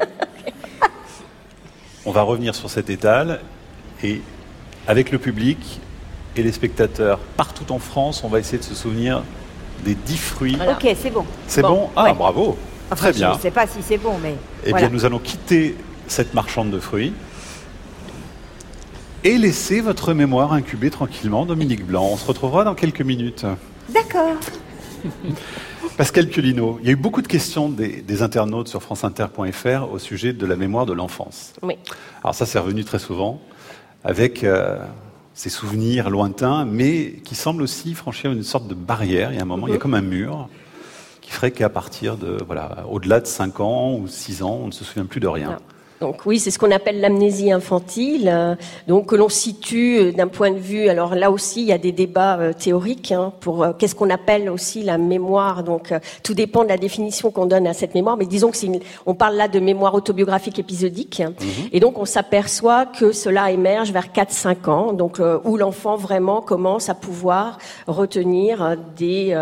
on 2.05 2.11
va 2.11 2.21
revenir 2.21 2.55
sur 2.55 2.69
cet 2.69 2.89
étal 2.89 3.39
et 4.03 4.21
avec 4.87 5.11
le 5.11 5.17
public 5.19 5.81
et 6.37 6.43
les 6.43 6.51
spectateurs 6.51 7.19
partout 7.37 7.71
en 7.73 7.79
France, 7.79 8.23
on 8.23 8.29
va 8.29 8.39
essayer 8.39 8.59
de 8.59 8.63
se 8.63 8.75
souvenir 8.75 9.23
des 9.83 9.95
dix 9.95 10.17
fruits. 10.17 10.55
Voilà. 10.55 10.73
Ok, 10.73 10.87
c'est 10.95 11.09
bon. 11.09 11.25
C'est 11.47 11.61
bon, 11.61 11.67
Bon, 11.69 11.89
Ah, 11.95 12.03
ouais. 12.05 12.13
bravo. 12.13 12.57
Enfin, 12.91 12.95
Très 12.95 13.13
bien. 13.13 13.31
Je 13.33 13.37
ne 13.37 13.41
sais 13.41 13.51
pas 13.51 13.67
si 13.67 13.79
c'est 13.81 13.97
bon, 13.97 14.17
mais. 14.21 14.35
Eh 14.65 14.71
voilà. 14.71 14.87
bien, 14.87 14.95
nous 14.95 15.05
allons 15.05 15.19
quitter 15.19 15.75
cette 16.07 16.33
marchande 16.33 16.71
de 16.71 16.79
fruits 16.79 17.13
et 19.23 19.37
laisser 19.37 19.81
votre 19.81 20.13
mémoire 20.13 20.53
incuber 20.53 20.89
tranquillement, 20.89 21.45
Dominique 21.45 21.85
Blanc. 21.85 22.07
On 22.11 22.17
se 22.17 22.25
retrouvera 22.25 22.63
dans 22.63 22.75
quelques 22.75 23.01
minutes. 23.01 23.45
D'accord. 23.89 24.35
Pascal 25.97 26.27
Piolino, 26.27 26.79
il 26.81 26.87
y 26.87 26.89
a 26.89 26.93
eu 26.93 26.95
beaucoup 26.95 27.21
de 27.21 27.27
questions 27.27 27.69
des, 27.69 28.01
des 28.01 28.21
internautes 28.21 28.69
sur 28.69 28.81
franceinter.fr 28.81 29.91
au 29.91 29.99
sujet 29.99 30.33
de 30.33 30.45
la 30.45 30.55
mémoire 30.55 30.85
de 30.85 30.93
l'enfance. 30.93 31.53
Oui. 31.61 31.75
Alors 32.23 32.33
ça, 32.35 32.45
c'est 32.45 32.59
revenu 32.59 32.85
très 32.85 32.99
souvent 32.99 33.41
avec 34.03 34.43
euh, 34.43 34.77
ces 35.33 35.49
souvenirs 35.49 36.09
lointains, 36.09 36.65
mais 36.65 37.15
qui 37.25 37.35
semblent 37.35 37.61
aussi 37.61 37.93
franchir 37.95 38.31
une 38.31 38.43
sorte 38.43 38.67
de 38.67 38.73
barrière. 38.73 39.31
Il 39.31 39.35
y 39.35 39.39
a 39.39 39.41
un 39.41 39.45
moment, 39.45 39.67
il 39.67 39.73
y 39.73 39.75
a 39.75 39.79
comme 39.79 39.93
un 39.93 40.01
mur 40.01 40.47
qui 41.29 41.35
ferait 41.35 41.51
qu'à 41.51 41.69
partir 41.69 42.17
de, 42.17 42.37
voilà, 42.43 42.85
au-delà 42.89 43.19
de 43.19 43.27
5 43.27 43.59
ans 43.59 43.93
ou 43.93 44.07
6 44.07 44.41
ans, 44.41 44.61
on 44.63 44.67
ne 44.67 44.71
se 44.71 44.83
souvient 44.83 45.05
plus 45.05 45.19
de 45.19 45.27
rien. 45.27 45.59
Donc 46.01 46.25
oui, 46.25 46.39
c'est 46.39 46.49
ce 46.49 46.57
qu'on 46.57 46.71
appelle 46.71 47.01
l'amnésie 47.01 47.51
infantile, 47.51 48.29
euh, 48.31 48.55
donc 48.87 49.07
que 49.07 49.15
l'on 49.17 49.27
situe 49.27 49.97
euh, 49.99 50.11
d'un 50.13 50.27
point 50.29 50.51
de 50.51 50.57
vue. 50.57 50.87
Alors 50.87 51.13
là 51.13 51.29
aussi, 51.29 51.61
il 51.61 51.67
y 51.67 51.73
a 51.73 51.77
des 51.77 51.91
débats 51.91 52.37
euh, 52.39 52.53
théoriques 52.53 53.11
hein, 53.11 53.33
pour 53.41 53.65
qu'est-ce 53.77 53.95
qu'on 53.95 54.09
appelle 54.09 54.49
aussi 54.49 54.81
la 54.83 54.97
mémoire. 54.97 55.63
Donc 55.63 55.93
tout 56.23 56.33
dépend 56.33 56.63
de 56.63 56.69
la 56.69 56.77
définition 56.77 57.31
qu'on 57.31 57.45
donne 57.47 57.67
à 57.67 57.73
cette 57.73 57.95
mémoire, 57.95 58.15
mais 58.15 58.25
disons 58.25 58.51
que 58.51 58.65
une- 58.65 58.79
on 59.05 59.13
parle 59.13 59.35
là 59.35 59.47
de 59.49 59.59
mémoire 59.59 59.93
autobiographique 59.93 60.57
épisodique, 60.59 61.21
et 61.73 61.79
donc 61.81 61.97
on 61.99 62.05
s'aperçoit 62.05 62.85
que 62.85 63.11
cela 63.11 63.51
émerge 63.51 63.91
vers 63.91 64.11
4-5 64.11 64.69
ans, 64.69 64.93
donc 64.93 65.21
où 65.43 65.57
l'enfant 65.57 65.95
vraiment 65.97 66.41
commence 66.41 66.89
à 66.89 66.95
pouvoir 66.95 67.57
retenir 67.87 68.75
des 68.97 69.35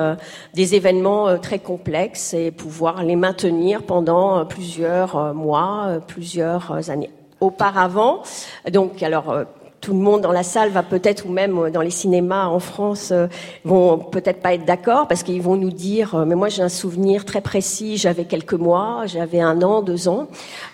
des 0.53 0.75
événements 0.75 1.37
très 1.39 1.59
complexes 1.59 2.33
et 2.33 2.51
pouvoir 2.51 3.03
les 3.03 3.15
maintenir 3.15 3.83
pendant 3.83 4.45
plusieurs 4.45 5.33
mois, 5.33 5.85
euh, 5.87 5.99
euh, 6.47 6.91
années. 6.91 7.11
Auparavant, 7.39 8.23
donc 8.71 9.03
alors. 9.03 9.45
Euh, 9.77 9.87
tout 9.87 9.93
le 9.93 9.99
monde 9.99 10.21
dans 10.21 10.31
la 10.31 10.43
salle 10.43 10.69
va 10.69 10.83
peut-être, 10.83 11.25
ou 11.25 11.31
même 11.31 11.69
dans 11.69 11.81
les 11.81 11.89
cinémas 11.89 12.47
en 12.47 12.59
France, 12.59 13.11
euh, 13.11 13.27
vont 13.63 13.97
peut-être 13.97 14.41
pas 14.41 14.53
être 14.53 14.65
d'accord 14.65 15.07
parce 15.07 15.23
qu'ils 15.23 15.41
vont 15.41 15.55
nous 15.55 15.71
dire, 15.71 16.15
euh, 16.15 16.25
mais 16.25 16.35
moi 16.35 16.49
j'ai 16.49 16.61
un 16.61 16.69
souvenir 16.69 17.25
très 17.25 17.41
précis, 17.41 17.97
j'avais 17.97 18.25
quelques 18.25 18.53
mois, 18.53 19.03
j'avais 19.05 19.39
un 19.39 19.61
an, 19.61 19.81
deux 19.81 20.07
ans. 20.07 20.27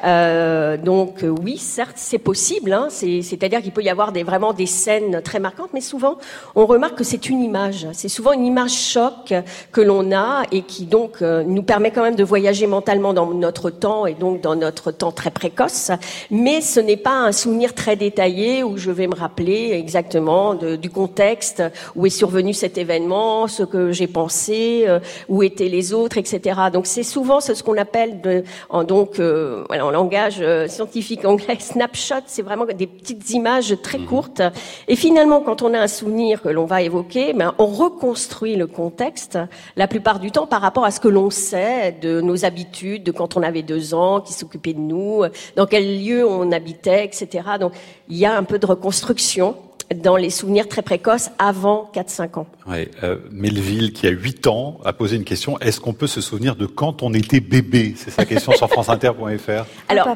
Euh, 0.04 0.78
donc 0.78 1.24
euh, 1.24 1.30
oui, 1.30 1.58
certes, 1.58 1.96
c'est 1.98 2.18
possible. 2.18 2.74
Hein, 2.74 2.88
C'est-à-dire 2.90 3.62
qu'il 3.62 3.72
peut 3.72 3.84
y 3.84 3.90
avoir 3.90 4.12
des, 4.12 4.24
vraiment 4.24 4.54
des 4.54 4.66
scènes 4.66 5.22
très 5.22 5.40
marquantes, 5.40 5.70
mais 5.74 5.82
souvent 5.82 6.18
on 6.56 6.66
remarque 6.66 6.96
que 6.96 7.04
c'est 7.04 7.30
une 7.30 7.44
image. 7.44 7.88
C'est 7.94 8.10
souvent 8.10 8.32
une 8.32 8.46
image 8.46 8.74
choc 8.74 9.34
que 9.72 9.82
l'on 9.82 10.12
a 10.12 10.44
et 10.52 10.62
qui 10.62 10.86
donc 10.86 11.22
nous 11.22 11.64
permet 11.64 11.92
quand 11.92 12.04
même 12.04 12.16
de 12.16 12.24
voyager 12.24 12.68
mentalement 12.68 13.14
dans 13.14 13.34
notre 13.34 13.70
temps 13.70 14.06
et 14.06 14.14
donc 14.14 14.42
dans 14.42 14.56
notre 14.56 14.92
temps 14.92 15.12
très 15.12 15.32
précoce. 15.32 15.92
Mais 16.32 16.62
ce 16.62 16.80
n'est 16.80 16.98
pas 16.98 17.16
un 17.16 17.32
souvenir 17.32 17.74
très 17.74 17.96
détaillé 17.96 18.64
où 18.64 18.78
je 18.78 18.92
vais 18.94 19.08
me 19.08 19.16
rappeler 19.16 19.72
exactement 19.74 20.54
de, 20.54 20.76
du 20.76 20.90
contexte, 20.90 21.64
où 21.96 22.06
est 22.06 22.10
survenu 22.10 22.54
cet 22.54 22.78
événement, 22.78 23.48
ce 23.48 23.64
que 23.64 23.92
j'ai 23.92 24.08
pensé, 24.08 24.86
euh, 24.88 25.00
où 25.30 25.44
étaient 25.44 25.70
les 25.70 25.94
autres, 25.94 26.18
etc. 26.18 26.62
Donc 26.72 26.86
c'est 26.86 27.04
souvent 27.04 27.40
ce 27.42 27.62
qu'on 27.64 27.78
appelle 27.78 28.22
de, 28.22 28.44
en, 28.70 28.84
donc 28.84 29.20
euh, 29.20 29.64
voilà, 29.68 29.86
en 29.86 29.92
langage 29.92 30.38
euh, 30.40 30.68
scientifique 30.68 31.26
anglais 31.26 31.58
snapshot. 31.60 32.24
C'est 32.28 32.42
vraiment 32.42 32.66
des 32.66 32.88
petites 32.88 33.30
images 33.32 33.76
très 33.82 33.98
mhm. 33.98 34.06
courtes. 34.06 34.42
Et 34.88 34.96
finalement, 34.96 35.42
quand 35.42 35.62
on 35.62 35.74
a 35.74 35.80
un 35.80 35.88
souvenir 35.88 36.42
que 36.42 36.50
l'on 36.50 36.66
va 36.66 36.82
évoquer, 36.82 37.34
ben, 37.34 37.54
on 37.58 37.66
reconstruit 37.66 38.56
le 38.56 38.68
contexte 38.68 39.38
la 39.76 39.88
plupart 39.88 40.20
du 40.20 40.32
temps 40.32 40.48
par 40.48 40.62
rapport 40.62 40.86
à 40.86 40.92
ce 40.92 41.00
que 41.00 41.08
l'on 41.08 41.30
sait 41.30 41.96
de 42.02 42.22
nos 42.22 42.46
habitudes, 42.46 43.04
de 43.04 43.12
quand 43.12 43.38
on 43.38 43.44
avait 43.44 43.62
deux 43.64 43.94
ans, 43.94 44.22
qui 44.22 44.34
s'occupait 44.34 44.74
de 44.74 44.80
nous, 44.80 45.24
dans 45.56 45.66
quel 45.66 46.04
lieu 46.04 46.26
on 46.28 46.52
habitait, 46.52 47.06
etc. 47.06 47.44
Donc 47.60 47.74
il 48.10 48.18
y 48.18 48.26
a 48.26 48.36
un 48.36 48.44
peu 48.44 48.60
de 48.60 48.66
reconstruction 48.66 49.56
dans 49.94 50.16
les 50.16 50.30
souvenirs 50.30 50.68
très 50.68 50.82
précoces 50.82 51.30
avant 51.38 51.92
4-5 51.94 52.40
ans. 52.40 52.48
Ouais, 52.68 52.90
euh, 53.04 53.18
Melville, 53.32 53.94
qui 53.94 54.08
a 54.08 54.10
8 54.10 54.48
ans, 54.48 54.80
a 54.86 54.94
posé 54.94 55.16
une 55.16 55.24
question. 55.24 55.60
Est-ce 55.60 55.80
qu'on 55.80 55.94
peut 55.94 56.08
se 56.08 56.22
souvenir 56.22 56.56
de 56.56 56.66
quand 56.66 57.04
on 57.04 57.14
était 57.14 57.40
bébé? 57.40 57.94
C'est 57.96 58.12
sa 58.12 58.26
question 58.26 58.52
sur 58.54 58.70
franceinter.fr. 58.70 59.66
Alors, 59.90 60.08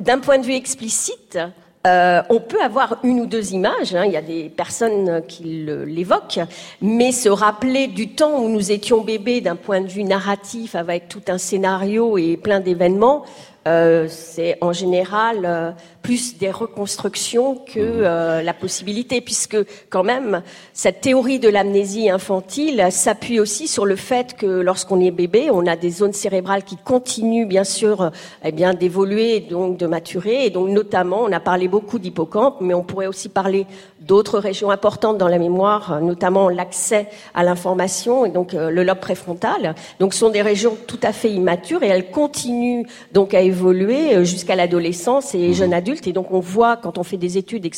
d'un 0.00 0.18
point 0.18 0.38
de 0.38 0.44
vue 0.44 0.54
explicite, 0.54 1.38
euh, 1.86 2.22
on 2.30 2.40
peut 2.40 2.60
avoir 2.60 2.98
une 3.04 3.20
ou 3.20 3.26
deux 3.26 3.52
images, 3.52 3.94
hein. 3.94 4.04
il 4.06 4.12
y 4.12 4.16
a 4.16 4.22
des 4.22 4.48
personnes 4.48 5.22
qui 5.28 5.44
l'évoquent, 5.86 6.40
mais 6.82 7.12
se 7.12 7.28
rappeler 7.28 7.86
du 7.86 8.08
temps 8.08 8.40
où 8.40 8.48
nous 8.48 8.72
étions 8.72 9.02
bébés 9.02 9.40
d'un 9.40 9.54
point 9.54 9.80
de 9.80 9.86
vue 9.86 10.02
narratif 10.02 10.74
avec 10.74 11.08
tout 11.08 11.22
un 11.28 11.38
scénario 11.38 12.18
et 12.18 12.36
plein 12.36 12.58
d'événements, 12.58 13.24
euh, 13.66 14.06
c'est 14.08 14.58
en 14.60 14.72
général 14.72 15.40
euh, 15.44 15.72
plus 16.02 16.38
des 16.38 16.52
reconstructions 16.52 17.56
que 17.56 17.80
mhm. 17.80 18.04
euh, 18.04 18.42
la 18.42 18.54
possibilité, 18.54 19.20
puisque 19.20 19.56
quand 19.90 20.04
même 20.04 20.42
cette 20.72 21.00
théorie 21.00 21.40
de 21.40 21.48
l'amnésie 21.48 22.08
infantile 22.08 22.86
s'appuie 22.90 23.40
aussi 23.40 23.66
sur 23.66 23.84
le 23.84 23.96
fait 23.96 24.36
que 24.36 24.46
lorsqu'on 24.46 25.00
est 25.00 25.10
bébé, 25.10 25.48
on 25.50 25.66
a 25.66 25.74
des 25.74 25.90
zones 25.90 26.12
cérébrales 26.12 26.62
qui 26.62 26.76
continuent 26.76 27.46
bien 27.46 27.64
sûr 27.64 28.12
eh 28.44 28.52
bien 28.52 28.72
d'évoluer 28.72 29.40
donc 29.40 29.78
de 29.78 29.86
maturer, 29.86 30.46
et 30.46 30.50
donc 30.50 30.68
notamment 30.68 31.22
on 31.22 31.32
a 31.32 31.40
parlé 31.40 31.66
beaucoup 31.66 31.98
d'hippocampe, 31.98 32.60
mais 32.60 32.74
on 32.74 32.84
pourrait 32.84 33.08
aussi 33.08 33.28
parler 33.28 33.66
d'autres 34.06 34.38
régions 34.38 34.70
importantes 34.70 35.18
dans 35.18 35.28
la 35.28 35.38
mémoire, 35.38 36.00
notamment 36.00 36.48
l'accès 36.48 37.08
à 37.34 37.42
l'information 37.42 38.24
et 38.24 38.30
donc 38.30 38.52
le 38.52 38.82
lobe 38.82 39.00
préfrontal. 39.00 39.74
Donc 40.00 40.14
ce 40.14 40.20
sont 40.20 40.30
des 40.30 40.42
régions 40.42 40.76
tout 40.86 41.00
à 41.02 41.12
fait 41.12 41.30
immatures 41.30 41.82
et 41.82 41.88
elles 41.88 42.10
continuent 42.10 42.84
donc 43.12 43.34
à 43.34 43.40
évoluer 43.40 44.14
euh, 44.14 44.24
jusqu'à 44.24 44.56
l'adolescence 44.56 45.34
et 45.34 45.52
jeune 45.52 45.70
mhm. 45.70 45.74
adulte. 45.74 46.06
Et 46.06 46.12
donc 46.12 46.30
on 46.30 46.40
voit 46.40 46.76
quand 46.76 46.98
on 46.98 47.02
fait 47.02 47.16
des 47.16 47.38
études 47.38 47.68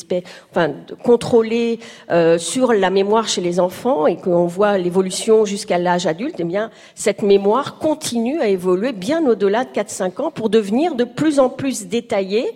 enfin, 0.51 0.71
contrôlées 1.03 1.79
euh, 2.11 2.39
sur 2.39 2.73
la 2.73 2.91
mémoire 2.91 3.29
chez 3.29 3.41
les 3.41 3.61
enfants 3.61 4.07
et 4.07 4.17
qu'on 4.17 4.47
voit 4.47 4.79
l'évolution 4.79 5.45
jusqu'à 5.45 5.79
l'âge 5.79 6.07
adulte, 6.07 6.37
eh 6.39 6.45
bien 6.45 6.71
cette 6.95 7.23
mémoire 7.23 7.79
continue 7.79 8.41
à 8.41 8.49
évoluer 8.49 8.93
bien 8.93 9.27
au-delà 9.27 9.65
de 9.65 9.71
4-5 9.71 10.23
ans 10.23 10.31
pour 10.31 10.51
devenir 10.51 10.95
de 10.95 11.05
plus 11.05 11.39
en 11.39 11.49
plus 11.49 11.87
détaillée. 11.87 12.47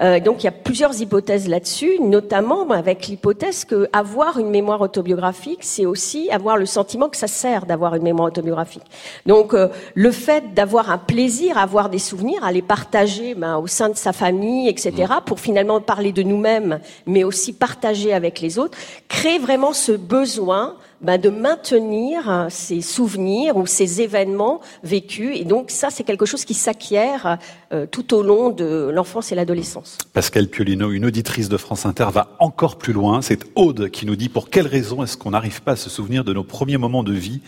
Euh, 0.00 0.20
donc 0.20 0.42
il 0.42 0.46
y 0.46 0.48
a 0.48 0.52
plusieurs 0.52 1.00
hypothèses 1.00 1.48
là-dessus, 1.48 2.00
notamment 2.00 2.68
avec 2.70 3.07
l'hypothèse 3.08 3.64
que 3.64 3.88
avoir 3.92 4.38
une 4.38 4.50
mémoire 4.50 4.80
autobiographique, 4.80 5.60
c'est 5.62 5.86
aussi 5.86 6.30
avoir 6.30 6.56
le 6.56 6.66
sentiment 6.66 7.08
que 7.08 7.16
ça 7.16 7.26
sert 7.26 7.66
d'avoir 7.66 7.94
une 7.94 8.02
mémoire 8.02 8.28
autobiographique. 8.28 8.84
Donc 9.26 9.54
euh, 9.54 9.68
le 9.94 10.10
fait 10.10 10.54
d'avoir 10.54 10.90
un 10.90 10.98
plaisir 10.98 11.58
à 11.58 11.62
avoir 11.62 11.88
des 11.88 11.98
souvenirs, 11.98 12.44
à 12.44 12.52
les 12.52 12.62
partager 12.62 13.34
ben, 13.34 13.56
au 13.56 13.66
sein 13.66 13.88
de 13.88 13.96
sa 13.96 14.12
famille, 14.12 14.68
etc., 14.68 14.92
mmh. 14.92 15.24
pour 15.24 15.40
finalement 15.40 15.80
parler 15.80 16.12
de 16.12 16.22
nous-mêmes, 16.22 16.80
mais 17.06 17.24
aussi 17.24 17.52
partager 17.52 18.12
avec 18.12 18.40
les 18.40 18.58
autres, 18.58 18.76
crée 19.08 19.38
vraiment 19.38 19.72
ce 19.72 19.92
besoin 19.92 20.74
ben, 21.00 21.20
de 21.20 21.30
maintenir 21.30 22.46
ces 22.50 22.80
souvenirs 22.80 23.56
ou 23.56 23.66
ces 23.66 24.00
événements 24.00 24.60
vécus. 24.82 25.38
Et 25.38 25.44
donc 25.44 25.70
ça, 25.70 25.90
c'est 25.90 26.04
quelque 26.04 26.26
chose 26.26 26.44
qui 26.44 26.54
s'acquiert 26.54 27.38
euh, 27.72 27.86
tout 27.86 28.14
au 28.14 28.22
long 28.22 28.50
de 28.50 28.90
l'enfance 28.92 29.32
et 29.32 29.34
l'adolescence. 29.34 29.98
Pascal 30.12 30.48
Piolino, 30.48 30.90
une 30.90 31.04
auditrice 31.04 31.48
de 31.48 31.56
France 31.56 31.86
Inter, 31.86 32.08
va 32.12 32.36
encore 32.38 32.78
plus 32.78 32.92
loin. 32.92 33.22
C'est 33.22 33.44
Aude 33.54 33.90
qui 33.90 34.06
nous 34.06 34.16
dit 34.16 34.28
pour 34.28 34.50
quelle 34.50 34.66
raison 34.66 35.02
est-ce 35.02 35.16
qu'on 35.16 35.30
n'arrive 35.30 35.62
pas 35.62 35.72
à 35.72 35.76
se 35.76 35.90
souvenir 35.90 36.24
de 36.24 36.32
nos 36.32 36.44
premiers 36.44 36.78
moments 36.78 37.04
de 37.04 37.12
vie 37.12 37.40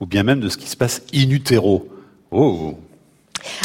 ou 0.00 0.06
bien 0.06 0.22
même 0.22 0.40
de 0.40 0.48
ce 0.48 0.56
qui 0.56 0.68
se 0.68 0.76
passe 0.76 1.02
in 1.14 1.30
utero? 1.30 1.88
Oh 2.30 2.76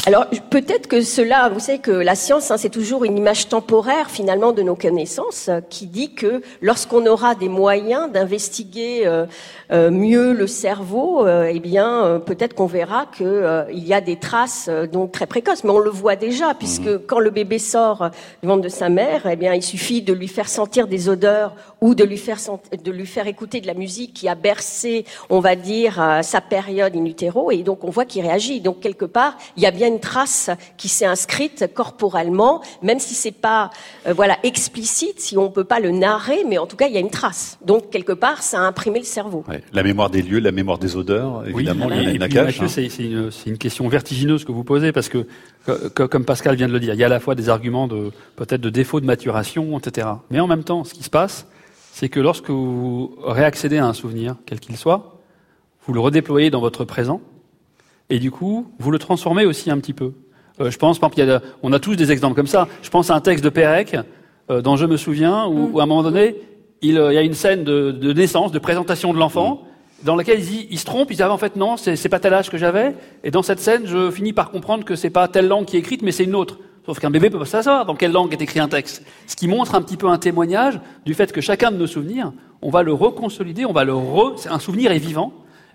alors 0.05 0.25
peut-être 0.49 0.87
que 0.87 1.01
cela, 1.01 1.49
vous 1.49 1.59
savez 1.59 1.79
que 1.79 1.91
la 1.91 2.15
science, 2.15 2.51
hein, 2.51 2.57
c'est 2.57 2.69
toujours 2.69 3.05
une 3.05 3.17
image 3.17 3.47
temporaire 3.49 4.09
finalement 4.09 4.51
de 4.51 4.61
nos 4.61 4.75
connaissances, 4.75 5.49
euh, 5.49 5.61
qui 5.69 5.87
dit 5.87 6.13
que 6.13 6.41
lorsqu'on 6.61 7.05
aura 7.05 7.35
des 7.35 7.49
moyens 7.49 8.11
d'investiguer 8.11 9.03
euh, 9.05 9.25
euh, 9.71 9.91
mieux 9.91 10.33
le 10.33 10.47
cerveau, 10.47 11.25
eh 11.27 11.59
bien 11.59 12.21
peut-être 12.25 12.55
qu'on 12.55 12.65
verra 12.65 13.05
qu'il 13.05 13.87
y 13.87 13.93
a 13.93 14.01
des 14.01 14.17
traces 14.17 14.69
donc 14.91 15.11
très 15.11 15.27
précoces. 15.27 15.63
Mais 15.63 15.69
on 15.69 15.79
le 15.79 15.89
voit 15.89 16.15
déjà, 16.15 16.53
puisque 16.53 16.87
mmh. 16.87 17.01
quand 17.07 17.19
le 17.19 17.29
bébé 17.29 17.59
sort 17.59 18.09
du 18.41 18.47
ventre 18.47 18.61
de 18.61 18.69
sa 18.69 18.89
mère, 18.89 19.27
eh 19.29 19.35
bien 19.35 19.53
il 19.53 19.63
suffit 19.63 20.01
de 20.01 20.13
lui 20.13 20.27
faire 20.27 20.49
sentir 20.49 20.87
des 20.87 21.09
odeurs 21.09 21.55
ou 21.79 21.95
de 21.95 22.03
lui 22.03 22.17
faire 22.17 22.37
de 22.83 22.91
lui 22.91 23.05
faire 23.05 23.27
écouter 23.27 23.61
de 23.61 23.67
la 23.67 23.73
musique 23.73 24.13
qui 24.13 24.27
a 24.27 24.35
bercé, 24.35 25.05
on 25.29 25.39
va 25.39 25.55
dire, 25.55 26.19
sa 26.21 26.41
période 26.41 26.95
in 26.95 27.05
utero, 27.05 27.51
et 27.51 27.63
donc 27.63 27.83
on 27.83 27.89
voit 27.89 28.05
qu'il 28.05 28.21
réagit. 28.23 28.61
Donc 28.61 28.79
quelque 28.79 29.05
part, 29.05 29.37
il 29.57 29.63
y 29.63 29.65
a 29.65 29.70
bien 29.71 29.87
une 29.87 29.99
trace 29.99 30.49
qui 30.77 30.89
s'est 30.89 31.05
inscrite 31.05 31.69
corporellement, 31.73 32.61
même 32.81 32.99
si 32.99 33.13
c'est 33.13 33.31
pas 33.31 33.69
euh, 34.07 34.13
voilà 34.13 34.37
explicite, 34.43 35.19
si 35.19 35.37
on 35.37 35.49
peut 35.49 35.63
pas 35.63 35.79
le 35.79 35.91
narrer, 35.91 36.43
mais 36.47 36.57
en 36.57 36.67
tout 36.67 36.75
cas 36.75 36.87
il 36.87 36.93
y 36.93 36.97
a 36.97 36.99
une 36.99 37.09
trace. 37.09 37.57
Donc 37.65 37.89
quelque 37.89 38.13
part, 38.13 38.43
ça 38.43 38.59
a 38.59 38.61
imprimé 38.61 38.99
le 38.99 39.05
cerveau. 39.05 39.43
La 39.73 39.83
mémoire 39.83 40.09
des 40.09 40.21
lieux, 40.21 40.39
la 40.39 40.51
mémoire 40.51 40.77
des 40.77 40.95
odeurs, 40.95 41.45
évidemment, 41.47 41.89
il 41.91 42.03
y 42.03 42.07
a 42.07 42.11
une 42.11 42.23
hein. 42.23 42.67
C'est 42.67 42.85
une, 42.99 43.31
une, 43.45 43.57
question 43.57 43.87
vertigineuse 43.87 44.45
que 44.45 44.51
vous 44.51 44.63
posez 44.63 44.91
parce 44.91 45.09
que, 45.09 45.25
comme 45.93 46.25
Pascal 46.25 46.55
vient 46.55 46.67
de 46.67 46.73
le 46.73 46.79
dire, 46.79 46.93
il 46.93 46.99
y 46.99 47.03
a 47.03 47.07
à 47.07 47.09
la 47.09 47.19
fois 47.19 47.35
des 47.35 47.49
arguments 47.49 47.87
de 47.87 48.11
peut-être 48.35 48.61
de 48.61 48.69
défaut 48.69 48.99
de 48.99 49.05
maturation, 49.05 49.77
etc. 49.77 50.07
Mais 50.29 50.39
en 50.39 50.47
même 50.47 50.63
temps, 50.63 50.83
ce 50.83 50.93
qui 50.93 51.03
se 51.03 51.09
passe, 51.09 51.47
c'est 51.91 52.09
que 52.09 52.19
lorsque 52.19 52.49
vous 52.49 53.15
réaccédez 53.23 53.77
à 53.77 53.85
un 53.85 53.93
souvenir, 53.93 54.35
quel 54.45 54.59
qu'il 54.59 54.77
soit, 54.77 55.19
vous 55.85 55.93
le 55.93 55.99
redéployez 55.99 56.49
dans 56.49 56.61
votre 56.61 56.85
présent 56.85 57.21
et 58.11 58.19
du 58.19 58.29
coup, 58.29 58.67
vous 58.77 58.91
le 58.91 58.99
transformez 58.99 59.45
aussi 59.45 59.71
un 59.71 59.77
petit 59.79 59.93
peu. 59.93 60.11
Euh, 60.59 60.69
je 60.69 60.77
pense, 60.77 60.99
par 60.99 61.09
exemple, 61.09 61.21
il 61.21 61.29
y 61.29 61.31
a, 61.31 61.41
on 61.63 61.71
a 61.71 61.79
tous 61.79 61.95
des 61.95 62.11
exemples 62.11 62.35
comme 62.35 62.45
ça. 62.45 62.67
Je 62.83 62.89
pense 62.89 63.09
à 63.09 63.15
un 63.15 63.21
texte 63.21 63.43
de 63.43 63.49
Pérec, 63.49 63.95
euh, 64.49 64.61
dont 64.61 64.75
je 64.75 64.85
me 64.85 64.97
souviens, 64.97 65.47
où, 65.47 65.79
à 65.79 65.83
un 65.83 65.85
moment 65.85 66.03
donné, 66.03 66.35
il, 66.81 66.97
euh, 66.97 67.13
il 67.13 67.15
y 67.15 67.17
a 67.17 67.21
une 67.21 67.33
scène 67.33 67.63
de, 67.63 67.91
de, 67.91 68.13
naissance, 68.13 68.51
de 68.51 68.59
présentation 68.59 69.13
de 69.13 69.17
l'enfant, 69.17 69.63
dans 70.03 70.17
laquelle 70.17 70.39
il, 70.39 70.45
dit, 70.45 70.67
il 70.69 70.77
se 70.77 70.83
trompe, 70.83 71.09
il 71.11 71.15
dit 71.15 71.23
ah, 71.23 71.31
en 71.31 71.37
fait 71.37 71.55
non, 71.55 71.77
c'est 71.77 72.09
pas 72.09 72.19
tel 72.19 72.33
âge 72.33 72.49
que 72.49 72.57
j'avais. 72.57 72.95
Et 73.23 73.31
dans 73.31 73.43
cette 73.43 73.59
scène, 73.59 73.83
je 73.85 74.11
finis 74.11 74.33
par 74.33 74.51
comprendre 74.51 74.83
que 74.83 74.95
c'est 74.95 75.09
pas 75.09 75.29
telle 75.29 75.47
langue 75.47 75.65
qui 75.65 75.77
est 75.77 75.79
écrite, 75.79 76.01
mais 76.01 76.11
c'est 76.11 76.25
une 76.25 76.35
autre. 76.35 76.59
Sauf 76.85 76.99
qu'un 76.99 77.11
bébé 77.11 77.29
peut 77.29 77.39
pas 77.39 77.45
savoir 77.45 77.85
dans 77.85 77.95
quelle 77.95 78.11
langue 78.11 78.33
est 78.33 78.41
écrit 78.41 78.59
un 78.59 78.67
texte. 78.67 79.05
Ce 79.27 79.35
qui 79.35 79.47
montre 79.47 79.75
un 79.75 79.81
petit 79.81 79.97
peu 79.97 80.07
un 80.07 80.17
témoignage 80.17 80.81
du 81.05 81.13
fait 81.13 81.31
que 81.31 81.39
chacun 81.39 81.71
de 81.71 81.77
nos 81.77 81.87
souvenirs, 81.87 82.33
on 82.63 82.71
va 82.71 82.81
le 82.81 82.91
reconsolider, 82.91 83.65
on 83.65 83.73
va 83.73 83.83
le 83.83 83.93
re... 83.93 84.35
Un 84.49 84.59
souvenir 84.59 84.91
est 84.91 84.97
vivant, 84.97 85.31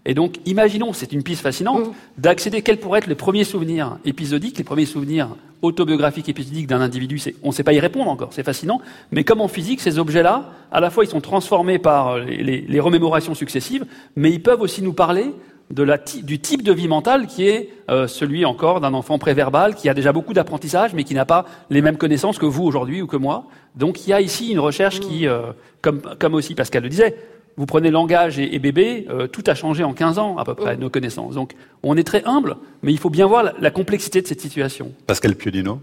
et 0.09 0.15
donc, 0.15 0.37
imaginons, 0.47 0.93
c'est 0.93 1.13
une 1.13 1.25
piste 1.25 1.43
fascinante, 1.43 1.89
mm. 1.89 1.93
d'accéder 2.19 2.63
quels 2.63 2.79
pourraient 2.79 3.01
être 3.01 3.09
les 3.09 3.17
premiers 3.17 3.43
souvenirs 3.43 3.99
épisodiques, 4.05 4.57
les 4.57 4.65
premiers 4.65 4.87
souvenirs 4.87 5.31
autobiographiques 5.63 6.29
épisodiques 6.29 6.69
d'un 6.69 6.81
individu. 6.81 7.21
On 7.43 7.49
ne 7.49 7.53
sait 7.53 7.65
pas 7.65 7.73
y 7.73 7.81
répondre 7.81 8.09
encore, 8.09 8.29
c'est 8.33 8.45
fascinant. 8.45 8.81
Mais 9.11 9.25
comme 9.25 9.41
en 9.41 9.49
physique, 9.49 9.81
ces 9.81 9.99
objets-là, 9.99 10.53
à 10.71 10.81
la 10.81 10.91
fois, 10.91 11.05
ils 11.05 11.11
sont 11.11 11.21
transformés 11.21 11.81
par 11.81 12.19
les, 12.19 12.81
remémorations 12.81 13.35
successives, 13.35 13.85
mais 14.15 14.31
ils 14.31 14.41
peuvent 14.41 14.61
aussi 14.61 14.81
nous 14.81 14.93
parler 14.93 15.33
de 15.71 15.83
la, 15.83 15.99
du 15.99 16.39
type 16.39 16.63
de 16.63 16.73
vie 16.73 16.87
mentale 16.87 17.27
qui 17.27 17.49
est 17.49 17.71
euh, 17.91 18.07
celui 18.07 18.45
encore 18.45 18.81
d'un 18.81 18.95
enfant 18.95 19.19
préverbal 19.19 19.75
qui 19.75 19.89
a 19.89 19.95
déjà 19.95 20.13
beaucoup 20.13 20.33
d'apprentissage 20.33 20.95
mais 20.95 21.03
qui 21.03 21.13
n'a 21.13 21.25
pas 21.25 21.45
les 21.71 21.83
mêmes 21.83 21.97
connaissances 21.97 22.39
que 22.39 22.47
vous 22.47 22.63
aujourd'hui 22.63 23.03
ou 23.03 23.09
que 23.09 23.17
moi. 23.17 23.47
Donc 23.75 24.07
il 24.07 24.11
y 24.11 24.13
a 24.13 24.21
ici 24.21 24.53
une 24.53 24.61
recherche 24.61 25.01
qui, 25.01 25.27
euh, 25.27 25.53
comme, 25.83 26.03
comme 26.21 26.35
aussi 26.35 26.55
Pascal 26.55 26.85
le 26.85 26.89
disait, 26.89 27.17
vous 27.57 27.67
prenez 27.67 27.91
langage 27.91 28.39
et, 28.39 28.59
bébé, 28.59 29.07
euh, 29.11 29.27
tout 29.27 29.45
a 29.47 29.55
changé 29.55 29.83
en 29.83 29.93
15 29.95 30.19
ans 30.19 30.37
à 30.37 30.45
peu 30.45 30.55
près, 30.55 30.77
nos 30.77 30.91
connaissances. 30.91 31.35
Donc 31.35 31.53
on 31.83 31.97
est 31.97 32.05
très 32.05 32.23
humble, 32.25 32.57
mais 32.83 32.93
il 32.93 32.99
faut 32.99 33.11
bien 33.11 33.27
voir 33.27 33.53
la, 33.59 33.71
complexité 33.71 34.21
de 34.21 34.27
cette 34.27 34.41
situation. 34.41 34.93
Pascal 35.07 35.35
Piodino 35.35 35.81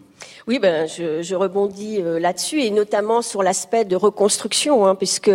Oui, 0.47 0.59
ben 0.59 0.87
je, 0.87 1.21
je 1.21 1.35
rebondis 1.35 1.99
euh, 2.01 2.19
là-dessus 2.19 2.61
et 2.61 2.69
notamment 2.69 3.21
sur 3.21 3.41
l'aspect 3.43 3.85
de 3.85 3.95
reconstruction, 3.95 4.85
hein, 4.85 4.95
puisque 4.95 5.31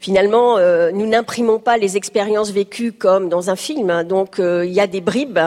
finalement 0.00 0.58
euh, 0.58 0.90
nous 0.92 1.06
n'imprimons 1.06 1.58
pas 1.58 1.76
les 1.76 1.96
expériences 1.96 2.50
vécues 2.50 2.92
comme 2.92 3.28
dans 3.28 3.50
un 3.50 3.56
film. 3.56 3.90
hein. 3.90 4.04
donc 4.04 4.38
euh, 4.38 4.64
il 4.64 4.72
y 4.72 4.80
a 4.80 4.86
des 4.86 5.00
bribes 5.00 5.38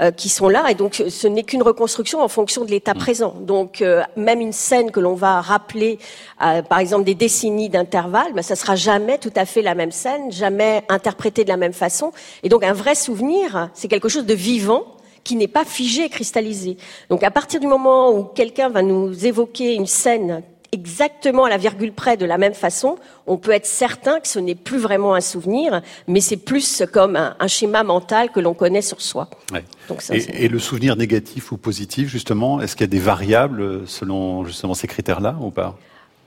euh, 0.00 0.10
qui 0.10 0.28
sont 0.28 0.48
là 0.48 0.70
et 0.70 0.74
donc 0.74 1.02
ce 1.08 1.26
n'est 1.26 1.42
qu'une 1.42 1.62
reconstruction 1.62 2.20
en 2.20 2.28
fonction 2.28 2.64
de 2.64 2.70
l'état 2.70 2.94
présent. 2.94 3.34
Donc 3.40 3.82
euh, 3.82 4.02
même 4.16 4.40
une 4.40 4.52
scène 4.52 4.90
que 4.90 5.00
l'on 5.00 5.14
va 5.14 5.40
rappeler, 5.40 5.98
euh, 6.44 6.62
par 6.62 6.78
exemple 6.78 7.04
des 7.04 7.14
décennies 7.14 7.68
d'intervalle, 7.68 8.32
ben, 8.34 8.42
ça 8.42 8.56
sera 8.56 8.76
jamais 8.76 9.18
tout 9.18 9.32
à 9.34 9.44
fait 9.44 9.62
la 9.62 9.74
même 9.74 9.87
scène, 9.92 10.30
jamais 10.32 10.82
interprétée 10.88 11.44
de 11.44 11.48
la 11.48 11.56
même 11.56 11.72
façon. 11.72 12.12
Et 12.42 12.48
donc 12.48 12.64
un 12.64 12.72
vrai 12.72 12.94
souvenir, 12.94 13.70
c'est 13.74 13.88
quelque 13.88 14.08
chose 14.08 14.26
de 14.26 14.34
vivant 14.34 14.84
qui 15.24 15.36
n'est 15.36 15.48
pas 15.48 15.64
figé, 15.64 16.08
cristallisé. 16.08 16.76
Donc 17.10 17.22
à 17.22 17.30
partir 17.30 17.60
du 17.60 17.66
moment 17.66 18.10
où 18.12 18.24
quelqu'un 18.24 18.68
va 18.70 18.82
nous 18.82 19.26
évoquer 19.26 19.74
une 19.74 19.86
scène 19.86 20.42
exactement 20.70 21.44
à 21.44 21.48
la 21.48 21.56
virgule 21.56 21.92
près 21.92 22.18
de 22.18 22.26
la 22.26 22.36
même 22.36 22.52
façon, 22.52 22.96
on 23.26 23.38
peut 23.38 23.52
être 23.52 23.64
certain 23.66 24.20
que 24.20 24.28
ce 24.28 24.38
n'est 24.38 24.54
plus 24.54 24.76
vraiment 24.76 25.14
un 25.14 25.22
souvenir, 25.22 25.80
mais 26.06 26.20
c'est 26.20 26.36
plus 26.36 26.82
comme 26.92 27.16
un, 27.16 27.34
un 27.40 27.46
schéma 27.46 27.82
mental 27.84 28.30
que 28.30 28.38
l'on 28.38 28.52
connaît 28.52 28.82
sur 28.82 29.00
soi. 29.00 29.28
Ouais. 29.50 29.64
Donc 29.88 30.02
ça, 30.02 30.12
c'est- 30.14 30.28
Et, 30.30 30.44
et 30.44 30.48
le 30.48 30.58
souvenir 30.58 30.94
négatif 30.96 31.52
ou 31.52 31.56
positif, 31.56 32.08
justement, 32.08 32.60
est-ce 32.60 32.76
qu'il 32.76 32.82
y 32.82 32.90
a 32.90 32.92
des 32.92 32.98
variables 32.98 33.86
selon 33.88 34.44
justement 34.44 34.74
ces 34.74 34.86
critères-là 34.86 35.36
ou 35.40 35.50
pas? 35.50 35.78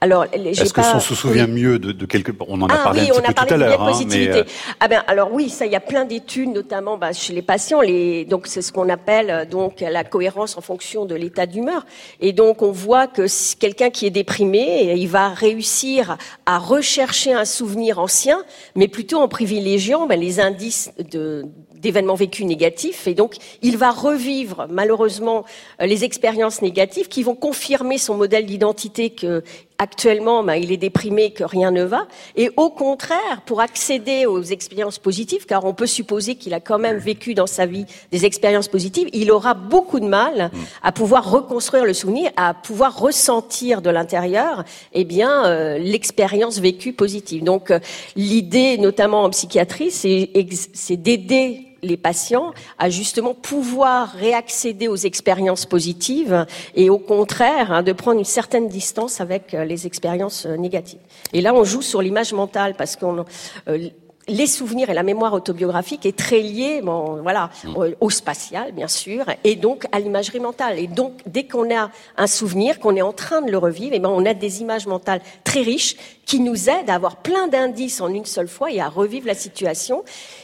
Alors, 0.03 0.25
Est-ce 0.33 0.73
que 0.73 0.81
pas- 0.81 0.95
on 0.95 0.99
se 0.99 1.13
souvient 1.13 1.45
oui. 1.45 1.61
mieux 1.61 1.79
de, 1.79 1.91
de 1.91 2.05
quelque 2.07 2.31
On 2.47 2.59
en 2.61 2.67
a 2.69 2.73
Ah 2.73 2.83
parlé 2.85 3.01
oui, 3.01 3.09
un 3.09 3.13
petit 3.13 3.21
on 3.21 3.29
a 3.29 3.33
parlé 3.33 3.47
tout 3.49 3.53
à 3.53 3.57
l'heure, 3.57 3.85
de 3.85 3.91
hein, 3.91 4.05
mais 4.09 4.27
euh, 4.29 4.43
Ah 4.79 4.87
ben 4.87 5.03
alors 5.05 5.31
oui, 5.31 5.47
ça 5.49 5.67
il 5.67 5.71
y 5.71 5.75
a 5.75 5.79
plein 5.79 6.05
d'études, 6.05 6.49
notamment 6.49 6.97
bah, 6.97 7.13
chez 7.13 7.33
les 7.33 7.43
patients. 7.43 7.81
Les, 7.81 8.25
donc 8.25 8.47
c'est 8.47 8.63
ce 8.63 8.71
qu'on 8.71 8.89
appelle 8.89 9.29
euh, 9.29 9.45
donc 9.45 9.81
la 9.81 10.03
cohérence 10.03 10.57
en 10.57 10.61
fonction 10.61 11.05
de 11.05 11.13
l'état 11.13 11.45
d'humeur. 11.45 11.85
Et 12.19 12.33
donc 12.33 12.63
on 12.63 12.71
voit 12.71 13.05
que 13.05 13.27
si 13.27 13.55
quelqu'un 13.57 13.91
qui 13.91 14.07
est 14.07 14.11
déprimé, 14.11 14.93
il 14.97 15.07
va 15.07 15.29
réussir 15.29 16.17
à 16.47 16.57
rechercher 16.57 17.33
un 17.33 17.45
souvenir 17.45 17.99
ancien, 17.99 18.43
mais 18.75 18.87
plutôt 18.87 19.19
en 19.19 19.27
privilégiant 19.27 20.07
ben, 20.07 20.19
les 20.19 20.39
indices 20.39 20.91
de 21.11 21.45
d'événements 21.81 22.13
vécus 22.13 22.45
négatifs 22.45 23.07
et 23.07 23.15
donc 23.15 23.37
il 23.63 23.75
va 23.75 23.89
revivre 23.89 24.67
malheureusement 24.69 25.45
euh, 25.81 25.87
les 25.87 26.03
expériences 26.03 26.61
négatives 26.61 27.07
qui 27.07 27.23
vont 27.23 27.33
confirmer 27.33 27.97
son 27.97 28.15
modèle 28.15 28.45
d'identité 28.45 29.09
que 29.09 29.43
actuellement 29.81 30.43
ben, 30.43 30.53
il 30.53 30.71
est 30.71 30.77
déprimé 30.77 31.31
que 31.31 31.43
rien 31.43 31.71
ne 31.71 31.83
va. 31.83 32.07
Et 32.35 32.51
au 32.55 32.69
contraire 32.69 33.41
pour 33.45 33.61
accéder 33.61 34.27
aux 34.27 34.43
expériences 34.43 34.99
positives 34.99 35.45
car 35.47 35.65
on 35.65 35.73
peut 35.73 35.87
supposer 35.87 36.35
qu'il 36.35 36.53
a 36.53 36.59
quand 36.59 36.77
même 36.77 36.97
vécu 36.97 37.33
dans 37.33 37.47
sa 37.47 37.65
vie 37.65 37.85
des 38.11 38.25
expériences 38.25 38.67
positives 38.67 39.09
il 39.11 39.31
aura 39.31 39.55
beaucoup 39.55 39.99
de 39.99 40.05
mal 40.05 40.51
à 40.83 40.91
pouvoir 40.91 41.29
reconstruire 41.29 41.83
le 41.83 41.93
souvenir 41.93 42.29
à 42.37 42.53
pouvoir 42.53 42.99
ressentir 42.99 43.81
de 43.81 43.89
l'intérieur 43.89 44.63
eh 44.93 45.03
bien 45.03 45.45
euh, 45.45 45.79
l'expérience 45.79 46.59
vécue 46.59 46.93
positive. 46.93 47.43
Donc 47.43 47.71
euh, 47.71 47.79
l'idée 48.15 48.77
notamment 48.77 49.23
en 49.23 49.29
psychiatrie 49.31 49.89
c'est 49.89 50.97
d'aider 50.97 51.70
les 51.83 51.97
patients 51.97 52.53
à 52.77 52.89
justement 52.89 53.33
pouvoir 53.33 54.09
réaccéder 54.11 54.87
aux 54.87 54.95
expériences 54.95 55.65
positives 55.65 56.45
et 56.75 56.89
au 56.89 56.99
contraire 56.99 57.71
hein, 57.71 57.83
de 57.83 57.91
prendre 57.91 58.19
une 58.19 58.25
certaine 58.25 58.67
distance 58.67 59.21
avec 59.21 59.53
euh, 59.53 59.65
les 59.65 59.87
expériences 59.87 60.45
euh, 60.45 60.57
négatives. 60.57 60.99
Et 61.33 61.41
là, 61.41 61.53
on 61.53 61.63
joue 61.63 61.81
sur 61.81 62.01
l'image 62.01 62.33
mentale 62.33 62.75
parce 62.75 62.95
qu'on 62.95 63.25
euh, 63.67 63.89
les 64.27 64.47
souvenirs 64.47 64.89
et 64.89 64.93
la 64.93 65.03
mémoire 65.03 65.33
autobiographique 65.33 66.05
est 66.05 66.17
très 66.17 66.39
liée, 66.39 66.81
bon, 66.81 67.21
voilà, 67.21 67.49
au, 67.75 67.85
au 67.99 68.09
spatial 68.09 68.71
bien 68.71 68.87
sûr, 68.87 69.25
et 69.43 69.55
donc 69.55 69.85
à 69.91 69.99
l'imagerie 69.99 70.39
mentale. 70.39 70.79
Et 70.79 70.87
donc, 70.87 71.13
dès 71.25 71.45
qu'on 71.45 71.73
a 71.75 71.89
un 72.17 72.27
souvenir, 72.27 72.79
qu'on 72.79 72.95
est 72.95 73.01
en 73.01 73.13
train 73.13 73.41
de 73.41 73.51
le 73.51 73.57
revivre, 73.57 73.93
et 73.93 73.99
ben 73.99 74.09
on 74.09 74.25
a 74.25 74.33
des 74.33 74.61
images 74.61 74.87
mentales 74.87 75.21
très 75.43 75.61
riches 75.61 75.95
qui 76.25 76.39
nous 76.39 76.69
aident 76.69 76.89
à 76.89 76.95
avoir 76.95 77.17
plein 77.17 77.47
d'indices 77.47 78.01
en 78.01 78.09
une 78.09 78.25
seule 78.25 78.47
fois 78.47 78.71
et 78.71 78.79
à 78.79 78.89
revivre 78.89 79.27
la 79.27 79.35
situation. 79.35 80.03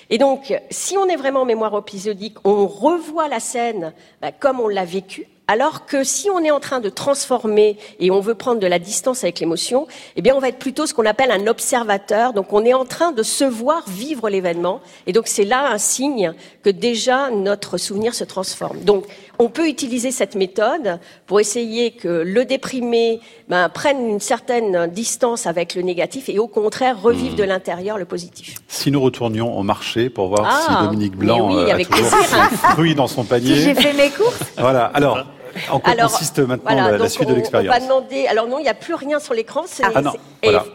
Et 0.10 0.18
donc, 0.18 0.54
si 0.70 0.98
on 0.98 1.08
est 1.08 1.16
vraiment 1.16 1.42
en 1.42 1.46
mémoire 1.46 1.78
épisodique, 1.78 2.36
on 2.44 2.68
revoit 2.68 3.28
la 3.28 3.40
scène 3.40 3.94
ben, 4.22 4.32
comme 4.38 4.60
on 4.60 4.68
l'a 4.68 4.86
vécue. 4.86 5.28
Alors 5.50 5.86
que 5.86 6.04
si 6.04 6.30
on 6.30 6.40
est 6.44 6.52
en 6.52 6.60
train 6.60 6.80
de 6.82 6.90
transformer 6.90 7.78
et 8.02 8.12
on 8.12 8.20
veut 8.20 8.36
prendre 8.36 8.60
de 8.60 8.68
la 8.68 8.80
distance 8.80 9.24
avec 9.24 9.40
l'émotion, 9.40 9.88
eh 10.18 10.22
bien, 10.22 10.36
on 10.36 10.40
va 10.40 10.50
être 10.50 10.60
plutôt 10.60 10.86
ce 10.86 10.94
qu'on 10.94 11.06
appelle 11.06 11.32
un 11.32 11.48
observateur. 11.48 12.34
Donc, 12.34 12.52
on 12.52 12.66
est 12.66 12.74
en 12.74 12.84
train 12.84 13.14
de 13.14 13.24
se 13.24 13.46
voir 13.46 13.84
vivre 13.88 14.30
l'événement. 14.30 14.82
Et 15.06 15.14
donc, 15.14 15.28
c'est 15.28 15.46
là 15.46 15.70
un 15.72 15.78
signe 15.78 16.34
que 16.64 16.70
déjà 16.70 17.30
notre 17.30 17.78
souvenir 17.78 18.14
se 18.14 18.26
transforme. 18.26 18.80
Donc, 18.82 19.06
on 19.40 19.48
peut 19.50 19.68
utiliser 19.70 20.12
cette 20.12 20.36
méthode 20.36 21.00
pour 21.28 21.40
essayer 21.40 21.92
que 21.92 22.08
le 22.26 22.44
déprimé 22.44 23.22
ben, 23.48 23.70
prenne 23.70 24.06
une 24.10 24.20
certaine 24.20 24.88
distance 24.88 25.46
avec 25.48 25.76
le 25.76 25.82
négatif 25.84 26.28
et 26.28 26.40
au 26.40 26.48
contraire 26.48 27.02
revive 27.02 27.36
de 27.36 27.44
l'intérieur 27.44 27.98
le 28.00 28.06
positif. 28.06 28.56
si 28.68 28.90
nous 28.92 29.00
retournions 29.00 29.56
au 29.58 29.62
marché 29.64 30.10
pour 30.10 30.28
voir 30.30 30.44
Ah, 30.50 30.66
si 30.80 30.86
Dominique 30.88 31.16
Blanc 31.16 31.50
oui, 31.50 31.56
euh, 31.64 31.68
a 31.70 31.74
avec 31.76 31.88
toujours 31.90 32.10
plaisir. 32.10 32.50
ses 32.50 32.56
fruits 32.74 32.96
dans 32.96 33.08
son 33.08 33.22
Si 33.24 33.30
panier. 33.30 33.56
j'ai 33.56 33.76
fait 33.76 33.94
mes 33.94 34.10
courses, 34.10 34.40
Voilà. 34.58 34.86
Alors, 34.86 35.24
en 35.72 35.80
quoi 35.80 35.92
Alors, 35.94 36.12
consiste 36.12 36.40
maintenant 36.40 36.64
voilà, 36.82 36.98
la, 36.98 37.10
suite 37.10 37.28
on- 37.28 37.32
de 37.32 37.36
l'expérience 37.36 37.76
On 37.76 37.80
va 37.80 37.86
demander. 37.86 38.28
Alors 38.28 38.48
non, 38.48 38.60
il 38.60 38.64
n'y 38.64 38.70
a 38.70 38.74
plus 38.74 38.94
rien 38.94 39.20
sur 39.20 39.34
l'écran. 39.34 39.64
c'est- 39.66 39.84
Ah 39.84 40.02
non, 40.02 40.14
voilà. 40.44 40.66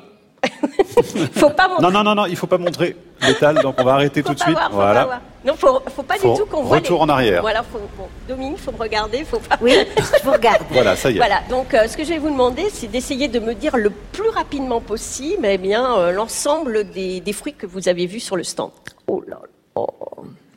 faut 1.34 1.50
pas 1.50 1.68
montrer. 1.68 1.82
Non, 1.82 1.90
non, 1.92 2.02
non, 2.02 2.14
non, 2.16 2.26
il 2.26 2.34
faut 2.36 2.48
pas 2.48 2.58
montrer 2.58 2.96
l'étal, 3.20 3.62
donc 3.62 3.76
on 3.78 3.84
va 3.84 3.94
arrêter 3.94 4.22
faut 4.22 4.30
tout 4.30 4.34
de 4.34 4.40
suite. 4.40 4.52
voir, 4.56 4.70
faut 4.70 4.74
voilà. 4.76 5.00
pas 5.00 5.06
voir. 5.06 5.20
Non, 5.44 5.54
faut, 5.56 5.80
faut 5.94 6.02
pas 6.02 6.14
Faut 6.16 6.32
du 6.32 6.38
tout 6.40 6.46
qu'on 6.46 6.62
voit. 6.64 6.78
retour 6.78 6.98
les- 6.98 7.02
en 7.04 7.08
arrière. 7.14 7.40
Voilà, 7.42 7.62
faut, 7.62 7.78
faut- 7.96 8.08
Dominique, 8.28 8.58
faut 8.58 8.72
me 8.72 8.78
regarder, 8.78 9.24
faut 9.24 9.38
pas. 9.38 9.56
oui, 9.60 9.72
je 9.96 10.24
vous 10.24 10.32
regarde. 10.32 10.62
Voilà, 10.70 10.96
ça 10.96 11.10
y 11.10 11.14
est. 11.14 11.18
Voilà, 11.18 11.42
donc 11.48 11.74
euh, 11.74 11.86
ce 11.86 11.96
que 11.96 12.02
je 12.04 12.08
vais 12.10 12.18
vous 12.18 12.30
demander, 12.30 12.66
c'est 12.72 12.88
d'essayer 12.88 13.28
de 13.28 13.38
me 13.38 13.54
dire 13.54 13.76
le 13.76 13.90
plus 13.90 14.28
rapidement 14.30 14.80
possible 14.80 15.46
eh 15.46 15.58
bien, 15.58 15.96
euh, 15.96 16.10
l'ensemble 16.12 16.90
des, 16.90 17.20
des 17.20 17.32
fruits 17.32 17.54
que 17.54 17.66
vous 17.66 17.88
avez 17.88 18.06
vus 18.06 18.20
sur 18.20 18.34
le 18.36 18.42
stand. 18.42 18.70
Oh 19.06 19.22
là 19.28 19.38
là. 19.76 19.82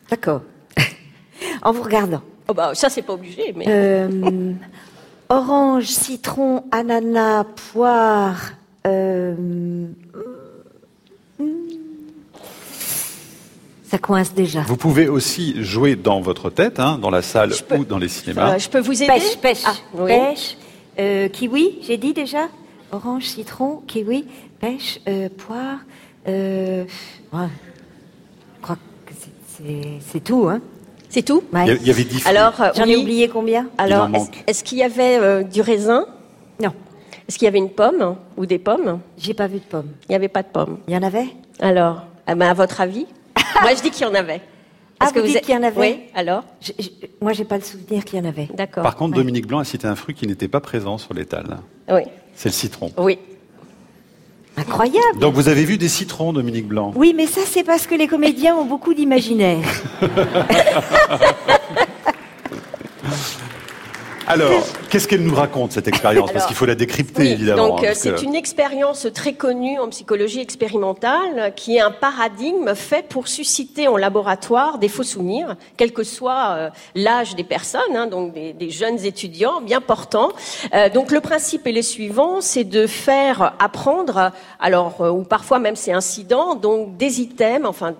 D'accord. 0.09 0.41
en 1.63 1.71
vous 1.71 1.83
regardant. 1.83 2.21
Oh 2.47 2.53
bah, 2.53 2.71
ça, 2.75 2.89
c'est 2.89 3.01
pas 3.01 3.13
obligé, 3.13 3.53
mais. 3.55 3.65
Euh, 3.67 4.53
orange, 5.29 5.85
citron, 5.85 6.63
ananas, 6.71 7.45
poire. 7.73 8.51
euh, 8.85 9.33
hmm. 9.35 9.87
ça 13.83 13.97
coince 13.97 14.33
déjà. 14.33 14.61
Vous 14.61 14.77
pouvez 14.77 15.07
aussi 15.07 15.63
jouer 15.63 15.95
dans 15.95 16.21
votre 16.21 16.49
tête, 16.49 16.79
hein, 16.79 16.97
dans 17.01 17.09
la 17.09 17.21
salle 17.21 17.51
peux- 17.67 17.77
ou 17.77 17.85
dans 17.85 17.97
les 17.97 18.09
cinémas. 18.09 18.55
Euh, 18.55 18.59
je 18.59 18.69
peux 18.69 18.79
vous 18.79 19.01
aider 19.03 19.11
Pêche, 19.13 19.37
pêche, 19.37 19.63
Ah, 19.65 19.73
oui. 19.93 20.07
pêche. 20.11 20.57
euh, 20.99 21.27
kiwi, 21.29 21.79
j'ai 21.81 21.97
dit 21.97 22.13
déjà. 22.13 22.47
Orange, 22.91 23.23
citron, 23.25 23.81
kiwi, 23.87 24.25
pêche, 24.59 24.99
euh, 25.07 25.29
poire. 25.35 25.79
euh, 26.27 26.83
ouais. 27.33 27.47
Je 28.57 28.61
crois 28.61 28.77
que 29.05 29.13
c'est 30.11 30.23
tout, 30.23 30.47
hein. 30.49 30.61
C'est 31.15 31.21
tout 31.21 31.43
Ouais. 31.53 31.77
Il 31.79 31.87
y 31.87 31.91
avait 31.91 32.03
dix 32.03 32.19
fruits. 32.19 32.35
Alors, 32.37 32.59
euh, 32.59 32.71
J'en 32.75 32.83
ai 32.83 32.97
oui. 32.97 33.03
oublié 33.03 33.29
combien 33.29 33.67
Alors, 33.77 34.09
est-ce 34.47 34.65
qu'il 34.65 34.79
y 34.79 34.83
avait 34.83 35.17
euh, 35.17 35.43
du 35.43 35.61
raisin 35.61 36.05
Non, 36.61 36.73
Est-ce 37.29 37.37
qu'il 37.37 37.45
y 37.45 37.47
avait 37.47 37.57
une 37.57 37.69
pomme 37.69 38.17
ou 38.35 38.45
des 38.45 38.59
pommes 38.59 38.99
j'ai 39.17 39.33
pas 39.33 39.47
vu 39.47 39.59
de 39.59 39.63
pomme. 39.63 39.87
Il 40.09 40.11
n'y 40.11 40.15
avait 40.17 40.27
pas 40.27 40.43
de 40.43 40.49
pommes. 40.49 40.79
Il 40.89 40.93
y 40.93 40.97
en 40.97 41.03
avait 41.03 41.27
Alors, 41.61 42.03
ah 42.27 42.35
ben, 42.35 42.49
à 42.49 42.53
votre 42.53 42.81
avis 42.81 43.07
Moi, 43.61 43.71
je 43.77 43.81
dis 43.81 43.91
qu'il 43.91 44.05
y 44.05 44.09
en 44.09 44.13
avait. 44.13 44.41
Ah, 44.99 45.05
Est-ce 45.05 45.13
que 45.13 45.19
vous 45.21 45.27
dites 45.27 45.37
êtes- 45.37 45.45
qu'il 45.45 45.55
y 45.55 45.57
en 45.57 45.63
avait 45.63 45.79
Oui, 45.79 45.99
alors 46.15 46.43
Je- 46.59 46.73
je- 46.77 46.89
Moi, 47.21 47.31
j'ai 47.31 47.45
pas 47.45 47.55
le 47.55 47.63
souvenir 47.63 48.03
qu'il 48.03 48.19
y 48.19 48.21
en 48.21 48.25
avait. 48.27 48.49
D'accord. 48.53 48.83
Par 48.83 48.97
contre, 48.97 49.13
ouais. 49.15 49.23
Dominique 49.23 49.47
Blanc 49.47 49.59
a 49.59 49.63
cité 49.63 49.87
un 49.87 49.95
fruit 49.95 50.15
qui 50.15 50.27
n'était 50.27 50.49
pas 50.49 50.59
présent 50.59 50.97
sur 50.97 51.13
l'étal. 51.13 51.59
Oui, 51.89 52.01
C'est 52.33 52.49
le 52.49 52.53
citron. 52.53 52.91
oui. 52.97 53.19
Incroyable. 54.57 55.19
Donc 55.19 55.33
vous 55.33 55.49
avez 55.49 55.65
vu 55.65 55.77
des 55.77 55.89
citrons, 55.89 56.33
Dominique 56.33 56.67
Blanc? 56.67 56.91
Oui, 56.95 57.13
mais 57.15 57.27
ça, 57.27 57.41
c'est 57.45 57.63
parce 57.63 57.87
que 57.87 57.95
les 57.95 58.07
comédiens 58.07 58.55
ont 58.55 58.65
beaucoup 58.65 58.93
d'imaginaire. 58.93 59.65
Alors, 64.27 64.63
qu'est-ce 64.89 65.07
qu'elle 65.07 65.21
nous 65.23 65.35
raconte 65.35 65.71
cette 65.71 65.87
expérience 65.87 66.31
Parce 66.31 66.47
qu'il 66.47 66.55
faut 66.55 66.65
la 66.65 66.73
décrypter 66.75 67.21
Oui, 67.21 67.27
évidemment. 67.31 67.67
donc 67.69 67.83
hein, 67.83 67.89
euh, 67.89 67.93
c'est 67.93 68.15
que- 68.15 68.23
une 68.23 68.33
expérience 68.35 69.07
très 69.13 69.33
connue 69.33 69.77
en 69.79 69.87
psychologie 69.89 70.39
expérimentale 70.41 71.53
qui 71.55 71.75
est 71.77 71.79
un 71.81 71.91
paradigme 71.91 72.73
fait 72.73 73.07
pour 73.07 73.27
susciter 73.27 73.87
en 73.87 73.97
laboratoire 73.97 74.79
des 74.79 74.89
faux 74.89 75.03
souvenirs, 75.03 75.55
quel 75.77 75.93
que 75.93 76.03
soit 76.03 76.49
euh, 76.57 76.69
l'âge 76.95 77.35
des 77.35 77.43
personnes, 77.43 77.95
hein, 77.95 78.07
donc 78.07 78.33
des, 78.33 78.53
des 78.53 78.69
jeunes 78.71 79.03
étudiants 79.05 79.61
bien 79.61 79.79
portants. 79.81 80.31
Euh, 80.73 80.89
donc 80.89 81.11
le 81.11 81.21
principe 81.21 81.67
est 81.67 81.71
le 81.71 81.81
suivant, 81.83 82.41
c'est 82.41 82.63
de 82.63 82.87
faire 82.87 83.53
apprendre, 83.59 84.31
alors 84.59 85.01
euh, 85.01 85.11
ou 85.11 85.23
parfois 85.23 85.59
même 85.59 85.75
c'est 85.75 85.93
incident, 85.93 86.55
donc 86.55 86.97
des 86.97 87.21
items, 87.21 87.67
enfin 87.67 87.93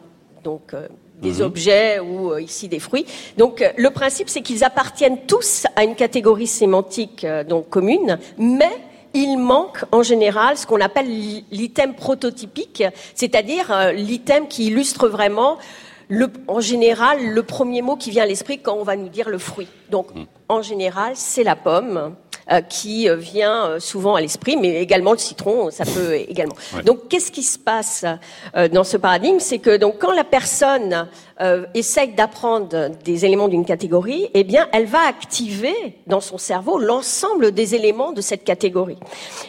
donc 0.44 0.74
des 1.22 1.42
objets 1.42 2.00
ou 2.00 2.32
euh, 2.32 2.42
ici 2.42 2.68
des 2.68 2.80
fruits. 2.80 3.06
Donc 3.38 3.62
euh, 3.62 3.70
le 3.78 3.90
principe 3.90 4.30
c'est 4.30 4.42
qu'ils 4.42 4.64
appartiennent 4.64 5.20
tous 5.28 5.66
à 5.76 5.84
une 5.84 5.96
catégorie 5.96 6.48
sémantique 6.48 7.24
euh, 7.24 7.44
donc 7.44 7.70
commune, 7.70 8.20
mais 8.38 8.72
il 9.14 9.38
manque 9.38 9.86
en 9.92 10.04
général 10.04 10.58
ce 10.58 10.66
qu'on 10.68 10.82
appelle 10.82 11.08
l'i- 11.08 11.46
l'item 11.52 11.94
prototypique, 11.96 12.84
c'est-à-dire 13.14 13.72
euh, 13.72 13.92
l'item 13.94 14.48
qui 14.48 14.66
illustre 14.68 15.08
vraiment 15.08 15.58
le, 16.10 16.28
en 16.48 16.60
général 16.60 17.26
le 17.26 17.44
premier 17.44 17.82
mot 17.82 17.96
qui 17.96 18.12
vient 18.12 18.24
à 18.24 18.28
l'esprit 18.28 18.60
quand 18.60 18.76
on 18.76 18.84
va 18.84 18.96
nous 18.96 19.10
dire 19.10 19.30
le 19.30 19.38
fruit. 19.38 19.68
Donc 19.90 20.08
en 20.50 20.62
général 20.62 21.14
c'est 21.16 21.44
la 21.44 21.56
pomme. 21.56 22.14
Euh, 22.52 22.62
qui 22.62 23.10
euh, 23.10 23.16
vient 23.16 23.66
euh, 23.66 23.80
souvent 23.80 24.14
à 24.14 24.22
l'esprit, 24.22 24.56
mais 24.56 24.80
également 24.80 25.14
le 25.14 25.18
citron, 25.18 25.72
ça 25.72 25.84
peut 25.84 26.14
également. 26.14 26.56
Donc, 26.86 27.08
qu'est-ce 27.08 27.32
qui 27.32 27.42
se 27.42 27.58
passe 27.58 28.06
dans 28.72 28.84
ce 28.84 28.98
paradigme? 28.98 29.40
C'est 29.40 29.58
que 29.58 29.78
donc 29.78 29.96
quand 29.98 30.12
la 30.12 30.24
personne 30.24 31.08
essaye 31.74 32.14
d'apprendre 32.14 32.90
des 33.04 33.26
éléments 33.26 33.48
d'une 33.48 33.66
catégorie, 33.66 34.30
eh 34.34 34.44
bien, 34.44 34.68
elle 34.72 34.86
va 34.86 35.00
activer 35.08 35.74
dans 36.08 36.22
son 36.22 36.38
cerveau 36.38 36.80
l'ensemble 36.80 37.52
des 37.52 37.76
éléments 37.76 38.14
de 38.14 38.22
cette 38.22 38.44
catégorie. 38.44 38.98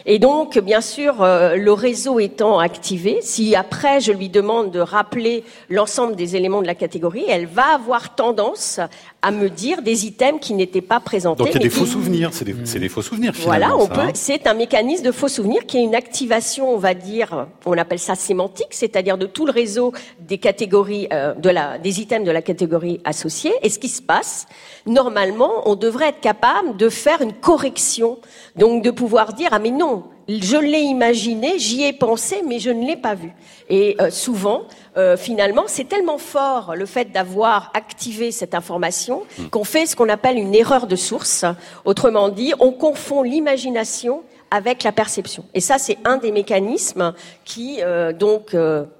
Et 0.05 0.19
donc, 0.19 0.59
bien 0.59 0.81
sûr, 0.81 1.15
le 1.19 1.71
réseau 1.71 2.19
étant 2.19 2.59
activé, 2.59 3.19
si 3.21 3.55
après 3.55 4.01
je 4.01 4.11
lui 4.11 4.29
demande 4.29 4.71
de 4.71 4.79
rappeler 4.79 5.43
l'ensemble 5.69 6.15
des 6.15 6.35
éléments 6.35 6.61
de 6.61 6.67
la 6.67 6.75
catégorie, 6.75 7.25
elle 7.27 7.45
va 7.45 7.73
avoir 7.73 8.15
tendance 8.15 8.79
à 9.21 9.31
me 9.31 9.49
dire 9.49 9.81
des 9.81 10.05
items 10.05 10.39
qui 10.39 10.53
n'étaient 10.53 10.81
pas 10.81 10.99
présentés. 10.99 11.43
Donc 11.43 11.49
il 11.49 11.53
y 11.53 11.57
a 11.57 11.59
des 11.59 11.69
faux 11.69 11.85
souvenirs, 11.85 12.29
c'est 12.33 12.45
des, 12.79 12.89
faux 12.89 13.01
souvenirs 13.01 13.33
finalement. 13.33 13.75
Voilà, 13.75 13.83
on 13.83 13.87
peut. 13.87 14.01
Hein. 14.01 14.11
c'est 14.13 14.47
un 14.47 14.53
mécanisme 14.53 15.03
de 15.03 15.11
faux 15.11 15.27
souvenirs 15.27 15.65
qui 15.65 15.77
est 15.77 15.83
une 15.83 15.95
activation, 15.95 16.73
on 16.73 16.77
va 16.77 16.93
dire, 16.93 17.47
on 17.65 17.77
appelle 17.77 17.99
ça 17.99 18.15
sémantique, 18.15 18.67
c'est-à-dire 18.71 19.17
de 19.17 19.25
tout 19.25 19.45
le 19.45 19.51
réseau 19.51 19.93
des 20.19 20.37
catégories, 20.37 21.07
euh, 21.11 21.33
de 21.33 21.49
la, 21.49 21.76
des 21.77 22.01
items 22.01 22.25
de 22.25 22.31
la 22.31 22.41
catégorie 22.41 22.99
associée. 23.03 23.53
Et 23.61 23.69
ce 23.69 23.79
qui 23.79 23.89
se 23.89 24.01
passe, 24.01 24.47
normalement, 24.85 25.63
on 25.65 25.75
devrait 25.75 26.09
être 26.09 26.19
capable 26.19 26.77
de 26.77 26.89
faire 26.89 27.21
une 27.21 27.33
correction, 27.33 28.19
donc 28.55 28.83
de 28.83 28.91
pouvoir 28.91 29.33
dire 29.33 29.49
ah 29.51 29.59
mais 29.59 29.71
non, 29.71 30.05
je 30.27 30.57
l'ai 30.57 30.81
imaginé, 30.81 31.57
j'y 31.57 31.83
ai 31.83 31.93
pensé, 31.93 32.41
mais 32.45 32.59
je 32.59 32.69
ne 32.69 32.85
l'ai 32.85 32.97
pas 32.97 33.15
vu. 33.15 33.31
Et 33.69 33.95
euh, 34.01 34.09
souvent, 34.09 34.63
euh, 34.97 35.15
finalement, 35.15 35.63
c'est 35.67 35.87
tellement 35.87 36.17
fort 36.17 36.75
le 36.75 36.85
fait 36.85 37.11
d'avoir 37.11 37.71
activé 37.73 38.31
cette 38.31 38.53
information 38.53 39.23
hmm. 39.37 39.47
qu'on 39.47 39.63
fait 39.63 39.85
ce 39.85 39.95
qu'on 39.95 40.09
appelle 40.09 40.37
une 40.37 40.53
erreur 40.53 40.87
de 40.87 40.95
source. 40.95 41.45
Autrement 41.85 42.29
dit, 42.29 42.53
on 42.59 42.71
confond 42.71 43.23
l'imagination 43.23 44.21
avec 44.51 44.83
la 44.83 44.91
perception. 44.91 45.45
Et 45.53 45.61
ça, 45.61 45.77
c'est 45.77 45.97
un 46.05 46.17
des 46.17 46.31
mécanismes 46.31 47.13
qui, 47.45 47.79
euh, 47.81 48.13
donc, 48.13 48.53
Mm, 48.53 48.96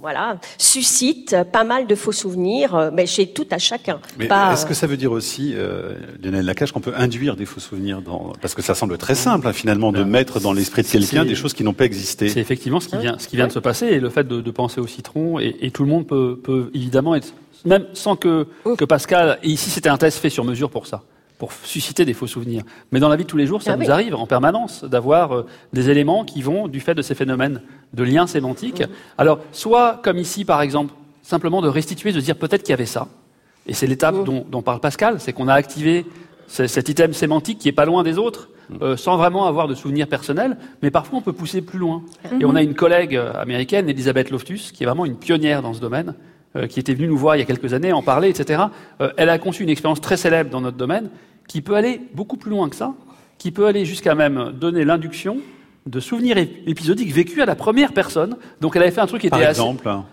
voilà, 0.00 0.38
suscite 0.58 1.36
pas 1.52 1.64
mal 1.64 1.86
de 1.86 1.94
faux 1.94 2.12
souvenirs, 2.12 2.74
euh, 2.74 2.90
mais 2.92 3.06
chez 3.06 3.28
tout 3.28 3.46
à 3.50 3.58
chacun. 3.58 4.00
Mais 4.18 4.26
est-ce 4.26 4.66
que 4.66 4.74
ça 4.74 4.86
veut 4.86 4.96
dire 4.96 5.12
aussi, 5.12 5.52
euh, 5.54 5.94
Lionel 6.22 6.44
Lacache, 6.44 6.72
qu'on 6.72 6.80
peut 6.80 6.94
induire 6.96 7.36
des 7.36 7.46
faux 7.46 7.60
souvenirs 7.60 8.02
dans... 8.02 8.32
Parce 8.40 8.54
que 8.54 8.62
ça 8.62 8.74
semble 8.74 8.96
très 8.98 9.14
simple, 9.14 9.46
hein, 9.48 9.52
finalement, 9.52 9.92
de 9.92 9.98
ben, 9.98 10.08
mettre 10.08 10.40
dans 10.40 10.52
l'esprit 10.52 10.82
de 10.82 10.88
quelqu'un 10.88 11.24
des 11.24 11.34
choses 11.34 11.52
qui 11.52 11.64
n'ont 11.64 11.72
pas 11.72 11.84
existé. 11.84 12.28
C'est 12.28 12.40
effectivement 12.40 12.80
ce 12.80 12.88
qui 12.88 12.98
vient, 12.98 13.18
ce 13.18 13.28
qui 13.28 13.36
vient 13.36 13.48
de 13.48 13.52
se 13.52 13.58
passer, 13.58 13.86
et 13.86 14.00
le 14.00 14.10
fait 14.10 14.26
de, 14.26 14.50
penser 14.50 14.80
au 14.80 14.86
citron, 14.86 15.38
et, 15.38 15.70
tout 15.70 15.82
le 15.82 15.90
monde 15.90 16.06
peut, 16.06 16.38
peut 16.42 16.70
évidemment 16.72 17.14
être... 17.14 17.34
Même 17.64 17.86
sans 17.92 18.16
que, 18.16 18.46
que 18.78 18.84
Pascal... 18.84 19.38
Et 19.42 19.50
ici, 19.50 19.70
c'était 19.70 19.88
un 19.88 19.98
test 19.98 20.18
fait 20.18 20.30
sur 20.30 20.44
mesure 20.44 20.70
pour 20.70 20.86
ça 20.86 21.02
pour 21.38 21.52
susciter 21.52 22.04
des 22.04 22.14
faux 22.14 22.26
souvenirs. 22.26 22.62
Mais 22.92 23.00
dans 23.00 23.08
la 23.08 23.16
vie 23.16 23.24
de 23.24 23.28
tous 23.28 23.36
les 23.36 23.46
jours, 23.46 23.62
ça 23.62 23.72
ah 23.74 23.76
nous 23.76 23.90
arrive 23.90 24.14
en 24.14 24.26
permanence 24.26 24.84
d'avoir 24.84 25.34
euh, 25.34 25.46
des 25.72 25.90
éléments 25.90 26.24
qui 26.24 26.42
vont, 26.42 26.68
du 26.68 26.80
fait 26.80 26.94
de 26.94 27.02
ces 27.02 27.14
phénomènes 27.14 27.60
de 27.92 28.02
liens 28.02 28.26
sémantiques, 28.26 28.80
mmh. 28.80 28.90
alors 29.18 29.40
soit 29.52 30.00
comme 30.02 30.18
ici 30.18 30.44
par 30.44 30.62
exemple, 30.62 30.94
simplement 31.22 31.60
de 31.60 31.68
restituer, 31.68 32.12
de 32.12 32.20
dire 32.20 32.36
peut-être 32.36 32.62
qu'il 32.62 32.70
y 32.70 32.74
avait 32.74 32.86
ça. 32.86 33.08
Et 33.66 33.74
c'est 33.74 33.86
l'étape 33.86 34.14
mmh. 34.14 34.44
dont, 34.48 34.62
parle 34.62 34.80
Pascal, 34.80 35.20
c'est 35.20 35.32
qu'on 35.32 35.48
a 35.48 35.54
activé 35.54 36.06
cet 36.46 36.88
item 36.88 37.12
sémantique 37.12 37.58
qui 37.58 37.68
est 37.68 37.72
pas 37.72 37.84
loin 37.84 38.02
des 38.02 38.16
autres, 38.16 38.48
mmh. 38.70 38.74
euh, 38.82 38.96
sans 38.96 39.16
vraiment 39.16 39.46
avoir 39.46 39.68
de 39.68 39.74
souvenirs 39.74 40.06
personnels, 40.06 40.56
mais 40.82 40.90
parfois 40.90 41.18
on 41.18 41.22
peut 41.22 41.32
pousser 41.32 41.60
plus 41.60 41.78
loin. 41.78 42.02
Et 42.40 42.44
on 42.44 42.54
a 42.54 42.62
une 42.62 42.74
collègue 42.74 43.16
euh, 43.16 43.32
américaine, 43.34 43.88
Elisabeth 43.90 44.30
Loftus, 44.30 44.72
qui 44.72 44.84
est 44.84 44.86
vraiment 44.86 45.04
une 45.04 45.16
pionnière 45.16 45.60
dans 45.60 45.74
ce 45.74 45.80
domaine, 45.80 46.14
qui 46.66 46.80
était 46.80 46.94
venue 46.94 47.08
nous 47.08 47.16
voir 47.16 47.36
il 47.36 47.40
y 47.40 47.42
a 47.42 47.44
quelques 47.44 47.74
années, 47.74 47.92
en 47.92 48.02
parler, 48.02 48.28
etc. 48.28 48.64
Euh, 49.00 49.10
elle 49.16 49.28
a 49.28 49.38
conçu 49.38 49.62
une 49.62 49.68
expérience 49.68 50.00
très 50.00 50.16
célèbre 50.16 50.50
dans 50.50 50.60
notre 50.60 50.76
domaine, 50.76 51.10
qui 51.48 51.60
peut 51.60 51.74
aller 51.74 52.00
beaucoup 52.14 52.36
plus 52.36 52.50
loin 52.50 52.68
que 52.68 52.76
ça, 52.76 52.94
qui 53.38 53.50
peut 53.50 53.66
aller 53.66 53.84
jusqu'à 53.84 54.14
même 54.14 54.52
donner 54.58 54.84
l'induction 54.84 55.38
de 55.86 56.00
souvenirs 56.00 56.36
épisodiques 56.38 57.12
vécus 57.12 57.42
à 57.42 57.46
la 57.46 57.54
première 57.54 57.92
personne. 57.92 58.36
Donc 58.60 58.76
elle 58.76 58.82
avait 58.82 58.90
fait 58.90 59.00
un 59.00 59.06
truc 59.06 59.20
qui 59.20 59.28
était 59.28 59.44
assez, 59.44 59.62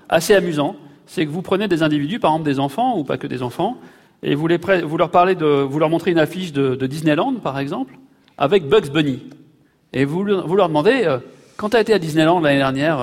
assez, 0.10 0.36
amusant. 0.36 0.76
C'est 1.08 1.26
que 1.26 1.32
vous 1.32 1.42
prenez 1.42 1.68
des 1.68 1.82
individus, 1.82 2.20
par 2.20 2.32
exemple 2.32 2.46
des 2.46 2.60
enfants, 2.60 2.98
ou 2.98 3.04
pas 3.04 3.18
que 3.18 3.28
des 3.28 3.42
enfants, 3.42 3.78
et 4.22 4.36
vous, 4.36 4.48
les 4.48 4.58
vous 4.58 4.98
leur 4.98 5.10
parlez 5.10 5.36
de, 5.36 5.46
vous 5.46 5.80
leur 5.80 5.90
montrez 5.90 6.12
une 6.12 6.20
affiche 6.20 6.54
de, 6.54 6.76
Disneyland, 6.86 7.34
par 7.36 7.60
exemple, 7.60 7.98
avec 8.38 8.68
Bugs 8.68 8.90
Bunny. 8.92 9.24
Et 9.92 10.06
vous, 10.06 10.24
vous 10.24 10.56
leur 10.56 10.68
demandez, 10.70 11.04
euh, 11.06 11.18
quand 11.58 11.70
tu 11.70 11.78
as 11.78 11.82
été 11.82 11.94
à 11.94 12.00
Disneyland 12.00 12.40
l'année 12.40 12.58
dernière, 12.58 13.00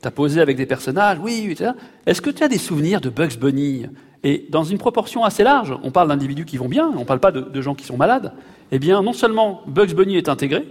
tu 0.00 0.08
as 0.08 0.10
posé 0.10 0.40
avec 0.40 0.56
des 0.56 0.66
personnages, 0.66 1.18
oui, 1.20 1.48
etc. 1.50 1.72
Est-ce 2.06 2.20
que 2.20 2.30
tu 2.30 2.42
as 2.42 2.48
des 2.48 2.58
souvenirs 2.58 3.00
de 3.00 3.10
Bugs 3.10 3.36
Bunny? 3.40 3.86
Et 4.24 4.46
dans 4.50 4.64
une 4.64 4.78
proportion 4.78 5.24
assez 5.24 5.44
large, 5.44 5.74
on 5.82 5.90
parle 5.90 6.08
d'individus 6.08 6.44
qui 6.44 6.56
vont 6.56 6.68
bien, 6.68 6.90
on 6.96 7.00
ne 7.00 7.04
parle 7.04 7.20
pas 7.20 7.30
de, 7.32 7.60
gens 7.60 7.74
qui 7.74 7.84
sont 7.84 7.96
malades. 7.96 8.32
Eh 8.72 8.78
bien, 8.78 9.02
non 9.02 9.12
seulement 9.12 9.62
Bugs 9.66 9.94
Bunny 9.94 10.16
est 10.16 10.28
intégré, 10.28 10.64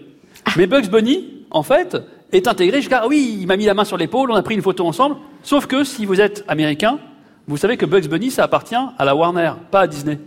mais 0.58 0.68
Bugs 0.68 0.90
Bunny, 0.90 1.46
en 1.52 1.64
fait, 1.64 1.98
est 2.32 2.48
intégré 2.48 2.80
jusqu'à, 2.82 3.02
ah 3.04 3.08
oui, 3.08 3.38
il 3.42 3.48
m'a 3.48 3.58
mis 3.58 3.66
la 3.66 3.74
main 3.74 3.86
sur 3.86 3.98
l'épaule, 3.98 4.32
on 4.32 4.36
a 4.36 4.44
pris 4.44 4.56
une 4.56 4.62
photo 4.62 4.86
ensemble. 4.86 5.16
Sauf 5.44 5.66
que 5.66 5.84
si 5.84 6.06
vous 6.06 6.20
êtes 6.20 6.44
américain, 6.48 7.00
vous 7.48 7.58
savez 7.58 7.78
que 7.78 7.86
Bugs 7.86 8.08
Bunny, 8.10 8.32
ça 8.32 8.44
appartient 8.44 8.76
à 8.76 9.06
la 9.06 9.16
Warner, 9.16 9.54
pas 9.72 9.82
à 9.82 9.88
Disney. 9.88 10.20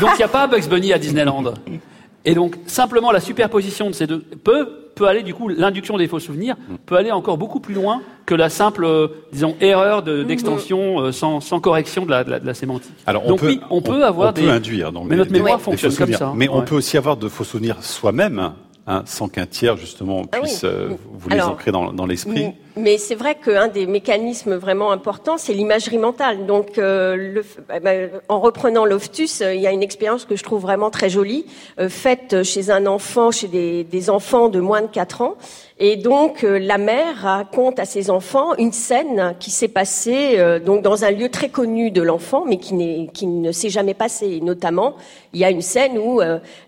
Donc 0.00 0.10
il 0.14 0.18
n'y 0.18 0.24
a 0.24 0.28
pas 0.28 0.48
Bugs 0.48 0.68
Bunny 0.68 0.92
à 0.92 0.98
Disneyland. 0.98 1.54
Et 2.24 2.34
donc, 2.34 2.56
simplement 2.66 3.12
la 3.12 3.20
superposition 3.20 3.88
de 3.88 3.94
ces 3.94 4.06
deux 4.06 4.20
peut 4.20 4.84
peut 4.94 5.08
aller 5.08 5.22
du 5.22 5.34
coup 5.34 5.48
l'induction 5.48 5.98
des 5.98 6.06
faux 6.06 6.20
souvenirs 6.20 6.56
peut 6.86 6.96
aller 6.96 7.10
encore 7.10 7.36
beaucoup 7.36 7.60
plus 7.60 7.74
loin 7.74 8.00
que 8.26 8.34
la 8.34 8.48
simple 8.48 8.84
euh, 8.84 9.08
disons 9.32 9.56
erreur 9.60 10.02
d'extension 10.02 11.00
euh, 11.00 11.12
sans, 11.12 11.40
sans, 11.40 11.60
correction 11.60 12.06
de 12.06 12.10
la, 12.10 12.24
de, 12.24 12.46
la, 12.46 12.54
sémantique. 12.54 12.94
Alors 13.06 13.26
donc 13.26 13.42
oui, 13.42 13.60
on 13.70 13.82
peut 13.82 14.04
avoir 14.04 14.32
des 14.32 14.48
induire 14.48 14.92
mais 15.04 15.16
notre 15.16 15.32
mémoire 15.32 15.60
fonctionne 15.60 15.94
comme 15.94 16.12
ça. 16.12 16.32
Mais 16.34 16.48
on 16.48 16.62
peut 16.62 16.76
aussi 16.76 16.96
avoir 16.96 17.16
de 17.16 17.28
faux 17.28 17.44
souvenirs 17.44 17.82
soi-même. 17.82 18.52
Hein, 18.86 19.02
sans 19.06 19.28
qu'un 19.28 19.46
tiers 19.46 19.78
justement 19.78 20.26
ah 20.32 20.40
puisse 20.40 20.62
euh, 20.62 20.90
vous 21.10 21.30
les 21.30 21.40
ancrer 21.40 21.72
dans, 21.72 21.94
dans 21.94 22.04
l'esprit. 22.04 22.52
Mais 22.76 22.98
c'est 22.98 23.14
vrai 23.14 23.36
qu'un 23.36 23.68
des 23.68 23.86
mécanismes 23.86 24.56
vraiment 24.56 24.90
importants, 24.90 25.38
c'est 25.38 25.54
l'imagerie 25.54 25.96
mentale. 25.96 26.44
Donc, 26.44 26.76
euh, 26.76 27.16
le, 27.16 27.44
bah, 27.80 27.92
en 28.28 28.40
reprenant 28.40 28.84
Loftus, 28.84 29.40
euh, 29.40 29.54
il 29.54 29.60
y 29.60 29.66
a 29.66 29.70
une 29.70 29.82
expérience 29.82 30.24
que 30.24 30.34
je 30.34 30.42
trouve 30.42 30.60
vraiment 30.60 30.90
très 30.90 31.08
jolie, 31.08 31.46
euh, 31.78 31.88
faite 31.88 32.42
chez 32.42 32.70
un 32.70 32.86
enfant, 32.86 33.30
chez 33.30 33.46
des, 33.46 33.84
des, 33.84 34.10
enfants 34.10 34.48
de 34.48 34.58
moins 34.58 34.82
de 34.82 34.88
4 34.88 35.22
ans. 35.22 35.36
Et 35.78 35.96
donc, 35.96 36.42
la 36.42 36.78
mère 36.78 37.22
raconte 37.22 37.80
à 37.80 37.84
ses 37.84 38.08
enfants 38.08 38.54
une 38.58 38.72
scène 38.72 39.34
qui 39.40 39.50
s'est 39.50 39.68
passée 39.68 40.38
donc 40.64 40.82
dans 40.82 41.04
un 41.04 41.10
lieu 41.10 41.28
très 41.28 41.48
connu 41.48 41.90
de 41.90 42.00
l'enfant, 42.00 42.44
mais 42.46 42.58
qui, 42.58 43.10
qui 43.12 43.26
ne 43.26 43.50
s'est 43.50 43.70
jamais 43.70 43.94
passé. 43.94 44.26
Et 44.28 44.40
notamment, 44.40 44.94
il 45.32 45.40
y 45.40 45.44
a 45.44 45.50
une 45.50 45.62
scène 45.62 45.98
où 45.98 46.20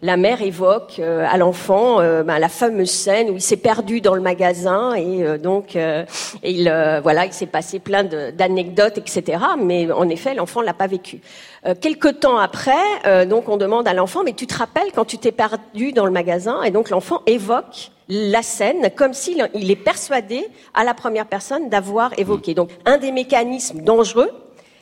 la 0.02 0.16
mère 0.16 0.42
évoque 0.42 0.98
à 1.00 1.36
l'enfant 1.36 1.98
bah, 2.24 2.40
la 2.40 2.48
fameuse 2.48 2.90
scène 2.90 3.30
où 3.30 3.34
il 3.34 3.40
s'est 3.40 3.56
perdu 3.56 4.00
dans 4.00 4.16
le 4.16 4.20
magasin 4.20 4.94
et 4.94 5.38
donc 5.38 5.76
euh, 5.76 6.04
et 6.42 6.52
il, 6.52 6.68
euh, 6.68 7.00
voilà, 7.00 7.26
il 7.26 7.32
s'est 7.32 7.46
passé 7.46 7.78
plein 7.78 8.04
d'anecdotes, 8.04 8.98
etc. 8.98 9.38
Mais 9.58 9.90
en 9.90 10.08
effet, 10.08 10.34
l'enfant 10.34 10.60
l'a 10.60 10.74
pas 10.74 10.86
vécu. 10.86 11.20
Euh, 11.66 11.74
quelque 11.74 12.08
temps 12.08 12.38
après, 12.38 13.26
donc 13.26 13.48
on 13.48 13.56
demande 13.56 13.88
à 13.88 13.94
l'enfant, 13.94 14.22
mais 14.24 14.32
tu 14.32 14.46
te 14.46 14.56
rappelles 14.56 14.92
quand 14.94 15.04
tu 15.04 15.18
t'es 15.18 15.32
perdu 15.32 15.92
dans 15.92 16.06
le 16.06 16.12
magasin 16.12 16.62
Et 16.62 16.70
donc 16.70 16.90
l'enfant 16.90 17.22
évoque 17.26 17.90
la 18.08 18.42
scène 18.42 18.90
comme 18.94 19.12
s'il 19.12 19.48
il 19.54 19.70
est 19.70 19.76
persuadé 19.76 20.46
à 20.74 20.84
la 20.84 20.94
première 20.94 21.26
personne 21.26 21.68
d'avoir 21.68 22.16
évoqué. 22.18 22.54
Donc 22.54 22.70
un 22.84 22.98
des 22.98 23.12
mécanismes 23.12 23.82
dangereux 23.82 24.30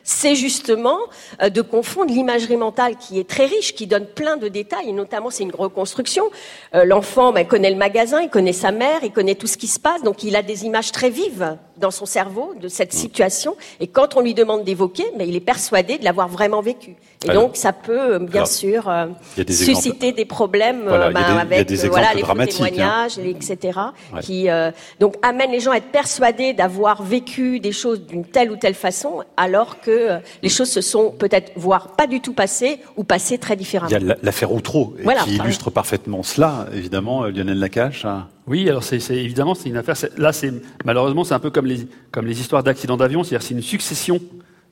c'est 0.04 0.36
justement 0.36 0.98
euh, 1.42 1.48
de 1.48 1.62
confondre 1.62 2.12
l'imagerie 2.12 2.58
mentale 2.58 2.96
qui 2.96 3.18
est 3.18 3.28
très 3.28 3.46
riche, 3.46 3.74
qui 3.74 3.86
donne 3.88 4.06
plein 4.06 4.36
de 4.36 4.46
détails, 4.48 4.90
et 4.90 4.92
notamment 4.92 5.30
c'est 5.30 5.42
une 5.42 5.54
reconstruction. 5.54 6.26
Euh, 6.74 6.84
l'enfant 6.84 7.32
ben, 7.32 7.46
connaît 7.46 7.70
le 7.70 7.76
magasin, 7.76 8.20
il 8.20 8.28
connaît 8.28 8.52
sa 8.52 8.70
mère, 8.70 9.00
il 9.02 9.10
connaît 9.10 9.34
tout 9.34 9.46
ce 9.46 9.56
qui 9.56 9.66
se 9.66 9.80
passe, 9.80 10.02
donc 10.02 10.22
il 10.22 10.36
a 10.36 10.42
des 10.42 10.66
images 10.66 10.92
très 10.92 11.10
vives 11.10 11.56
dans 11.76 11.90
son 11.90 12.06
cerveau 12.06 12.54
de 12.60 12.68
cette 12.68 12.92
situation. 12.92 13.56
Et 13.80 13.86
quand 13.86 14.16
on 14.16 14.20
lui 14.20 14.34
demande 14.34 14.64
d'évoquer, 14.64 15.04
mais 15.16 15.28
il 15.28 15.36
est 15.36 15.40
persuadé 15.40 15.98
de 15.98 16.04
l'avoir 16.04 16.28
vraiment 16.28 16.60
vécu. 16.60 16.96
Et 17.24 17.32
donc, 17.32 17.56
ça 17.56 17.72
peut, 17.72 18.14
euh, 18.14 18.18
bien 18.18 18.44
sûr, 18.44 18.88
euh, 18.88 19.06
susciter 19.48 20.12
des 20.12 20.24
problèmes 20.24 20.86
euh, 20.88 21.10
ben, 21.10 21.22
avec 21.38 21.70
voilà, 21.86 22.12
les 22.14 22.22
hein. 22.22 22.46
témoignages, 22.46 23.18
etc., 23.18 23.78
qui 24.20 24.48
donc 25.00 25.16
amènent 25.22 25.50
les 25.50 25.60
gens 25.60 25.72
à 25.72 25.76
être 25.76 25.90
persuadés 25.90 26.52
d'avoir 26.52 27.02
vécu 27.02 27.60
des 27.60 27.72
choses 27.72 28.06
d'une 28.06 28.24
telle 28.24 28.50
ou 28.50 28.56
telle 28.56 28.74
façon, 28.74 29.22
alors 29.36 29.80
que 29.80 30.18
les 30.42 30.48
choses 30.48 30.70
se 30.70 30.80
sont 30.80 31.10
peut-être, 31.10 31.52
voire 31.56 31.88
pas 31.96 32.06
du 32.06 32.20
tout 32.20 32.32
passées, 32.32 32.80
ou 32.96 33.04
passées 33.04 33.38
très 33.38 33.56
différemment. 33.56 33.90
Il 33.90 34.06
y 34.06 34.10
a 34.10 34.16
l'affaire 34.22 34.52
Outreau, 34.52 34.94
qui 35.24 35.36
illustre 35.36 35.70
parfaitement 35.70 36.22
cela, 36.22 36.66
évidemment, 36.74 37.24
Lionel 37.24 37.58
Lacache. 37.58 38.04
Hein. 38.04 38.28
Oui, 38.46 38.68
alors 38.68 38.84
c'est 38.84 38.98
évidemment 39.10 39.54
c'est 39.54 39.68
une 39.68 39.76
affaire. 39.76 39.96
Là, 40.18 40.32
c'est 40.32 40.52
malheureusement 40.84 41.24
c'est 41.24 41.34
un 41.34 41.38
peu 41.38 41.50
comme 41.50 41.66
les 41.66 41.86
comme 42.10 42.26
les 42.26 42.40
histoires 42.40 42.62
d'accidents 42.62 42.96
d'avion, 42.96 43.24
c'est-à-dire 43.24 43.46
c'est 43.46 43.54
une 43.54 43.62
succession. 43.62 44.20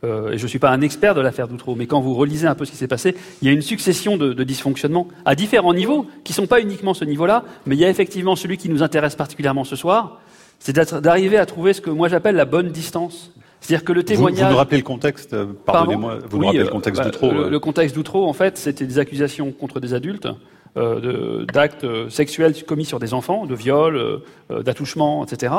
Euh, 0.05 0.33
et 0.33 0.39
je 0.39 0.43
ne 0.43 0.49
suis 0.49 0.59
pas 0.59 0.71
un 0.71 0.81
expert 0.81 1.15
de 1.15 1.21
l'affaire 1.21 1.47
d'Outreau, 1.47 1.77
mais 1.77 1.87
quand 1.87 2.01
vous 2.01 2.15
relisez 2.15 2.49
un 2.49 2.57
peu 2.57 2.65
ce 2.65 2.73
qui 2.73 2.77
s'est 2.77 2.89
passé, 2.89 3.15
il 3.41 3.47
y 3.47 3.49
a 3.49 3.55
une 3.55 3.63
succession 3.63 4.17
de, 4.17 4.33
de 4.33 4.45
dysfonctionnements 4.45 5.07
à 5.25 5.37
différents 5.37 5.75
niveaux, 5.75 6.07
qui 6.25 6.33
ne 6.33 6.35
sont 6.35 6.47
pas 6.49 6.61
uniquement 6.61 6.93
ce 6.93 7.05
niveau-là, 7.05 7.45
mais 7.67 7.77
il 7.77 7.79
y 7.79 7.85
a 7.85 7.89
effectivement 7.89 8.35
celui 8.35 8.57
qui 8.57 8.69
nous 8.69 8.83
intéresse 8.83 9.15
particulièrement 9.15 9.63
ce 9.63 9.77
soir, 9.77 10.21
c'est 10.59 10.75
d'arriver 11.01 11.39
à 11.39 11.47
trouver 11.47 11.73
ce 11.73 11.81
que 11.81 11.91
moi 11.91 12.09
j'appelle 12.09 12.35
la 12.35 12.45
bonne 12.45 12.71
distance. 12.71 13.33
C'est-à-dire 13.61 13.85
que 13.85 13.93
le 13.93 14.03
témoignage. 14.03 14.47
Vous, 14.47 14.51
nous 14.51 14.57
rappelez 14.57 14.79
le 14.79 14.83
contexte, 14.83 15.35
euh, 15.35 15.47
pardonnez-moi, 15.65 16.19
vous 16.29 16.39
nous 16.39 16.47
rappelez 16.47 16.65
le 16.65 16.69
contexte 16.69 17.01
euh, 17.01 17.05
d'Outreau. 17.05 17.33
Le, 17.33 17.49
le, 17.49 17.61
contexte 17.61 17.95
d'Outreau, 17.95 18.29
en 18.29 18.33
fait, 18.33 18.59
c'était 18.59 18.87
des 18.87 18.99
accusations 18.99 19.53
contre 19.53 19.79
des 19.79 19.95
adultes 19.95 20.27
euh, 20.27 20.33
d'actes 20.75 21.87
sexuels 22.09 22.65
commis 22.65 22.85
sur 22.85 22.99
des 22.99 23.13
enfants, 23.13 23.47
de 23.47 23.55
viols, 23.55 24.23
d'attouchements, 24.49 25.25
etc., 25.25 25.55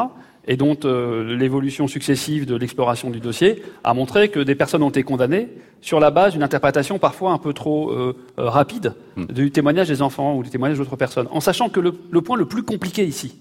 et 0.45 0.57
dont 0.57 0.75
l'évolution 0.83 1.87
successive 1.87 2.45
de 2.45 2.55
l'exploration 2.55 3.11
du 3.11 3.19
dossier 3.19 3.63
a 3.83 3.93
montré 3.93 4.29
que 4.29 4.39
des 4.39 4.55
personnes 4.55 4.83
ont 4.83 4.89
été 4.89 5.03
condamnées 5.03 5.49
sur 5.81 5.99
la 5.99 6.11
base 6.11 6.33
d'une 6.33 6.43
interprétation 6.43 6.97
parfois 6.99 7.31
un 7.31 7.37
peu 7.37 7.53
trop 7.53 7.93
rapide 8.37 8.95
hmm. 9.15 9.25
du 9.25 9.51
témoignage 9.51 9.87
des 9.87 10.01
enfants 10.01 10.35
ou 10.35 10.43
du 10.43 10.49
témoignage 10.49 10.79
d'autres 10.79 10.95
personnes, 10.95 11.27
en 11.31 11.39
sachant 11.39 11.69
que 11.69 11.79
le, 11.79 11.93
le 12.09 12.21
point 12.21 12.35
le 12.35 12.45
plus 12.45 12.63
compliqué 12.63 13.05
ici, 13.05 13.39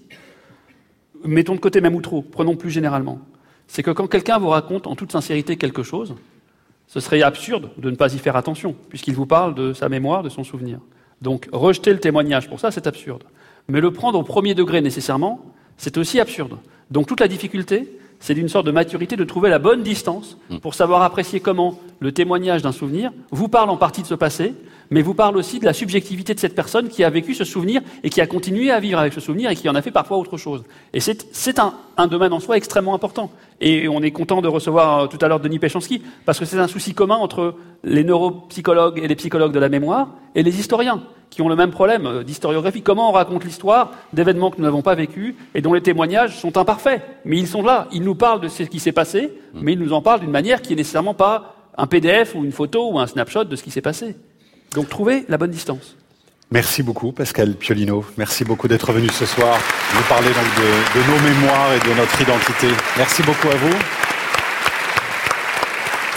mettons 1.25 1.55
de 1.55 1.59
côté 1.59 1.81
même 1.81 1.95
ou 1.95 2.01
trop, 2.01 2.21
prenons 2.21 2.55
plus 2.55 2.69
généralement, 2.69 3.19
c'est 3.67 3.83
que 3.83 3.91
quand 3.91 4.07
quelqu'un 4.07 4.37
vous 4.37 4.49
raconte 4.49 4.87
en 4.87 4.95
toute 4.95 5.11
sincérité 5.11 5.57
quelque 5.57 5.83
chose, 5.83 6.15
ce 6.87 6.99
serait 6.99 7.21
absurde 7.21 7.71
de 7.77 7.89
ne 7.89 7.95
pas 7.95 8.13
y 8.13 8.17
faire 8.19 8.35
attention, 8.35 8.75
puisqu'il 8.89 9.15
vous 9.15 9.25
parle 9.25 9.55
de 9.55 9.73
sa 9.73 9.89
mémoire, 9.89 10.21
de 10.23 10.29
son 10.29 10.43
souvenir. 10.43 10.79
Donc 11.23 11.47
rejeter 11.53 11.93
le 11.93 11.99
témoignage 11.99 12.49
pour 12.49 12.59
ça, 12.59 12.69
c'est 12.69 12.85
absurde. 12.85 13.23
Mais 13.69 13.79
le 13.79 13.91
prendre 13.91 14.19
au 14.19 14.23
premier 14.23 14.55
degré 14.55 14.81
nécessairement, 14.81 15.39
c'est 15.77 15.97
aussi 15.97 16.19
absurde. 16.19 16.57
Donc 16.91 17.07
toute 17.07 17.21
la 17.21 17.29
difficulté, 17.29 17.97
c'est 18.19 18.33
d'une 18.33 18.49
sorte 18.49 18.65
de 18.65 18.71
maturité 18.71 19.15
de 19.15 19.23
trouver 19.23 19.49
la 19.49 19.57
bonne 19.57 19.83
distance 19.83 20.37
mm. 20.49 20.57
pour 20.57 20.75
savoir 20.75 21.01
apprécier 21.01 21.39
comment 21.39 21.79
le 22.01 22.11
témoignage 22.11 22.61
d'un 22.61 22.73
souvenir 22.73 23.11
vous 23.31 23.47
parle 23.47 23.69
en 23.69 23.77
partie 23.77 24.01
de 24.01 24.07
ce 24.07 24.15
passé, 24.15 24.53
mais 24.93 25.01
vous 25.01 25.15
parle 25.15 25.37
aussi 25.37 25.59
de 25.59 25.65
la 25.65 25.73
subjectivité 25.73 26.35
de 26.35 26.39
cette 26.39 26.53
personne 26.53 26.87
qui 26.87 27.03
a 27.03 27.09
vécu 27.09 27.33
ce 27.33 27.43
souvenir 27.43 27.81
et 28.03 28.11
qui 28.11 28.21
a 28.21 28.27
continué 28.27 28.69
à 28.69 28.79
vivre 28.79 28.99
avec 28.99 29.11
ce 29.11 29.19
souvenir 29.19 29.49
et 29.49 29.55
qui 29.55 29.67
en 29.67 29.73
a 29.73 29.81
fait 29.81 29.89
parfois 29.89 30.17
autre 30.17 30.37
chose. 30.37 30.63
Et 30.93 30.99
c'est 30.99 31.59
un, 31.59 32.07
domaine 32.07 32.31
en 32.31 32.39
soi 32.39 32.57
extrêmement 32.57 32.93
important. 32.93 33.31
Et 33.59 33.87
on 33.87 34.03
est 34.03 34.11
content 34.11 34.43
de 34.43 34.47
recevoir 34.47 34.99
euh, 34.99 35.07
tout 35.07 35.17
à 35.19 35.27
l'heure 35.27 35.39
Denis 35.39 35.57
Péchanski, 35.57 36.03
parce 36.25 36.37
que 36.37 36.45
c'est 36.45 36.59
un 36.59 36.67
souci 36.67 36.93
commun 36.93 37.15
entre 37.15 37.55
les 37.83 38.03
neuropsychologues 38.03 38.99
et 38.99 39.07
les 39.07 39.15
psychologues 39.15 39.51
de 39.51 39.59
la 39.59 39.69
mémoire 39.69 40.09
et 40.35 40.43
les 40.43 40.59
historiens, 40.59 41.01
qui 41.31 41.41
ont 41.41 41.49
le 41.49 41.55
même 41.55 41.71
problème 41.71 42.05
euh, 42.05 42.23
d'historiographie. 42.23 42.83
Comment 42.83 43.09
on 43.09 43.13
raconte 43.13 43.45
l'histoire 43.45 43.93
d'événements 44.13 44.51
que 44.51 44.57
nous 44.57 44.63
n'avons 44.63 44.83
pas 44.83 44.93
vécus 44.93 45.33
et 45.55 45.61
dont 45.61 45.73
les 45.73 45.81
témoignages 45.81 46.37
sont 46.37 46.55
imparfaits 46.55 47.01
Mais 47.25 47.39
ils 47.39 47.47
sont 47.47 47.63
là, 47.63 47.87
ils 47.91 48.03
nous 48.03 48.15
parlent 48.15 48.41
de 48.41 48.47
ce 48.47 48.61
qui 48.61 48.79
s'est 48.79 48.91
passé, 48.91 49.33
mais 49.55 49.73
ils 49.73 49.79
nous 49.79 49.93
en 49.93 50.03
parlent 50.03 50.19
d'une 50.19 50.29
manière 50.29 50.61
qui 50.61 50.73
est 50.73 50.75
nécessairement 50.75 51.15
pas 51.15 51.55
un 51.79 51.87
PDF 51.87 52.35
ou 52.35 52.43
une 52.43 52.51
photo 52.51 52.91
ou 52.91 52.99
un 52.99 53.07
snapshot 53.07 53.45
de 53.45 53.55
ce 53.55 53.63
qui 53.63 53.71
s'est 53.71 53.81
passé. 53.81 54.15
Donc 54.73 54.89
trouvez 54.89 55.25
la 55.29 55.37
bonne 55.37 55.51
distance. 55.51 55.95
Merci 56.51 56.83
beaucoup 56.83 57.11
Pascal 57.11 57.55
Piolino. 57.55 58.05
Merci 58.17 58.43
beaucoup 58.43 58.67
d'être 58.67 58.91
venu 58.91 59.09
ce 59.09 59.25
soir 59.25 59.57
nous 59.95 60.03
parler 60.03 60.27
donc 60.27 60.55
de, 60.57 60.99
de, 60.99 61.05
nos 61.07 61.19
mémoires 61.21 61.73
et 61.73 61.79
de 61.79 61.93
notre 61.95 62.21
identité. 62.21 62.67
Merci 62.97 63.23
beaucoup 63.23 63.49
à 63.49 63.55
vous. 63.55 63.75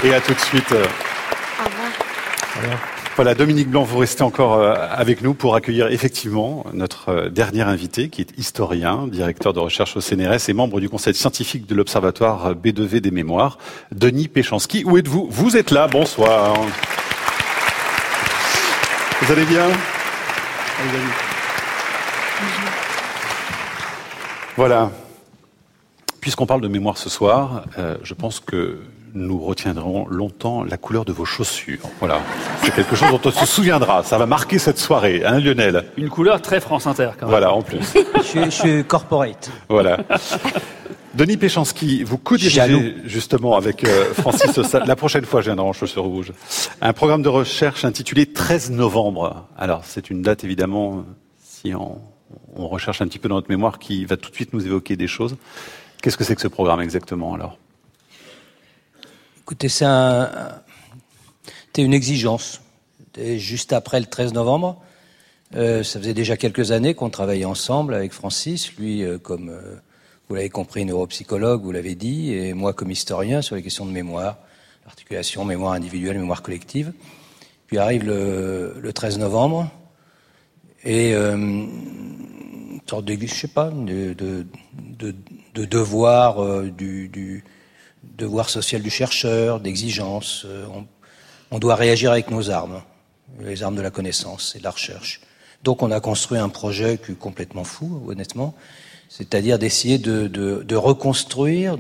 Et 0.05 0.15
à 0.15 0.21
tout 0.21 0.35
de 0.35 0.41
suite. 0.41 0.73
Au 0.73 1.65
revoir. 1.65 2.79
Voilà, 3.17 3.35
Dominique 3.35 3.71
Blanc, 3.71 3.83
vous 3.83 3.97
restez 3.97 4.23
encore 4.23 4.59
euh, 4.59 4.75
avec 4.91 5.23
nous 5.23 5.33
pour 5.33 5.55
accueillir 5.55 5.87
effectivement 5.87 6.67
notre 6.75 7.09
euh, 7.09 7.29
dernier 7.31 7.63
invité, 7.63 8.11
qui 8.11 8.21
est 8.21 8.39
historien, 8.39 9.07
directeur 9.07 9.55
de 9.55 9.59
recherche 9.59 9.97
au 9.97 10.03
CNRS 10.03 10.51
et 10.51 10.53
membre 10.53 10.81
du 10.81 10.91
conseil 10.91 11.15
scientifique 11.15 11.67
de 11.67 11.75
l'Observatoire 11.75 12.55
B2V 12.55 13.01
des 13.01 13.11
mémoires, 13.11 13.57
Denis 13.91 14.29
Péchanski. 14.29 14.85
Où 14.85 14.99
êtes-vous? 14.99 15.29
Vous 15.31 15.57
êtes 15.57 15.71
là, 15.71 15.89
bonsoir. 15.89 16.57
Vous 19.23 19.33
allez 19.33 19.47
bien 19.47 19.67
Voilà. 24.57 24.91
Puisqu'on 26.21 26.47
parle 26.47 26.61
de 26.61 26.69
mémoire 26.69 26.99
ce 26.99 27.09
soir, 27.09 27.65
euh, 27.79 27.97
je 28.03 28.13
pense 28.15 28.41
que 28.41 28.79
nous 29.17 29.39
retiendrons 29.39 30.07
longtemps 30.09 30.63
la 30.63 30.77
couleur 30.77 31.05
de 31.05 31.13
vos 31.13 31.25
chaussures. 31.25 31.79
Voilà. 31.99 32.21
C'est 32.63 32.75
quelque 32.75 32.95
chose 32.95 33.11
dont 33.11 33.21
on 33.25 33.31
se 33.31 33.47
souviendra. 33.47 34.03
Ça 34.05 34.19
va 34.19 34.27
marquer 34.27 34.59
cette 34.59 34.79
soirée, 34.79 35.25
hein, 35.25 35.41
Lionel 35.41 35.85
Une 35.97 36.09
couleur 36.09 36.41
très 36.43 36.61
France 36.61 36.87
Inter, 36.87 37.11
quand 37.19 37.27
même. 37.27 37.31
Voilà, 37.31 37.53
en 37.53 37.63
plus. 37.63 37.95
je, 38.35 38.51
suis 38.51 38.85
corporate. 38.85 39.51
Voilà. 39.69 39.99
Denis 41.15 41.39
Péchanski, 41.39 42.05
vous 42.05 42.19
co-dirigez 42.19 42.97
justement 43.05 43.57
avec 43.57 43.85
euh, 43.85 44.13
Francis 44.13 44.75
la 44.75 44.97
prochaine 44.97 45.25
fois 45.25 45.41
je 45.41 45.47
viendrai 45.47 45.67
en 45.67 45.73
chaussures 45.73 46.03
rouges, 46.03 46.33
un 46.83 46.93
programme 46.93 47.23
de 47.23 47.31
recherche 47.31 47.87
intitulé 47.87 48.27
13 48.27 48.73
novembre. 48.73 49.49
Alors 49.57 49.83
c'est 49.85 50.11
une 50.11 50.21
date 50.21 50.45
évidemment, 50.45 51.07
si 51.43 51.75
on, 51.75 52.03
on 52.55 52.69
recherche 52.69 53.01
un 53.01 53.07
petit 53.07 53.19
peu 53.19 53.31
dans 53.31 53.37
notre 53.37 53.51
mémoire, 53.51 53.79
qui 53.79 54.05
va 54.05 54.19
tout 54.19 54.29
de 54.29 54.35
suite 54.35 54.53
nous 54.53 54.67
évoquer 54.67 54.97
des 54.97 55.07
choses. 55.07 55.37
Qu'est-ce 56.03 56.19
que 56.19 56.25
c'est 56.25 56.35
que 56.35 56.43
ce 56.43 56.49
programme 56.49 56.81
exactement 56.81 57.35
alors? 57.35 57.57
Écoutez, 59.47 59.69
c'est 59.69 59.85
un, 59.85 60.29
une 61.79 61.95
exigence. 61.95 62.63
Juste 63.17 63.73
après 63.73 64.01
le 64.01 64.07
13 64.07 64.33
novembre, 64.33 64.83
euh, 65.55 65.85
ça 65.85 66.01
faisait 66.01 66.15
déjà 66.15 66.37
quelques 66.37 66.73
années 66.73 66.95
qu'on 66.95 67.11
travaillait 67.11 67.45
ensemble 67.45 67.95
avec 67.95 68.11
Francis, 68.11 68.75
lui 68.75 69.05
euh, 69.05 69.19
comme, 69.19 69.51
euh, 69.51 69.77
vous 70.29 70.35
l'avez 70.35 70.49
compris, 70.49 70.85
neuropsychologue, 70.85 71.63
vous 71.63 71.71
l'avez 71.71 71.95
dit, 71.95 72.33
et 72.33 72.55
moi 72.55 72.73
comme 72.73 72.91
historien 72.91 73.41
sur 73.41 73.55
les 73.55 73.63
questions 73.63 73.87
de 73.87 73.93
mémoire, 73.93 74.39
articulation, 74.85 75.45
mémoire 75.45 75.75
individuelle, 75.75 76.19
mémoire 76.19 76.43
collective. 76.43 76.93
Puis 77.69 77.79
arrive 77.79 78.05
le, 78.05 78.75
le 78.81 78.93
13 78.93 79.21
novembre, 79.21 79.71
et 80.83 81.15
une 81.15 82.81
sorte 82.85 83.05
de, 83.05 83.17
je 83.25 83.33
sais 83.33 83.47
pas, 83.47 83.71
de, 83.71 84.13
de, 84.13 84.45
de, 84.99 85.15
de 85.55 85.65
devoir 85.65 86.63
du 86.65 87.45
devoir 88.17 88.49
social 88.49 88.83
du 88.83 88.91
chercheur, 88.91 89.61
d'exigence. 89.61 90.45
Euh, 90.47 90.67
on, 91.51 91.59
doit 91.59 91.75
réagir 91.75 92.11
avec 92.13 92.31
nos 92.31 92.51
armes, 92.51 92.83
les 93.41 93.63
armes 93.63 93.77
de 93.77 93.83
la 93.83 93.91
connaissance 93.91 94.55
et 94.57 94.59
de 94.59 94.65
la 94.65 94.71
recherche. 94.71 95.21
Donc 95.63 95.83
on 95.83 95.91
a 95.91 96.01
construit 96.01 96.39
un 96.39 96.49
projet 96.49 96.99
qui 96.99 97.13
est 97.13 97.19
complètement 97.19 97.65
fou, 97.65 98.03
honnêtement, 98.09 98.55
c'est-à-dire 99.09 99.59
d'essayer 99.59 99.99
de, 99.99 100.77
reconstruire 100.77 101.79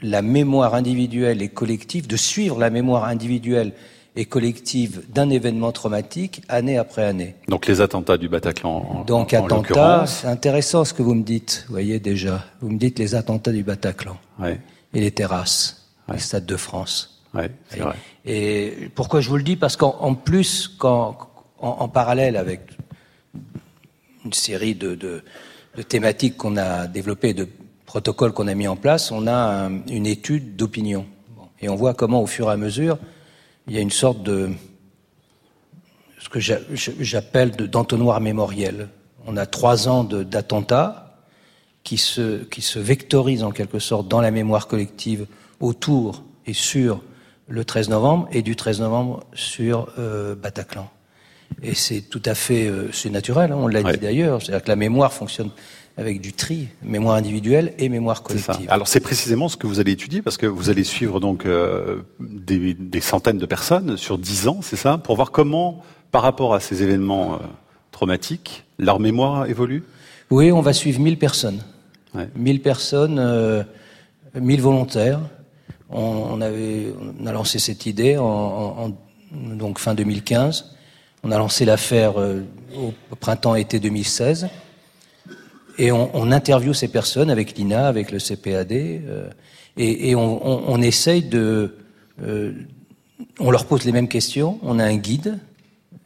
la 0.00 0.22
mémoire 0.22 0.74
individuelle 0.74 1.42
et 1.42 1.48
collective, 1.48 2.06
de 2.06 2.16
suivre 2.16 2.58
la 2.58 2.70
mémoire 2.70 3.04
individuelle 3.04 3.72
et 4.18 4.24
collective 4.24 5.02
d'un 5.10 5.28
événement 5.28 5.72
traumatique 5.72 6.42
année 6.48 6.78
après 6.78 7.04
année. 7.04 7.34
Donc 7.48 7.66
les 7.66 7.80
attentats 7.80 8.16
du 8.16 8.28
Bataclan. 8.28 9.04
Donc 9.06 9.34
attentats, 9.34 10.06
c'est 10.06 10.26
intéressant 10.26 10.84
ce 10.84 10.94
que 10.94 11.02
vous 11.02 11.14
me 11.14 11.22
dites, 11.22 11.64
vous 11.66 11.74
voyez 11.74 11.98
déjà. 11.98 12.44
Vous 12.60 12.70
me 12.70 12.78
dites 12.78 12.98
les 12.98 13.14
attentats 13.14 13.52
du 13.52 13.62
Bataclan. 13.62 14.16
Ouais 14.38 14.58
et 14.96 15.00
les 15.00 15.10
terrasses, 15.10 15.90
les 16.10 16.18
stades 16.18 16.46
de 16.46 16.56
France. 16.56 17.22
Ouais, 17.34 17.50
c'est 17.68 17.80
vrai. 17.80 17.96
Et 18.24 18.90
pourquoi 18.94 19.20
je 19.20 19.28
vous 19.28 19.36
le 19.36 19.42
dis? 19.42 19.56
Parce 19.56 19.76
qu'en 19.76 20.14
plus, 20.14 20.68
quand, 20.78 21.18
en, 21.58 21.86
parallèle 21.88 22.38
avec 22.38 22.70
une 24.24 24.32
série 24.32 24.74
de, 24.74 24.94
de, 24.94 25.22
de 25.76 25.82
thématiques 25.82 26.38
qu'on 26.38 26.56
a 26.56 26.86
développées, 26.86 27.34
de 27.34 27.46
protocoles 27.84 28.32
qu'on 28.32 28.48
a 28.48 28.54
mis 28.54 28.68
en 28.68 28.76
place, 28.76 29.10
on 29.10 29.26
a 29.26 29.68
une 29.90 30.06
étude 30.06 30.56
d'opinion. 30.56 31.04
Et 31.60 31.68
on 31.68 31.76
voit 31.76 31.92
comment, 31.92 32.22
au 32.22 32.26
fur 32.26 32.48
et 32.48 32.52
à 32.52 32.56
mesure, 32.56 32.98
il 33.68 33.74
y 33.74 33.78
a 33.78 33.82
une 33.82 33.90
sorte 33.90 34.22
de 34.22 34.48
ce 36.18 36.30
que 36.30 36.40
j'appelle 36.40 37.50
d'entonnoir 37.50 38.22
mémoriel. 38.22 38.88
On 39.26 39.36
a 39.36 39.44
trois 39.44 39.88
ans 39.88 40.04
d'attentats 40.04 41.05
qui 41.86 41.98
se, 41.98 42.42
qui 42.42 42.62
se 42.62 42.80
vectorise 42.80 43.44
en 43.44 43.52
quelque 43.52 43.78
sorte 43.78 44.08
dans 44.08 44.20
la 44.20 44.32
mémoire 44.32 44.66
collective 44.66 45.28
autour 45.60 46.24
et 46.44 46.52
sur 46.52 47.00
le 47.46 47.64
13 47.64 47.90
novembre 47.90 48.28
et 48.32 48.42
du 48.42 48.56
13 48.56 48.80
novembre 48.80 49.22
sur 49.34 49.88
euh, 49.96 50.34
Bataclan. 50.34 50.90
Et 51.62 51.76
c'est 51.76 52.00
tout 52.00 52.22
à 52.24 52.34
fait, 52.34 52.66
euh, 52.66 52.90
c'est 52.92 53.08
naturel, 53.08 53.52
hein, 53.52 53.58
on 53.60 53.68
l'a 53.68 53.84
dit 53.84 53.98
d'ailleurs, 53.98 54.42
c'est-à-dire 54.42 54.64
que 54.64 54.68
la 54.68 54.74
mémoire 54.74 55.12
fonctionne 55.12 55.50
avec 55.96 56.20
du 56.20 56.32
tri, 56.32 56.66
mémoire 56.82 57.14
individuelle 57.14 57.72
et 57.78 57.88
mémoire 57.88 58.24
collective. 58.24 58.66
Alors 58.68 58.88
c'est 58.88 58.98
précisément 58.98 59.48
ce 59.48 59.56
que 59.56 59.68
vous 59.68 59.78
allez 59.78 59.92
étudier 59.92 60.22
parce 60.22 60.38
que 60.38 60.46
vous 60.46 60.70
allez 60.70 60.82
suivre 60.82 61.20
donc 61.20 61.46
euh, 61.46 62.02
des, 62.18 62.74
des, 62.74 63.00
centaines 63.00 63.38
de 63.38 63.46
personnes 63.46 63.96
sur 63.96 64.18
dix 64.18 64.48
ans, 64.48 64.58
c'est 64.60 64.74
ça, 64.74 64.98
pour 64.98 65.14
voir 65.14 65.30
comment, 65.30 65.84
par 66.10 66.22
rapport 66.22 66.52
à 66.52 66.58
ces 66.58 66.82
événements 66.82 67.38
traumatiques, 67.92 68.64
leur 68.76 68.98
mémoire 68.98 69.46
évolue? 69.46 69.84
Oui, 70.30 70.50
on 70.50 70.60
va 70.60 70.72
suivre 70.72 70.98
1000 70.98 71.16
personnes. 71.16 71.62
1000 72.34 72.62
personnes, 72.62 73.18
euh, 73.18 73.62
1000 74.34 74.60
volontaires. 74.60 75.20
On, 75.88 76.40
avait, 76.40 76.92
on 77.20 77.26
a 77.26 77.32
lancé 77.32 77.58
cette 77.58 77.86
idée 77.86 78.16
en, 78.18 78.92
donc 79.32 79.78
fin 79.78 79.94
2015. 79.94 80.76
On 81.22 81.30
a 81.30 81.38
lancé 81.38 81.64
l'affaire 81.64 82.20
euh, 82.20 82.42
au 82.76 83.16
printemps-été 83.16 83.80
2016. 83.80 84.48
Et 85.78 85.92
on, 85.92 86.10
on, 86.14 86.32
interviewe 86.32 86.72
ces 86.72 86.88
personnes 86.88 87.30
avec 87.30 87.56
l'INA, 87.56 87.86
avec 87.86 88.10
le 88.10 88.18
CPAD, 88.18 88.72
euh, 88.72 89.28
et, 89.76 90.14
on, 90.14 90.80
essaye 90.80 91.22
de... 91.22 91.76
Euh, 92.22 92.52
on 93.38 93.50
leur 93.50 93.66
pose 93.66 93.84
les 93.84 93.92
mêmes 93.92 94.08
questions. 94.08 94.58
On 94.62 94.78
a 94.78 94.84
un 94.84 94.96
guide 94.96 95.38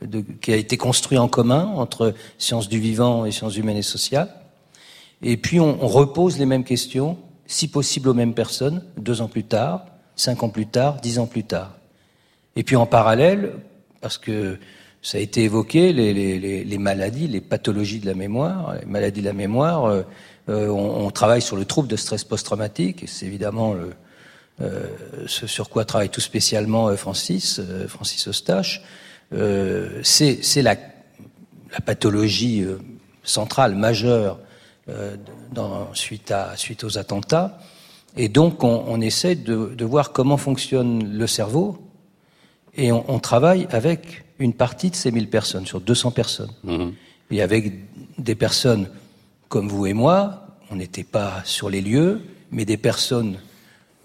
de, 0.05 0.25
qui 0.41 0.53
a 0.53 0.57
été 0.57 0.77
construit 0.77 1.19
en 1.19 1.29
commun 1.29 1.67
entre 1.77 2.15
sciences 2.37 2.69
du 2.69 2.81
vivant 2.81 3.25
et 3.25 3.31
sciences 3.31 3.57
humaines 3.57 3.77
et 3.77 3.83
sociales. 3.83 4.29
Et 5.23 5.37
puis 5.37 5.61
on, 5.61 5.87
repose 5.87 6.39
les 6.39 6.47
mêmes 6.47 6.65
questions, 6.65 7.19
si 7.47 7.69
possible 7.69 8.09
aux 8.09 8.15
mêmes 8.15 8.35
personnes, 8.35 8.83
deux 8.97 9.21
ans 9.21 9.29
plus 9.29 9.45
tard, 9.45 9.87
cinq 10.17 10.43
ans 10.43 10.49
plus 10.49 10.67
tard, 10.67 11.01
dix 11.01 11.19
ans 11.19 11.27
plus 11.27 11.45
tard. 11.45 11.77
Et 12.57 12.63
puis 12.63 12.77
en 12.77 12.87
parallèle, 12.87 13.53
parce 14.01 14.19
que 14.19 14.59
ça 15.03 15.19
a 15.19 15.21
été 15.21 15.45
évoqué, 15.45 15.93
les, 15.93 16.13
les, 16.13 16.65
les, 16.65 16.79
maladies, 16.79 17.27
les 17.27 17.41
pathologies 17.41 18.01
de 18.01 18.07
la 18.07 18.15
mémoire, 18.15 18.77
les 18.81 18.87
maladies 18.87 19.21
de 19.21 19.27
la 19.27 19.33
mémoire. 19.33 19.85
Euh, 19.87 20.03
euh, 20.49 20.69
on, 20.69 21.07
on, 21.07 21.11
travaille 21.11 21.43
sur 21.43 21.57
le 21.57 21.65
trouble 21.65 21.89
de 21.89 21.97
stress 21.97 22.25
post-traumatique, 22.25 23.05
c'est 23.07 23.27
évidemment 23.27 23.73
le, 23.75 23.93
euh, 24.63 24.87
ce 25.27 25.47
sur 25.47 25.69
quoi 25.69 25.85
travaille 25.85 26.09
tout 26.09 26.21
spécialement 26.21 26.95
Francis, 26.97 27.61
Francis 27.89 28.27
Eustache. 28.27 28.83
c'est 29.31 30.63
la, 30.63 30.75
la, 31.73 31.81
pathologie 31.85 32.65
centrale, 33.23 33.75
majeure, 33.75 34.39
dans, 35.53 35.93
suite, 35.95 36.31
à, 36.31 36.57
suite 36.57 36.85
aux 36.85 36.99
attentats. 36.99 37.59
Et 38.17 38.29
donc, 38.29 38.65
on, 38.65 38.85
on 38.89 39.01
essaie 39.01 39.37
de, 39.37 39.75
de, 39.77 39.85
voir 39.85 40.13
comment 40.13 40.37
fonctionne 40.37 41.17
le 41.17 41.27
cerveau, 41.27 41.79
et 42.77 42.93
on, 42.93 43.05
on 43.09 43.19
travaille 43.19 43.67
avec 43.71 44.25
une 44.39 44.55
partie 44.55 44.91
de 44.91 44.97
ces 44.97 45.13
1000 45.13 45.29
personnes, 45.29 45.67
sur 45.67 45.81
200 45.81 46.11
personnes. 46.11 46.51
Mmh. 46.65 46.89
Et 47.31 47.43
avec 47.43 47.73
des 48.19 48.35
personnes 48.35 48.89
comme 49.49 49.69
vous 49.69 49.87
et 49.87 49.93
moi, 49.93 50.47
on 50.71 50.77
n'était 50.77 51.05
pas 51.05 51.43
sur 51.45 51.71
les 51.71 51.81
lieux, 51.81 52.21
mais 52.51 52.65
des 52.65 52.77
personnes 52.77 53.39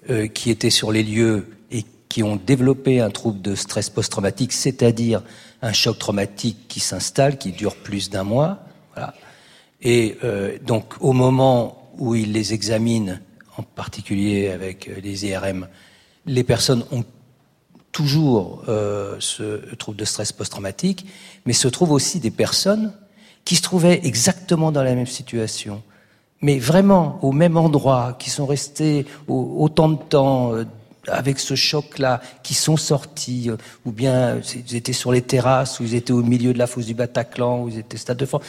euh, 0.09 0.27
qui 0.27 0.49
étaient 0.49 0.69
sur 0.69 0.91
les 0.91 1.03
lieux 1.03 1.47
et 1.71 1.83
qui 2.09 2.23
ont 2.23 2.35
développé 2.35 2.99
un 2.99 3.09
trouble 3.09 3.41
de 3.41 3.55
stress 3.55 3.89
post-traumatique, 3.89 4.51
c'est-à-dire 4.51 5.21
un 5.61 5.73
choc 5.73 5.97
traumatique 5.97 6.67
qui 6.67 6.79
s'installe, 6.79 7.37
qui 7.37 7.51
dure 7.51 7.75
plus 7.75 8.09
d'un 8.09 8.23
mois. 8.23 8.59
Voilà. 8.93 9.13
Et 9.85 10.17
euh, 10.23 10.57
donc, 10.61 10.95
au 10.99 11.13
moment 11.13 11.89
où 11.97 12.15
ils 12.15 12.33
les 12.33 12.53
examinent, 12.53 13.19
en 13.55 13.63
particulier 13.63 14.49
avec 14.49 14.89
les 15.01 15.25
IRM, 15.27 15.67
les 16.25 16.43
personnes 16.43 16.83
ont 16.91 17.05
toujours 17.95 18.63
euh, 18.67 19.15
ce 19.19 19.73
trouble 19.75 19.97
de 19.97 20.03
stress 20.03 20.33
post-traumatique, 20.33 21.05
mais 21.45 21.53
se 21.53 21.69
trouvent 21.69 21.93
aussi 21.93 22.19
des 22.19 22.29
personnes 22.29 22.91
qui 23.45 23.55
se 23.55 23.61
trouvaient 23.61 24.01
exactement 24.03 24.73
dans 24.73 24.83
la 24.83 24.95
même 24.95 25.07
situation, 25.07 25.81
mais 26.41 26.59
vraiment 26.59 27.17
au 27.21 27.31
même 27.31 27.55
endroit, 27.55 28.17
qui 28.19 28.29
sont 28.29 28.45
restés 28.45 29.05
autant 29.27 29.87
de 29.87 29.95
temps 29.95 30.53
euh, 30.53 30.65
avec 31.07 31.39
ce 31.39 31.55
choc-là, 31.55 32.21
qui 32.43 32.53
sont 32.53 32.75
sortis, 32.75 33.49
euh, 33.49 33.55
ou 33.85 33.91
bien 33.91 34.41
ils 34.55 34.75
étaient 34.75 34.91
sur 34.91 35.13
les 35.13 35.21
terrasses, 35.21 35.79
ou 35.79 35.83
ils 35.83 35.95
étaient 35.95 36.11
au 36.11 36.23
milieu 36.23 36.51
de 36.51 36.57
la 36.57 36.67
fosse 36.67 36.87
du 36.87 36.95
Bataclan, 36.95 37.63
ou 37.63 37.69
ils 37.69 37.79
étaient 37.79 37.97
Stade 37.97 38.17
de 38.17 38.25
France. 38.25 38.41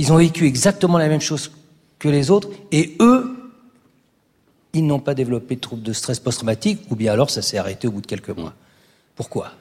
Ils 0.00 0.14
ont 0.14 0.16
vécu 0.16 0.46
exactement 0.46 0.96
la 0.96 1.08
même 1.08 1.20
chose 1.20 1.52
que 1.98 2.08
les 2.08 2.30
autres, 2.30 2.48
et 2.72 2.96
eux, 3.00 3.36
ils 4.72 4.86
n'ont 4.86 4.98
pas 4.98 5.12
développé 5.12 5.56
de 5.56 5.60
trouble 5.60 5.82
de 5.82 5.92
stress 5.92 6.18
post-traumatique, 6.18 6.80
ou 6.88 6.96
bien 6.96 7.12
alors 7.12 7.28
ça 7.28 7.42
s'est 7.42 7.58
arrêté 7.58 7.86
au 7.86 7.90
bout 7.90 8.00
de 8.00 8.06
quelques 8.06 8.30
mois. 8.30 8.54
Pourquoi? 9.14 9.52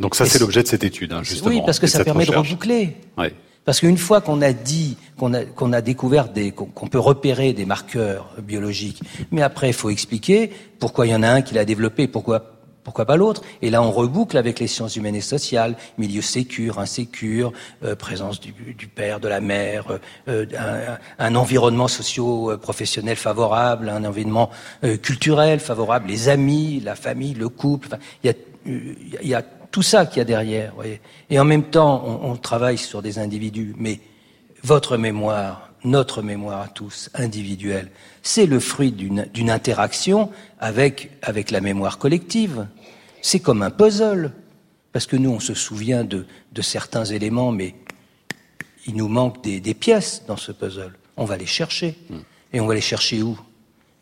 Donc 0.00 0.16
ça, 0.16 0.26
c'est 0.26 0.40
l'objet 0.40 0.64
de 0.64 0.68
cette 0.68 0.82
étude, 0.82 1.12
hein, 1.12 1.22
justement. 1.22 1.50
Oui, 1.50 1.62
parce 1.64 1.78
que 1.78 1.86
ça 1.86 2.02
permet 2.02 2.26
de 2.26 2.34
reboucler. 2.34 2.96
Parce 3.64 3.78
qu'une 3.78 3.96
fois 3.96 4.20
qu'on 4.20 4.42
a 4.42 4.52
dit, 4.52 4.96
qu'on 5.16 5.32
a, 5.34 5.44
qu'on 5.44 5.72
a 5.72 5.80
découvert 5.80 6.30
des, 6.30 6.50
qu'on 6.50 6.88
peut 6.88 6.98
repérer 6.98 7.52
des 7.52 7.64
marqueurs 7.64 8.34
biologiques, 8.42 9.02
mais 9.30 9.42
après, 9.42 9.68
il 9.68 9.72
faut 9.72 9.90
expliquer 9.90 10.50
pourquoi 10.80 11.06
il 11.06 11.10
y 11.10 11.14
en 11.14 11.22
a 11.22 11.28
un 11.28 11.42
qui 11.42 11.54
l'a 11.54 11.64
développé, 11.64 12.08
pourquoi 12.08 12.55
pourquoi 12.86 13.04
pas 13.04 13.16
l'autre 13.16 13.42
Et 13.62 13.70
là, 13.70 13.82
on 13.82 13.90
reboucle 13.90 14.38
avec 14.38 14.60
les 14.60 14.68
sciences 14.68 14.94
humaines 14.94 15.16
et 15.16 15.20
sociales, 15.20 15.74
milieu 15.98 16.22
sécure, 16.22 16.78
insécure, 16.78 17.52
euh, 17.82 17.96
présence 17.96 18.38
du, 18.38 18.52
père, 18.86 19.18
de 19.18 19.26
la 19.26 19.40
mère, 19.40 19.86
euh, 20.28 20.46
un, 20.56 21.26
un, 21.26 21.34
environnement 21.34 21.88
socio-professionnel 21.88 23.16
favorable, 23.16 23.88
un 23.88 24.04
environnement 24.04 24.50
euh, 24.84 24.96
culturel 24.98 25.58
favorable, 25.58 26.06
les 26.06 26.28
amis, 26.28 26.78
la 26.78 26.94
famille, 26.94 27.34
le 27.34 27.48
couple. 27.48 27.98
Il 28.22 28.28
y 28.28 28.30
a 28.30 28.34
il 28.66 29.28
y 29.28 29.34
a 29.34 29.42
tout 29.42 29.82
ça 29.82 30.06
qu'il 30.06 30.18
y 30.18 30.20
a 30.20 30.24
derrière. 30.24 30.72
Et 31.28 31.40
en 31.40 31.44
même 31.44 31.64
temps, 31.64 32.20
on, 32.22 32.36
travaille 32.36 32.78
sur 32.78 33.02
des 33.02 33.18
individus, 33.18 33.74
mais 33.78 34.00
votre 34.62 34.96
mémoire, 34.96 35.70
notre 35.86 36.20
mémoire 36.20 36.60
à 36.60 36.68
tous, 36.68 37.10
individuelle, 37.14 37.90
c'est 38.22 38.46
le 38.46 38.60
fruit 38.60 38.92
d'une 38.92 39.50
interaction 39.50 40.30
avec, 40.58 41.10
avec 41.22 41.50
la 41.50 41.60
mémoire 41.60 41.98
collective. 41.98 42.66
C'est 43.22 43.40
comme 43.40 43.62
un 43.62 43.70
puzzle. 43.70 44.32
Parce 44.92 45.06
que 45.06 45.16
nous, 45.16 45.30
on 45.30 45.40
se 45.40 45.54
souvient 45.54 46.04
de, 46.04 46.26
de 46.52 46.62
certains 46.62 47.04
éléments, 47.04 47.52
mais 47.52 47.74
il 48.86 48.96
nous 48.96 49.08
manque 49.08 49.44
des, 49.44 49.60
des, 49.60 49.74
pièces 49.74 50.22
dans 50.26 50.38
ce 50.38 50.52
puzzle. 50.52 50.94
On 51.16 51.26
va 51.26 51.36
les 51.36 51.46
chercher. 51.46 51.98
Hmm. 52.08 52.20
Et 52.52 52.60
on 52.60 52.66
va 52.66 52.74
les 52.74 52.80
chercher 52.80 53.22
où? 53.22 53.38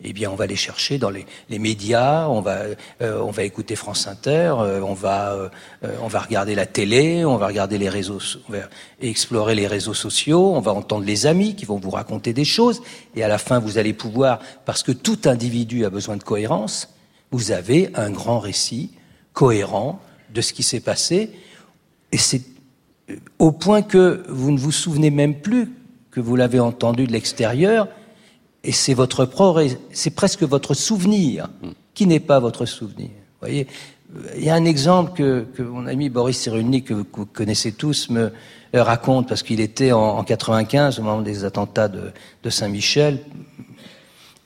Eh 0.03 0.13
bien, 0.13 0.31
on 0.31 0.35
va 0.35 0.47
les 0.47 0.57
chercher 0.57 0.99
dans 0.99 1.11
les, 1.11 1.25
les 1.49 1.59
médias, 1.59 2.27
on 2.29 2.41
va, 2.41 2.63
euh, 3.01 3.21
on 3.21 3.31
va 3.31 3.45
écouter 3.45 3.77
France 3.77 4.07
Inter, 4.07 4.55
euh, 4.59 4.81
on, 4.81 4.93
va, 4.93 5.33
euh, 5.35 5.49
on 6.03 6.09
va 6.09 6.21
regarder 6.21 6.55
la 6.55 6.67
télé, 6.67 7.25
on 7.25 7.37
va 7.37 7.47
regarder 7.47 7.79
les 7.79 7.89
réseaux, 7.89 8.19
on 8.49 8.53
va 8.53 8.59
explorer 9.01 9.55
les 9.55 9.67
réseaux 9.67 9.95
sociaux, 9.95 10.53
on 10.55 10.61
va 10.61 10.73
entendre 10.73 11.05
les 11.05 11.27
amis 11.27 11.55
qui 11.55 11.65
vont 11.65 11.79
vous 11.79 11.91
raconter 11.91 12.33
des 12.33 12.45
choses, 12.45 12.83
et 13.15 13.23
à 13.23 13.29
la 13.29 13.39
fin, 13.39 13.61
vous 13.61 13.79
allez 13.79 13.93
pouvoir, 13.93 14.41
parce 14.65 14.83
que 14.83 14.93
tout 14.93 15.21
individu 15.27 15.85
a 15.85 15.91
besoin 15.91 16.17
de 16.17 16.25
cohérence, 16.25 16.93
vous 17.31 17.53
avez 17.53 17.91
un 17.95 18.11
grand 18.11 18.41
récit 18.41 18.91
cohérent 19.33 20.01
de 20.31 20.41
ce 20.41 20.53
qui 20.53 20.65
s'est 20.65 20.81
passé, 20.81 21.31
et 22.11 22.19
c'est 22.19 22.43
au 23.39 23.53
point 23.53 23.83
que 23.83 24.25
vous 24.29 24.51
ne 24.51 24.59
vous 24.59 24.73
souvenez 24.73 25.11
même 25.11 25.41
plus 25.41 25.71
que 26.11 26.21
vous 26.21 26.37
l'avez 26.37 26.61
entendu 26.61 27.07
de 27.07 27.13
l'extérieur, 27.13 27.89
et 28.65 28.73
c'est 28.73 28.95
votre 28.95 29.27
propre, 29.27 29.67
c'est 29.93 30.11
presque 30.11 30.43
votre 30.43 30.75
souvenir 30.75 31.49
qui 31.93 32.07
n'est 32.07 32.21
pas 32.21 32.41
votre 32.41 32.65
souvenir. 32.65 33.11
Vous 33.11 33.41
voyez, 33.41 33.67
il 34.37 34.45
y 34.45 34.51
a 34.51 34.55
un 34.55 34.65
exemple 34.65 35.13
que, 35.13 35.47
que 35.55 35.63
mon 35.63 35.87
ami 35.87 36.09
Boris 36.09 36.39
Cyrulnik, 36.39 36.87
que 36.87 36.95
vous 36.95 37.05
connaissez 37.27 37.73
tous, 37.73 38.09
me 38.09 38.33
raconte 38.73 39.29
parce 39.29 39.43
qu'il 39.43 39.61
était 39.61 39.93
en, 39.93 40.19
en, 40.19 40.25
95 40.25 40.99
au 40.99 41.03
moment 41.03 41.21
des 41.21 41.45
attentats 41.45 41.89
de, 41.89 42.11
de 42.43 42.51
Saint-Michel 42.51 43.21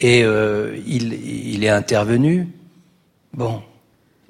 et 0.01 0.24
euh, 0.24 0.77
il, 0.86 1.12
il 1.15 1.65
est 1.65 1.70
intervenu. 1.70 2.49
Bon, 3.32 3.62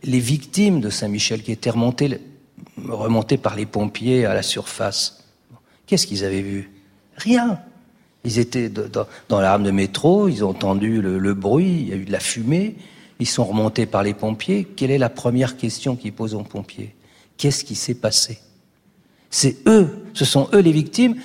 les 0.03 0.21
victimes 0.21 0.81
de 0.81 0.91
Saint-Michel 0.91 1.43
qui 1.43 1.53
étaient 1.53 1.71
remontées, 1.71 2.21
remontées 2.87 3.39
par 3.39 3.57
les 3.57 3.67
pompiers 3.67 4.27
à 4.27 4.35
la 4.35 4.43
surface, 4.43 5.25
qu'est-ce 5.87 6.07
qu'ils 6.07 6.25
avaient 6.25 6.43
vu? 6.43 6.71
Rien. 7.17 7.61
Ils 8.29 8.39
étaient 8.39 8.69
dans, 8.69 9.07
dans 9.31 9.41
l'arme 9.41 9.63
de 9.63 9.71
métro, 9.71 10.29
ils 10.29 10.45
ont 10.45 10.51
entendu 10.51 11.01
le, 11.01 11.33
bruit, 11.33 11.79
il 11.81 11.89
y 11.89 11.93
a 11.95 11.97
eu 11.97 12.05
de 12.05 12.13
la 12.13 12.21
fumée, 12.21 12.77
ils 13.21 13.27
sont 13.27 13.45
remontés 13.45 13.87
par 13.87 14.03
les 14.03 14.13
pompiers. 14.13 14.65
Quelle 14.77 14.91
est 14.91 14.99
la 14.99 15.09
première 15.09 15.57
question 15.57 15.97
qu'ils 15.97 16.13
posent 16.13 16.35
aux 16.35 16.43
pompiers? 16.43 16.95
Qu'est-ce 17.39 17.65
qui 17.65 17.75
s'est 17.75 17.95
passé? 17.95 18.39
C'est 19.31 19.67
eux, 19.67 20.05
ce 20.13 20.27
sont 20.27 20.47
eux 20.53 20.59
les 20.59 20.73
victimes, 20.73 21.17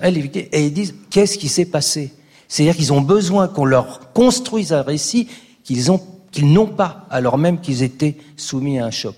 les 0.00 0.20
victimes, 0.20 0.46
et 0.52 0.64
ils 0.64 0.72
disent 0.72 0.94
qu'est-ce 1.10 1.36
qui 1.36 1.48
s'est 1.48 1.64
passé? 1.64 2.12
C'est-à-dire 2.46 2.76
qu'ils 2.76 2.92
ont 2.92 3.00
besoin 3.00 3.48
qu'on 3.48 3.64
leur 3.64 4.12
construise 4.12 4.72
un 4.72 4.82
récit 4.82 5.26
qu'ils 5.64 5.90
ont 5.90 6.00
qu'ils 6.30 6.50
n'ont 6.50 6.68
pas, 6.68 7.06
alors 7.10 7.38
même 7.38 7.60
qu'ils 7.60 7.82
étaient 7.82 8.16
soumis 8.36 8.78
à 8.78 8.86
un 8.86 8.90
choc. 8.92 9.16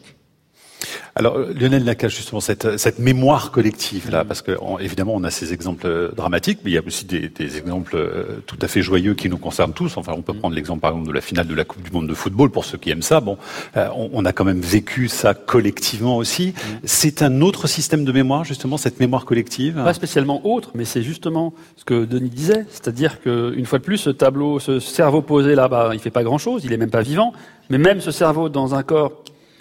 Alors 1.16 1.38
Lionel 1.38 1.84
Nakache, 1.84 2.16
justement, 2.16 2.40
cette, 2.40 2.76
cette 2.76 2.98
mémoire 2.98 3.52
collective 3.52 4.10
là, 4.10 4.24
parce 4.24 4.42
que 4.42 4.56
on, 4.60 4.80
évidemment 4.80 5.14
on 5.14 5.22
a 5.22 5.30
ces 5.30 5.52
exemples 5.52 5.86
euh, 5.86 6.10
dramatiques, 6.10 6.58
mais 6.64 6.72
il 6.72 6.74
y 6.74 6.78
a 6.78 6.82
aussi 6.84 7.04
des, 7.04 7.28
des, 7.28 7.56
exemples 7.56 7.94
euh, 7.94 8.40
tout 8.46 8.58
à 8.60 8.66
fait 8.66 8.82
joyeux 8.82 9.14
qui 9.14 9.28
nous 9.28 9.38
concernent 9.38 9.72
tous. 9.72 9.96
Enfin, 9.96 10.12
on 10.16 10.22
peut 10.22 10.34
prendre 10.34 10.56
l'exemple 10.56 10.80
par 10.80 10.90
exemple 10.90 11.06
de 11.06 11.12
la 11.12 11.20
finale 11.20 11.46
de 11.46 11.54
la 11.54 11.64
Coupe 11.64 11.82
du 11.82 11.92
Monde 11.92 12.08
de 12.08 12.14
football 12.14 12.50
pour 12.50 12.64
ceux 12.64 12.78
qui 12.78 12.90
aiment 12.90 13.02
ça. 13.02 13.20
Bon, 13.20 13.38
euh, 13.76 13.88
on, 13.94 14.10
on, 14.12 14.24
a 14.24 14.32
quand 14.32 14.44
même 14.44 14.60
vécu 14.60 15.06
ça 15.06 15.34
collectivement 15.34 16.16
aussi. 16.16 16.52
C'est 16.82 17.22
un 17.22 17.42
autre 17.42 17.68
système 17.68 18.04
de 18.04 18.10
mémoire, 18.10 18.42
justement, 18.42 18.76
cette 18.76 18.98
mémoire 18.98 19.24
collective? 19.24 19.74
Pas 19.74 19.94
spécialement 19.94 20.44
autre, 20.44 20.72
mais 20.74 20.84
c'est 20.84 21.02
justement 21.02 21.54
ce 21.76 21.84
que 21.84 22.04
Denis 22.04 22.30
disait, 22.30 22.66
c'est-à-dire 22.70 23.20
qu'une 23.20 23.66
fois 23.66 23.78
de 23.78 23.84
plus, 23.84 23.98
ce 23.98 24.10
tableau, 24.10 24.58
ce 24.58 24.80
cerveau 24.80 25.22
posé 25.22 25.54
là, 25.54 25.68
bas 25.68 25.90
il 25.92 26.00
fait 26.00 26.10
pas 26.10 26.24
grand-chose, 26.24 26.64
il 26.64 26.72
est 26.72 26.76
même 26.76 26.90
pas 26.90 27.02
vivant, 27.02 27.32
mais 27.70 27.78
même 27.78 28.00
ce 28.00 28.10
cerveau 28.10 28.48
dans 28.48 28.74
un 28.74 28.82
corps 28.82 29.12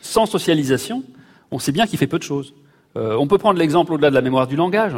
sans 0.01 0.25
socialisation 0.25 1.03
on 1.53 1.59
sait 1.59 1.71
bien 1.71 1.85
qu'il 1.85 1.99
fait 1.99 2.07
peu 2.07 2.17
de 2.17 2.23
choses. 2.23 2.53
Euh, 2.97 3.15
on 3.17 3.27
peut 3.27 3.37
prendre 3.37 3.59
l'exemple 3.59 3.93
au-delà 3.93 4.09
de 4.09 4.15
la 4.15 4.21
mémoire 4.21 4.47
du 4.47 4.55
langage. 4.55 4.95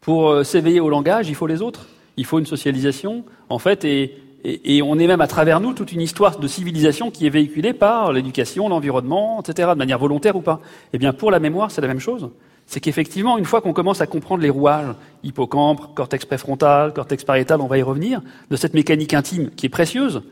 Pour 0.00 0.30
euh, 0.30 0.42
s'éveiller 0.42 0.80
au 0.80 0.88
langage, 0.88 1.28
il 1.28 1.34
faut 1.34 1.46
les 1.46 1.60
autres. 1.60 1.86
Il 2.16 2.24
faut 2.24 2.38
une 2.38 2.46
socialisation, 2.46 3.24
en 3.48 3.58
fait, 3.58 3.84
et, 3.84 4.16
et, 4.44 4.82
on 4.82 4.98
est 4.98 5.06
même 5.06 5.20
à 5.20 5.26
travers 5.26 5.60
nous 5.60 5.72
toute 5.72 5.92
une 5.92 6.00
histoire 6.00 6.38
de 6.38 6.48
civilisation 6.48 7.10
qui 7.10 7.26
est 7.26 7.30
véhiculée 7.30 7.72
par 7.74 8.12
l'éducation, 8.12 8.68
l'environnement, 8.68 9.40
etc., 9.40 9.68
de 9.72 9.78
manière 9.78 9.98
volontaire 9.98 10.34
ou 10.36 10.40
pas. 10.40 10.60
Eh 10.92 10.98
bien, 10.98 11.12
pour 11.12 11.30
la 11.30 11.40
mémoire, 11.40 11.70
c'est 11.70 11.80
la 11.80 11.88
même 11.88 12.00
chose. 12.00 12.30
C'est 12.66 12.80
qu'effectivement, 12.80 13.38
une 13.38 13.44
fois 13.44 13.60
qu'on 13.60 13.72
commence 13.72 14.00
à 14.00 14.06
comprendre 14.06 14.42
les 14.42 14.50
rouages, 14.50 14.94
hippocampe, 15.24 15.94
cortex 15.94 16.24
préfrontal, 16.24 16.92
cortex 16.92 17.24
pariétal, 17.24 17.60
on 17.60 17.66
va 17.66 17.78
y 17.78 17.82
revenir, 17.82 18.22
de 18.50 18.56
cette 18.56 18.74
mécanique 18.74 19.14
intime 19.14 19.50
qui 19.50 19.66
est 19.66 19.70
précieuse, 19.70 20.22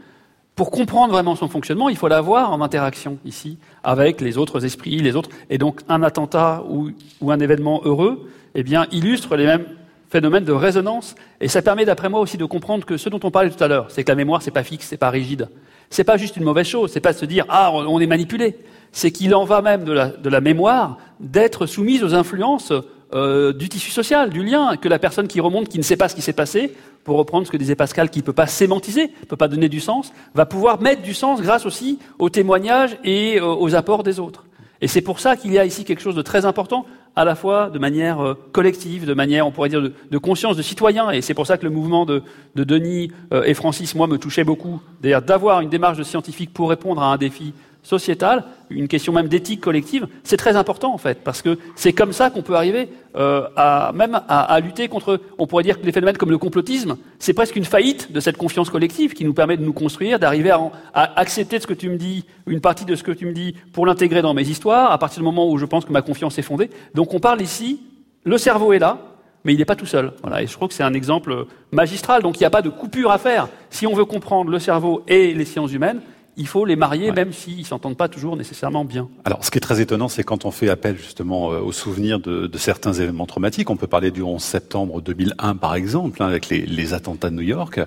pour 0.56 0.70
comprendre 0.70 1.12
vraiment 1.12 1.36
son 1.36 1.48
fonctionnement, 1.48 1.88
il 1.88 1.96
faut 1.96 2.08
l'avoir 2.08 2.52
en 2.52 2.60
interaction 2.60 3.18
ici 3.24 3.58
avec 3.82 4.20
les 4.20 4.36
autres 4.36 4.64
esprits, 4.64 4.98
les 4.98 5.16
autres. 5.16 5.30
Et 5.48 5.58
donc, 5.58 5.80
un 5.88 6.02
attentat 6.02 6.64
ou, 6.68 6.90
un 7.30 7.40
événement 7.40 7.80
heureux, 7.84 8.28
eh 8.54 8.62
bien, 8.62 8.86
illustre 8.92 9.36
les 9.36 9.46
mêmes 9.46 9.64
phénomènes 10.10 10.44
de 10.44 10.52
résonance. 10.52 11.14
Et 11.40 11.48
ça 11.48 11.62
permet, 11.62 11.84
d'après 11.84 12.08
moi, 12.08 12.20
aussi 12.20 12.36
de 12.36 12.44
comprendre 12.44 12.84
que 12.84 12.96
ce 12.96 13.08
dont 13.08 13.20
on 13.22 13.30
parlait 13.30 13.50
tout 13.50 13.62
à 13.62 13.68
l'heure, 13.68 13.86
c'est 13.90 14.04
que 14.04 14.10
la 14.10 14.16
mémoire, 14.16 14.42
c'est 14.42 14.50
pas 14.50 14.64
fixe, 14.64 14.86
c'est 14.86 14.96
pas 14.96 15.10
rigide. 15.10 15.48
C'est 15.88 16.04
pas 16.04 16.16
juste 16.16 16.36
une 16.36 16.44
mauvaise 16.44 16.66
chose. 16.66 16.90
C'est 16.92 17.00
pas 17.00 17.12
se 17.12 17.24
dire 17.24 17.46
ah, 17.48 17.72
on 17.72 17.98
est 18.00 18.06
manipulé. 18.06 18.56
c'est 18.92 19.12
qu'il 19.12 19.34
en 19.34 19.44
va 19.44 19.62
même 19.62 19.84
de 19.84 19.92
la, 19.92 20.08
de 20.08 20.28
la 20.28 20.40
mémoire 20.40 20.98
d'être 21.20 21.66
soumise 21.66 22.04
aux 22.04 22.14
influences 22.14 22.72
euh, 23.12 23.52
du 23.52 23.68
tissu 23.68 23.90
social, 23.90 24.30
du 24.30 24.44
lien, 24.44 24.76
que 24.76 24.88
la 24.88 25.00
personne 25.00 25.26
qui 25.26 25.40
remonte, 25.40 25.68
qui 25.68 25.78
ne 25.78 25.82
sait 25.82 25.96
pas 25.96 26.08
ce 26.08 26.14
qui 26.14 26.22
s'est 26.22 26.32
passé, 26.32 26.74
pour 27.04 27.16
reprendre 27.16 27.46
ce 27.46 27.50
que 27.50 27.56
disait 27.56 27.74
Pascal, 27.74 28.10
qui 28.10 28.20
ne 28.20 28.24
peut 28.24 28.32
pas 28.32 28.46
sémantiser, 28.46 29.08
ne 29.08 29.26
peut 29.26 29.36
pas 29.36 29.48
donner 29.48 29.68
du 29.68 29.80
sens, 29.80 30.12
va 30.34 30.46
pouvoir 30.46 30.80
mettre 30.80 31.02
du 31.02 31.14
sens 31.14 31.40
grâce 31.40 31.66
aussi 31.66 31.98
aux 32.18 32.30
témoignages 32.30 32.96
et 33.04 33.38
euh, 33.38 33.46
aux 33.46 33.74
apports 33.74 34.02
des 34.02 34.20
autres. 34.20 34.44
Et 34.80 34.88
c'est 34.88 35.02
pour 35.02 35.20
ça 35.20 35.36
qu'il 35.36 35.52
y 35.52 35.58
a 35.58 35.64
ici 35.64 35.84
quelque 35.84 36.00
chose 36.00 36.14
de 36.14 36.22
très 36.22 36.46
important, 36.46 36.86
à 37.16 37.24
la 37.24 37.34
fois 37.34 37.68
de 37.68 37.78
manière 37.78 38.20
euh, 38.20 38.34
collective, 38.52 39.04
de 39.04 39.14
manière, 39.14 39.46
on 39.46 39.50
pourrait 39.50 39.68
dire, 39.68 39.82
de, 39.82 40.18
conscience 40.18 40.56
de 40.56 40.62
citoyen. 40.62 41.10
Et 41.10 41.20
c'est 41.20 41.34
pour 41.34 41.46
ça 41.46 41.58
que 41.58 41.64
le 41.64 41.70
mouvement 41.70 42.06
de, 42.06 42.22
de 42.54 42.64
Denis 42.64 43.12
euh, 43.32 43.42
et 43.44 43.54
Francis, 43.54 43.94
moi, 43.94 44.06
me 44.06 44.16
touchait 44.16 44.44
beaucoup. 44.44 44.80
D'ailleurs, 45.02 45.22
d'avoir 45.22 45.60
une 45.60 45.68
démarche 45.68 45.98
de 45.98 46.02
scientifique 46.02 46.52
pour 46.52 46.70
répondre 46.70 47.02
à 47.02 47.12
un 47.12 47.16
défi 47.16 47.52
sociétale, 47.82 48.44
une 48.68 48.88
question 48.88 49.12
même 49.12 49.28
d'éthique 49.28 49.60
collective, 49.60 50.06
c'est 50.22 50.36
très 50.36 50.56
important 50.56 50.92
en 50.92 50.98
fait, 50.98 51.22
parce 51.24 51.42
que 51.42 51.58
c'est 51.76 51.92
comme 51.92 52.12
ça 52.12 52.30
qu'on 52.30 52.42
peut 52.42 52.54
arriver 52.54 52.88
euh, 53.16 53.48
à 53.56 53.92
même 53.94 54.20
à, 54.28 54.60
lutter 54.60 54.88
contre, 54.88 55.20
on 55.38 55.46
pourrait 55.46 55.64
dire 55.64 55.80
que 55.80 55.86
les 55.86 55.92
phénomènes 55.92 56.16
comme 56.16 56.30
le 56.30 56.38
complotisme, 56.38 56.96
c'est 57.18 57.32
presque 57.32 57.56
une 57.56 57.64
faillite 57.64 58.12
de 58.12 58.20
cette 58.20 58.36
confiance 58.36 58.70
collective 58.70 59.14
qui 59.14 59.24
nous 59.24 59.34
permet 59.34 59.56
de 59.56 59.64
nous 59.64 59.72
construire, 59.72 60.18
d'arriver 60.18 60.50
à, 60.50 60.60
à, 60.94 61.18
accepter 61.18 61.58
ce 61.58 61.66
que 61.66 61.74
tu 61.74 61.88
me 61.88 61.96
dis, 61.96 62.24
une 62.46 62.60
partie 62.60 62.84
de 62.84 62.94
ce 62.94 63.02
que 63.02 63.12
tu 63.12 63.26
me 63.26 63.32
dis, 63.32 63.54
pour 63.72 63.86
l'intégrer 63.86 64.22
dans 64.22 64.34
mes 64.34 64.48
histoires, 64.48 64.92
à 64.92 64.98
partir 64.98 65.20
du 65.20 65.24
moment 65.24 65.50
où 65.50 65.58
je 65.58 65.66
pense 65.66 65.84
que 65.84 65.92
ma 65.92 66.02
confiance 66.02 66.38
est 66.38 66.42
fondée. 66.42 66.70
Donc 66.94 67.14
on 67.14 67.20
parle 67.20 67.40
ici, 67.40 67.80
le 68.24 68.38
cerveau 68.38 68.72
est 68.72 68.78
là, 68.78 68.98
mais 69.44 69.54
il 69.54 69.58
n'est 69.58 69.64
pas 69.64 69.76
tout 69.76 69.86
seul. 69.86 70.12
Voilà, 70.22 70.42
et 70.42 70.46
je 70.46 70.54
crois 70.54 70.68
que 70.68 70.74
c'est 70.74 70.82
un 70.82 70.94
exemple 70.94 71.46
magistral. 71.72 72.22
Donc 72.22 72.36
il 72.36 72.40
n'y 72.40 72.46
a 72.46 72.50
pas 72.50 72.62
de 72.62 72.68
coupure 72.68 73.10
à 73.10 73.18
faire. 73.18 73.48
Si 73.70 73.86
on 73.86 73.94
veut 73.94 74.04
comprendre 74.04 74.50
le 74.50 74.58
cerveau 74.58 75.02
et 75.08 75.32
les 75.34 75.44
sciences 75.44 75.72
humaines, 75.72 76.00
il 76.36 76.46
faut 76.46 76.64
les 76.64 76.76
marier, 76.76 77.12
même 77.12 77.32
s'ils 77.32 77.58
ne 77.58 77.64
s'entendent 77.64 77.96
pas 77.96 78.08
toujours 78.08 78.36
nécessairement 78.36 78.84
bien. 78.84 79.08
Alors, 79.24 79.44
ce 79.44 79.50
qui 79.50 79.58
est 79.58 79.60
très 79.60 79.80
étonnant, 79.80 80.08
c'est 80.08 80.22
quand 80.22 80.44
on 80.44 80.50
fait 80.50 80.68
appel 80.68 80.96
justement 80.96 81.52
euh, 81.52 81.60
aux 81.60 81.72
souvenirs 81.72 82.20
de, 82.20 82.46
de, 82.46 82.58
certains 82.58 82.92
événements 82.92 83.26
traumatiques. 83.26 83.68
On 83.70 83.76
peut 83.76 83.86
parler 83.86 84.10
du 84.10 84.22
11 84.22 84.42
septembre 84.42 85.00
2001, 85.00 85.56
par 85.56 85.74
exemple, 85.74 86.22
hein, 86.22 86.26
avec 86.26 86.48
les, 86.48 86.64
les, 86.64 86.94
attentats 86.94 87.30
de 87.30 87.34
New 87.36 87.42
York. 87.42 87.80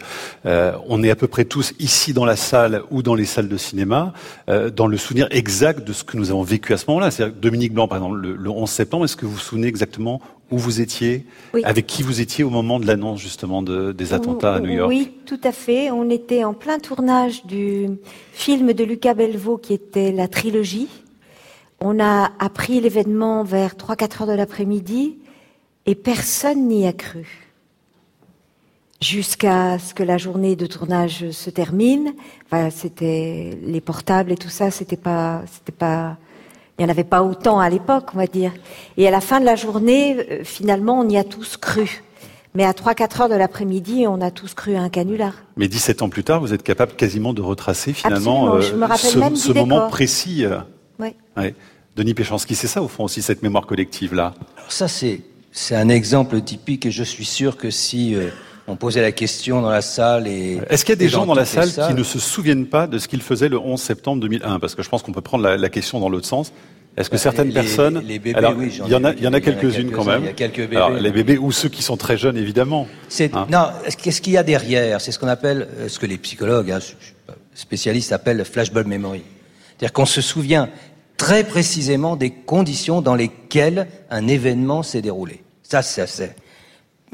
Euh, 0.45 0.73
on 0.87 1.03
est 1.03 1.09
à 1.09 1.15
peu 1.15 1.27
près 1.27 1.45
tous 1.45 1.73
ici 1.79 2.13
dans 2.13 2.25
la 2.25 2.35
salle 2.35 2.83
ou 2.91 3.01
dans 3.01 3.15
les 3.15 3.25
salles 3.25 3.49
de 3.49 3.57
cinéma, 3.57 4.13
euh, 4.49 4.69
dans 4.69 4.87
le 4.87 4.97
souvenir 4.97 5.27
exact 5.31 5.87
de 5.87 5.93
ce 5.93 6.03
que 6.03 6.17
nous 6.17 6.29
avons 6.29 6.43
vécu 6.43 6.73
à 6.73 6.77
ce 6.77 6.85
moment-là. 6.89 7.11
C'est 7.11 7.39
Dominique 7.39 7.73
Blanc, 7.73 7.87
par 7.87 7.97
exemple, 7.97 8.17
le, 8.17 8.35
le 8.35 8.49
11 8.49 8.69
septembre, 8.69 9.05
est-ce 9.05 9.15
que 9.15 9.25
vous 9.25 9.33
vous 9.33 9.39
souvenez 9.39 9.67
exactement 9.67 10.21
où 10.53 10.57
vous 10.59 10.81
étiez, 10.81 11.25
avec 11.63 11.87
qui 11.87 12.03
vous 12.03 12.21
étiez 12.21 12.43
au 12.43 12.51
moment 12.51 12.79
de 12.79 12.85
l'annonce 12.85 13.19
justement 13.19 13.63
de, 13.63 13.91
des 13.91 14.13
attentats 14.13 14.53
à 14.53 14.59
New 14.59 14.69
York. 14.69 14.87
Oui, 14.87 15.11
tout 15.25 15.39
à 15.43 15.51
fait. 15.51 15.89
On 15.89 16.11
était 16.11 16.43
en 16.43 16.53
plein 16.53 16.77
tournage 16.77 17.43
du 17.47 17.89
film 18.33 18.71
de 18.73 18.83
Lucas 18.83 19.15
Belvaux 19.15 19.57
qui 19.57 19.73
était 19.73 20.11
la 20.11 20.27
trilogie. 20.27 20.89
On 21.81 21.99
a 21.99 22.31
appris 22.37 22.79
l'événement 22.79 23.43
vers 23.43 23.73
3-4 23.73 24.21
heures 24.21 24.27
de 24.27 24.33
l'après-midi 24.33 25.17
et 25.87 25.95
personne 25.95 26.67
n'y 26.67 26.85
a 26.85 26.93
cru. 26.93 27.49
Jusqu'à 29.01 29.79
ce 29.79 29.95
que 29.95 30.03
la 30.03 30.19
journée 30.19 30.55
de 30.55 30.67
tournage 30.67 31.31
se 31.31 31.49
termine. 31.49 32.13
Enfin, 32.45 32.69
c'était 32.69 33.57
les 33.65 33.81
portables 33.81 34.31
et 34.31 34.37
tout 34.37 34.49
ça, 34.49 34.69
c'était 34.69 34.97
pas, 34.97 35.41
c'était 35.51 35.75
pas 35.75 36.17
il 36.77 36.83
n'y 36.83 36.87
en 36.87 36.89
avait 36.89 37.03
pas 37.03 37.21
autant 37.21 37.59
à 37.59 37.69
l'époque, 37.69 38.09
on 38.13 38.17
va 38.17 38.27
dire. 38.27 38.51
Et 38.97 39.07
à 39.07 39.11
la 39.11 39.21
fin 39.21 39.39
de 39.39 39.45
la 39.45 39.55
journée, 39.55 40.17
euh, 40.17 40.43
finalement, 40.43 40.99
on 40.99 41.07
y 41.09 41.17
a 41.17 41.23
tous 41.23 41.57
cru. 41.57 42.03
Mais 42.55 42.65
à 42.65 42.71
3-4 42.71 43.21
heures 43.21 43.29
de 43.29 43.35
l'après-midi, 43.35 44.05
on 44.07 44.21
a 44.21 44.31
tous 44.31 44.53
cru 44.53 44.75
à 44.75 44.81
un 44.81 44.89
canular. 44.89 45.33
Mais 45.57 45.67
17 45.67 46.01
ans 46.01 46.09
plus 46.09 46.23
tard, 46.23 46.39
vous 46.39 46.53
êtes 46.53 46.63
capable 46.63 46.93
quasiment 46.93 47.33
de 47.33 47.41
retracer 47.41 47.93
finalement 47.93 48.55
euh, 48.55 48.61
ce, 48.61 49.51
moment 49.53 49.87
précis. 49.87 50.45
Euh. 50.45 50.59
Oui. 50.99 51.15
Denis 51.95 52.13
Péchanski, 52.13 52.55
c'est 52.55 52.67
ça 52.67 52.81
au 52.81 52.87
fond 52.87 53.03
aussi 53.03 53.21
cette 53.21 53.43
mémoire 53.43 53.67
collective-là? 53.67 54.33
Alors 54.57 54.71
ça, 54.71 54.87
c'est, 54.87 55.21
c'est 55.51 55.75
un 55.75 55.89
exemple 55.89 56.41
typique 56.41 56.85
et 56.87 56.91
je 56.91 57.03
suis 57.03 57.25
sûr 57.25 57.57
que 57.57 57.69
si 57.69 58.15
on 58.67 58.75
posait 58.75 59.01
la 59.01 59.11
question 59.11 59.61
dans 59.61 59.69
la 59.69 59.81
salle 59.81 60.27
et... 60.27 60.59
Est-ce 60.69 60.85
qu'il 60.85 60.93
y 60.93 60.97
a 60.97 60.97
des 60.97 61.09
gens 61.09 61.25
dans 61.25 61.33
la 61.33 61.45
salle 61.45 61.69
qui 61.69 61.93
ne 61.93 62.03
se 62.03 62.19
souviennent 62.19 62.67
pas 62.67 62.87
de 62.87 62.97
ce 62.97 63.07
qu'ils 63.07 63.21
faisaient 63.21 63.49
le 63.49 63.59
11 63.59 63.79
septembre 63.79 64.21
2001 64.21 64.59
Parce 64.59 64.75
que 64.75 64.83
je 64.83 64.89
pense 64.89 65.03
qu'on 65.03 65.11
peut 65.11 65.21
prendre 65.21 65.43
la, 65.43 65.57
la 65.57 65.69
question 65.69 65.99
dans 65.99 66.09
l'autre 66.09 66.27
sens. 66.27 66.53
Est-ce 66.95 67.09
que 67.09 67.15
bah, 67.15 67.21
certaines 67.21 67.51
personnes, 67.51 68.03
les 68.05 68.19
bébés, 68.19 68.37
alors, 68.37 68.53
oui, 68.55 68.79
il 68.85 68.91
y 68.91 68.95
en 68.95 69.03
a, 69.03 69.13
il 69.13 69.23
y 69.23 69.27
en 69.27 69.33
a 69.33 69.41
quelques-unes 69.41 69.91
quand 69.91 70.05
même. 70.05 70.21
Il 70.21 70.25
y 70.27 70.29
a 70.29 70.33
quelques 70.33 70.57
bébés. 70.57 70.75
Alors, 70.75 70.91
les 70.91 71.11
bébés 71.11 71.39
ou 71.39 71.51
ceux 71.51 71.69
qui 71.69 71.81
sont 71.81 71.97
très 71.97 72.17
jeunes, 72.17 72.37
évidemment. 72.37 72.87
C'est, 73.09 73.33
hein. 73.33 73.47
non, 73.49 73.69
qu'est-ce 74.01 74.21
qu'il 74.21 74.33
y 74.33 74.37
a 74.37 74.43
derrière 74.43 75.01
C'est 75.01 75.11
ce 75.11 75.17
qu'on 75.17 75.27
appelle, 75.27 75.67
euh, 75.79 75.89
ce 75.89 75.97
que 75.97 76.05
les 76.05 76.17
psychologues, 76.17 76.71
hein, 76.71 76.79
spécialistes 77.55 78.11
appellent 78.11 78.37
le 78.37 78.43
flashbulb 78.43 78.87
memory. 78.87 79.23
C'est-à-dire 79.69 79.93
qu'on 79.93 80.05
se 80.05 80.21
souvient 80.21 80.69
très 81.17 81.43
précisément 81.43 82.15
des 82.15 82.29
conditions 82.29 83.01
dans 83.01 83.15
lesquelles 83.15 83.87
un 84.11 84.27
événement 84.27 84.83
s'est 84.83 85.01
déroulé. 85.01 85.41
Ça, 85.63 85.81
c'est, 85.81 86.35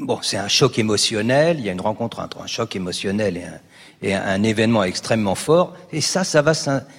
bon, 0.00 0.18
c'est 0.22 0.36
un 0.36 0.48
choc 0.48 0.78
émotionnel. 0.78 1.58
Il 1.58 1.64
y 1.64 1.68
a 1.68 1.72
une 1.72 1.80
rencontre 1.80 2.20
entre 2.20 2.40
un 2.42 2.46
choc 2.46 2.76
émotionnel 2.76 3.36
et 3.36 3.44
un, 3.44 3.60
et 4.02 4.14
un, 4.14 4.42
événement 4.42 4.82
extrêmement 4.84 5.34
fort. 5.34 5.74
Et 5.92 6.00
ça, 6.00 6.24
ça 6.24 6.42
va 6.42 6.52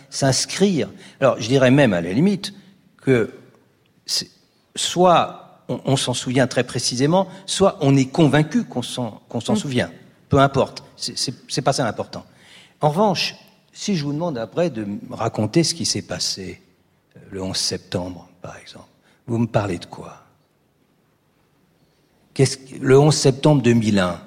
s'inscrire. 0.09 0.89
Alors, 1.19 1.39
je 1.39 1.47
dirais 1.47 1.71
même 1.71 1.93
à 1.93 2.01
la 2.01 2.13
limite 2.13 2.53
que 3.01 3.33
soit 4.75 5.63
on, 5.67 5.95
s'en 5.95 6.13
souvient 6.13 6.47
très 6.47 6.63
précisément, 6.63 7.27
soit 7.45 7.77
on 7.81 7.95
est 7.95 8.05
convaincu 8.05 8.65
qu'on 8.65 8.81
s'en 8.81 9.21
mm. 9.33 9.55
souvient. 9.55 9.91
Peu 10.29 10.39
importe, 10.39 10.83
c'est 10.95 11.61
pas 11.61 11.73
ça 11.73 11.83
l'important. 11.83 12.25
En 12.81 12.89
revanche, 12.89 13.35
si 13.73 13.95
je 13.95 14.03
vous 14.03 14.13
demande 14.13 14.37
après 14.37 14.69
de 14.69 14.85
me 14.85 14.99
raconter 15.15 15.63
ce 15.63 15.73
qui 15.73 15.85
s'est 15.85 16.01
passé 16.01 16.61
euh, 17.15 17.19
le 17.31 17.41
11 17.41 17.55
septembre, 17.55 18.27
par 18.41 18.57
exemple, 18.57 18.87
vous 19.27 19.37
me 19.37 19.47
parlez 19.47 19.77
de 19.77 19.85
quoi? 19.85 20.20
Le 22.79 22.99
11 22.99 23.15
septembre 23.15 23.61
2001. 23.61 24.19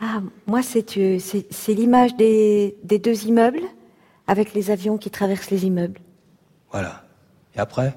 Ah, 0.00 0.20
moi, 0.46 0.62
c'est 0.62 0.96
euh, 0.96 1.18
l'image 1.68 2.16
des, 2.16 2.76
des 2.84 2.98
deux 2.98 3.26
immeubles 3.26 3.62
avec 4.26 4.54
les 4.54 4.70
avions 4.70 4.96
qui 4.96 5.10
traversent 5.10 5.50
les 5.50 5.66
immeubles. 5.66 6.00
Voilà. 6.70 7.04
Et 7.54 7.58
après? 7.58 7.94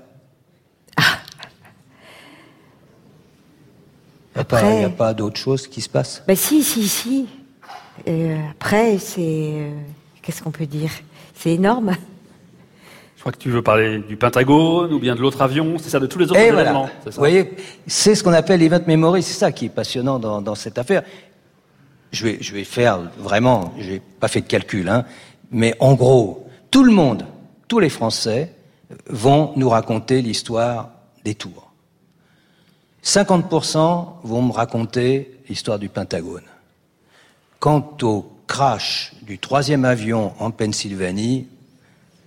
Il 4.35 4.77
n'y 4.80 4.84
a 4.84 4.90
pas, 4.90 5.14
d'autre 5.14 5.38
chose 5.38 5.68
qui 5.68 5.80
se 5.81 5.90
passe? 5.90 6.23
Ben 6.27 6.35
si, 6.35 6.64
si, 6.64 6.88
si. 6.88 7.27
Euh, 8.07 8.40
après, 8.52 8.98
c'est... 8.98 9.22
Euh, 9.22 9.77
qu'est-ce 10.22 10.41
qu'on 10.41 10.52
peut 10.52 10.65
dire? 10.65 10.90
C'est 11.35 11.52
énorme. 11.52 11.95
Je 13.23 13.29
crois 13.29 13.37
que 13.37 13.41
tu 13.41 13.51
veux 13.51 13.61
parler 13.61 13.99
du 13.99 14.17
Pentagone 14.17 14.91
ou 14.91 14.99
bien 14.99 15.15
de 15.15 15.21
l'autre 15.21 15.41
avion, 15.41 15.77
c'est 15.77 15.89
ça, 15.89 16.01
de 16.01 16.07
tous 16.07 16.19
les 16.19 16.25
autres 16.25 16.41
événements. 16.41 16.89
Vous 17.05 17.11
voyez, 17.13 17.53
c'est 17.87 18.15
ce 18.15 18.21
qu'on 18.21 18.33
appelle 18.33 18.59
l'event 18.59 18.81
memory, 18.85 19.23
c'est 19.23 19.39
ça 19.39 19.53
qui 19.53 19.67
est 19.67 19.69
passionnant 19.69 20.19
dans, 20.19 20.41
dans, 20.41 20.55
cette 20.55 20.77
affaire. 20.77 21.03
Je 22.11 22.25
vais, 22.25 22.37
je 22.41 22.53
vais 22.53 22.65
faire 22.65 22.99
vraiment, 23.17 23.73
j'ai 23.79 24.01
pas 24.19 24.27
fait 24.27 24.41
de 24.41 24.47
calcul, 24.47 24.89
hein, 24.89 25.05
mais 25.51 25.73
en 25.79 25.93
gros, 25.93 26.49
tout 26.69 26.83
le 26.83 26.91
monde, 26.91 27.25
tous 27.69 27.79
les 27.79 27.87
Français, 27.87 28.51
vont 29.07 29.53
nous 29.55 29.69
raconter 29.69 30.21
l'histoire 30.21 30.89
des 31.23 31.35
tours. 31.35 31.71
50% 33.05 34.05
vont 34.25 34.41
me 34.41 34.51
raconter 34.51 35.39
l'histoire 35.47 35.79
du 35.79 35.87
Pentagone. 35.87 36.43
Quant 37.61 37.95
au 38.01 38.29
crash 38.47 39.13
du 39.21 39.39
troisième 39.39 39.85
avion 39.85 40.33
en 40.39 40.51
Pennsylvanie, 40.51 41.47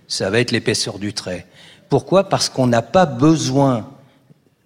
ça 0.07 0.29
va 0.29 0.39
être 0.39 0.51
l'épaisseur 0.51 0.99
du 0.99 1.13
trait. 1.13 1.45
Pourquoi? 1.89 2.29
Parce 2.29 2.49
qu'on 2.49 2.67
n'a 2.67 2.81
pas 2.81 3.05
besoin 3.05 3.89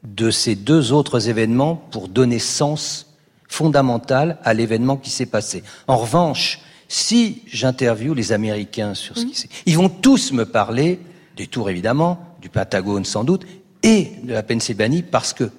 de 0.04 0.32
ces 0.32 0.56
deux 0.56 0.92
autres 0.92 1.30
événements 1.30 1.76
pour 1.76 2.08
donner 2.08 2.40
sens 2.40 3.08
fondamental 3.48 4.38
à 4.44 4.54
l'événement 4.54 4.98
qui 4.98 5.10
s'est 5.10 5.26
passé. 5.26 5.64
En 5.88 5.98
revanche, 5.98 6.60
si 6.88 7.44
j'interviewe 7.48 8.14
les 8.14 8.32
Américains 8.32 8.96
sur 8.96 9.18
ce 9.18 9.26
qui 9.26 9.36
s'est... 9.36 9.50
Ils 9.66 9.78
vont 9.78 9.90
tous 9.90 10.32
me 10.32 10.46
parler 10.46 11.00
des 11.38 11.48
tours 11.48 11.70
évidemment, 11.70 12.20
du 12.42 12.50
Pentagone 12.50 13.06
sans 13.06 13.24
doute, 13.24 13.46
et 13.84 14.12
de 14.24 14.34
la 14.34 14.44
Pennsylvanie 14.44 15.04
parce 15.04 15.34
que 15.34 15.50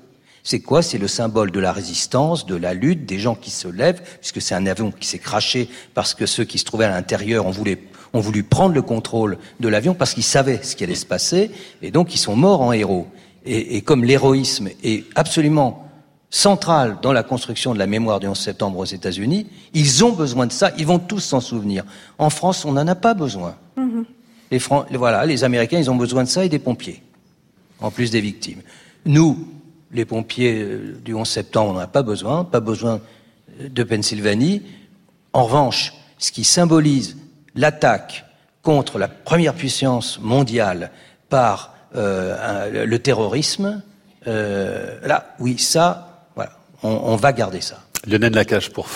c'est 0.43 0.60
quoi? 0.60 0.82
C'est 0.82 0.98
le 0.98 1.09
symbole 1.09 1.51
de 1.51 1.60
la 1.60 1.73
résistance, 1.73 2.47
de 2.47 2.56
la 2.56 2.74
lutte, 2.74 3.06
des 3.06 3.19
gens 3.19 3.35
qui 3.35 3.51
se 3.51 3.69
lèvent, 3.69 4.02
puisque 4.20 4.40
c'est 4.40 4.55
un 4.55 4.66
avion 4.66 4.90
qui 4.90 5.06
s'est 5.06 5.19
craché 5.19 5.69
parce 5.94 6.14
que 6.14 6.27
ceux 6.27 6.44
qui 6.44 6.59
se 6.59 6.64
trouvaient 6.64 6.86
à 6.86 6.90
l'intérieur 6.90 7.47
ont 7.47 7.51
voulu, 7.51 7.78
ont 8.12 8.20
voulu 8.20 8.43
prendre 8.43 8.74
le 8.74 8.82
contrôle 8.82 9.39
de 9.60 9.69
l'avion 9.69 9.94
parce 9.94 10.14
qu'ils 10.14 10.24
savaient 10.24 10.60
ce 10.62 10.74
qui 10.74 10.85
allait 10.85 10.94
se 10.94 11.06
passer, 11.06 11.51
et 11.81 11.90
donc 11.90 12.14
ils 12.14 12.19
sont 12.19 12.36
morts 12.36 12.60
en 12.60 12.73
héros. 12.73 13.06
Et, 13.44 13.77
et 13.77 13.82
comme 13.82 14.05
l'héroïsme 14.05 14.69
est 14.82 15.05
absolument 15.14 15.89
central 16.32 16.97
dans 17.02 17.12
la 17.12 17.23
construction 17.23 17.74
de 17.74 17.78
la 17.78 17.86
mémoire 17.86 18.19
du 18.19 18.27
11 18.27 18.36
septembre 18.36 18.78
aux 18.78 18.85
États-Unis, 18.85 19.47
ils 19.74 20.05
ont 20.05 20.12
besoin 20.12 20.47
de 20.47 20.52
ça, 20.52 20.73
ils 20.78 20.86
vont 20.86 20.98
tous 20.98 21.20
s'en 21.20 21.40
souvenir. 21.40 21.85
En 22.19 22.31
France, 22.31 22.64
on 22.64 22.73
n'en 22.73 22.89
a 22.89 22.94
pas 22.94 23.14
besoin. 23.14 23.55
Mm-hmm. 23.77 24.05
Les, 24.90 24.97
voilà, 24.97 25.24
les 25.27 25.44
Américains, 25.44 25.78
ils 25.78 25.90
ont 25.90 25.97
besoin 25.97 26.24
de 26.24 26.28
ça 26.28 26.44
et 26.44 26.48
des 26.48 26.59
pompiers, 26.59 27.02
en 27.81 27.90
plus 27.90 28.10
des 28.10 28.20
victimes. 28.20 28.62
Nous, 29.05 29.47
les 29.93 30.05
pompiers 30.05 30.62
euh, 30.62 31.01
du 31.05 31.14
11 31.14 31.28
septembre, 31.28 31.70
on 31.70 31.74
n'en 31.74 31.81
a 31.81 31.86
pas 31.86 32.02
besoin, 32.02 32.44
pas 32.44 32.60
besoin 32.60 33.01
de 33.60 33.82
Pennsylvanie. 33.82 34.62
En 35.32 35.44
revanche, 35.44 35.93
ce 36.19 36.32
qui 36.32 36.44
symbolise 36.44 37.16
l'attaque 37.55 38.24
contre 38.62 38.98
la 38.98 39.09
première 39.09 39.55
puissance 39.55 40.20
mondiale 40.20 40.90
par 41.28 41.74
euh, 41.94 42.85
le 42.86 42.98
terrorisme, 42.98 43.82
euh, 44.27 44.98
là, 45.05 45.35
oui, 45.39 45.59
ça, 45.59 46.27
voilà, 46.35 46.52
on, 46.82 46.90
on 46.90 47.16
va 47.16 47.32
garder 47.32 47.60
ça. 47.60 47.82
Lionel 48.06 48.32
Lacache 48.32 48.70
pour 48.70 48.89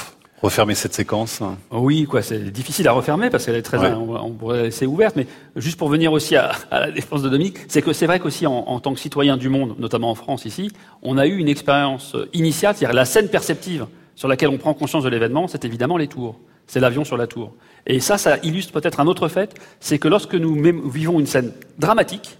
refermer 0.47 0.74
cette 0.74 0.94
séquence 0.94 1.43
Oui, 1.70 2.05
quoi, 2.05 2.23
c'est 2.23 2.51
difficile 2.51 2.89
à 2.89 2.93
refermer 2.93 3.28
parce 3.31 3.44
qu'elle 3.44 3.55
est 3.56 3.62
très, 3.62 3.78
Ouais. 3.78 3.93
on, 3.93 4.31
pourrait 4.31 4.56
la 4.56 4.62
laisser 4.64 4.86
ouverte, 4.86 5.14
mais 5.16 5.27
juste 5.56 5.77
pour 5.78 5.89
venir 5.89 6.12
aussi 6.12 6.35
à, 6.36 6.52
à 6.70 6.81
la 6.81 6.90
défense 6.90 7.23
de 7.23 7.28
Dominique, 7.28 7.59
c'est 7.68 7.82
que 7.82 7.93
c'est 7.93 8.06
vrai 8.06 8.18
qu'aussi 8.20 8.47
en, 8.47 8.52
en 8.66 8.81
tant 8.81 8.94
que 8.94 9.01
citoyen 9.01 9.36
du 9.36 9.48
monde, 9.48 9.74
notamment 9.78 10.10
en 10.10 10.14
France 10.14 10.44
ici, 10.44 10.70
on 11.02 11.18
a 11.18 11.27
eu 11.27 11.36
une 11.36 11.48
expérience 11.48 12.16
initiale, 12.32 12.74
c'est-à-dire 12.77 12.94
la 12.97 13.05
scène 13.05 13.28
perceptive 13.28 13.86
sur 14.14 14.28
laquelle 14.28 14.48
on 14.48 14.56
prend 14.59 14.73
conscience 14.73 15.05
de 15.05 15.09
l'événement, 15.10 15.47
c'est 15.48 15.64
évidemment 15.64 15.97
les 15.98 16.09
tours. 16.09 16.39
C'est 16.68 16.81
l'avion 16.81 17.05
sur 17.05 17.16
la 17.16 17.27
tour. 17.28 17.52
Et 17.86 18.01
ça, 18.01 18.18
ça 18.18 18.39
illustre 18.43 18.73
peut-être 18.73 18.98
un 18.98 19.06
autre 19.06 19.28
fait, 19.28 19.55
c'est 19.78 19.98
que 19.98 20.09
lorsque 20.09 20.35
nous 20.35 20.55
vivons 20.90 21.20
une 21.20 21.27
scène 21.27 21.52
dramatique, 21.78 22.39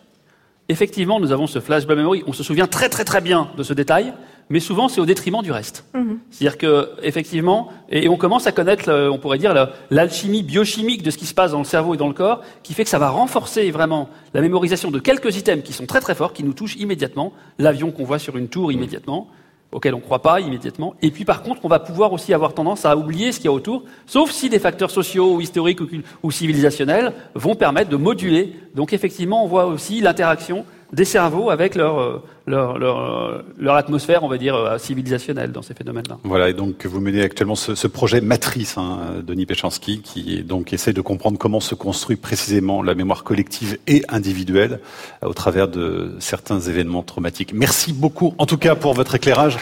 effectivement, 0.68 1.20
nous 1.20 1.30
avons 1.32 1.46
ce 1.46 1.60
flashback 1.60 1.96
memory. 1.96 2.24
On 2.26 2.32
se 2.32 2.42
souvient 2.42 2.66
très 2.66 2.88
très 2.88 3.04
très 3.04 3.20
bien 3.20 3.48
de 3.56 3.62
ce 3.62 3.72
détail, 3.72 4.12
mais 4.48 4.60
souvent 4.60 4.89
c'est 4.89 5.01
au 5.01 5.06
détriment 5.06 5.43
du 5.43 5.52
reste. 5.52 5.85
C'est-à-dire 6.31 6.59
que 6.59 6.90
effectivement, 7.02 7.68
et 7.89 8.09
on 8.09 8.16
commence 8.16 8.47
à 8.47 8.52
connaître, 8.52 8.93
on 9.10 9.18
pourrait 9.18 9.39
dire, 9.39 9.55
l'alchimie 9.90 10.43
biochimique 10.43 11.02
de 11.02 11.10
ce 11.10 11.18
qui 11.18 11.27
se 11.27 11.35
passe 11.35 11.52
dans 11.52 11.59
le 11.59 11.64
cerveau 11.64 11.94
et 11.94 11.97
dans 11.97 12.09
le 12.09 12.14
corps, 12.14 12.43
qui 12.62 12.74
fait 12.74 12.85
que 12.85 12.90
ça 12.90 12.98
va 12.98 13.10
renforcer 13.10 13.70
vraiment 13.70 14.09
la 14.35 14.40
mémorisation 14.40 14.90
de 14.90 14.98
quelques 14.98 15.36
items 15.36 15.64
qui 15.64 15.73
sont 15.73 15.86
très 15.86 16.01
très 16.01 16.14
forts, 16.14 16.32
qui 16.32 16.44
nous 16.44 16.52
touchent 16.52 16.77
immédiatement. 16.77 17.32
L'avion 17.59 17.90
qu'on 17.90 18.05
voit 18.05 18.18
sur 18.18 18.36
une 18.36 18.48
tour 18.48 18.73
immédiatement 18.73 19.28
auquel 19.73 19.94
on 19.94 19.98
ne 19.98 20.02
croit 20.02 20.23
pas 20.23 20.40
immédiatement. 20.40 20.94
Et 21.02 21.10
puis 21.10 21.24
par 21.24 21.43
contre, 21.43 21.60
on 21.64 21.68
va 21.68 21.81
pouvoir 21.81 22.12
aussi 22.12 22.32
avoir 22.32 22.55
tendance 22.55 22.85
à 22.86 22.97
oublier 22.97 23.32
ce 23.32 23.39
qu'il 23.39 23.47
y 23.47 23.48
a 23.48 23.52
autour, 23.52 23.82
sauf 24.06 24.31
si 24.31 24.48
des 24.48 24.60
facteurs 24.60 24.93
sociaux 24.93 25.35
ou 25.35 25.40
historiques 25.40 25.81
ou 26.23 26.31
civilisationnels 26.31 27.12
vont 27.35 27.56
permettre 27.56 27.90
de 27.90 27.97
moduler. 27.97 28.55
Donc 28.74 28.93
effectivement, 28.93 29.44
on 29.44 29.48
voit 29.48 29.66
aussi 29.66 30.01
l'interaction 30.01 30.64
des 30.92 31.04
cerveaux 31.04 31.50
avec 31.50 31.74
leur, 31.74 31.98
euh, 31.98 32.22
euh, 32.48 33.42
leur 33.58 33.74
atmosphère, 33.74 34.22
on 34.22 34.28
va 34.28 34.38
dire, 34.38 34.54
euh, 34.54 34.78
civilisationnelle 34.78 35.52
dans 35.52 35.62
ces 35.62 35.74
phénomènes-là. 35.74 36.18
Voilà, 36.24 36.48
et 36.48 36.54
donc 36.54 36.86
vous 36.86 37.00
menez 37.00 37.22
actuellement 37.22 37.56
ce, 37.56 37.86
projet 37.86 38.20
Matrice, 38.20 38.78
hein, 38.78 39.22
Denis 39.22 39.46
Péchanski, 39.46 40.00
qui 40.00 40.42
donc 40.42 40.72
essaie 40.72 40.92
de 40.92 41.00
comprendre 41.00 41.38
comment 41.38 41.60
se 41.60 41.74
construit 41.74 42.16
précisément 42.16 42.82
la 42.82 42.94
mémoire 42.94 43.24
collective 43.24 43.78
et 43.86 44.02
individuelle 44.08 44.80
au 45.22 45.34
travers 45.34 45.68
de 45.68 46.14
certains 46.18 46.60
événements 46.60 47.02
traumatiques. 47.02 47.52
Merci 47.52 47.92
beaucoup, 47.92 48.34
en 48.38 48.46
tout 48.46 48.58
cas 48.58 48.74
pour 48.74 48.94
votre 48.94 49.14
éclairage, 49.14 49.56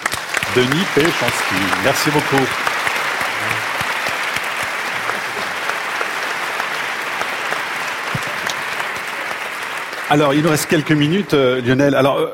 Denis 0.57 0.85
Péchanski. 0.95 1.55
Merci 1.85 2.11
beaucoup. 2.11 2.45
Alors, 10.11 10.35
il 10.35 10.43
nous 10.43 10.51
reste 10.51 10.67
quelques 10.69 10.93
minutes, 10.93 11.35
euh, 11.35 11.61
Lionel. 11.63 11.95
Alors, 11.95 12.19
euh, 12.19 12.27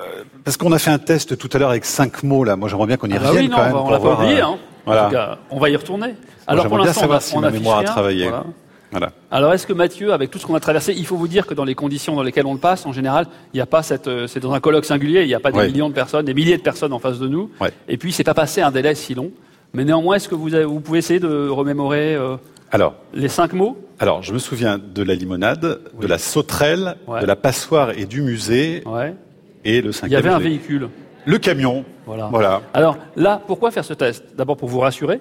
parce 0.44 0.56
qu'on 0.56 0.72
a 0.72 0.78
fait 0.78 0.90
un 0.90 0.98
test 0.98 1.38
tout 1.38 1.48
à 1.52 1.59
l'heure 1.59 1.70
avec 1.70 1.84
cinq 1.84 2.22
mots, 2.22 2.44
là. 2.44 2.56
Moi, 2.56 2.68
j'aimerais 2.68 2.86
bien 2.86 2.97
qu'on 2.97 3.09
y 3.09 3.14
Ah 3.16 3.20
bah 3.20 3.28
revienne 3.28 3.44
oui, 3.44 3.51
non, 3.51 3.56
quand 3.56 3.62
on 3.62 3.66
même. 3.66 3.76
on 3.76 3.82
pour 3.82 3.90
l'a 3.92 3.98
pas 4.01 4.14
oublié. 4.22 4.40
euh, 4.40 4.44
Hein. 4.47 4.59
Voilà. 4.86 5.02
En 5.05 5.09
tout 5.09 5.14
cas, 5.14 5.38
on 5.51 5.59
va 5.60 5.70
y 5.70 5.76
retourner. 5.76 6.06
Moi, 6.09 6.16
Alors 6.47 6.64
pour 6.66 6.78
j'aimerais 6.78 6.92
bien 6.92 7.02
l'instant, 7.02 7.06
on, 7.09 7.12
a- 7.16 7.20
si 7.20 7.36
on 7.36 7.42
affiche 7.44 7.59
mémoire 7.60 7.76
a 7.76 7.80
rien. 7.80 7.88
travaillé. 7.90 8.24
Voilà. 8.28 8.44
Voilà. 8.90 9.12
Alors, 9.30 9.52
est-ce 9.55 9.66
que 9.68 9.72
Mathieu, 9.72 10.12
avec 10.12 10.30
tout 10.32 10.38
ce 10.40 10.47
qu'on 10.47 10.56
a 10.56 10.60
traversé, 10.60 10.92
il 10.97 11.06
faut 11.06 11.16
vous 11.16 11.28
dire 11.28 11.47
que 11.47 11.55
dans 11.55 11.64
les 11.64 11.76
conditions 11.76 12.16
dans 12.16 12.24
lesquelles 12.24 12.47
on 12.47 12.55
le 12.55 12.59
passe, 12.59 12.86
en 12.86 12.92
général, 12.92 13.26
il 13.55 13.59
n'y 13.59 13.60
a 13.60 13.66
pas 13.66 13.84
cette, 13.84 14.09
euh, 14.09 14.26
c'est 14.26 14.40
dans 14.40 14.52
un 14.52 14.59
colloque 14.59 14.84
singulier, 14.84 15.20
il 15.22 15.28
n'y 15.28 15.34
a 15.34 15.38
pas 15.40 15.52
des 15.52 15.59
Ouais. 15.59 15.68
millions 15.68 15.88
de 15.88 15.94
personnes, 15.94 16.24
des 16.24 16.34
milliers 16.34 16.56
de 16.56 16.62
personnes 16.62 16.92
en 16.92 16.98
face 16.98 17.20
de 17.20 17.28
nous. 17.28 17.51
Ouais. 17.60 17.70
Et 17.88 17.97
puis, 17.98 18.10
c'est 18.10 18.24
pas 18.24 18.34
passé 18.34 18.62
un 18.62 18.72
délai 18.72 18.97
si 18.97 19.14
long. 19.14 19.30
Mais 19.74 19.84
néanmoins, 19.84 20.16
est-ce 20.16 20.28
que 20.28 20.34
vous, 20.34 20.55
avez- 20.56 20.64
vous 20.64 20.80
pouvez 20.80 20.98
essayer 20.98 21.20
de 21.20 21.48
remémorer 21.48 22.16
euh, 22.16 22.34
Alors, 22.70 22.94
les 23.12 23.28
cinq 23.28 23.52
mots 23.52 23.76
alors, 24.02 24.22
je 24.22 24.32
me 24.32 24.38
souviens 24.38 24.78
de 24.78 25.02
la 25.02 25.14
limonade, 25.14 25.78
Oui. 25.92 26.01
de 26.01 26.06
la 26.06 26.16
sauterelle, 26.16 26.97
Ouais. 27.06 27.20
de 27.20 27.26
la 27.26 27.36
passoire 27.36 27.90
et 27.90 28.06
du 28.06 28.22
musée, 28.22 28.82
Ouais. 28.86 29.14
et 29.62 29.82
le 29.82 29.88
Il 29.88 29.90
y 29.90 29.92
cinquième. 29.92 30.20
avait 30.20 30.30
un 30.30 30.38
véhicule. 30.38 30.88
Le 31.26 31.36
camion. 31.36 31.84
Voilà. 32.06 32.28
Voilà. 32.32 32.62
Alors 32.72 32.97
là, 33.14 33.42
pourquoi 33.47 33.70
faire 33.70 33.84
ce 33.84 33.92
test? 33.92 34.24
D'abord 34.34 34.56
pour 34.56 34.70
vous 34.70 34.78
rassurer. 34.80 35.20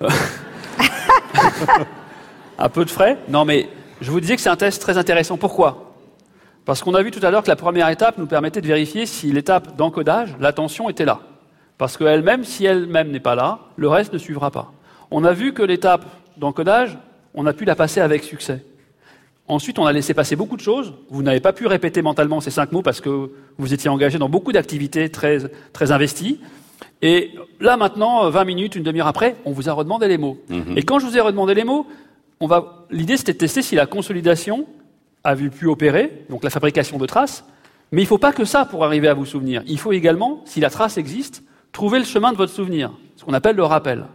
un 2.58 2.68
peu 2.68 2.84
de 2.84 2.90
frais? 2.90 3.16
Non, 3.30 3.46
mais 3.46 3.70
je 4.02 4.10
vous 4.10 4.20
disais 4.20 4.36
que 4.36 4.42
c'est 4.42 4.50
un 4.50 4.56
test 4.56 4.82
très 4.82 4.98
intéressant. 4.98 5.38
Pourquoi? 5.38 5.94
Parce 6.66 6.82
qu'on 6.82 6.92
a 6.94 7.02
vu 7.02 7.10
tout 7.10 7.24
à 7.24 7.30
l'heure 7.30 7.42
que 7.42 7.48
la 7.48 7.56
première 7.56 7.88
étape 7.88 8.18
nous 8.18 8.26
permettait 8.26 8.60
de 8.60 8.66
vérifier 8.66 9.06
si 9.06 9.32
l'étape 9.32 9.76
d'encodage, 9.76 10.36
l'attention 10.40 10.90
était 10.90 11.06
là. 11.06 11.20
Parce 11.78 11.96
qu'elle-même, 11.96 12.44
si 12.44 12.66
elle-même 12.66 13.10
n'est 13.10 13.18
pas 13.18 13.34
là, 13.34 13.60
le 13.76 13.88
reste 13.88 14.12
ne 14.12 14.18
suivra 14.18 14.50
pas. 14.50 14.72
On 15.10 15.24
a 15.24 15.32
vu 15.32 15.54
que 15.54 15.62
l'étape 15.62 16.04
d'encodage, 16.36 16.98
on 17.34 17.46
a 17.46 17.52
pu 17.52 17.64
la 17.64 17.74
passer 17.74 18.00
avec 18.00 18.24
succès. 18.24 18.64
Ensuite, 19.48 19.78
on 19.78 19.86
a 19.86 19.92
laissé 19.92 20.14
passer 20.14 20.36
beaucoup 20.36 20.56
de 20.56 20.62
choses. 20.62 20.94
Vous 21.10 21.22
n'avez 21.22 21.40
pas 21.40 21.52
pu 21.52 21.66
répéter 21.66 22.02
mentalement 22.02 22.40
ces 22.40 22.52
cinq 22.52 22.70
mots 22.70 22.82
parce 22.82 23.00
que 23.00 23.32
vous 23.58 23.74
étiez 23.74 23.90
engagé 23.90 24.18
dans 24.18 24.28
beaucoup 24.28 24.52
d'activités 24.52 25.10
très, 25.10 25.38
très 25.72 25.90
investies. 25.90 26.40
Et 27.02 27.32
là, 27.60 27.76
maintenant, 27.76 28.26
euh, 28.26 28.30
20 28.30 28.44
minutes, 28.44 28.76
une 28.76 28.84
demi-heure 28.84 29.08
après, 29.08 29.36
on 29.44 29.52
vous 29.52 29.68
a 29.68 29.72
redemandé 29.72 30.06
les 30.06 30.18
mots. 30.18 30.38
Et 30.76 30.82
quand 30.82 30.98
je 30.98 31.06
vous 31.06 31.16
ai 31.16 31.20
redemandé 31.20 31.54
les 31.54 31.64
mots, 31.64 31.86
on 32.40 32.46
va, 32.46 32.86
l'idée, 32.90 33.16
c'était 33.16 33.32
de 33.32 33.38
tester 33.38 33.62
si 33.62 33.74
la 33.74 33.86
consolidation 33.86 34.66
a 35.24 35.34
vu 35.34 35.50
pu 35.50 35.66
opérer, 35.66 36.24
donc 36.30 36.44
la 36.44 36.50
fabrication 36.50 36.98
de 36.98 37.06
traces. 37.06 37.44
Mais 37.92 38.02
il 38.02 38.04
ne 38.04 38.08
faut 38.08 38.18
pas 38.18 38.32
que 38.32 38.44
ça 38.44 38.64
pour 38.64 38.84
arriver 38.84 39.08
à 39.08 39.14
vous 39.14 39.26
souvenir. 39.26 39.62
Il 39.66 39.78
faut 39.78 39.92
également, 39.92 40.42
si 40.44 40.60
la 40.60 40.70
trace 40.70 40.96
existe, 40.96 41.42
trouver 41.72 41.98
le 41.98 42.04
chemin 42.04 42.32
de 42.32 42.36
votre 42.36 42.52
souvenir, 42.52 42.92
ce 43.16 43.24
qu'on 43.24 43.34
appelle 43.34 43.56
le 43.56 43.64
rappel. 43.64 44.06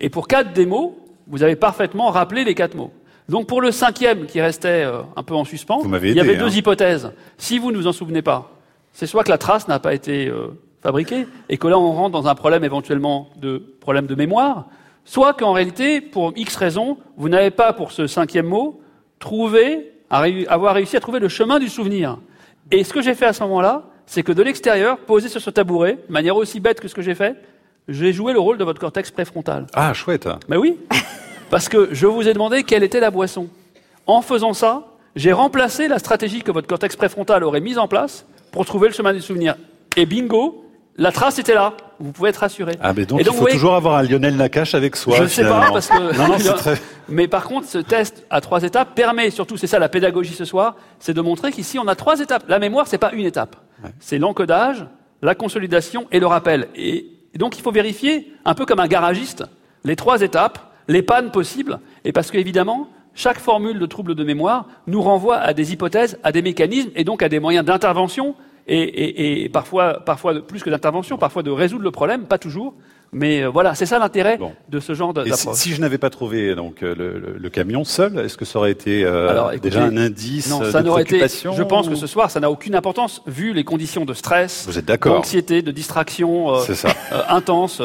Et 0.00 0.08
pour 0.08 0.26
quatre 0.26 0.52
des 0.52 0.66
mots, 0.66 0.98
vous 1.30 1.42
avez 1.42 1.56
parfaitement 1.56 2.10
rappelé 2.10 2.44
les 2.44 2.54
quatre 2.54 2.74
mots. 2.74 2.92
Donc 3.28 3.46
pour 3.46 3.60
le 3.60 3.70
cinquième 3.70 4.26
qui 4.26 4.40
restait 4.40 4.84
euh, 4.84 5.02
un 5.16 5.22
peu 5.22 5.34
en 5.34 5.44
suspens, 5.44 5.82
il 5.84 5.90
y 5.90 6.10
aidé, 6.10 6.20
avait 6.20 6.36
deux 6.36 6.46
hein. 6.46 6.58
hypothèses. 6.58 7.12
Si 7.38 7.58
vous 7.58 7.70
ne 7.70 7.76
vous 7.76 7.86
en 7.86 7.92
souvenez 7.92 8.22
pas, 8.22 8.50
c'est 8.92 9.06
soit 9.06 9.22
que 9.22 9.30
la 9.30 9.38
trace 9.38 9.68
n'a 9.68 9.78
pas 9.78 9.94
été 9.94 10.26
euh, 10.26 10.48
fabriquée 10.82 11.26
et 11.48 11.56
que 11.56 11.68
là 11.68 11.78
on 11.78 11.92
rentre 11.92 12.10
dans 12.10 12.26
un 12.26 12.34
problème 12.34 12.64
éventuellement 12.64 13.30
de 13.36 13.62
problème 13.80 14.06
de 14.06 14.16
mémoire, 14.16 14.66
soit 15.04 15.32
qu'en 15.32 15.52
réalité, 15.52 16.00
pour 16.00 16.32
X 16.34 16.56
raisons, 16.56 16.98
vous 17.16 17.28
n'avez 17.28 17.50
pas 17.50 17.72
pour 17.72 17.92
ce 17.92 18.08
cinquième 18.08 18.46
mot 18.46 18.80
trouvé, 19.20 19.92
avoir 20.10 20.74
réussi 20.74 20.96
à 20.96 21.00
trouver 21.00 21.20
le 21.20 21.28
chemin 21.28 21.58
du 21.58 21.68
souvenir. 21.68 22.18
Et 22.72 22.84
ce 22.84 22.92
que 22.92 23.02
j'ai 23.02 23.14
fait 23.14 23.26
à 23.26 23.32
ce 23.32 23.42
moment-là, 23.44 23.84
c'est 24.06 24.22
que 24.24 24.32
de 24.32 24.42
l'extérieur, 24.42 24.98
posé 24.98 25.28
sur 25.28 25.40
ce 25.40 25.50
tabouret, 25.50 25.98
de 26.08 26.12
manière 26.12 26.36
aussi 26.36 26.58
bête 26.58 26.80
que 26.80 26.88
ce 26.88 26.94
que 26.94 27.02
j'ai 27.02 27.14
fait, 27.14 27.36
j'ai 27.88 28.12
joué 28.12 28.32
le 28.32 28.38
rôle 28.40 28.58
de 28.58 28.64
votre 28.64 28.80
cortex 28.80 29.10
préfrontal. 29.10 29.66
Ah, 29.74 29.92
chouette. 29.94 30.28
Mais 30.48 30.56
oui, 30.56 30.76
parce 31.50 31.68
que 31.68 31.88
je 31.92 32.06
vous 32.06 32.28
ai 32.28 32.32
demandé 32.32 32.62
quelle 32.62 32.82
était 32.82 33.00
la 33.00 33.10
boisson. 33.10 33.48
En 34.06 34.22
faisant 34.22 34.52
ça, 34.54 34.86
j'ai 35.16 35.32
remplacé 35.32 35.88
la 35.88 35.98
stratégie 35.98 36.42
que 36.42 36.50
votre 36.52 36.66
cortex 36.68 36.96
préfrontal 36.96 37.42
aurait 37.44 37.60
mise 37.60 37.78
en 37.78 37.88
place 37.88 38.26
pour 38.52 38.64
trouver 38.64 38.88
le 38.88 38.94
chemin 38.94 39.12
du 39.12 39.20
souvenir. 39.20 39.56
Et 39.96 40.06
bingo, 40.06 40.64
la 40.96 41.12
trace 41.12 41.38
était 41.38 41.54
là. 41.54 41.74
Vous 41.98 42.12
pouvez 42.12 42.30
être 42.30 42.38
rassuré. 42.38 42.76
Ah, 42.80 42.92
mais 42.94 43.04
donc, 43.06 43.20
Et 43.20 43.22
il 43.22 43.26
faut 43.28 43.34
voyez- 43.34 43.54
toujours 43.54 43.74
avoir 43.74 43.96
un 43.96 44.02
Lionel 44.02 44.36
Nakache 44.36 44.74
avec 44.74 44.96
soi. 44.96 45.16
je 45.16 45.22
ne 45.24 45.28
sais 45.28 45.42
pas 45.42 45.68
parce 45.72 45.88
que. 45.88 46.16
Non, 46.16 46.28
non, 46.28 46.38
c'est 46.38 46.52
très. 46.54 46.74
Mais 47.08 47.28
par 47.28 47.44
contre, 47.44 47.66
ce 47.66 47.78
test 47.78 48.24
à 48.30 48.40
trois 48.40 48.62
étapes 48.62 48.94
permet, 48.94 49.30
surtout, 49.30 49.56
c'est 49.56 49.66
ça 49.66 49.78
la 49.78 49.88
pédagogie 49.88 50.32
ce 50.34 50.44
soir, 50.44 50.76
c'est 50.98 51.12
de 51.12 51.20
montrer 51.20 51.50
qu'ici 51.52 51.78
on 51.78 51.86
a 51.88 51.94
trois 51.96 52.20
étapes. 52.20 52.44
La 52.48 52.58
mémoire, 52.58 52.86
c'est 52.86 52.98
pas 52.98 53.12
une 53.12 53.26
étape. 53.26 53.56
C'est 53.98 54.18
l'encodage, 54.18 54.86
la 55.22 55.34
consolidation 55.34 56.06
et 56.12 56.20
le 56.20 56.26
rappel. 56.26 56.68
Et, 56.76 57.06
donc 57.38 57.56
il 57.58 57.62
faut 57.62 57.70
vérifier, 57.72 58.32
un 58.44 58.54
peu 58.54 58.66
comme 58.66 58.80
un 58.80 58.88
garagiste, 58.88 59.44
les 59.84 59.96
trois 59.96 60.22
étapes, 60.22 60.58
les 60.88 61.02
pannes 61.02 61.30
possibles. 61.30 61.78
Et 62.04 62.12
parce 62.12 62.30
qu'évidemment, 62.30 62.88
chaque 63.14 63.38
formule 63.38 63.78
de 63.78 63.86
trouble 63.86 64.14
de 64.14 64.24
mémoire 64.24 64.66
nous 64.86 65.02
renvoie 65.02 65.36
à 65.36 65.52
des 65.52 65.72
hypothèses, 65.72 66.18
à 66.22 66.32
des 66.32 66.42
mécanismes 66.42 66.90
et 66.94 67.04
donc 67.04 67.22
à 67.22 67.28
des 67.28 67.40
moyens 67.40 67.64
d'intervention 67.64 68.34
et, 68.66 69.42
et- 69.44 69.48
parfois, 69.48 70.04
parfois 70.04 70.34
plus 70.46 70.62
que 70.62 70.70
d'intervention, 70.70 71.18
parfois 71.18 71.42
de 71.42 71.50
résoudre 71.50 71.82
le 71.82 71.90
problème, 71.90 72.24
pas 72.26 72.38
toujours. 72.38 72.74
Mais 73.12 73.42
euh, 73.42 73.48
voilà, 73.48 73.74
c'est 73.74 73.86
ça 73.86 73.98
l'intérêt 73.98 74.36
Bon. 74.38 74.52
de 74.68 74.78
ce 74.78 74.94
genre 74.94 75.12
de- 75.12 75.22
Et 75.22 75.24
si, 75.24 75.30
d'approche. 75.30 75.56
si 75.58 75.74
je 75.74 75.80
n'avais 75.80 75.98
pas 75.98 76.10
trouvé 76.10 76.54
donc 76.54 76.82
euh, 76.82 76.94
le, 76.96 77.18
le- 77.18 77.38
le 77.38 77.50
camion 77.50 77.82
seul, 77.84 78.18
est-ce 78.20 78.36
que 78.36 78.44
ça 78.44 78.58
aurait 78.60 78.70
été 78.70 79.04
euh, 79.04 79.28
Alors, 79.28 79.50
écoutez, 79.52 79.70
déjà 79.70 79.82
un 79.84 79.96
indice 79.96 80.48
Non, 80.48 80.62
ça 80.70 80.80
de 80.80 80.86
n'aurait 80.86 81.02
été. 81.02 81.16
préoccupation 81.16 81.52
Je 81.54 81.62
pense 81.64 81.88
que 81.88 81.96
ce 81.96 82.06
soir, 82.06 82.30
ça 82.30 82.38
n'a 82.38 82.50
aucune 82.50 82.74
importance 82.76 83.22
vu 83.26 83.52
les 83.52 83.64
conditions 83.64 84.04
de 84.04 84.14
stress, 84.14 84.68
d'anxiété, 85.02 85.60
de 85.62 85.72
distraction 85.72 86.54
euh, 86.54 86.60
ça. 86.60 86.90
intense. 87.28 87.82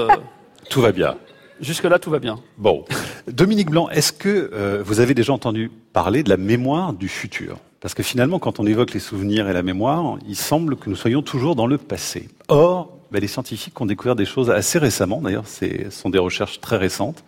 Tout 0.70 0.82
va 0.82 0.92
bien. 0.92 1.16
Jusque-là, 1.60 1.98
tout 2.00 2.12
va 2.12 2.20
bien. 2.20 2.38
Bon, 2.58 2.84
Dominique 3.28 3.70
Blanc, 3.72 3.90
est-ce 3.90 4.12
que 4.12 4.82
vous 4.86 5.00
avez 5.00 5.14
déjà 5.14 5.32
entendu 5.34 5.72
parler 5.94 6.22
de 6.22 6.30
la 6.30 6.38
mémoire 6.38 6.92
du 6.94 7.08
futur? 7.08 7.58
Parce 7.80 7.94
que 7.94 8.04
finalement, 8.04 8.40
quand 8.40 8.60
on 8.60 8.66
évoque 8.66 8.94
les 8.94 9.00
souvenirs 9.00 9.48
et 9.50 9.54
la 9.54 9.64
mémoire, 9.64 10.18
il 10.28 10.36
semble 10.36 10.76
que 10.76 10.90
nous 10.90 10.96
soyons 10.96 11.22
toujours 11.22 11.56
dans 11.56 11.66
le 11.68 11.78
passé. 11.78 12.28
Or, 12.50 12.92
ben, 13.16 13.22
les 13.22 13.28
scientifiques 13.30 13.80
ont 13.80 13.86
découvert 13.86 14.18
des 14.18 14.26
choses 14.26 14.52
assez 14.52 14.78
récemment. 14.78 15.22
D'ailleurs, 15.22 15.48
ce 15.48 15.90
sont 15.90 16.10
des 16.10 16.20
recherches 16.20 16.60
très 16.60 16.76
récentes. 16.76 17.24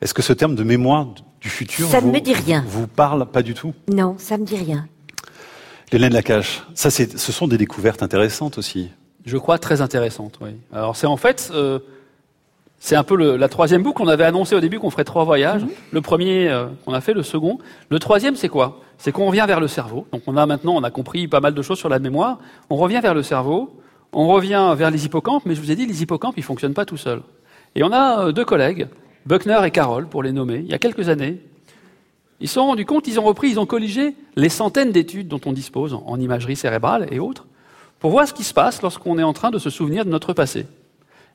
Est-ce 0.00 0.14
que 0.14 0.22
ce 0.22 0.32
terme 0.32 0.54
de 0.54 0.62
mémoire 0.62 1.08
du 1.40 1.48
futur 1.48 1.88
Ça 1.88 1.96
ne 2.00 2.06
vous, 2.06 2.12
me 2.12 2.20
dit 2.20 2.32
rien. 2.34 2.62
vous 2.68 2.86
parle 2.86 3.26
pas 3.26 3.42
du 3.42 3.52
tout? 3.52 3.74
Non, 3.92 4.14
ça 4.16 4.38
me 4.38 4.44
dit 4.44 4.54
rien. 4.56 4.86
Hélène 5.90 6.12
Lacache, 6.12 6.62
ça, 6.74 6.88
c'est- 6.88 7.18
ce 7.18 7.32
sont 7.32 7.48
des 7.48 7.58
découvertes 7.58 8.02
intéressantes 8.04 8.58
aussi. 8.58 8.90
Je 9.26 9.36
crois 9.36 9.58
très 9.58 9.80
intéressante, 9.80 10.38
oui. 10.40 10.50
Alors 10.72 10.94
c'est 10.94 11.06
en 11.08 11.16
fait, 11.16 11.50
euh, 11.52 11.80
c'est 12.78 12.94
un 12.94 13.02
peu 13.02 13.16
le- 13.16 13.36
la 13.36 13.48
troisième 13.48 13.82
boucle. 13.82 14.02
On 14.02 14.08
avait 14.08 14.24
annoncé 14.24 14.54
au 14.54 14.60
début 14.60 14.78
qu'on 14.78 14.90
ferait 14.90 15.02
trois 15.04 15.24
voyages. 15.24 15.62
Le 15.90 16.00
premier 16.00 16.48
euh, 16.48 16.66
qu'on 16.84 16.92
a 16.94 17.00
fait, 17.00 17.12
le 17.14 17.22
second. 17.24 17.58
Le 17.90 17.98
troisième, 17.98 18.36
c'est 18.36 18.48
quoi? 18.48 18.80
C'est 18.98 19.10
qu'on 19.10 19.26
revient 19.26 19.44
vers 19.48 19.58
le 19.60 19.66
cerveau. 19.68 20.06
Donc 20.12 20.22
on 20.28 20.36
a 20.36 20.46
maintenant, 20.46 20.74
on 20.76 20.82
a 20.84 20.90
compris 20.92 21.26
pas 21.26 21.40
mal 21.40 21.54
de 21.54 21.62
choses 21.62 21.78
sur 21.78 21.88
la 21.88 21.98
mémoire. 21.98 22.38
On 22.70 22.76
revient 22.76 23.00
vers 23.02 23.14
le 23.14 23.22
cerveau, 23.24 23.76
on 24.14 24.28
revient 24.28 24.74
vers 24.76 24.90
les 24.90 25.04
hippocampes, 25.04 25.42
mais 25.44 25.54
je 25.54 25.60
vous 25.60 25.70
ai 25.70 25.76
dit, 25.76 25.86
les 25.86 26.02
hippocampes, 26.02 26.34
ils 26.36 26.42
fonctionnent 26.42 26.74
pas 26.74 26.84
tout 26.84 26.96
seuls. 26.96 27.22
Et 27.74 27.82
on 27.82 27.92
a 27.92 28.26
euh, 28.26 28.32
deux 28.32 28.44
collègues, 28.44 28.88
Buckner 29.26 29.60
et 29.64 29.70
Carroll, 29.70 30.06
pour 30.06 30.22
les 30.22 30.32
nommer, 30.32 30.58
il 30.58 30.70
y 30.70 30.74
a 30.74 30.78
quelques 30.78 31.08
années. 31.08 31.40
Ils 32.40 32.48
se 32.48 32.54
sont 32.54 32.66
rendus 32.66 32.86
compte, 32.86 33.06
ils 33.08 33.18
ont 33.18 33.24
repris, 33.24 33.50
ils 33.50 33.60
ont 33.60 33.66
colligé 33.66 34.14
les 34.36 34.48
centaines 34.48 34.92
d'études 34.92 35.28
dont 35.28 35.40
on 35.46 35.52
dispose 35.52 35.94
en 35.94 36.18
imagerie 36.20 36.56
cérébrale 36.56 37.08
et 37.10 37.18
autres, 37.18 37.46
pour 37.98 38.10
voir 38.10 38.28
ce 38.28 38.34
qui 38.34 38.44
se 38.44 38.54
passe 38.54 38.82
lorsqu'on 38.82 39.18
est 39.18 39.22
en 39.22 39.32
train 39.32 39.50
de 39.50 39.58
se 39.58 39.70
souvenir 39.70 40.04
de 40.04 40.10
notre 40.10 40.32
passé. 40.32 40.66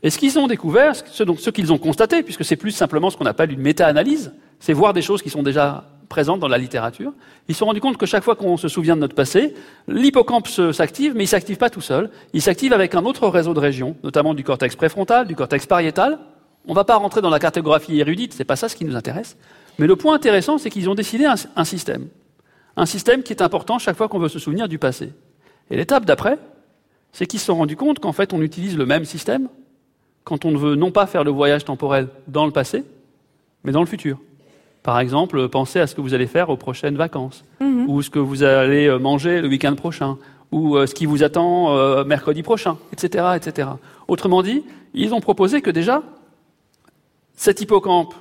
Et 0.01 0.09
ce 0.09 0.17
qu'ils 0.17 0.39
ont 0.39 0.47
découvert, 0.47 0.95
ce 0.95 1.49
qu'ils 1.49 1.73
ont 1.73 1.77
constaté, 1.77 2.23
puisque 2.23 2.45
c'est 2.45 2.55
plus 2.55 2.71
simplement 2.71 3.09
ce 3.09 3.17
qu'on 3.17 3.25
appelle 3.25 3.51
une 3.51 3.61
méta-analyse, 3.61 4.31
c'est 4.59 4.73
voir 4.73 4.93
des 4.93 5.01
choses 5.01 5.21
qui 5.21 5.29
sont 5.29 5.43
déjà 5.43 5.85
présentes 6.09 6.39
dans 6.39 6.47
la 6.47 6.57
littérature, 6.57 7.13
ils 7.47 7.55
se 7.55 7.59
sont 7.59 7.65
rendus 7.65 7.79
compte 7.79 7.97
que 7.97 8.05
chaque 8.05 8.23
fois 8.23 8.35
qu'on 8.35 8.57
se 8.57 8.67
souvient 8.67 8.95
de 8.95 9.01
notre 9.01 9.15
passé, 9.15 9.53
l'hippocampe 9.87 10.47
s'active, 10.47 11.13
mais 11.15 11.23
il 11.23 11.27
s'active 11.27 11.57
pas 11.57 11.69
tout 11.69 11.81
seul, 11.81 12.09
il 12.33 12.41
s'active 12.41 12.73
avec 12.73 12.95
un 12.95 13.05
autre 13.05 13.27
réseau 13.27 13.53
de 13.53 13.59
régions, 13.59 13.95
notamment 14.03 14.33
du 14.33 14.43
cortex 14.43 14.75
préfrontal, 14.75 15.27
du 15.27 15.35
cortex 15.35 15.65
pariétal. 15.65 16.19
On 16.67 16.71
ne 16.71 16.75
va 16.75 16.83
pas 16.83 16.95
rentrer 16.97 17.21
dans 17.21 17.29
la 17.29 17.39
cartographie 17.39 17.99
érudite, 17.99 18.33
c'est 18.33 18.43
pas 18.43 18.55
ça 18.55 18.67
ce 18.67 18.75
qui 18.75 18.83
nous 18.83 18.95
intéresse. 18.95 19.37
Mais 19.77 19.87
le 19.87 19.95
point 19.95 20.15
intéressant, 20.15 20.57
c'est 20.57 20.69
qu'ils 20.69 20.89
ont 20.89 20.95
décidé 20.95 21.25
un 21.25 21.65
système. 21.65 22.07
Un 22.75 22.85
système 22.85 23.23
qui 23.23 23.31
est 23.31 23.41
important 23.41 23.79
chaque 23.79 23.95
fois 23.95 24.09
qu'on 24.09 24.19
veut 24.19 24.29
se 24.29 24.39
souvenir 24.39 24.67
du 24.67 24.77
passé. 24.77 25.13
Et 25.71 25.77
l'étape 25.77 26.05
d'après, 26.05 26.37
c'est 27.11 27.25
qu'ils 27.25 27.39
se 27.39 27.47
sont 27.47 27.55
rendus 27.55 27.75
compte 27.75 27.99
qu'en 27.99 28.13
fait, 28.13 28.33
on 28.33 28.41
utilise 28.41 28.77
le 28.77 28.85
même 28.85 29.05
système 29.05 29.47
quand 30.23 30.45
on 30.45 30.51
ne 30.51 30.57
veut 30.57 30.75
non 30.75 30.91
pas 30.91 31.07
faire 31.07 31.23
le 31.23 31.31
voyage 31.31 31.65
temporel 31.65 32.07
dans 32.27 32.45
le 32.45 32.51
passé, 32.51 32.83
mais 33.63 33.71
dans 33.71 33.81
le 33.81 33.87
futur. 33.87 34.19
Par 34.89 34.99
exemple, 34.99 35.49
pensez 35.49 35.79
à 35.79 35.85
ce 35.85 35.93
que 35.93 36.01
vous 36.01 36.15
allez 36.15 36.25
faire 36.25 36.49
aux 36.49 36.57
prochaines 36.57 36.95
vacances, 36.95 37.45
Mhm. 37.59 37.87
ou 37.87 38.01
ce 38.01 38.09
que 38.09 38.17
vous 38.17 38.41
allez 38.41 38.87
euh, 38.87 38.97
manger 38.97 39.39
le 39.39 39.47
week-end 39.47 39.75
prochain, 39.75 40.17
ou 40.51 40.77
euh, 40.77 40.87
ce 40.87 40.95
qui 40.95 41.05
vous 41.05 41.21
attend 41.21 41.77
euh, 41.77 42.03
mercredi 42.05 42.41
prochain, 42.41 42.75
etc., 42.91 43.33
etc. 43.35 43.69
Autrement 44.07 44.41
dit, 44.41 44.63
ils 44.95 45.13
ont 45.13 45.19
proposé 45.21 45.61
que 45.61 45.69
déjà, 45.69 46.01
cet 47.35 47.61
hippocampe 47.61 48.15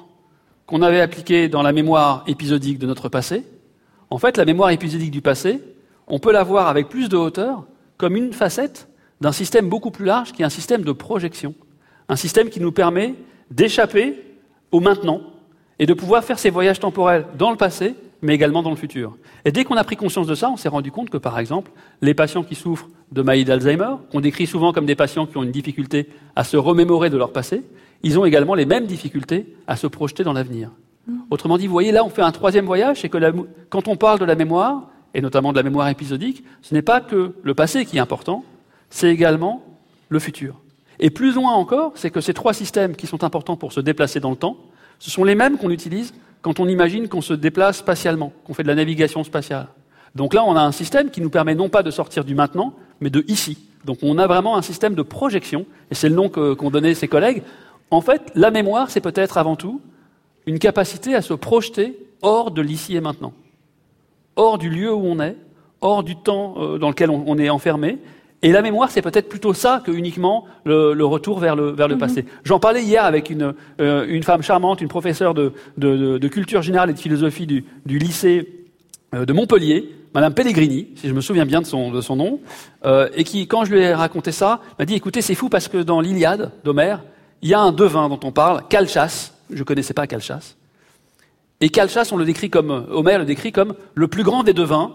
qu'on 0.66 0.82
avait 0.82 1.00
appliqué 1.00 1.48
dans 1.48 1.62
la 1.62 1.72
mémoire 1.72 2.22
épisodique 2.26 2.78
de 2.78 2.86
notre 2.86 3.08
passé, 3.08 3.44
en 4.10 4.18
fait, 4.18 4.36
la 4.36 4.44
mémoire 4.44 4.68
épisodique 4.68 5.10
du 5.10 5.22
passé, 5.22 5.62
on 6.06 6.18
peut 6.18 6.32
la 6.32 6.44
voir 6.44 6.68
avec 6.68 6.90
plus 6.90 7.08
de 7.08 7.16
hauteur 7.16 7.64
comme 7.96 8.14
une 8.14 8.34
facette 8.34 8.88
d'un 9.22 9.32
système 9.32 9.70
beaucoup 9.70 9.90
plus 9.90 10.04
large 10.04 10.32
qui 10.32 10.42
est 10.42 10.44
un 10.44 10.50
système 10.50 10.82
de 10.82 10.92
projection. 10.92 11.54
Un 12.10 12.16
système 12.16 12.50
qui 12.50 12.60
nous 12.60 12.72
permet 12.72 13.14
d'échapper 13.50 14.22
au 14.70 14.80
maintenant 14.80 15.22
et 15.78 15.86
de 15.86 15.94
pouvoir 15.94 16.24
faire 16.24 16.38
ces 16.38 16.50
voyages 16.50 16.80
temporels 16.80 17.26
dans 17.38 17.50
le 17.50 17.56
passé, 17.56 17.94
mais 18.20 18.34
également 18.34 18.62
dans 18.62 18.70
le 18.70 18.76
futur. 18.76 19.16
Et 19.44 19.52
dès 19.52 19.64
qu'on 19.64 19.76
a 19.76 19.84
pris 19.84 19.96
conscience 19.96 20.26
de 20.26 20.34
ça, 20.34 20.50
on 20.50 20.56
s'est 20.56 20.68
rendu 20.68 20.90
compte 20.90 21.08
que, 21.10 21.16
par 21.18 21.38
exemple, 21.38 21.70
les 22.02 22.14
patients 22.14 22.42
qui 22.42 22.56
souffrent 22.56 22.88
de 23.12 23.22
maladie 23.22 23.44
d'Alzheimer, 23.44 23.90
qu'on 24.10 24.20
décrit 24.20 24.46
souvent 24.46 24.72
comme 24.72 24.86
des 24.86 24.96
patients 24.96 25.26
qui 25.26 25.36
ont 25.36 25.42
une 25.44 25.52
difficulté 25.52 26.08
à 26.34 26.42
se 26.44 26.56
remémorer 26.56 27.10
de 27.10 27.16
leur 27.16 27.32
passé, 27.32 27.62
ils 28.02 28.18
ont 28.18 28.24
également 28.24 28.54
les 28.54 28.66
mêmes 28.66 28.86
difficultés 28.86 29.54
à 29.66 29.76
se 29.76 29.86
projeter 29.86 30.24
dans 30.24 30.32
l'avenir. 30.32 30.70
Autrement 31.30 31.56
dit, 31.58 31.66
vous 31.66 31.72
voyez, 31.72 31.92
là, 31.92 32.04
on 32.04 32.10
fait 32.10 32.22
un 32.22 32.32
troisième 32.32 32.66
voyage, 32.66 33.00
c'est 33.00 33.08
que 33.08 33.16
la- 33.18 33.32
quand 33.70 33.88
on 33.88 33.96
parle 33.96 34.18
de 34.18 34.24
la 34.24 34.34
mémoire, 34.34 34.88
et 35.14 35.20
notamment 35.20 35.52
de 35.52 35.56
la 35.56 35.62
mémoire 35.62 35.88
épisodique, 35.88 36.44
ce 36.60 36.74
n'est 36.74 36.82
pas 36.82 37.00
que 37.00 37.34
le 37.42 37.54
passé 37.54 37.86
qui 37.86 37.96
est 37.96 38.00
important, 38.00 38.44
c'est 38.90 39.08
également 39.10 39.62
le 40.10 40.18
futur. 40.18 40.56
Et 41.00 41.10
plus 41.10 41.32
loin 41.32 41.52
encore, 41.52 41.92
c'est 41.94 42.10
que 42.10 42.20
ces 42.20 42.34
trois 42.34 42.52
systèmes 42.52 42.94
qui 42.96 43.06
sont 43.06 43.24
importants 43.24 43.56
pour 43.56 43.72
se 43.72 43.80
déplacer 43.80 44.20
dans 44.20 44.30
le 44.30 44.36
temps, 44.36 44.56
ce 44.98 45.10
sont 45.10 45.24
les 45.24 45.34
mêmes 45.34 45.58
qu'on 45.58 45.70
utilise 45.70 46.14
quand 46.42 46.60
on 46.60 46.68
imagine 46.68 47.08
qu'on 47.08 47.20
se 47.20 47.34
déplace 47.34 47.78
spatialement, 47.78 48.32
qu'on 48.44 48.54
fait 48.54 48.62
de 48.62 48.68
la 48.68 48.74
navigation 48.74 49.24
spatiale. 49.24 49.68
Donc 50.14 50.34
là, 50.34 50.44
on 50.44 50.56
a 50.56 50.62
un 50.62 50.72
système 50.72 51.10
qui 51.10 51.20
nous 51.20 51.30
permet 51.30 51.54
non 51.54 51.68
pas 51.68 51.82
de 51.82 51.90
sortir 51.90 52.24
du 52.24 52.34
maintenant, 52.34 52.74
mais 53.00 53.10
de 53.10 53.24
ici. 53.28 53.58
Donc 53.84 53.98
on 54.02 54.18
a 54.18 54.26
vraiment 54.26 54.56
un 54.56 54.62
système 54.62 54.94
de 54.94 55.02
projection, 55.02 55.66
et 55.90 55.94
c'est 55.94 56.08
le 56.08 56.14
nom 56.14 56.28
qu'ont 56.28 56.70
donné 56.70 56.94
ses 56.94 57.08
collègues. 57.08 57.42
En 57.90 58.00
fait, 58.00 58.22
la 58.34 58.50
mémoire, 58.50 58.90
c'est 58.90 59.00
peut-être 59.00 59.38
avant 59.38 59.56
tout 59.56 59.80
une 60.46 60.58
capacité 60.58 61.14
à 61.14 61.22
se 61.22 61.34
projeter 61.34 61.98
hors 62.22 62.50
de 62.50 62.62
l'ici 62.62 62.96
et 62.96 63.00
maintenant 63.00 63.32
hors 64.38 64.56
du 64.56 64.70
lieu 64.70 64.94
où 64.94 65.04
on 65.04 65.20
est, 65.20 65.36
hors 65.82 66.02
du 66.02 66.16
temps 66.16 66.54
euh, 66.56 66.78
dans 66.78 66.88
lequel 66.88 67.10
on 67.10 67.36
est 67.38 67.50
enfermé. 67.50 67.98
Et 68.42 68.52
la 68.52 68.62
mémoire, 68.62 68.90
c'est 68.90 69.02
peut-être 69.02 69.28
plutôt 69.28 69.52
ça 69.52 69.82
que 69.84 69.90
uniquement 69.90 70.46
le, 70.64 70.92
le 70.94 71.04
retour 71.04 71.40
vers 71.40 71.56
le, 71.56 71.70
vers 71.72 71.88
le 71.88 71.98
passé. 71.98 72.24
J'en 72.44 72.60
parlais 72.60 72.84
hier 72.84 73.04
avec 73.04 73.30
une, 73.30 73.52
euh, 73.80 74.06
une 74.08 74.22
femme 74.22 74.42
charmante, 74.42 74.80
une 74.80 74.86
professeure 74.88 75.34
de, 75.34 75.52
de, 75.76 75.96
de- 75.96 76.18
de 76.18 76.28
culture 76.28 76.62
générale 76.62 76.90
et 76.90 76.92
de 76.92 76.98
philosophie 77.00 77.46
du, 77.46 77.64
du 77.84 77.98
lycée 77.98 78.48
euh, 79.14 79.24
de 79.24 79.32
Montpellier, 79.32 79.92
Madame 80.14 80.34
Pellegrini, 80.34 80.88
si 80.94 81.08
je 81.08 81.14
me 81.14 81.20
souviens 81.20 81.46
bien 81.46 81.60
de 81.60 81.66
son, 81.66 81.90
de 81.90 82.00
son 82.00 82.14
nom, 82.14 82.40
euh, 82.86 83.08
et 83.14 83.24
qui, 83.24 83.48
quand 83.48 83.64
je 83.64 83.72
lui 83.72 83.80
ai 83.80 83.92
raconté 83.92 84.30
ça, 84.30 84.60
m'a 84.78 84.84
dit 84.84 84.94
écoutez, 84.94 85.20
c'est 85.20 85.34
fou 85.34 85.48
parce 85.48 85.66
que 85.66 85.78
dans 85.78 86.00
l'Iliade 86.00 86.52
d'Homère, 86.62 87.02
il 87.42 87.48
y 87.48 87.54
a 87.54 87.60
un 87.60 87.72
devin 87.72 88.08
dont 88.08 88.20
on 88.22 88.30
parle, 88.32 88.62
Calchas. 88.68 89.32
Je 89.50 89.64
connaissais 89.64 89.94
pas 89.94 90.06
Calchas. 90.06 90.54
Et 91.60 91.70
Calchas, 91.70 92.10
on 92.12 92.16
le 92.16 92.24
décrit 92.24 92.50
comme, 92.50 92.86
Homère 92.92 93.18
le 93.18 93.24
décrit 93.24 93.50
comme 93.50 93.74
le 93.94 94.06
plus 94.06 94.22
grand 94.22 94.44
des 94.44 94.52
devins, 94.54 94.92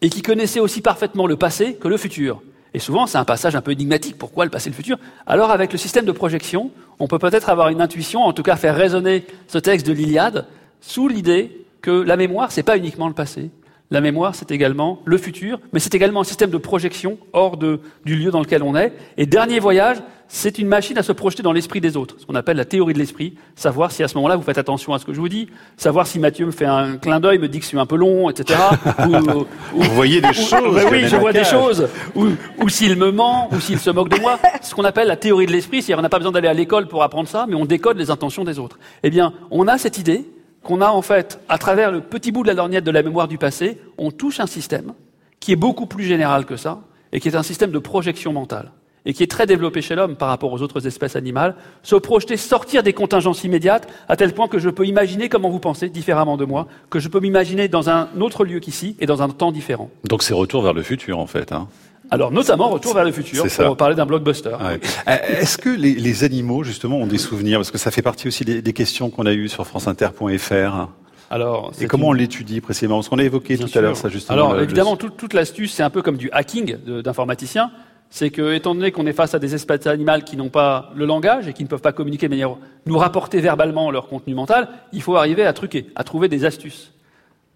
et 0.00 0.08
qui 0.08 0.22
connaissait 0.22 0.60
aussi 0.60 0.80
parfaitement 0.80 1.26
le 1.26 1.36
passé 1.36 1.74
que 1.74 1.88
le 1.88 1.96
futur. 1.98 2.40
Et 2.74 2.78
souvent, 2.78 3.06
c'est 3.06 3.18
un 3.18 3.24
passage 3.24 3.56
un 3.56 3.60
peu 3.60 3.72
énigmatique. 3.72 4.16
Pourquoi 4.18 4.44
le 4.44 4.50
passé 4.50 4.68
et 4.68 4.72
le 4.72 4.76
futur? 4.76 4.98
Alors, 5.26 5.50
avec 5.50 5.72
le 5.72 5.78
système 5.78 6.04
de 6.04 6.12
projection, 6.12 6.70
on 6.98 7.06
peut 7.06 7.18
peut-être 7.18 7.48
avoir 7.48 7.68
une 7.68 7.80
intuition, 7.80 8.22
en 8.22 8.32
tout 8.32 8.42
cas 8.42 8.56
faire 8.56 8.76
résonner 8.76 9.24
ce 9.46 9.58
texte 9.58 9.86
de 9.86 9.92
l'Iliade, 9.92 10.46
sous 10.80 11.08
l'idée 11.08 11.64
que 11.80 11.90
la 11.90 12.16
mémoire, 12.16 12.52
c'est 12.52 12.62
pas 12.62 12.76
uniquement 12.76 13.08
le 13.08 13.14
passé. 13.14 13.50
La 13.90 14.02
mémoire, 14.02 14.34
c'est 14.34 14.50
également 14.50 15.00
le 15.06 15.16
futur, 15.16 15.60
mais 15.72 15.80
c'est 15.80 15.94
également 15.94 16.20
un 16.20 16.24
système 16.24 16.50
de 16.50 16.58
projection 16.58 17.18
hors 17.32 17.56
du 17.56 17.78
lieu 18.04 18.30
dans 18.30 18.40
lequel 18.40 18.62
on 18.62 18.76
est. 18.76 18.92
Et 19.16 19.24
dernier 19.24 19.60
voyage, 19.60 19.96
c'est 20.30 20.58
une 20.58 20.68
machine 20.68 20.98
à 20.98 21.02
se 21.02 21.12
projeter 21.12 21.42
dans 21.42 21.52
l'esprit 21.52 21.80
des 21.80 21.96
autres, 21.96 22.16
ce 22.18 22.26
qu'on 22.26 22.34
appelle 22.34 22.58
la 22.58 22.66
théorie 22.66 22.92
de 22.92 22.98
l'esprit, 22.98 23.34
savoir 23.56 23.90
si 23.90 24.02
à 24.02 24.08
ce 24.08 24.14
moment-là 24.16 24.36
vous 24.36 24.42
faites 24.42 24.58
attention 24.58 24.92
à 24.92 24.98
ce 24.98 25.04
que 25.06 25.14
je 25.14 25.20
vous 25.20 25.28
dis, 25.28 25.48
savoir 25.78 26.06
si 26.06 26.18
Mathieu 26.18 26.44
me 26.46 26.50
fait 26.50 26.66
un 26.66 26.98
clin 26.98 27.18
d'œil, 27.18 27.38
me 27.38 27.48
dit 27.48 27.58
que 27.58 27.64
je 27.64 27.68
suis 27.68 27.78
un 27.78 27.86
peu 27.86 27.96
long, 27.96 28.28
etc. 28.28 28.58
ou, 29.08 29.14
ou- 29.16 29.46
Vous 29.74 29.94
voyez 29.94 30.20
des 30.20 30.32
choses. 30.34 30.74
bah 30.74 30.82
oui, 30.90 31.06
je 31.08 31.16
vois 31.16 31.32
des 31.32 31.44
choses. 31.44 31.88
Ou, 32.14 32.26
ou 32.60 32.68
s'il 32.68 32.96
me 32.96 33.10
ment, 33.10 33.48
ou 33.52 33.60
s'il 33.60 33.78
se 33.78 33.88
moque 33.90 34.10
de 34.10 34.20
moi. 34.20 34.38
Ce 34.62 34.74
qu'on 34.74 34.84
appelle 34.84 35.08
la 35.08 35.16
théorie 35.16 35.46
de 35.46 35.52
l'esprit, 35.52 35.80
c'est-à-dire 35.82 35.98
on 35.98 36.02
n'a 36.02 36.08
pas 36.10 36.18
besoin 36.18 36.32
d'aller 36.32 36.48
à 36.48 36.54
l'école 36.54 36.88
pour 36.88 37.02
apprendre 37.02 37.28
ça, 37.28 37.46
mais 37.48 37.54
on 37.54 37.64
décode 37.64 37.96
les 37.96 38.10
intentions 38.10 38.44
des 38.44 38.58
autres. 38.58 38.78
Eh 39.02 39.10
bien, 39.10 39.32
on 39.50 39.66
a 39.66 39.78
cette 39.78 39.98
idée 39.98 40.24
qu'on 40.62 40.80
a 40.82 40.88
en 40.90 41.02
fait, 41.02 41.40
à 41.48 41.56
travers 41.56 41.90
le 41.90 42.00
petit 42.02 42.32
bout 42.32 42.42
de 42.42 42.48
la 42.48 42.54
lorgnette 42.54 42.84
de 42.84 42.90
la 42.90 43.02
mémoire 43.02 43.28
du 43.28 43.38
passé, 43.38 43.80
on 43.96 44.10
touche 44.10 44.40
un 44.40 44.46
système 44.46 44.92
qui 45.40 45.52
est 45.52 45.56
beaucoup 45.56 45.86
plus 45.86 46.04
général 46.04 46.44
que 46.44 46.56
ça, 46.56 46.80
et 47.12 47.20
qui 47.20 47.28
est 47.28 47.36
un 47.36 47.42
système 47.42 47.70
de 47.70 47.78
projection 47.78 48.32
mentale, 48.34 48.72
et 49.06 49.12
qui 49.14 49.22
est 49.22 49.30
très 49.30 49.46
développé 49.46 49.80
chez 49.82 49.94
l'homme 49.94 50.16
par 50.16 50.28
rapport 50.28 50.52
aux 50.52 50.62
autres 50.62 50.86
espèces 50.86 51.16
animales, 51.16 51.54
se 51.82 51.96
projeter, 51.96 52.36
sortir 52.36 52.82
des 52.82 52.92
contingences 52.92 53.44
immédiates, 53.44 53.88
à 54.08 54.16
tel 54.16 54.32
point 54.34 54.48
que 54.48 54.58
je 54.58 54.68
peux 54.70 54.86
imaginer 54.86 55.28
comment 55.28 55.48
vous 55.50 55.60
pensez 55.60 55.88
différemment 55.88 56.36
de 56.36 56.44
moi, 56.44 56.66
que 56.90 56.98
je 56.98 57.08
peux 57.08 57.20
m'imaginer 57.20 57.68
dans 57.68 57.88
un 57.90 58.08
autre 58.20 58.44
lieu 58.44 58.60
qu'ici, 58.60 58.96
et 59.00 59.06
dans 59.06 59.22
un 59.22 59.28
temps 59.28 59.52
différent. 59.52 59.90
Donc 60.08 60.22
c'est 60.22 60.34
retour 60.34 60.62
vers 60.62 60.72
le 60.74 60.82
futur 60.82 61.18
en 61.18 61.26
fait. 61.26 61.52
Hein. 61.52 61.68
Alors, 62.10 62.30
notamment, 62.30 62.70
Retour 62.70 62.94
vers 62.94 63.04
le 63.04 63.12
futur, 63.12 63.44
pour 63.66 63.76
parler 63.76 63.94
d'un 63.94 64.06
blockbuster. 64.06 64.48
Ouais. 64.48 64.80
Euh, 65.08 65.16
Est-ce 65.40 65.58
que 65.58 65.68
les, 65.68 65.92
les 65.92 66.24
animaux 66.24 66.64
justement 66.64 66.96
ont 66.96 67.06
des 67.06 67.18
souvenirs? 67.18 67.58
Parce 67.58 67.70
que 67.70 67.76
ça 67.76 67.90
fait 67.90 68.00
partie 68.00 68.28
aussi 68.28 68.46
des, 68.46 68.62
des 68.62 68.72
questions 68.72 69.10
qu'on 69.10 69.26
a 69.26 69.32
eues 69.34 69.48
sur 69.50 69.66
franceinter.fr. 69.66 70.88
Alors, 71.30 71.72
Et 71.78 71.86
comment 71.86 72.04
une- 72.04 72.10
on 72.10 72.12
l'étudie 72.14 72.62
précisément? 72.62 72.96
Parce 72.96 73.10
qu'on 73.10 73.18
a 73.18 73.24
évoqué 73.24 73.56
Bien 73.56 73.66
tout 73.66 73.78
à 73.78 73.82
l'heure 73.82 73.96
ça 73.96 74.08
justement. 74.08 74.32
Alors, 74.34 74.54
le- 74.54 74.62
évidemment, 74.62 74.96
tout- 74.96 75.10
toute 75.10 75.34
l'astuce, 75.34 75.72
c'est 75.74 75.82
un 75.82 75.90
peu 75.90 76.00
comme 76.00 76.16
du 76.16 76.30
hacking 76.32 76.76
d'informaticiens. 77.02 77.70
C'est 78.10 78.30
que, 78.30 78.54
étant 78.54 78.74
donné 78.74 78.90
qu'on 78.90 79.06
est 79.06 79.12
face 79.12 79.34
à 79.34 79.38
des 79.38 79.54
espèces 79.54 79.86
animales 79.86 80.24
qui 80.24 80.36
n'ont 80.36 80.48
pas 80.48 80.90
le 80.94 81.04
langage 81.04 81.46
et 81.46 81.52
qui 81.52 81.62
ne 81.62 81.68
peuvent 81.68 81.82
pas 81.82 81.92
communiquer 81.92 82.26
de 82.26 82.32
manière, 82.32 82.56
nous 82.86 82.96
rapporter 82.96 83.40
verbalement 83.40 83.90
leur 83.90 84.08
contenu 84.08 84.34
mental, 84.34 84.68
il 84.92 85.02
faut 85.02 85.16
arriver 85.16 85.44
à 85.44 85.52
truquer, 85.52 85.86
à 85.94 86.04
trouver 86.04 86.28
des 86.28 86.44
astuces. 86.44 86.92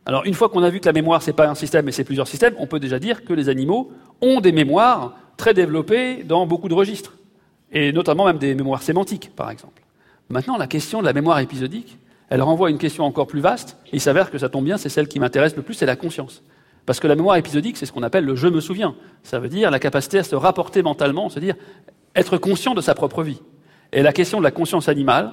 Alors, 0.05 0.25
une 0.27 0.35
fois 0.35 0.49
qu'on 0.49 0.63
a 0.63 0.71
vu 0.71 0.81
que 0.81 0.87
la 0.87 0.93
mémoire, 0.93 1.23
c'est 1.23 1.33
pas 1.33 1.49
un 1.49 1.55
système, 1.55 1.87
mais 1.87 1.93
c'est 1.93 2.05
plusieurs 2.05 2.29
systèmes, 2.29 2.55
on 2.59 2.67
peut 2.67 2.81
déjà 2.81 2.99
dire 2.99 3.25
que 3.25 3.33
les 3.33 3.49
animaux 3.49 3.93
ont 4.21 4.41
des 4.41 4.53
mémoires 4.53 5.17
très 5.37 5.55
développées 5.55 6.25
dans 6.25 6.47
beaucoup 6.47 6.69
de 6.69 6.75
registres. 6.75 7.15
Et 7.73 7.93
notamment 7.93 8.27
même 8.27 8.39
des 8.39 8.55
mémoires 8.55 8.83
sémantiques, 8.83 9.31
par 9.35 9.51
exemple. 9.51 9.83
Maintenant, 10.29 10.59
la 10.59 10.67
question 10.67 11.01
de 11.01 11.07
la 11.07 11.13
mémoire 11.13 11.39
épisodique, 11.39 11.99
elle 12.29 12.43
renvoie 12.43 12.69
à 12.69 12.71
une 12.71 12.79
question 12.79 13.05
encore 13.05 13.27
plus 13.27 13.41
vaste. 13.41 13.79
Et 13.87 13.97
il 13.97 14.01
s'avère 14.01 14.31
que 14.31 14.39
ça 14.39 14.49
tombe 14.49 14.65
bien, 14.65 14.77
c'est 14.77 14.89
celle 14.89 15.09
qui 15.09 15.21
m'intéresse 15.21 15.57
le 15.57 15.63
plus, 15.63 15.75
c'est 15.75 15.87
la 15.87 15.97
conscience. 15.97 16.43
Parce 16.87 16.99
que 17.01 17.07
la 17.07 17.15
mémoire 17.15 17.37
épisodique, 17.37 17.77
c'est 17.77 17.87
ce 17.87 17.93
qu'on 17.93 18.03
appelle 18.03 18.25
le 18.25 18.35
je 18.37 18.49
me 18.49 18.61
souviens. 18.61 18.95
Ça 19.23 19.39
veut 19.39 19.49
dire 19.49 19.71
la 19.71 19.79
capacité 19.79 20.19
à 20.19 20.25
se 20.25 20.35
rapporter 20.35 20.83
mentalement, 20.83 21.29
se 21.29 21.39
dire 21.39 21.55
être 22.17 22.37
conscient 22.39 22.75
de 22.75 22.81
sa 22.81 22.95
propre 22.95 23.23
vie. 23.23 23.41
Et 23.93 24.03
la 24.03 24.13
question 24.13 24.39
de 24.39 24.45
la 24.45 24.51
conscience 24.51 24.89
animale, 24.89 25.33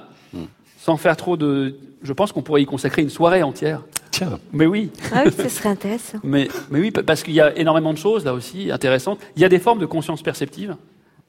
sans 0.78 0.96
faire 0.96 1.16
trop 1.16 1.36
de... 1.36 1.76
Je 2.02 2.12
pense 2.12 2.32
qu'on 2.32 2.42
pourrait 2.42 2.62
y 2.62 2.66
consacrer 2.66 3.02
une 3.02 3.10
soirée 3.10 3.42
entière. 3.42 3.82
Tiens, 4.10 4.38
Mais 4.52 4.66
oui, 4.66 4.90
Ah 5.12 5.22
oui, 5.26 5.32
ce 5.36 5.48
serait 5.48 5.68
intéressant. 5.68 6.18
mais, 6.24 6.48
mais 6.70 6.80
oui, 6.80 6.90
pa- 6.90 7.02
parce 7.02 7.22
qu'il 7.22 7.34
y 7.34 7.40
a 7.40 7.56
énormément 7.58 7.92
de 7.92 7.98
choses 7.98 8.24
là 8.24 8.32
aussi 8.34 8.70
intéressantes. 8.70 9.18
Il 9.36 9.42
y 9.42 9.44
a 9.44 9.48
des 9.48 9.58
formes 9.58 9.78
de 9.78 9.86
conscience 9.86 10.22
perceptive. 10.22 10.76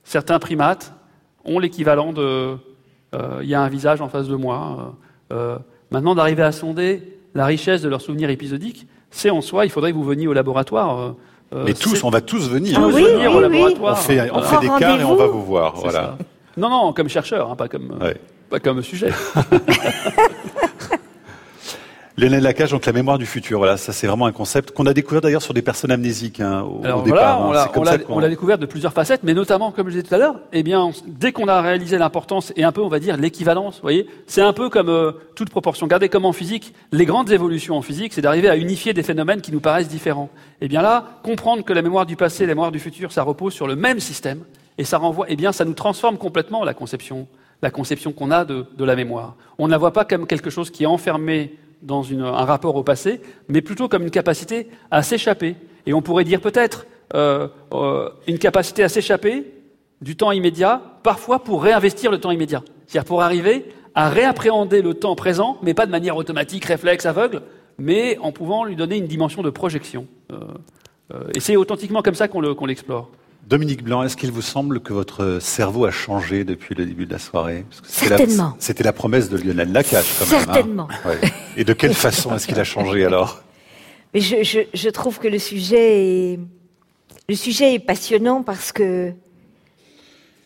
Certains 0.03 0.39
primates 0.39 0.93
ont 1.45 1.59
l'équivalent 1.59 2.13
de 2.13 2.55
euh, 3.13 3.39
il 3.41 3.49
y 3.49 3.55
a 3.55 3.61
un 3.61 3.67
visage 3.69 4.01
en 4.01 4.07
face 4.09 4.27
de 4.27 4.35
moi. 4.35 4.95
Euh, 5.31 5.35
euh, 5.35 5.57
maintenant, 5.91 6.15
d'arriver 6.15 6.43
à 6.43 6.51
sonder 6.51 7.17
la 7.33 7.45
richesse 7.45 7.81
de 7.81 7.89
leurs 7.89 8.01
souvenirs 8.01 8.29
épisodiques, 8.29 8.87
c'est 9.11 9.29
en 9.29 9.41
soi, 9.41 9.65
il 9.65 9.69
faudrait 9.71 9.91
que 9.91 9.97
vous 9.97 10.03
veniez 10.03 10.27
au 10.27 10.33
laboratoire. 10.33 10.99
euh, 10.99 11.11
euh, 11.53 11.63
Mais 11.65 11.73
tous, 11.73 12.03
on 12.03 12.09
va 12.09 12.21
tous 12.21 12.49
venir. 12.49 12.77
Ah 12.79 12.87
tous 12.87 12.95
oui, 12.95 13.03
venir 13.03 13.19
oui, 13.19 13.27
au 13.27 13.35
oui. 13.37 13.41
laboratoire. 13.43 13.93
On 13.93 14.01
fait, 14.01 14.31
on 14.31 14.41
fait 14.41 14.59
des 14.61 14.67
cartes 14.79 15.01
et 15.01 15.03
on 15.03 15.15
va 15.15 15.27
vous 15.27 15.43
voir. 15.43 15.75
Voilà. 15.75 15.99
ça. 15.99 16.17
Non, 16.57 16.69
non, 16.69 16.93
comme 16.93 17.09
chercheur, 17.09 17.49
hein, 17.51 17.55
pas 17.55 17.67
comme, 17.67 17.97
Ouais. 18.01 18.17
pas 18.49 18.59
comme 18.59 18.81
sujet. 18.81 19.11
Lionel 22.21 22.43
Lacage, 22.43 22.69
donc 22.69 22.85
la 22.85 22.93
mémoire 22.93 23.17
du 23.17 23.25
futur. 23.25 23.57
Voilà, 23.57 23.77
ça 23.77 23.93
c'est 23.93 24.05
vraiment 24.05 24.27
un 24.27 24.31
concept 24.31 24.69
qu'on 24.71 24.85
a 24.85 24.93
découvert 24.93 25.21
d'ailleurs 25.21 25.41
sur 25.41 25.55
des 25.55 25.63
personnes 25.63 25.89
amnésiques 25.89 26.39
hein, 26.39 26.61
au, 26.61 26.85
Alors 26.85 26.99
au 26.99 27.01
voilà, 27.01 27.15
départ. 27.23 27.41
on 27.41 27.49
hein. 27.49 27.53
l'a- 27.53 27.63
C'est 27.63 27.71
comme 27.73 27.81
on 27.81 27.85
ça 27.85 27.91
l'a 27.93 27.97
qu'on- 28.03 28.13
on 28.15 28.19
l'a 28.19 28.29
découvert 28.29 28.57
de 28.59 28.67
plusieurs 28.67 28.93
facettes, 28.93 29.21
mais 29.23 29.33
notamment, 29.33 29.71
comme 29.71 29.87
je 29.87 29.93
disais 29.93 30.03
tout 30.03 30.13
à 30.13 30.19
l'heure, 30.19 30.35
eh 30.53 30.61
bien, 30.61 30.81
on- 30.83 30.91
dès 31.07 31.31
qu'on 31.31 31.47
a 31.47 31.59
réalisé 31.61 31.97
l'importance 31.97 32.53
et 32.55 32.63
un 32.63 32.71
peu, 32.71 32.81
on 32.81 32.89
va 32.89 32.99
dire, 32.99 33.17
l'équivalence, 33.17 33.77
vous 33.77 33.81
voyez, 33.81 34.05
c'est 34.27 34.41
un 34.43 34.53
peu 34.53 34.69
comme 34.69 34.89
euh, 34.89 35.13
toute 35.33 35.49
proportion. 35.49 35.87
Regardez 35.87 36.09
comme 36.09 36.25
en 36.25 36.31
physique, 36.31 36.75
les 36.91 37.05
grandes 37.07 37.31
évolutions 37.31 37.75
en 37.75 37.81
physique, 37.81 38.13
c'est 38.13 38.21
d'arriver 38.21 38.49
à 38.49 38.55
unifier 38.55 38.93
des 38.93 39.01
phénomènes 39.03 39.41
qui 39.41 39.51
nous 39.51 39.59
paraissent 39.59 39.89
différents. 39.89 40.29
Eh 40.61 40.67
bien 40.67 40.83
là, 40.83 41.05
comprendre 41.23 41.63
que 41.63 41.73
la 41.73 41.81
mémoire 41.81 42.05
du 42.05 42.17
passé 42.17 42.43
et 42.43 42.45
la 42.45 42.53
mémoire 42.53 42.71
du 42.71 42.77
futur, 42.79 43.11
ça 43.11 43.23
repose 43.23 43.53
sur 43.53 43.65
le 43.65 43.75
même 43.75 43.99
système, 43.99 44.41
et 44.77 44.83
ça 44.83 44.99
renvoie, 44.99 45.25
eh 45.27 45.35
bien, 45.35 45.51
ça 45.51 45.65
nous 45.65 45.73
transforme 45.73 46.17
complètement 46.19 46.63
la 46.63 46.75
conception, 46.75 47.25
la 47.63 47.71
conception 47.71 48.11
qu'on 48.11 48.29
a 48.29 48.45
de, 48.45 48.67
de 48.77 48.85
la 48.85 48.95
mémoire. 48.95 49.33
On 49.57 49.65
ne 49.65 49.71
la 49.71 49.79
voit 49.79 49.91
pas 49.91 50.05
comme 50.05 50.27
quelque 50.27 50.51
chose 50.51 50.69
qui 50.69 50.83
est 50.83 50.87
enfermé 50.87 51.55
dans 51.81 52.11
un 52.11 52.31
rapport 52.31 52.75
au 52.75 52.83
passé, 52.83 53.21
mais 53.47 53.61
plutôt 53.61 53.87
comme 53.87 54.03
une 54.03 54.11
capacité 54.11 54.67
à 54.91 55.03
s'échapper. 55.03 55.55
Et 55.85 55.93
on 55.93 56.01
pourrait 56.01 56.23
dire 56.23 56.41
peut-être 56.41 56.85
euh, 57.15 57.47
euh, 57.73 58.09
une 58.27 58.37
capacité 58.37 58.83
à 58.83 58.89
s'échapper 58.89 59.45
du 60.01 60.15
temps 60.15 60.31
immédiat, 60.31 60.81
parfois 61.03 61.43
pour 61.43 61.63
réinvestir 61.63 62.11
le 62.11 62.19
temps 62.19 62.31
immédiat. 62.31 62.63
C'est-à-dire 62.87 63.07
pour 63.07 63.21
arriver 63.21 63.65
à 63.93 64.09
réappréhender 64.09 64.81
le 64.81 64.93
temps 64.93 65.15
présent, 65.15 65.57
mais 65.61 65.73
pas 65.73 65.85
de 65.85 65.91
manière 65.91 66.15
automatique, 66.15 66.65
réflexe, 66.65 67.05
aveugle, 67.05 67.41
mais 67.77 68.17
en 68.19 68.31
pouvant 68.31 68.63
lui 68.63 68.75
donner 68.75 68.97
une 68.97 69.07
dimension 69.07 69.41
de 69.41 69.49
projection. 69.49 70.07
Euh, 70.31 70.39
et 71.35 71.39
c'est 71.39 71.55
authentiquement 71.55 72.01
comme 72.01 72.15
ça 72.15 72.27
qu'on 72.27 72.65
l'explore. 72.65 73.09
Dominique 73.47 73.83
Blanc, 73.83 74.03
est-ce 74.03 74.15
qu'il 74.15 74.31
vous 74.31 74.41
semble 74.41 74.79
que 74.79 74.93
votre 74.93 75.39
cerveau 75.41 75.85
a 75.85 75.91
changé 75.91 76.43
depuis 76.43 76.73
le 76.75 76.85
début 76.85 77.05
de 77.05 77.11
la 77.11 77.19
soirée? 77.19 77.65
Parce 77.69 77.81
que 77.81 77.87
Certainement. 77.87 78.55
C'était 78.59 78.83
la 78.83 78.93
promesse 78.93 79.29
de 79.29 79.37
Lionel 79.37 79.71
Lacage, 79.73 80.05
quand 80.19 80.25
même. 80.25 80.35
hein. 80.39 80.43
Certainement. 80.45 80.87
Ouais. 81.05 81.19
Et 81.57 81.63
de 81.65 81.73
quelle 81.73 81.93
façon 81.93 82.33
est-ce 82.35 82.47
qu'il 82.47 82.59
a 82.59 82.63
changé 82.63 83.03
alors? 83.05 83.41
Mais 84.13 84.21
je, 84.21 84.43
je, 84.43 84.59
je 84.73 84.89
trouve 84.89 85.19
que 85.19 85.27
le 85.27 85.39
sujet 85.39 86.33
est, 86.33 86.39
le 87.27 87.35
sujet 87.35 87.73
est 87.73 87.79
passionnant 87.79 88.41
parce 88.43 88.71
que 88.71 89.11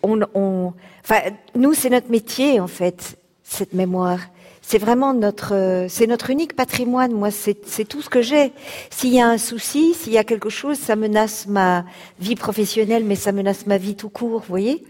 on, 0.02 0.20
on, 0.34 0.74
enfin, 1.04 1.22
nous, 1.56 1.74
c'est 1.74 1.90
notre 1.90 2.10
métier, 2.10 2.60
en 2.60 2.68
fait, 2.68 3.18
cette 3.44 3.74
mémoire. 3.74 4.20
C'est 4.68 4.80
vraiment 4.80 5.14
notre, 5.14 5.54
euh, 5.54 5.86
c'est 5.88 6.08
notre 6.08 6.32
unique 6.32 6.56
patrimoine. 6.56 7.12
Moi, 7.12 7.30
c'est 7.30 7.86
tout 7.86 8.02
ce 8.02 8.10
que 8.10 8.24
j'ai. 8.24 8.52
S'il 8.90 9.14
y 9.14 9.22
a 9.22 9.28
un 9.28 9.38
souci, 9.38 9.94
s'il 9.94 10.12
y 10.12 10.18
a 10.18 10.24
quelque 10.24 10.50
chose, 10.50 10.80
ça 10.80 10.96
menace 10.96 11.46
ma 11.46 11.86
vie 12.20 12.36
professionnelle, 12.36 13.06
mais 13.06 13.16
ça 13.16 13.32
menace 13.32 13.68
ma 13.68 13.78
vie 13.78 13.96
tout 13.96 14.10
court, 14.10 14.40
vous 14.40 14.50
voyez. 14.50 14.84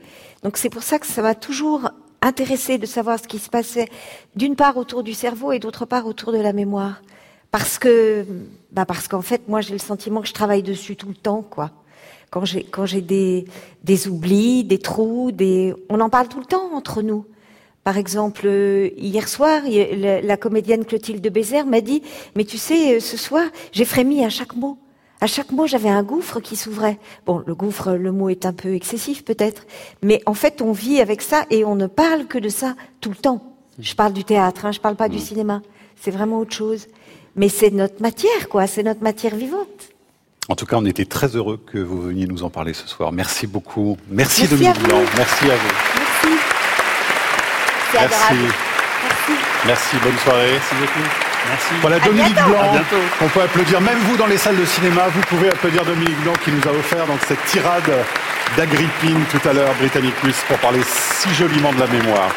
Donc 0.43 0.55
c'est 0.55 0.69
pour 0.69 0.81
ça 0.81 0.97
que 0.97 1.05
ça 1.05 1.21
m'a 1.21 1.35
toujours 1.35 1.89
intéressé 2.21 2.77
de 2.77 2.85
savoir 2.85 3.19
ce 3.19 3.27
qui 3.27 3.37
se 3.37 3.49
passait, 3.49 3.89
d'une 4.37 4.55
part 4.55 4.77
autour 4.77 5.03
du 5.03 5.13
cerveau 5.13 5.51
et 5.51 5.59
d'autre 5.59 5.83
part 5.83 6.07
autour 6.07 6.31
de 6.31 6.39
la 6.39 6.53
mémoire. 6.53 7.01
Parce 7.51 7.77
que, 7.77 8.25
bah 8.71 8.85
parce 8.85 9.09
qu'en 9.09 9.21
fait, 9.21 9.49
moi, 9.49 9.59
j'ai 9.59 9.73
le 9.73 9.79
sentiment 9.79 10.21
que 10.21 10.29
je 10.29 10.33
travaille 10.33 10.63
dessus 10.63 10.95
tout 10.95 11.09
le 11.09 11.15
temps, 11.15 11.41
quoi. 11.41 11.71
Quand 12.29 12.45
j'ai, 12.45 12.63
quand 12.63 12.85
j'ai 12.85 13.01
des, 13.01 13.43
des 13.83 14.07
oublis, 14.07 14.63
des 14.63 14.79
trous, 14.79 15.33
des, 15.33 15.75
on 15.89 15.99
en 15.99 16.09
parle 16.09 16.29
tout 16.29 16.39
le 16.39 16.45
temps 16.45 16.73
entre 16.73 17.01
nous. 17.01 17.25
Par 17.85 17.97
exemple, 17.97 18.47
euh, 18.47 18.89
hier 18.97 19.27
soir, 19.27 19.61
la, 19.63 20.37
comédienne 20.37 20.85
Clotilde 20.85 21.27
Bézère 21.31 21.67
m'a 21.67 21.81
dit, 21.81 22.01
mais 22.35 22.43
tu 22.43 22.57
sais, 22.57 22.95
euh, 22.95 22.99
ce 22.99 23.15
soir, 23.15 23.45
j'ai 23.73 23.85
frémi 23.85 24.25
à 24.25 24.29
chaque 24.31 24.55
mot. 24.55 24.79
À 25.21 25.27
chaque 25.27 25.51
mot, 25.51 25.67
j'avais 25.67 25.89
un 25.89 26.01
gouffre 26.01 26.39
qui 26.39 26.55
s'ouvrait. 26.55 26.97
Bon, 27.27 27.43
le 27.45 27.53
gouffre, 27.53 27.91
le 27.91 28.11
mot 28.11 28.29
est 28.29 28.47
un 28.47 28.53
peu 28.53 28.73
excessif 28.73 29.23
peut-être, 29.23 29.67
mais 30.01 30.19
en 30.25 30.33
fait, 30.33 30.63
on 30.63 30.71
vit 30.71 30.99
avec 30.99 31.21
ça 31.21 31.45
et 31.51 31.63
on 31.63 31.75
ne 31.75 31.85
parle 31.85 32.25
que 32.25 32.39
de 32.39 32.49
ça 32.49 32.73
tout 33.01 33.11
le 33.11 33.17
temps. 33.17 33.53
Je 33.77 33.93
parle 33.93 34.13
du 34.13 34.23
théâtre, 34.23 34.65
hein, 34.65 34.71
je 34.71 34.79
parle 34.79 34.95
pas 34.95 35.07
du 35.07 35.19
cinéma. 35.19 35.61
C'est 35.95 36.09
vraiment 36.09 36.39
autre 36.39 36.55
chose. 36.55 36.87
Mais 37.35 37.49
c'est 37.49 37.69
notre 37.69 38.01
matière, 38.01 38.49
quoi. 38.49 38.65
C'est 38.65 38.81
notre 38.81 39.03
matière 39.03 39.35
vivante. 39.35 39.91
En 40.49 40.55
tout 40.55 40.65
cas, 40.65 40.77
on 40.77 40.85
était 40.85 41.05
très 41.05 41.35
heureux 41.35 41.57
que 41.63 41.77
vous 41.77 42.01
veniez 42.01 42.25
nous 42.25 42.41
en 42.41 42.49
parler 42.49 42.73
ce 42.73 42.87
soir. 42.87 43.11
Merci 43.11 43.45
beaucoup. 43.45 43.95
Merci, 44.09 44.41
Merci 44.41 44.55
Dominique. 44.55 44.83
Blanc. 44.87 45.01
Merci 45.15 45.51
à 45.51 45.55
vous. 45.55 45.73
Merci. 46.23 46.54
Merci. 48.01 48.35
Merci. 48.35 49.31
Merci, 49.65 49.95
bonne 50.03 50.17
soirée. 50.19 50.51
Merci 50.51 50.75
beaucoup. 50.75 51.09
Merci. 51.49 51.73
Voilà 51.81 51.99
Dominique 51.99 52.35
Blanc, 52.35 52.71
qu'on 53.19 53.27
peut 53.27 53.41
applaudir. 53.41 53.81
Même 53.81 53.99
vous 53.99 54.17
dans 54.17 54.25
les 54.25 54.37
salles 54.37 54.57
de 54.57 54.65
cinéma, 54.65 55.03
vous 55.09 55.21
pouvez 55.21 55.49
applaudir 55.49 55.85
Dominique 55.85 56.19
Blanc 56.21 56.33
qui 56.43 56.51
nous 56.51 56.61
a 56.67 56.71
offert 56.71 57.05
donc 57.05 57.19
cette 57.27 57.43
tirade 57.45 57.91
d'Agrippine 58.57 59.23
tout 59.31 59.47
à 59.47 59.53
l'heure, 59.53 59.73
Britannicus, 59.79 60.35
pour 60.47 60.57
parler 60.57 60.81
si 60.83 61.33
joliment 61.33 61.71
de 61.73 61.79
la 61.79 61.87
mémoire. 61.87 62.29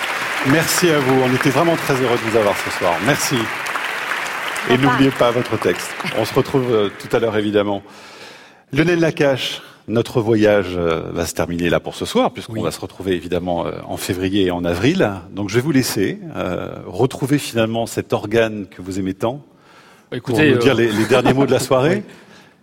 Merci 0.46 0.90
à 0.90 0.98
vous. 0.98 1.22
On 1.22 1.34
était 1.34 1.50
vraiment 1.50 1.76
très 1.76 1.94
heureux 1.94 2.18
de 2.22 2.30
vous 2.30 2.36
avoir 2.36 2.54
ce 2.64 2.70
soir. 2.78 2.94
Merci. 3.06 3.38
Et 4.70 4.76
n'oubliez 4.76 5.10
pas 5.10 5.30
votre 5.30 5.56
texte. 5.56 5.90
On 6.18 6.24
se 6.24 6.34
retrouve 6.34 6.70
euh, 6.70 6.90
tout 6.98 7.14
à 7.16 7.20
l'heure 7.20 7.36
évidemment. 7.36 7.82
Lionel 8.72 9.00
Lacache, 9.00 9.62
notre 9.88 10.20
voyage 10.20 10.76
euh, 10.76 11.02
va 11.12 11.26
se 11.26 11.34
terminer 11.34 11.70
là 11.70 11.80
pour 11.80 11.94
ce 11.94 12.04
soir, 12.04 12.32
puisqu'on 12.32 12.62
va 12.62 12.70
se 12.70 12.80
retrouver 12.80 13.12
évidemment 13.12 13.66
euh, 13.66 13.72
en 13.86 13.96
février 13.96 14.46
et 14.46 14.50
en 14.50 14.64
avril. 14.64 15.10
Donc 15.32 15.48
je 15.48 15.54
vais 15.56 15.60
vous 15.60 15.72
laisser 15.72 16.18
euh, 16.36 16.76
retrouver 16.86 17.38
finalement 17.38 17.86
cet 17.86 18.12
organe 18.12 18.66
que 18.66 18.82
vous 18.82 18.98
aimez 18.98 19.14
tant 19.14 19.42
pour 20.10 20.16
Écoutez, 20.16 20.52
nous 20.52 20.58
dire 20.58 20.74
les, 20.74 20.90
les 20.90 21.06
derniers 21.06 21.32
mots 21.32 21.46
de 21.46 21.52
la 21.52 21.58
soirée. 21.58 22.04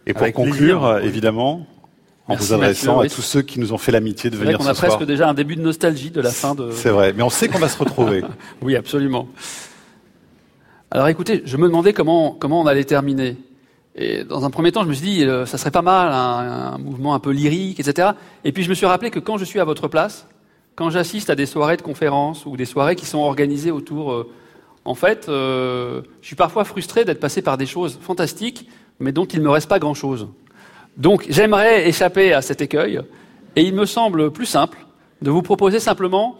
Et 0.07 0.13
pour 0.13 0.23
Avec 0.23 0.35
conclure, 0.35 0.99
évidemment, 0.99 1.65
en 2.27 2.33
Merci, 2.33 2.47
vous 2.47 2.53
adressant 2.53 2.97
Mathieu, 2.97 3.11
à 3.11 3.15
tous 3.15 3.21
ceux 3.21 3.41
qui 3.41 3.59
nous 3.59 3.73
ont 3.73 3.77
fait 3.77 3.91
l'amitié 3.91 4.29
de 4.29 4.35
vrai 4.35 4.45
venir 4.45 4.57
qu'on 4.59 4.65
ce 4.65 4.69
a 4.69 4.73
presque 4.73 4.93
soir. 4.93 5.05
déjà 5.05 5.27
un 5.27 5.33
début 5.33 5.55
de 5.55 5.61
nostalgie 5.61 6.11
de 6.11 6.21
la 6.21 6.31
fin 6.31 6.53
de. 6.53 6.71
C'est 6.71 6.89
vrai, 6.89 7.13
mais 7.13 7.23
on 7.23 7.29
sait 7.29 7.47
qu'on 7.47 7.59
va 7.59 7.69
se 7.69 7.77
retrouver. 7.77 8.23
Oui, 8.61 8.75
absolument. 8.75 9.27
Alors 10.91 11.07
écoutez, 11.07 11.41
je 11.45 11.57
me 11.57 11.67
demandais 11.67 11.93
comment, 11.93 12.31
comment 12.31 12.61
on 12.61 12.67
allait 12.67 12.83
terminer. 12.83 13.35
Et 13.95 14.23
dans 14.23 14.43
un 14.43 14.49
premier 14.49 14.71
temps, 14.71 14.83
je 14.83 14.89
me 14.89 14.93
suis 14.93 15.05
dit, 15.05 15.23
euh, 15.23 15.45
ça 15.45 15.57
serait 15.57 15.71
pas 15.71 15.81
mal, 15.81 16.11
un, 16.11 16.73
un 16.73 16.77
mouvement 16.77 17.15
un 17.15 17.19
peu 17.19 17.31
lyrique, 17.31 17.79
etc. 17.79 18.09
Et 18.43 18.51
puis 18.51 18.63
je 18.63 18.69
me 18.69 18.75
suis 18.75 18.85
rappelé 18.85 19.09
que 19.09 19.19
quand 19.19 19.37
je 19.37 19.45
suis 19.45 19.59
à 19.59 19.63
votre 19.63 19.87
place, 19.87 20.27
quand 20.75 20.89
j'assiste 20.89 21.29
à 21.29 21.35
des 21.35 21.45
soirées 21.45 21.77
de 21.77 21.81
conférences 21.81 22.45
ou 22.45 22.57
des 22.57 22.65
soirées 22.65 22.95
qui 22.95 23.05
sont 23.05 23.19
organisées 23.19 23.71
autour... 23.71 24.11
euh, 24.11 24.29
en 24.87 24.93
fait, 24.93 25.29
euh, 25.29 26.01
je 26.21 26.27
suis 26.27 26.35
parfois 26.35 26.63
frustré 26.63 27.05
d'être 27.05 27.19
passé 27.19 27.41
par 27.41 27.57
des 27.57 27.65
choses 27.65 27.97
fantastiques, 28.01 28.69
mais 28.99 29.11
dont 29.11 29.25
il 29.25 29.39
ne 29.39 29.45
me 29.45 29.49
reste 29.49 29.67
pas 29.67 29.79
grand-chose. 29.79 30.27
Donc 30.97 31.25
j'aimerais 31.29 31.89
échapper 31.89 32.33
à 32.33 32.41
cet 32.41 32.61
écueil, 32.61 33.01
et 33.55 33.63
il 33.63 33.73
me 33.73 33.85
semble 33.85 34.31
plus 34.31 34.45
simple 34.45 34.77
de 35.21 35.31
vous 35.31 35.41
proposer 35.41 35.79
simplement 35.79 36.37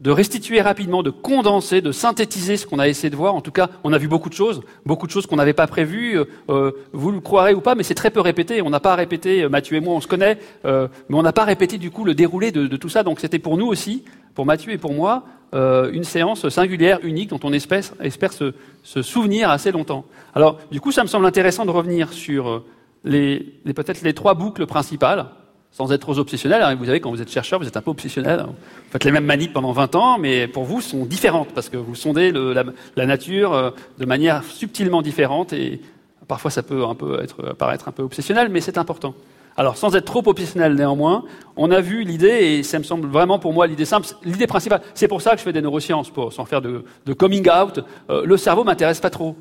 de 0.00 0.10
restituer 0.10 0.62
rapidement, 0.62 1.02
de 1.02 1.10
condenser, 1.10 1.82
de 1.82 1.92
synthétiser 1.92 2.56
ce 2.56 2.66
qu'on 2.66 2.78
a 2.78 2.88
essayé 2.88 3.10
de 3.10 3.16
voir. 3.16 3.34
En 3.34 3.42
tout 3.42 3.50
cas, 3.50 3.68
on 3.84 3.92
a 3.92 3.98
vu 3.98 4.08
beaucoup 4.08 4.30
de 4.30 4.34
choses, 4.34 4.62
beaucoup 4.86 5.06
de 5.06 5.12
choses 5.12 5.26
qu'on 5.26 5.36
n'avait 5.36 5.52
pas 5.52 5.66
prévues. 5.66 6.18
Euh, 6.18 6.24
euh, 6.48 6.72
vous 6.92 7.10
le 7.10 7.20
croirez 7.20 7.52
ou 7.52 7.60
pas, 7.60 7.74
mais 7.74 7.82
c'est 7.82 7.94
très 7.94 8.10
peu 8.10 8.20
répété. 8.20 8.62
On 8.62 8.70
n'a 8.70 8.80
pas 8.80 8.94
répété, 8.94 9.42
euh, 9.42 9.50
Mathieu 9.50 9.76
et 9.76 9.80
moi, 9.80 9.94
on 9.94 10.00
se 10.00 10.08
connaît, 10.08 10.38
mais 10.64 10.88
on 11.10 11.22
n'a 11.22 11.32
pas 11.32 11.44
répété 11.44 11.76
du 11.76 11.90
coup 11.90 12.04
le 12.04 12.14
déroulé 12.14 12.50
de, 12.50 12.76
tout 12.76 12.88
ça. 12.88 13.02
Donc 13.02 13.20
c'était 13.20 13.38
pour 13.38 13.58
nous 13.58 13.66
aussi, 13.66 14.04
pour 14.34 14.46
Mathieu 14.46 14.72
et 14.72 14.78
pour 14.78 14.94
moi, 14.94 15.24
une 15.52 16.04
séance 16.04 16.48
singulière, 16.48 17.00
unique, 17.02 17.30
dont 17.30 17.40
on 17.42 17.52
espère, 17.52 18.32
se, 18.32 19.02
souvenir 19.02 19.50
assez 19.50 19.70
longtemps. 19.70 20.04
Alors, 20.34 20.58
du 20.70 20.80
coup, 20.80 20.92
ça 20.92 21.02
me 21.02 21.08
semble 21.08 21.26
intéressant 21.26 21.66
de 21.66 21.70
revenir 21.70 22.12
sur 22.12 22.62
les- 23.04 23.40
peut-être 23.74 24.02
les 24.02 24.14
trois 24.14 24.34
boucles 24.34 24.66
principales, 24.66 25.26
sans 25.72 25.92
être 25.92 26.00
trop 26.00 26.18
obsessionnel. 26.18 26.62
hein. 26.62 26.74
Vous 26.74 26.86
savez, 26.86 27.00
quand 27.00 27.10
vous 27.10 27.22
êtes 27.22 27.30
chercheur, 27.30 27.60
vous 27.60 27.66
êtes 27.66 27.76
un 27.76 27.82
peu 27.82 27.90
obsessionnel. 27.90 28.44
Vous 28.46 28.54
faites 28.90 29.04
les 29.04 29.12
mêmes 29.12 29.24
manips 29.24 29.52
pendant 29.52 29.72
20 29.72 29.94
ans, 29.94 30.18
mais 30.18 30.48
pour 30.48 30.64
vous, 30.64 30.80
sont 30.80 31.06
différentes, 31.06 31.48
parce 31.54 31.68
que 31.68 31.76
vous 31.76 31.94
sondez 31.94 32.32
la, 32.32 33.06
nature 33.06 33.52
euh, 33.52 33.70
de 33.98 34.04
manière 34.04 34.42
subtilement 34.44 35.02
différente, 35.02 35.52
et 35.52 35.80
parfois 36.28 36.50
ça 36.50 36.62
peut 36.62 36.84
un 36.84 36.94
peu 36.94 37.22
être, 37.22 37.54
paraître 37.54 37.88
un 37.88 37.92
peu 37.92 38.02
obsessionnel, 38.02 38.48
mais 38.50 38.60
c'est 38.60 38.78
important. 38.78 39.14
Alors, 39.56 39.76
sans 39.76 39.94
être 39.94 40.04
trop 40.04 40.22
obsessionnel 40.26 40.74
néanmoins, 40.74 41.24
on 41.56 41.70
a 41.70 41.80
vu 41.80 42.02
l'idée, 42.04 42.28
et 42.28 42.62
ça 42.62 42.78
me 42.78 42.84
semble 42.84 43.08
vraiment 43.08 43.38
pour 43.38 43.52
moi 43.52 43.66
l'idée 43.66 43.84
simple, 43.84 44.06
l'idée 44.24 44.46
principale. 44.46 44.80
C'est 44.94 45.08
pour 45.08 45.22
ça 45.22 45.32
que 45.32 45.38
je 45.38 45.42
fais 45.42 45.52
des 45.52 45.62
neurosciences, 45.62 46.10
pour, 46.10 46.32
sans 46.32 46.44
faire 46.44 46.62
de, 46.62 46.84
de 47.06 47.12
coming 47.12 47.48
out. 47.50 47.80
Euh, 48.10 48.24
le 48.24 48.36
cerveau 48.36 48.64
m'intéresse 48.64 49.00
pas 49.00 49.10
trop. 49.10 49.36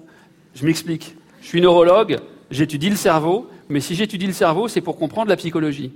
Je 0.56 0.66
m'explique. 0.66 1.16
Je 1.42 1.48
suis 1.48 1.62
neurologue, 1.62 2.18
j'étudie 2.52 2.90
le 2.90 2.96
cerveau, 2.96 3.48
mais 3.70 3.80
si 3.80 3.96
j'étudie 3.96 4.28
le 4.28 4.34
cerveau, 4.34 4.68
c'est 4.68 4.82
pour 4.82 4.98
comprendre 4.98 5.30
la 5.30 5.38
psychologie. 5.38 5.92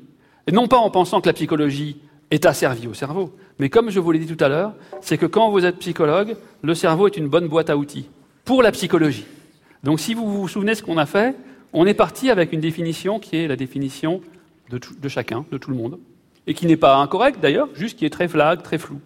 Et 0.47 0.51
non 0.51 0.67
pas 0.67 0.77
en 0.77 0.89
pensant 0.89 1.21
que 1.21 1.27
la 1.27 1.33
psychologie 1.33 1.97
est 2.31 2.45
asservie 2.45 2.87
au 2.87 2.93
cerveau, 2.93 3.31
mais 3.59 3.69
comme 3.69 3.89
je 3.89 3.99
vous 3.99 4.11
l'ai 4.11 4.19
dit 4.19 4.33
tout 4.33 4.43
à 4.43 4.49
l'heure, 4.49 4.73
c'est 5.01 5.17
que 5.17 5.25
quand 5.25 5.49
vous 5.51 5.65
êtes 5.65 5.77
psychologue, 5.77 6.35
le 6.61 6.75
cerveau 6.75 7.07
est 7.07 7.17
une 7.17 7.27
bonne 7.27 7.47
boîte 7.47 7.69
à 7.69 7.77
outils 7.77 8.09
pour 8.43 8.63
la 8.63 8.71
psychologie. 8.71 9.25
Donc 9.83 9.99
si 9.99 10.13
vous 10.13 10.29
vous 10.29 10.47
souvenez 10.47 10.75
ce 10.75 10.83
qu'on 10.83 10.97
a 10.97 11.05
fait, 11.05 11.35
on 11.73 11.85
est 11.85 11.93
parti 11.93 12.29
avec 12.29 12.53
une 12.53 12.59
définition 12.59 13.19
qui 13.19 13.37
est 13.37 13.47
la 13.47 13.55
définition 13.55 14.21
de, 14.69 15.09
chacun, 15.09 15.45
de 15.51 15.57
tout 15.57 15.69
le 15.69 15.77
monde, 15.77 15.99
et 16.47 16.53
qui 16.53 16.65
n'est 16.65 16.77
pas 16.77 16.97
incorrecte 16.97 17.39
d'ailleurs, 17.39 17.69
juste 17.73 17.97
qui 17.99 18.05
est 18.05 18.09
très 18.09 18.27
vague, 18.27 18.63
très 18.63 18.77
floue. 18.77 18.99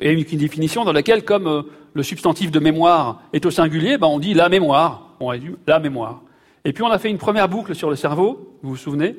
Et 0.00 0.12
une, 0.12 0.24
une 0.30 0.38
définition 0.38 0.84
dans 0.84 0.92
laquelle, 0.92 1.24
comme 1.24 1.46
euh, 1.46 1.62
le 1.94 2.02
substantif 2.02 2.50
de 2.50 2.58
mémoire 2.58 3.22
est 3.32 3.46
au 3.46 3.50
singulier, 3.50 3.98
ben, 3.98 4.06
on 4.06 4.18
dit 4.18 4.34
la 4.34 4.48
mémoire, 4.48 5.14
on 5.20 5.26
résume 5.26 5.56
la 5.66 5.78
mémoire. 5.78 6.22
Et 6.64 6.72
puis 6.72 6.82
on 6.82 6.90
a 6.90 6.98
fait 6.98 7.10
une 7.10 7.18
première 7.18 7.48
boucle 7.48 7.74
sur 7.74 7.90
le 7.90 7.96
cerveau, 7.96 8.56
vous 8.62 8.70
vous 8.70 8.76
souvenez, 8.76 9.16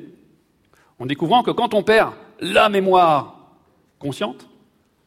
en 1.00 1.06
découvrant 1.06 1.42
que 1.42 1.50
quand 1.50 1.74
on 1.74 1.82
perd 1.82 2.12
la 2.40 2.68
mémoire 2.68 3.34
consciente, 3.98 4.48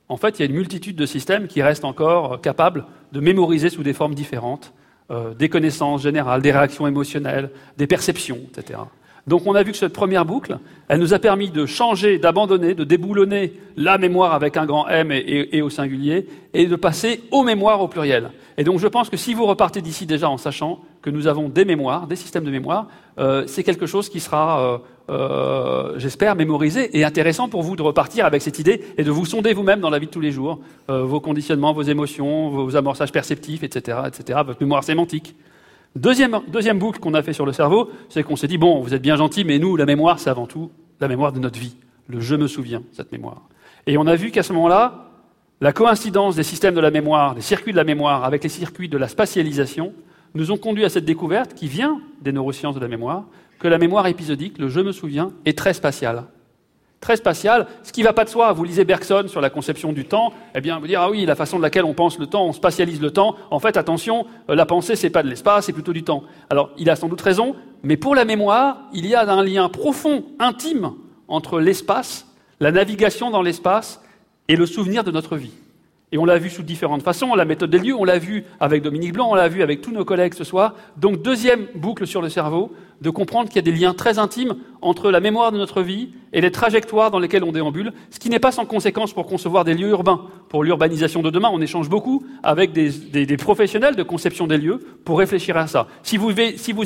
en 0.09 0.17
fait, 0.17 0.37
il 0.37 0.41
y 0.41 0.43
a 0.43 0.45
une 0.49 0.57
multitude 0.57 0.95
de 0.95 1.05
systèmes 1.05 1.47
qui 1.47 1.61
restent 1.61 1.85
encore 1.85 2.41
capables 2.41 2.85
de 3.13 3.19
mémoriser 3.19 3.69
sous 3.69 3.83
des 3.83 3.93
formes 3.93 4.15
différentes 4.15 4.73
euh, 5.11 5.33
des 5.33 5.49
connaissances 5.49 6.01
générales, 6.01 6.41
des 6.41 6.51
réactions 6.51 6.87
émotionnelles, 6.87 7.51
des 7.77 7.87
perceptions, 7.87 8.39
etc. 8.49 8.79
Donc 9.27 9.45
on 9.45 9.53
a 9.53 9.61
vu 9.63 9.71
que 9.71 9.77
cette 9.77 9.93
première 9.93 10.25
boucle, 10.25 10.57
elle 10.87 10.99
nous 10.99 11.13
a 11.13 11.19
permis 11.19 11.49
de 11.49 11.65
changer, 11.65 12.19
d'abandonner, 12.19 12.73
de 12.73 12.83
déboulonner 12.83 13.53
la 13.77 13.97
mémoire 13.97 14.33
avec 14.33 14.57
un 14.57 14.65
grand 14.65 14.87
M 14.87 15.11
et, 15.11 15.61
au 15.61 15.69
singulier, 15.69 16.27
et 16.53 16.67
de 16.67 16.75
passer 16.75 17.21
aux 17.31 17.43
mémoires 17.43 17.81
au 17.81 17.87
pluriel. 17.87 18.31
Et 18.57 18.63
donc 18.63 18.79
je 18.79 18.87
pense 18.87 19.09
que 19.09 19.17
si 19.17 19.33
vous 19.33 19.45
repartez 19.45 19.81
d'ici 19.81 20.05
déjà 20.05 20.29
en 20.29 20.37
sachant 20.37 20.79
que 21.01 21.09
nous 21.09 21.27
avons 21.27 21.47
des 21.47 21.65
mémoires, 21.65 22.07
des 22.07 22.15
systèmes 22.15 22.43
de 22.43 22.51
mémoire, 22.51 22.87
euh, 23.19 23.43
c'est 23.47 23.63
quelque 23.63 23.85
chose 23.85 24.09
qui 24.09 24.19
sera, 24.19 24.61
euh, 24.61 24.77
euh, 25.09 25.93
j'espère, 25.97 26.35
mémorisé 26.35 26.97
et 26.97 27.03
intéressant 27.03 27.49
pour 27.49 27.61
vous 27.61 27.75
de 27.75 27.81
repartir 27.81 28.25
avec 28.25 28.41
cette 28.41 28.59
idée 28.59 28.81
et 28.97 29.03
de 29.03 29.11
vous 29.11 29.25
sonder 29.25 29.53
vous-même 29.53 29.79
dans 29.79 29.89
la 29.89 29.99
vie 29.99 30.07
de 30.07 30.11
tous 30.11 30.21
les 30.21 30.31
jours, 30.31 30.59
vos 30.87 31.19
conditionnements, 31.19 31.73
vos 31.73 31.81
émotions, 31.81 32.49
vos 32.49 32.75
amorçages 32.75 33.11
perceptifs, 33.11 33.63
etc., 33.63 33.97
etc., 34.07 34.39
votre 34.45 34.61
mémoire 34.61 34.83
sémantique. 34.83 35.35
Deuxième, 35.95 36.39
deuxième 36.47 36.79
boucle 36.79 36.99
qu'on 36.99 37.13
a 37.13 37.21
fait 37.21 37.33
sur 37.33 37.45
le 37.45 37.53
cerveau, 37.53 37.91
c'est 38.09 38.23
qu'on 38.23 38.35
s'est 38.35 38.47
dit, 38.47 38.57
bon, 38.57 38.81
vous 38.81 38.95
êtes 38.95 39.01
bien 39.01 39.15
gentil, 39.15 39.43
mais 39.43 39.59
nous, 39.59 39.75
la 39.75 39.85
mémoire, 39.85 40.19
c'est 40.19 40.29
avant 40.29 40.47
tout 40.47 40.71
la 40.99 41.07
mémoire 41.07 41.31
de 41.31 41.39
notre 41.39 41.59
vie. 41.59 41.75
Le 42.07 42.19
je 42.19 42.35
me 42.35 42.47
souviens, 42.47 42.81
cette 42.91 43.11
mémoire. 43.11 43.43
Et 43.85 43.97
on 43.97 44.07
a 44.07 44.15
vu 44.15 44.31
qu'à 44.31 44.41
ce 44.41 44.53
moment-là, 44.53 45.09
la 45.61 45.71
coïncidence 45.71 46.35
des 46.35 46.43
systèmes 46.43 46.73
de 46.73 46.79
la 46.79 46.89
mémoire, 46.89 47.35
des 47.35 47.41
circuits 47.41 47.73
de 47.73 47.77
la 47.77 47.83
mémoire 47.83 48.23
avec 48.23 48.43
les 48.43 48.49
circuits 48.49 48.89
de 48.89 48.97
la 48.97 49.07
spatialisation, 49.07 49.93
nous 50.33 50.51
ont 50.51 50.57
conduit 50.57 50.83
à 50.83 50.89
cette 50.89 51.05
découverte 51.05 51.53
qui 51.53 51.67
vient 51.67 52.01
des 52.21 52.31
neurosciences 52.31 52.73
de 52.73 52.79
la 52.79 52.87
mémoire, 52.87 53.25
que 53.63 53.69
la 53.69 53.77
mémoire 53.77 54.05
épisodique, 54.07 54.57
le 54.57 54.67
je 54.67 54.81
me 54.81 54.91
souviens, 54.91 55.31
est 55.45 55.57
très 55.57 55.73
spatiale 55.73 56.25
très 56.99 57.17
spatial, 57.17 57.67
ce 57.83 57.91
qui 57.91 57.99
ne 57.99 58.05
va 58.05 58.13
pas 58.13 58.23
de 58.23 58.29
soi. 58.29 58.53
Vous 58.53 58.63
lisez 58.63 58.85
Bergson 58.85 59.25
sur 59.27 59.41
la 59.41 59.49
conception 59.49 59.91
du 59.91 60.05
temps, 60.05 60.31
eh 60.55 60.61
bien, 60.61 60.79
vous 60.79 60.87
dire, 60.87 61.01
ah 61.01 61.09
oui, 61.09 61.25
la 61.25 61.35
façon 61.35 61.57
de 61.57 61.61
laquelle 61.61 61.83
on 61.83 61.93
pense 61.93 62.17
le 62.17 62.27
temps, 62.27 62.45
on 62.45 62.53
spatialise 62.53 63.01
le 63.01 63.11
temps. 63.11 63.35
En 63.51 63.59
fait, 63.59 63.75
attention, 63.75 64.25
euh, 64.49 64.55
la 64.55 64.65
pensée, 64.65 64.95
c'est 64.95 65.09
pas 65.09 65.21
de 65.21 65.27
l'espace, 65.27 65.65
c'est 65.65 65.73
plutôt 65.73 65.91
du 65.91 66.03
temps. 66.03 66.23
Alors, 66.49 66.71
il 66.77 66.89
a 66.89 66.95
sans 66.95 67.09
doute 67.09 67.19
raison, 67.19 67.57
mais 67.83 67.97
pour 67.97 68.15
la 68.15 68.23
mémoire, 68.23 68.83
il 68.93 69.05
y 69.05 69.15
a 69.15 69.29
un 69.29 69.43
lien 69.43 69.67
profond, 69.67 70.23
intime, 70.39 70.93
entre 71.27 71.59
l'espace, 71.59 72.25
la 72.61 72.71
navigation 72.71 73.31
dans 73.31 73.41
l'espace 73.41 74.01
et 74.47 74.55
le 74.55 74.65
souvenir 74.65 75.03
de 75.03 75.11
notre 75.11 75.35
vie. 75.35 75.51
Et 76.13 76.19
on 76.19 76.25
l'a 76.25 76.37
vu 76.37 76.51
sous 76.51 76.61
différentes 76.61 77.01
façons. 77.01 77.33
La 77.33 77.43
méthode 77.43 77.71
des 77.71 77.79
lieux, 77.79 77.95
on 77.95 78.03
l'a 78.03 78.19
vu 78.19 78.45
avec 78.59 78.83
Dominique 78.83 79.13
Blanc, 79.13 79.29
on 79.31 79.33
l'a 79.33 79.47
vu 79.47 79.63
avec 79.63 79.81
tous 79.81 79.91
nos 79.91 80.05
collègues 80.05 80.35
ce 80.35 80.43
soir. 80.43 80.75
Donc, 80.95 81.23
deuxième 81.23 81.65
boucle 81.73 82.05
sur 82.05 82.21
le 82.21 82.29
cerveau, 82.29 82.71
de 83.01 83.09
comprendre 83.09 83.49
qu'il 83.49 83.55
y 83.55 83.59
a 83.59 83.63
des 83.63 83.71
liens 83.71 83.95
très 83.95 84.19
intimes 84.19 84.55
entre 84.83 85.09
la 85.09 85.19
mémoire 85.19 85.51
de 85.51 85.57
notre 85.57 85.81
vie 85.81 86.09
et 86.31 86.39
les 86.39 86.51
trajectoires 86.51 87.09
dans 87.09 87.17
lesquelles 87.17 87.43
on 87.43 87.51
déambule, 87.51 87.93
ce 88.11 88.19
qui 88.19 88.29
n'est 88.29 88.37
pas 88.37 88.51
sans 88.51 88.65
conséquence 88.65 89.11
pour 89.11 89.25
concevoir 89.25 89.63
des 89.65 89.73
lieux 89.73 89.89
urbains. 89.89 90.21
Pour 90.49 90.63
l'urbanisation 90.63 91.23
de 91.23 91.31
demain, 91.31 91.49
on 91.51 91.61
échange 91.61 91.89
beaucoup 91.89 92.23
avec 92.43 92.73
des, 92.73 93.37
professionnels 93.37 93.95
de 93.95 94.03
conception 94.03 94.45
des 94.45 94.59
lieux 94.59 94.81
pour 95.05 95.17
réfléchir 95.17 95.57
à 95.57 95.65
ça. 95.65 95.87
Si 96.03 96.17
vous, 96.17 96.31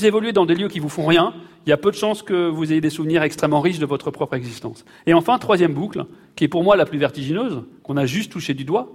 évoluez 0.06 0.32
dans 0.32 0.46
des 0.46 0.56
lieux 0.56 0.70
qui 0.70 0.80
vous 0.80 0.88
font 0.88 1.06
rien, 1.06 1.34
il 1.66 1.70
y 1.70 1.74
a 1.74 1.78
peu 1.78 1.92
de 1.92 1.98
chances 1.98 2.24
que 2.24 2.48
vous 2.48 2.72
ayez 2.72 2.80
des 2.80 2.90
souvenirs 2.90 3.24
extrêmement 3.24 3.60
riches 3.60 3.80
de 3.80 3.86
votre 3.86 4.10
propre 4.10 4.36
existence. 4.36 4.86
Et 5.06 5.14
enfin, 5.14 5.38
troisième 5.38 5.74
boucle, 5.74 6.06
qui 6.38 6.46
est 6.46 6.48
pour 6.48 6.64
moi 6.64 6.78
la 6.78 6.86
plus 6.86 6.98
vertigineuse, 6.98 7.64
qu'on 7.84 7.98
a 7.98 8.06
juste 8.06 8.32
touché 8.32 8.54
du 8.54 8.64
doigt, 8.64 8.90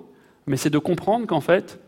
mais 0.46 0.56
c'est 0.56 0.70
de 0.70 0.78
comprendre 0.78 1.26
qu'en 1.26 1.40
fait, 1.40 1.80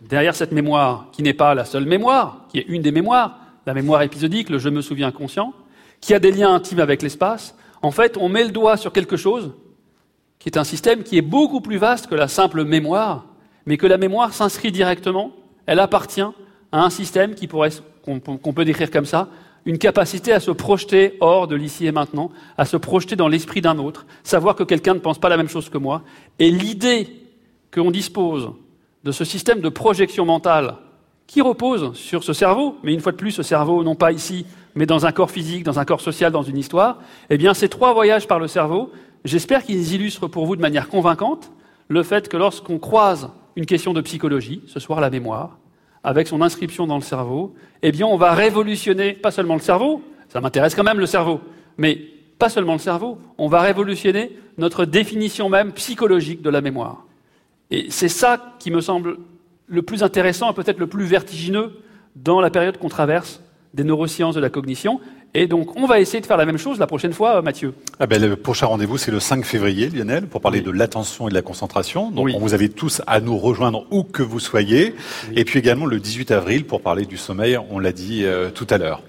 derrière 0.00 0.34
cette 0.34 0.52
mémoire, 0.52 1.08
qui 1.12 1.22
n'est 1.22 1.34
pas 1.34 1.54
la 1.54 1.64
seule 1.64 1.86
mémoire, 1.86 2.46
qui 2.48 2.58
est 2.58 2.66
une 2.68 2.82
des 2.82 2.92
mémoires, 2.92 3.38
la 3.66 3.74
mémoire 3.74 4.02
épisodique, 4.02 4.50
le 4.50 4.58
je 4.58 4.68
me 4.68 4.80
souviens 4.80 5.12
conscient, 5.12 5.52
qui 6.00 6.14
a 6.14 6.18
des 6.18 6.32
liens 6.32 6.54
intimes 6.54 6.80
avec 6.80 7.02
l'espace, 7.02 7.56
en 7.82 7.90
fait, 7.90 8.16
on 8.18 8.28
met 8.28 8.44
le 8.44 8.50
doigt 8.50 8.76
sur 8.76 8.92
quelque 8.92 9.16
chose 9.16 9.52
qui 10.40 10.48
est 10.48 10.58
un 10.58 10.64
système 10.64 11.04
qui 11.04 11.18
est 11.18 11.22
beaucoup 11.22 11.60
plus 11.60 11.76
vaste 11.76 12.08
que 12.08 12.14
la 12.14 12.26
simple 12.26 12.64
mémoire, 12.64 13.26
mais 13.66 13.76
que 13.76 13.86
la 13.86 13.98
mémoire 13.98 14.32
s'inscrit 14.32 14.72
directement, 14.72 15.32
elle 15.66 15.78
appartient 15.78 16.22
à 16.72 16.82
un 16.82 16.90
système 16.90 17.34
qui 17.34 17.46
pourrait, 17.46 17.70
qu'on 18.02 18.20
peut 18.20 18.64
décrire 18.64 18.90
comme 18.90 19.04
ça, 19.04 19.28
une 19.66 19.76
capacité 19.76 20.32
à 20.32 20.40
se 20.40 20.50
projeter 20.50 21.18
hors 21.20 21.46
de 21.46 21.54
l'ici 21.54 21.86
et 21.86 21.92
maintenant, 21.92 22.30
à 22.56 22.64
se 22.64 22.78
projeter 22.78 23.16
dans 23.16 23.28
l'esprit 23.28 23.60
d'un 23.60 23.78
autre, 23.78 24.06
savoir 24.24 24.56
que 24.56 24.64
quelqu'un 24.64 24.94
ne 24.94 24.98
pense 24.98 25.18
pas 25.18 25.28
la 25.28 25.36
même 25.36 25.50
chose 25.50 25.68
que 25.68 25.76
moi, 25.76 26.02
et 26.38 26.50
l'idée 26.50 27.19
qu'on 27.72 27.90
dispose 27.90 28.50
de 29.04 29.12
ce 29.12 29.24
système 29.24 29.60
de 29.60 29.68
projection 29.68 30.24
mentale 30.24 30.76
qui 31.26 31.40
repose 31.40 31.94
sur 31.94 32.24
ce 32.24 32.32
cerveau, 32.32 32.76
mais 32.82 32.92
une 32.92 33.00
fois 33.00 33.12
de 33.12 33.16
plus, 33.16 33.30
ce 33.30 33.44
cerveau, 33.44 33.84
non 33.84 33.94
pas 33.94 34.10
ici, 34.10 34.46
mais 34.74 34.84
dans 34.84 35.06
un 35.06 35.12
corps 35.12 35.30
physique, 35.30 35.62
dans 35.62 35.78
un 35.78 35.84
corps 35.84 36.00
social, 36.00 36.32
dans 36.32 36.42
une 36.42 36.58
histoire, 36.58 36.98
eh 37.30 37.38
bien, 37.38 37.54
ces 37.54 37.68
trois 37.68 37.92
voyages 37.92 38.26
par 38.26 38.40
le 38.40 38.48
cerveau, 38.48 38.90
j'espère 39.24 39.64
qu'ils 39.64 39.94
illustrent 39.94 40.26
pour 40.26 40.46
vous 40.46 40.56
de 40.56 40.60
manière 40.60 40.88
convaincante 40.88 41.52
le 41.88 42.02
fait 42.02 42.28
que 42.28 42.36
lorsqu'on 42.36 42.78
croise 42.78 43.30
une 43.54 43.66
question 43.66 43.92
de 43.92 44.00
psychologie, 44.00 44.62
ce 44.66 44.80
soir 44.80 45.00
la 45.00 45.10
mémoire, 45.10 45.58
avec 46.02 46.26
son 46.26 46.42
inscription 46.42 46.86
dans 46.86 46.96
le 46.96 47.02
cerveau, 47.02 47.54
eh 47.82 47.92
bien, 47.92 48.06
on 48.06 48.16
va 48.16 48.32
révolutionner 48.32 49.12
pas 49.12 49.30
seulement 49.30 49.54
le 49.54 49.60
cerveau, 49.60 50.02
ça 50.28 50.40
m'intéresse 50.40 50.74
quand 50.74 50.82
même 50.82 50.98
le 50.98 51.06
cerveau, 51.06 51.40
mais 51.78 51.96
pas 52.38 52.48
seulement 52.48 52.72
le 52.72 52.78
cerveau, 52.78 53.18
on 53.38 53.48
va 53.48 53.60
révolutionner 53.60 54.36
notre 54.58 54.84
définition 54.84 55.48
même 55.48 55.72
psychologique 55.72 56.42
de 56.42 56.50
la 56.50 56.60
mémoire. 56.60 57.04
Et 57.70 57.86
c'est 57.90 58.08
ça 58.08 58.54
qui 58.58 58.70
me 58.70 58.80
semble 58.80 59.18
le 59.66 59.82
plus 59.82 60.02
intéressant 60.02 60.50
et 60.50 60.54
peut-être 60.54 60.78
le 60.78 60.86
plus 60.86 61.04
vertigineux 61.04 61.72
dans 62.16 62.40
la 62.40 62.50
période 62.50 62.78
qu'on 62.78 62.88
traverse 62.88 63.40
des 63.72 63.84
neurosciences 63.84 64.34
de 64.34 64.40
la 64.40 64.50
cognition. 64.50 65.00
Et 65.32 65.46
donc, 65.46 65.76
on 65.76 65.86
va 65.86 66.00
essayer 66.00 66.20
de 66.20 66.26
faire 66.26 66.36
la 66.36 66.44
même 66.44 66.58
chose 66.58 66.80
la 66.80 66.88
prochaine 66.88 67.12
fois, 67.12 67.36
euh, 67.36 67.42
Mathieu. 67.42 67.72
Ah 68.00 68.08
ben, 68.08 68.20
le 68.20 68.34
prochain 68.34 68.66
rendez-vous, 68.66 68.98
c'est 68.98 69.12
le 69.12 69.20
5 69.20 69.44
février, 69.44 69.88
Lionel, 69.88 70.26
pour 70.26 70.40
parler 70.40 70.60
de 70.60 70.72
l'attention 70.72 71.28
et 71.28 71.30
de 71.30 71.34
la 71.34 71.42
concentration. 71.42 72.10
Donc, 72.10 72.30
on 72.34 72.40
vous 72.40 72.52
invite 72.52 72.74
tous 72.74 73.00
à 73.06 73.20
nous 73.20 73.38
rejoindre 73.38 73.86
où 73.92 74.02
que 74.02 74.24
vous 74.24 74.40
soyez. 74.40 74.96
Et 75.36 75.44
puis 75.44 75.60
également 75.60 75.86
le 75.86 76.00
18 76.00 76.32
avril 76.32 76.64
pour 76.64 76.80
parler 76.80 77.04
du 77.04 77.16
sommeil, 77.16 77.56
on 77.70 77.78
l'a 77.78 77.92
dit 77.92 78.24
euh, 78.24 78.50
tout 78.50 78.66
à 78.70 78.78
l'heure. 78.78 79.02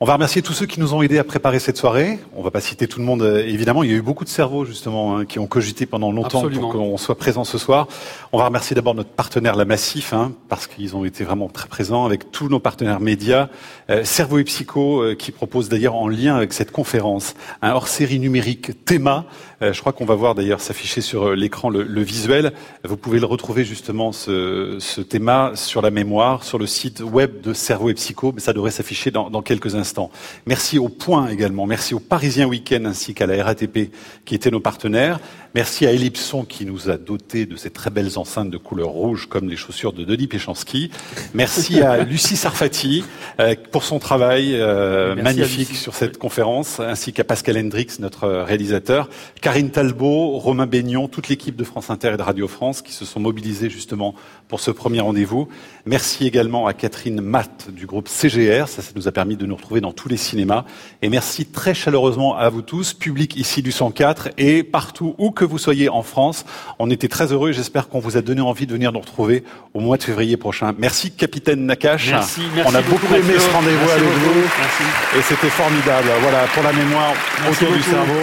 On 0.00 0.06
va 0.06 0.14
remercier 0.14 0.42
tous 0.42 0.54
ceux 0.54 0.66
qui 0.66 0.80
nous 0.80 0.92
ont 0.92 1.02
aidés 1.02 1.18
à 1.18 1.24
préparer 1.24 1.60
cette 1.60 1.76
soirée. 1.76 2.18
On 2.34 2.42
va 2.42 2.50
pas 2.50 2.60
citer 2.60 2.88
tout 2.88 2.98
le 2.98 3.04
monde, 3.04 3.22
euh, 3.22 3.46
évidemment. 3.46 3.84
Il 3.84 3.90
y 3.90 3.94
a 3.94 3.96
eu 3.96 4.02
beaucoup 4.02 4.24
de 4.24 4.28
cerveaux, 4.28 4.64
justement, 4.64 5.16
hein, 5.16 5.24
qui 5.24 5.38
ont 5.38 5.46
cogité 5.46 5.86
pendant 5.86 6.10
longtemps 6.10 6.48
pour 6.50 6.72
qu'on 6.72 6.96
soit 6.96 7.16
présent 7.16 7.44
ce 7.44 7.58
soir. 7.58 7.86
On 8.32 8.38
va 8.38 8.46
remercier 8.46 8.74
d'abord 8.74 8.96
notre 8.96 9.10
partenaire, 9.10 9.54
la 9.54 9.64
Massif, 9.64 10.12
hein, 10.12 10.32
parce 10.48 10.66
qu'ils 10.66 10.96
ont 10.96 11.04
été 11.04 11.22
vraiment 11.22 11.48
très 11.48 11.68
présents 11.68 12.06
avec 12.06 12.32
tous 12.32 12.48
nos 12.48 12.58
partenaires 12.58 12.98
médias. 12.98 13.48
Euh, 13.88 14.02
Cerveau 14.04 14.38
et 14.38 14.44
Psycho, 14.44 15.00
euh, 15.00 15.14
qui 15.14 15.30
propose 15.30 15.68
d'ailleurs 15.68 15.94
en 15.94 16.08
lien 16.08 16.34
avec 16.34 16.54
cette 16.54 16.72
conférence 16.72 17.34
un 17.62 17.70
hors-série 17.70 18.18
numérique 18.18 18.84
Théma. 18.84 19.26
Je 19.72 19.80
crois 19.80 19.92
qu'on 19.92 20.04
va 20.04 20.14
voir 20.14 20.34
d'ailleurs 20.34 20.60
s'afficher 20.60 21.00
sur 21.00 21.34
l'écran 21.34 21.70
le, 21.70 22.02
visuel. 22.02 22.52
Vous 22.84 22.96
pouvez 22.96 23.18
le 23.18 23.26
retrouver 23.26 23.64
justement, 23.64 24.12
ce, 24.12 24.76
ce 24.80 25.00
Théma, 25.00 25.52
sur 25.54 25.82
la 25.82 25.90
mémoire, 25.90 26.44
sur 26.44 26.58
le 26.58 26.66
site 26.66 27.00
web 27.00 27.40
de 27.40 27.52
Cerveau 27.52 27.90
et 27.90 27.94
Psycho. 27.94 28.32
Mais 28.32 28.40
ça 28.40 28.52
devrait 28.52 28.70
s'afficher 28.70 29.10
dans, 29.10 29.30
dans 29.30 29.42
quelques 29.42 29.74
instants. 29.74 30.10
Merci 30.46 30.78
au 30.78 30.88
Point 30.88 31.28
également, 31.28 31.66
merci 31.66 31.94
au 31.94 32.00
Parisien 32.00 32.46
Week-end 32.46 32.84
ainsi 32.84 33.14
qu'à 33.14 33.26
la 33.26 33.42
RATP 33.42 33.90
qui 34.24 34.34
étaient 34.34 34.50
nos 34.50 34.60
partenaires. 34.60 35.20
Merci 35.54 35.86
à 35.86 35.92
Ellipson 35.92 36.44
qui 36.44 36.66
nous 36.66 36.90
a 36.90 36.96
doté 36.96 37.46
de 37.46 37.54
ces 37.54 37.70
très 37.70 37.90
belles 37.90 38.18
enceintes 38.18 38.50
de 38.50 38.56
couleur 38.56 38.88
rouge 38.88 39.28
comme 39.28 39.48
les 39.48 39.56
chaussures 39.56 39.92
de 39.92 40.02
Denis 40.02 40.26
Péchanski. 40.26 40.90
Merci 41.32 41.80
à 41.80 42.02
Lucie 42.04 42.36
Sarfati 42.36 43.04
euh, 43.38 43.54
pour 43.70 43.84
son 43.84 44.00
travail 44.00 44.54
euh, 44.54 45.14
magnifique 45.14 45.76
sur 45.76 45.94
cette 45.94 46.18
conférence, 46.18 46.80
ainsi 46.80 47.12
qu'à 47.12 47.22
Pascal 47.22 47.56
Hendrix, 47.56 47.86
notre 48.00 48.26
réalisateur, 48.26 49.08
Karine 49.54 49.70
Talbot, 49.70 50.38
Romain 50.38 50.66
Baignon, 50.66 51.06
toute 51.06 51.28
l'équipe 51.28 51.54
de 51.54 51.62
France 51.62 51.88
Inter 51.88 52.14
et 52.14 52.16
de 52.16 52.22
Radio 52.22 52.48
France 52.48 52.82
qui 52.82 52.90
se 52.90 53.04
sont 53.04 53.20
mobilisés 53.20 53.70
justement 53.70 54.16
pour 54.48 54.58
ce 54.58 54.72
premier 54.72 54.98
rendez-vous. 54.98 55.46
Merci 55.86 56.26
également 56.26 56.66
à 56.66 56.72
Catherine 56.72 57.20
Matt 57.20 57.70
du 57.70 57.86
groupe 57.86 58.08
CGR, 58.08 58.66
ça, 58.66 58.82
ça 58.82 58.90
nous 58.96 59.06
a 59.06 59.12
permis 59.12 59.36
de 59.36 59.46
nous 59.46 59.54
retrouver 59.54 59.80
dans 59.80 59.92
tous 59.92 60.08
les 60.08 60.16
cinémas. 60.16 60.64
Et 61.02 61.08
merci 61.08 61.46
très 61.46 61.72
chaleureusement 61.72 62.36
à 62.36 62.48
vous 62.48 62.62
tous, 62.62 62.94
public 62.94 63.36
ici 63.36 63.62
du 63.62 63.70
104 63.70 64.30
et 64.38 64.64
partout 64.64 65.14
où 65.18 65.30
que 65.30 65.44
vous 65.44 65.58
soyez 65.58 65.88
en 65.88 66.02
France. 66.02 66.44
On 66.80 66.90
était 66.90 67.06
très 67.06 67.32
heureux 67.32 67.50
et 67.50 67.52
j'espère 67.52 67.88
qu'on 67.88 68.00
vous 68.00 68.16
a 68.16 68.22
donné 68.22 68.40
envie 68.40 68.66
de 68.66 68.72
venir 68.72 68.90
nous 68.90 68.98
retrouver 68.98 69.44
au 69.72 69.78
mois 69.78 69.98
de 69.98 70.02
février 70.02 70.36
prochain. 70.36 70.74
Merci, 70.76 71.12
capitaine 71.12 71.64
Nakash. 71.64 72.10
Merci, 72.10 72.42
On 72.66 72.74
a 72.74 72.82
beaucoup, 72.82 73.14
aimé 73.14 73.34
ce 73.38 73.50
rendez-vous 73.52 73.88
avec 73.88 74.02
vous. 74.02 75.16
Et 75.16 75.22
c'était 75.22 75.46
formidable. 75.46 76.08
Voilà, 76.22 76.44
pour 76.52 76.64
la 76.64 76.72
mémoire 76.72 77.14
autour 77.48 77.70
du 77.70 77.82
cerveau. 77.82 78.18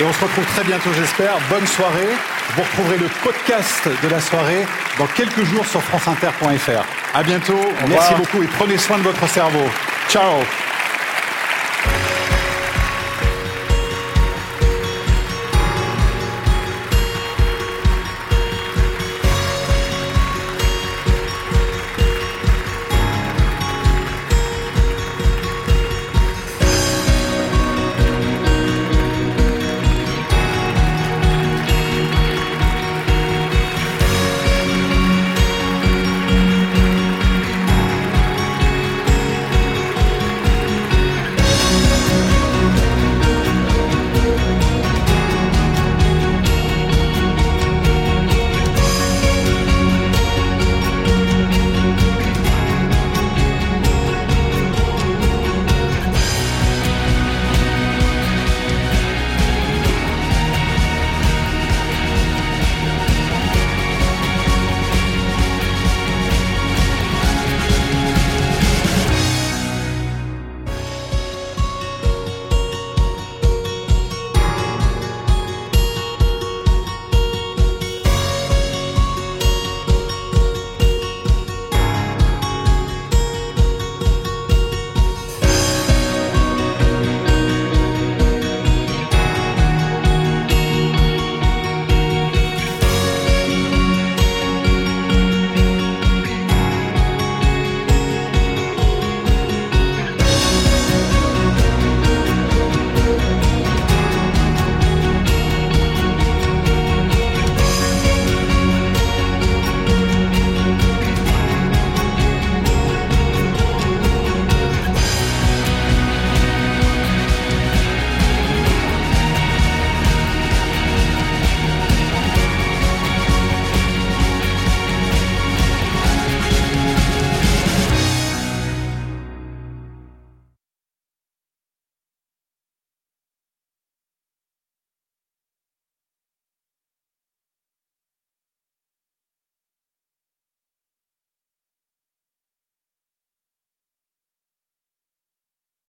Et 0.00 0.04
on 0.04 0.12
se 0.12 0.20
retrouve 0.24 0.46
très 0.46 0.64
bientôt, 0.64 0.90
j'espère. 0.94 1.36
Bonne 1.50 1.66
soirée. 1.66 2.08
Vous 2.56 2.62
retrouverez 2.62 2.98
le 2.98 3.08
podcast 3.22 3.88
de 4.02 4.08
la 4.08 4.20
soirée 4.20 4.66
dans 4.98 5.06
quelques 5.06 5.44
jours 5.44 5.66
sur 5.66 5.82
franceinter.fr. 5.82 6.84
À 7.14 7.22
bientôt. 7.22 7.60
Merci 7.88 8.14
beaucoup 8.14 8.42
et 8.42 8.46
prenez 8.46 8.78
soin 8.78 8.98
de 8.98 9.02
votre 9.02 9.28
cerveau. 9.28 9.64
Ciao. 10.08 10.40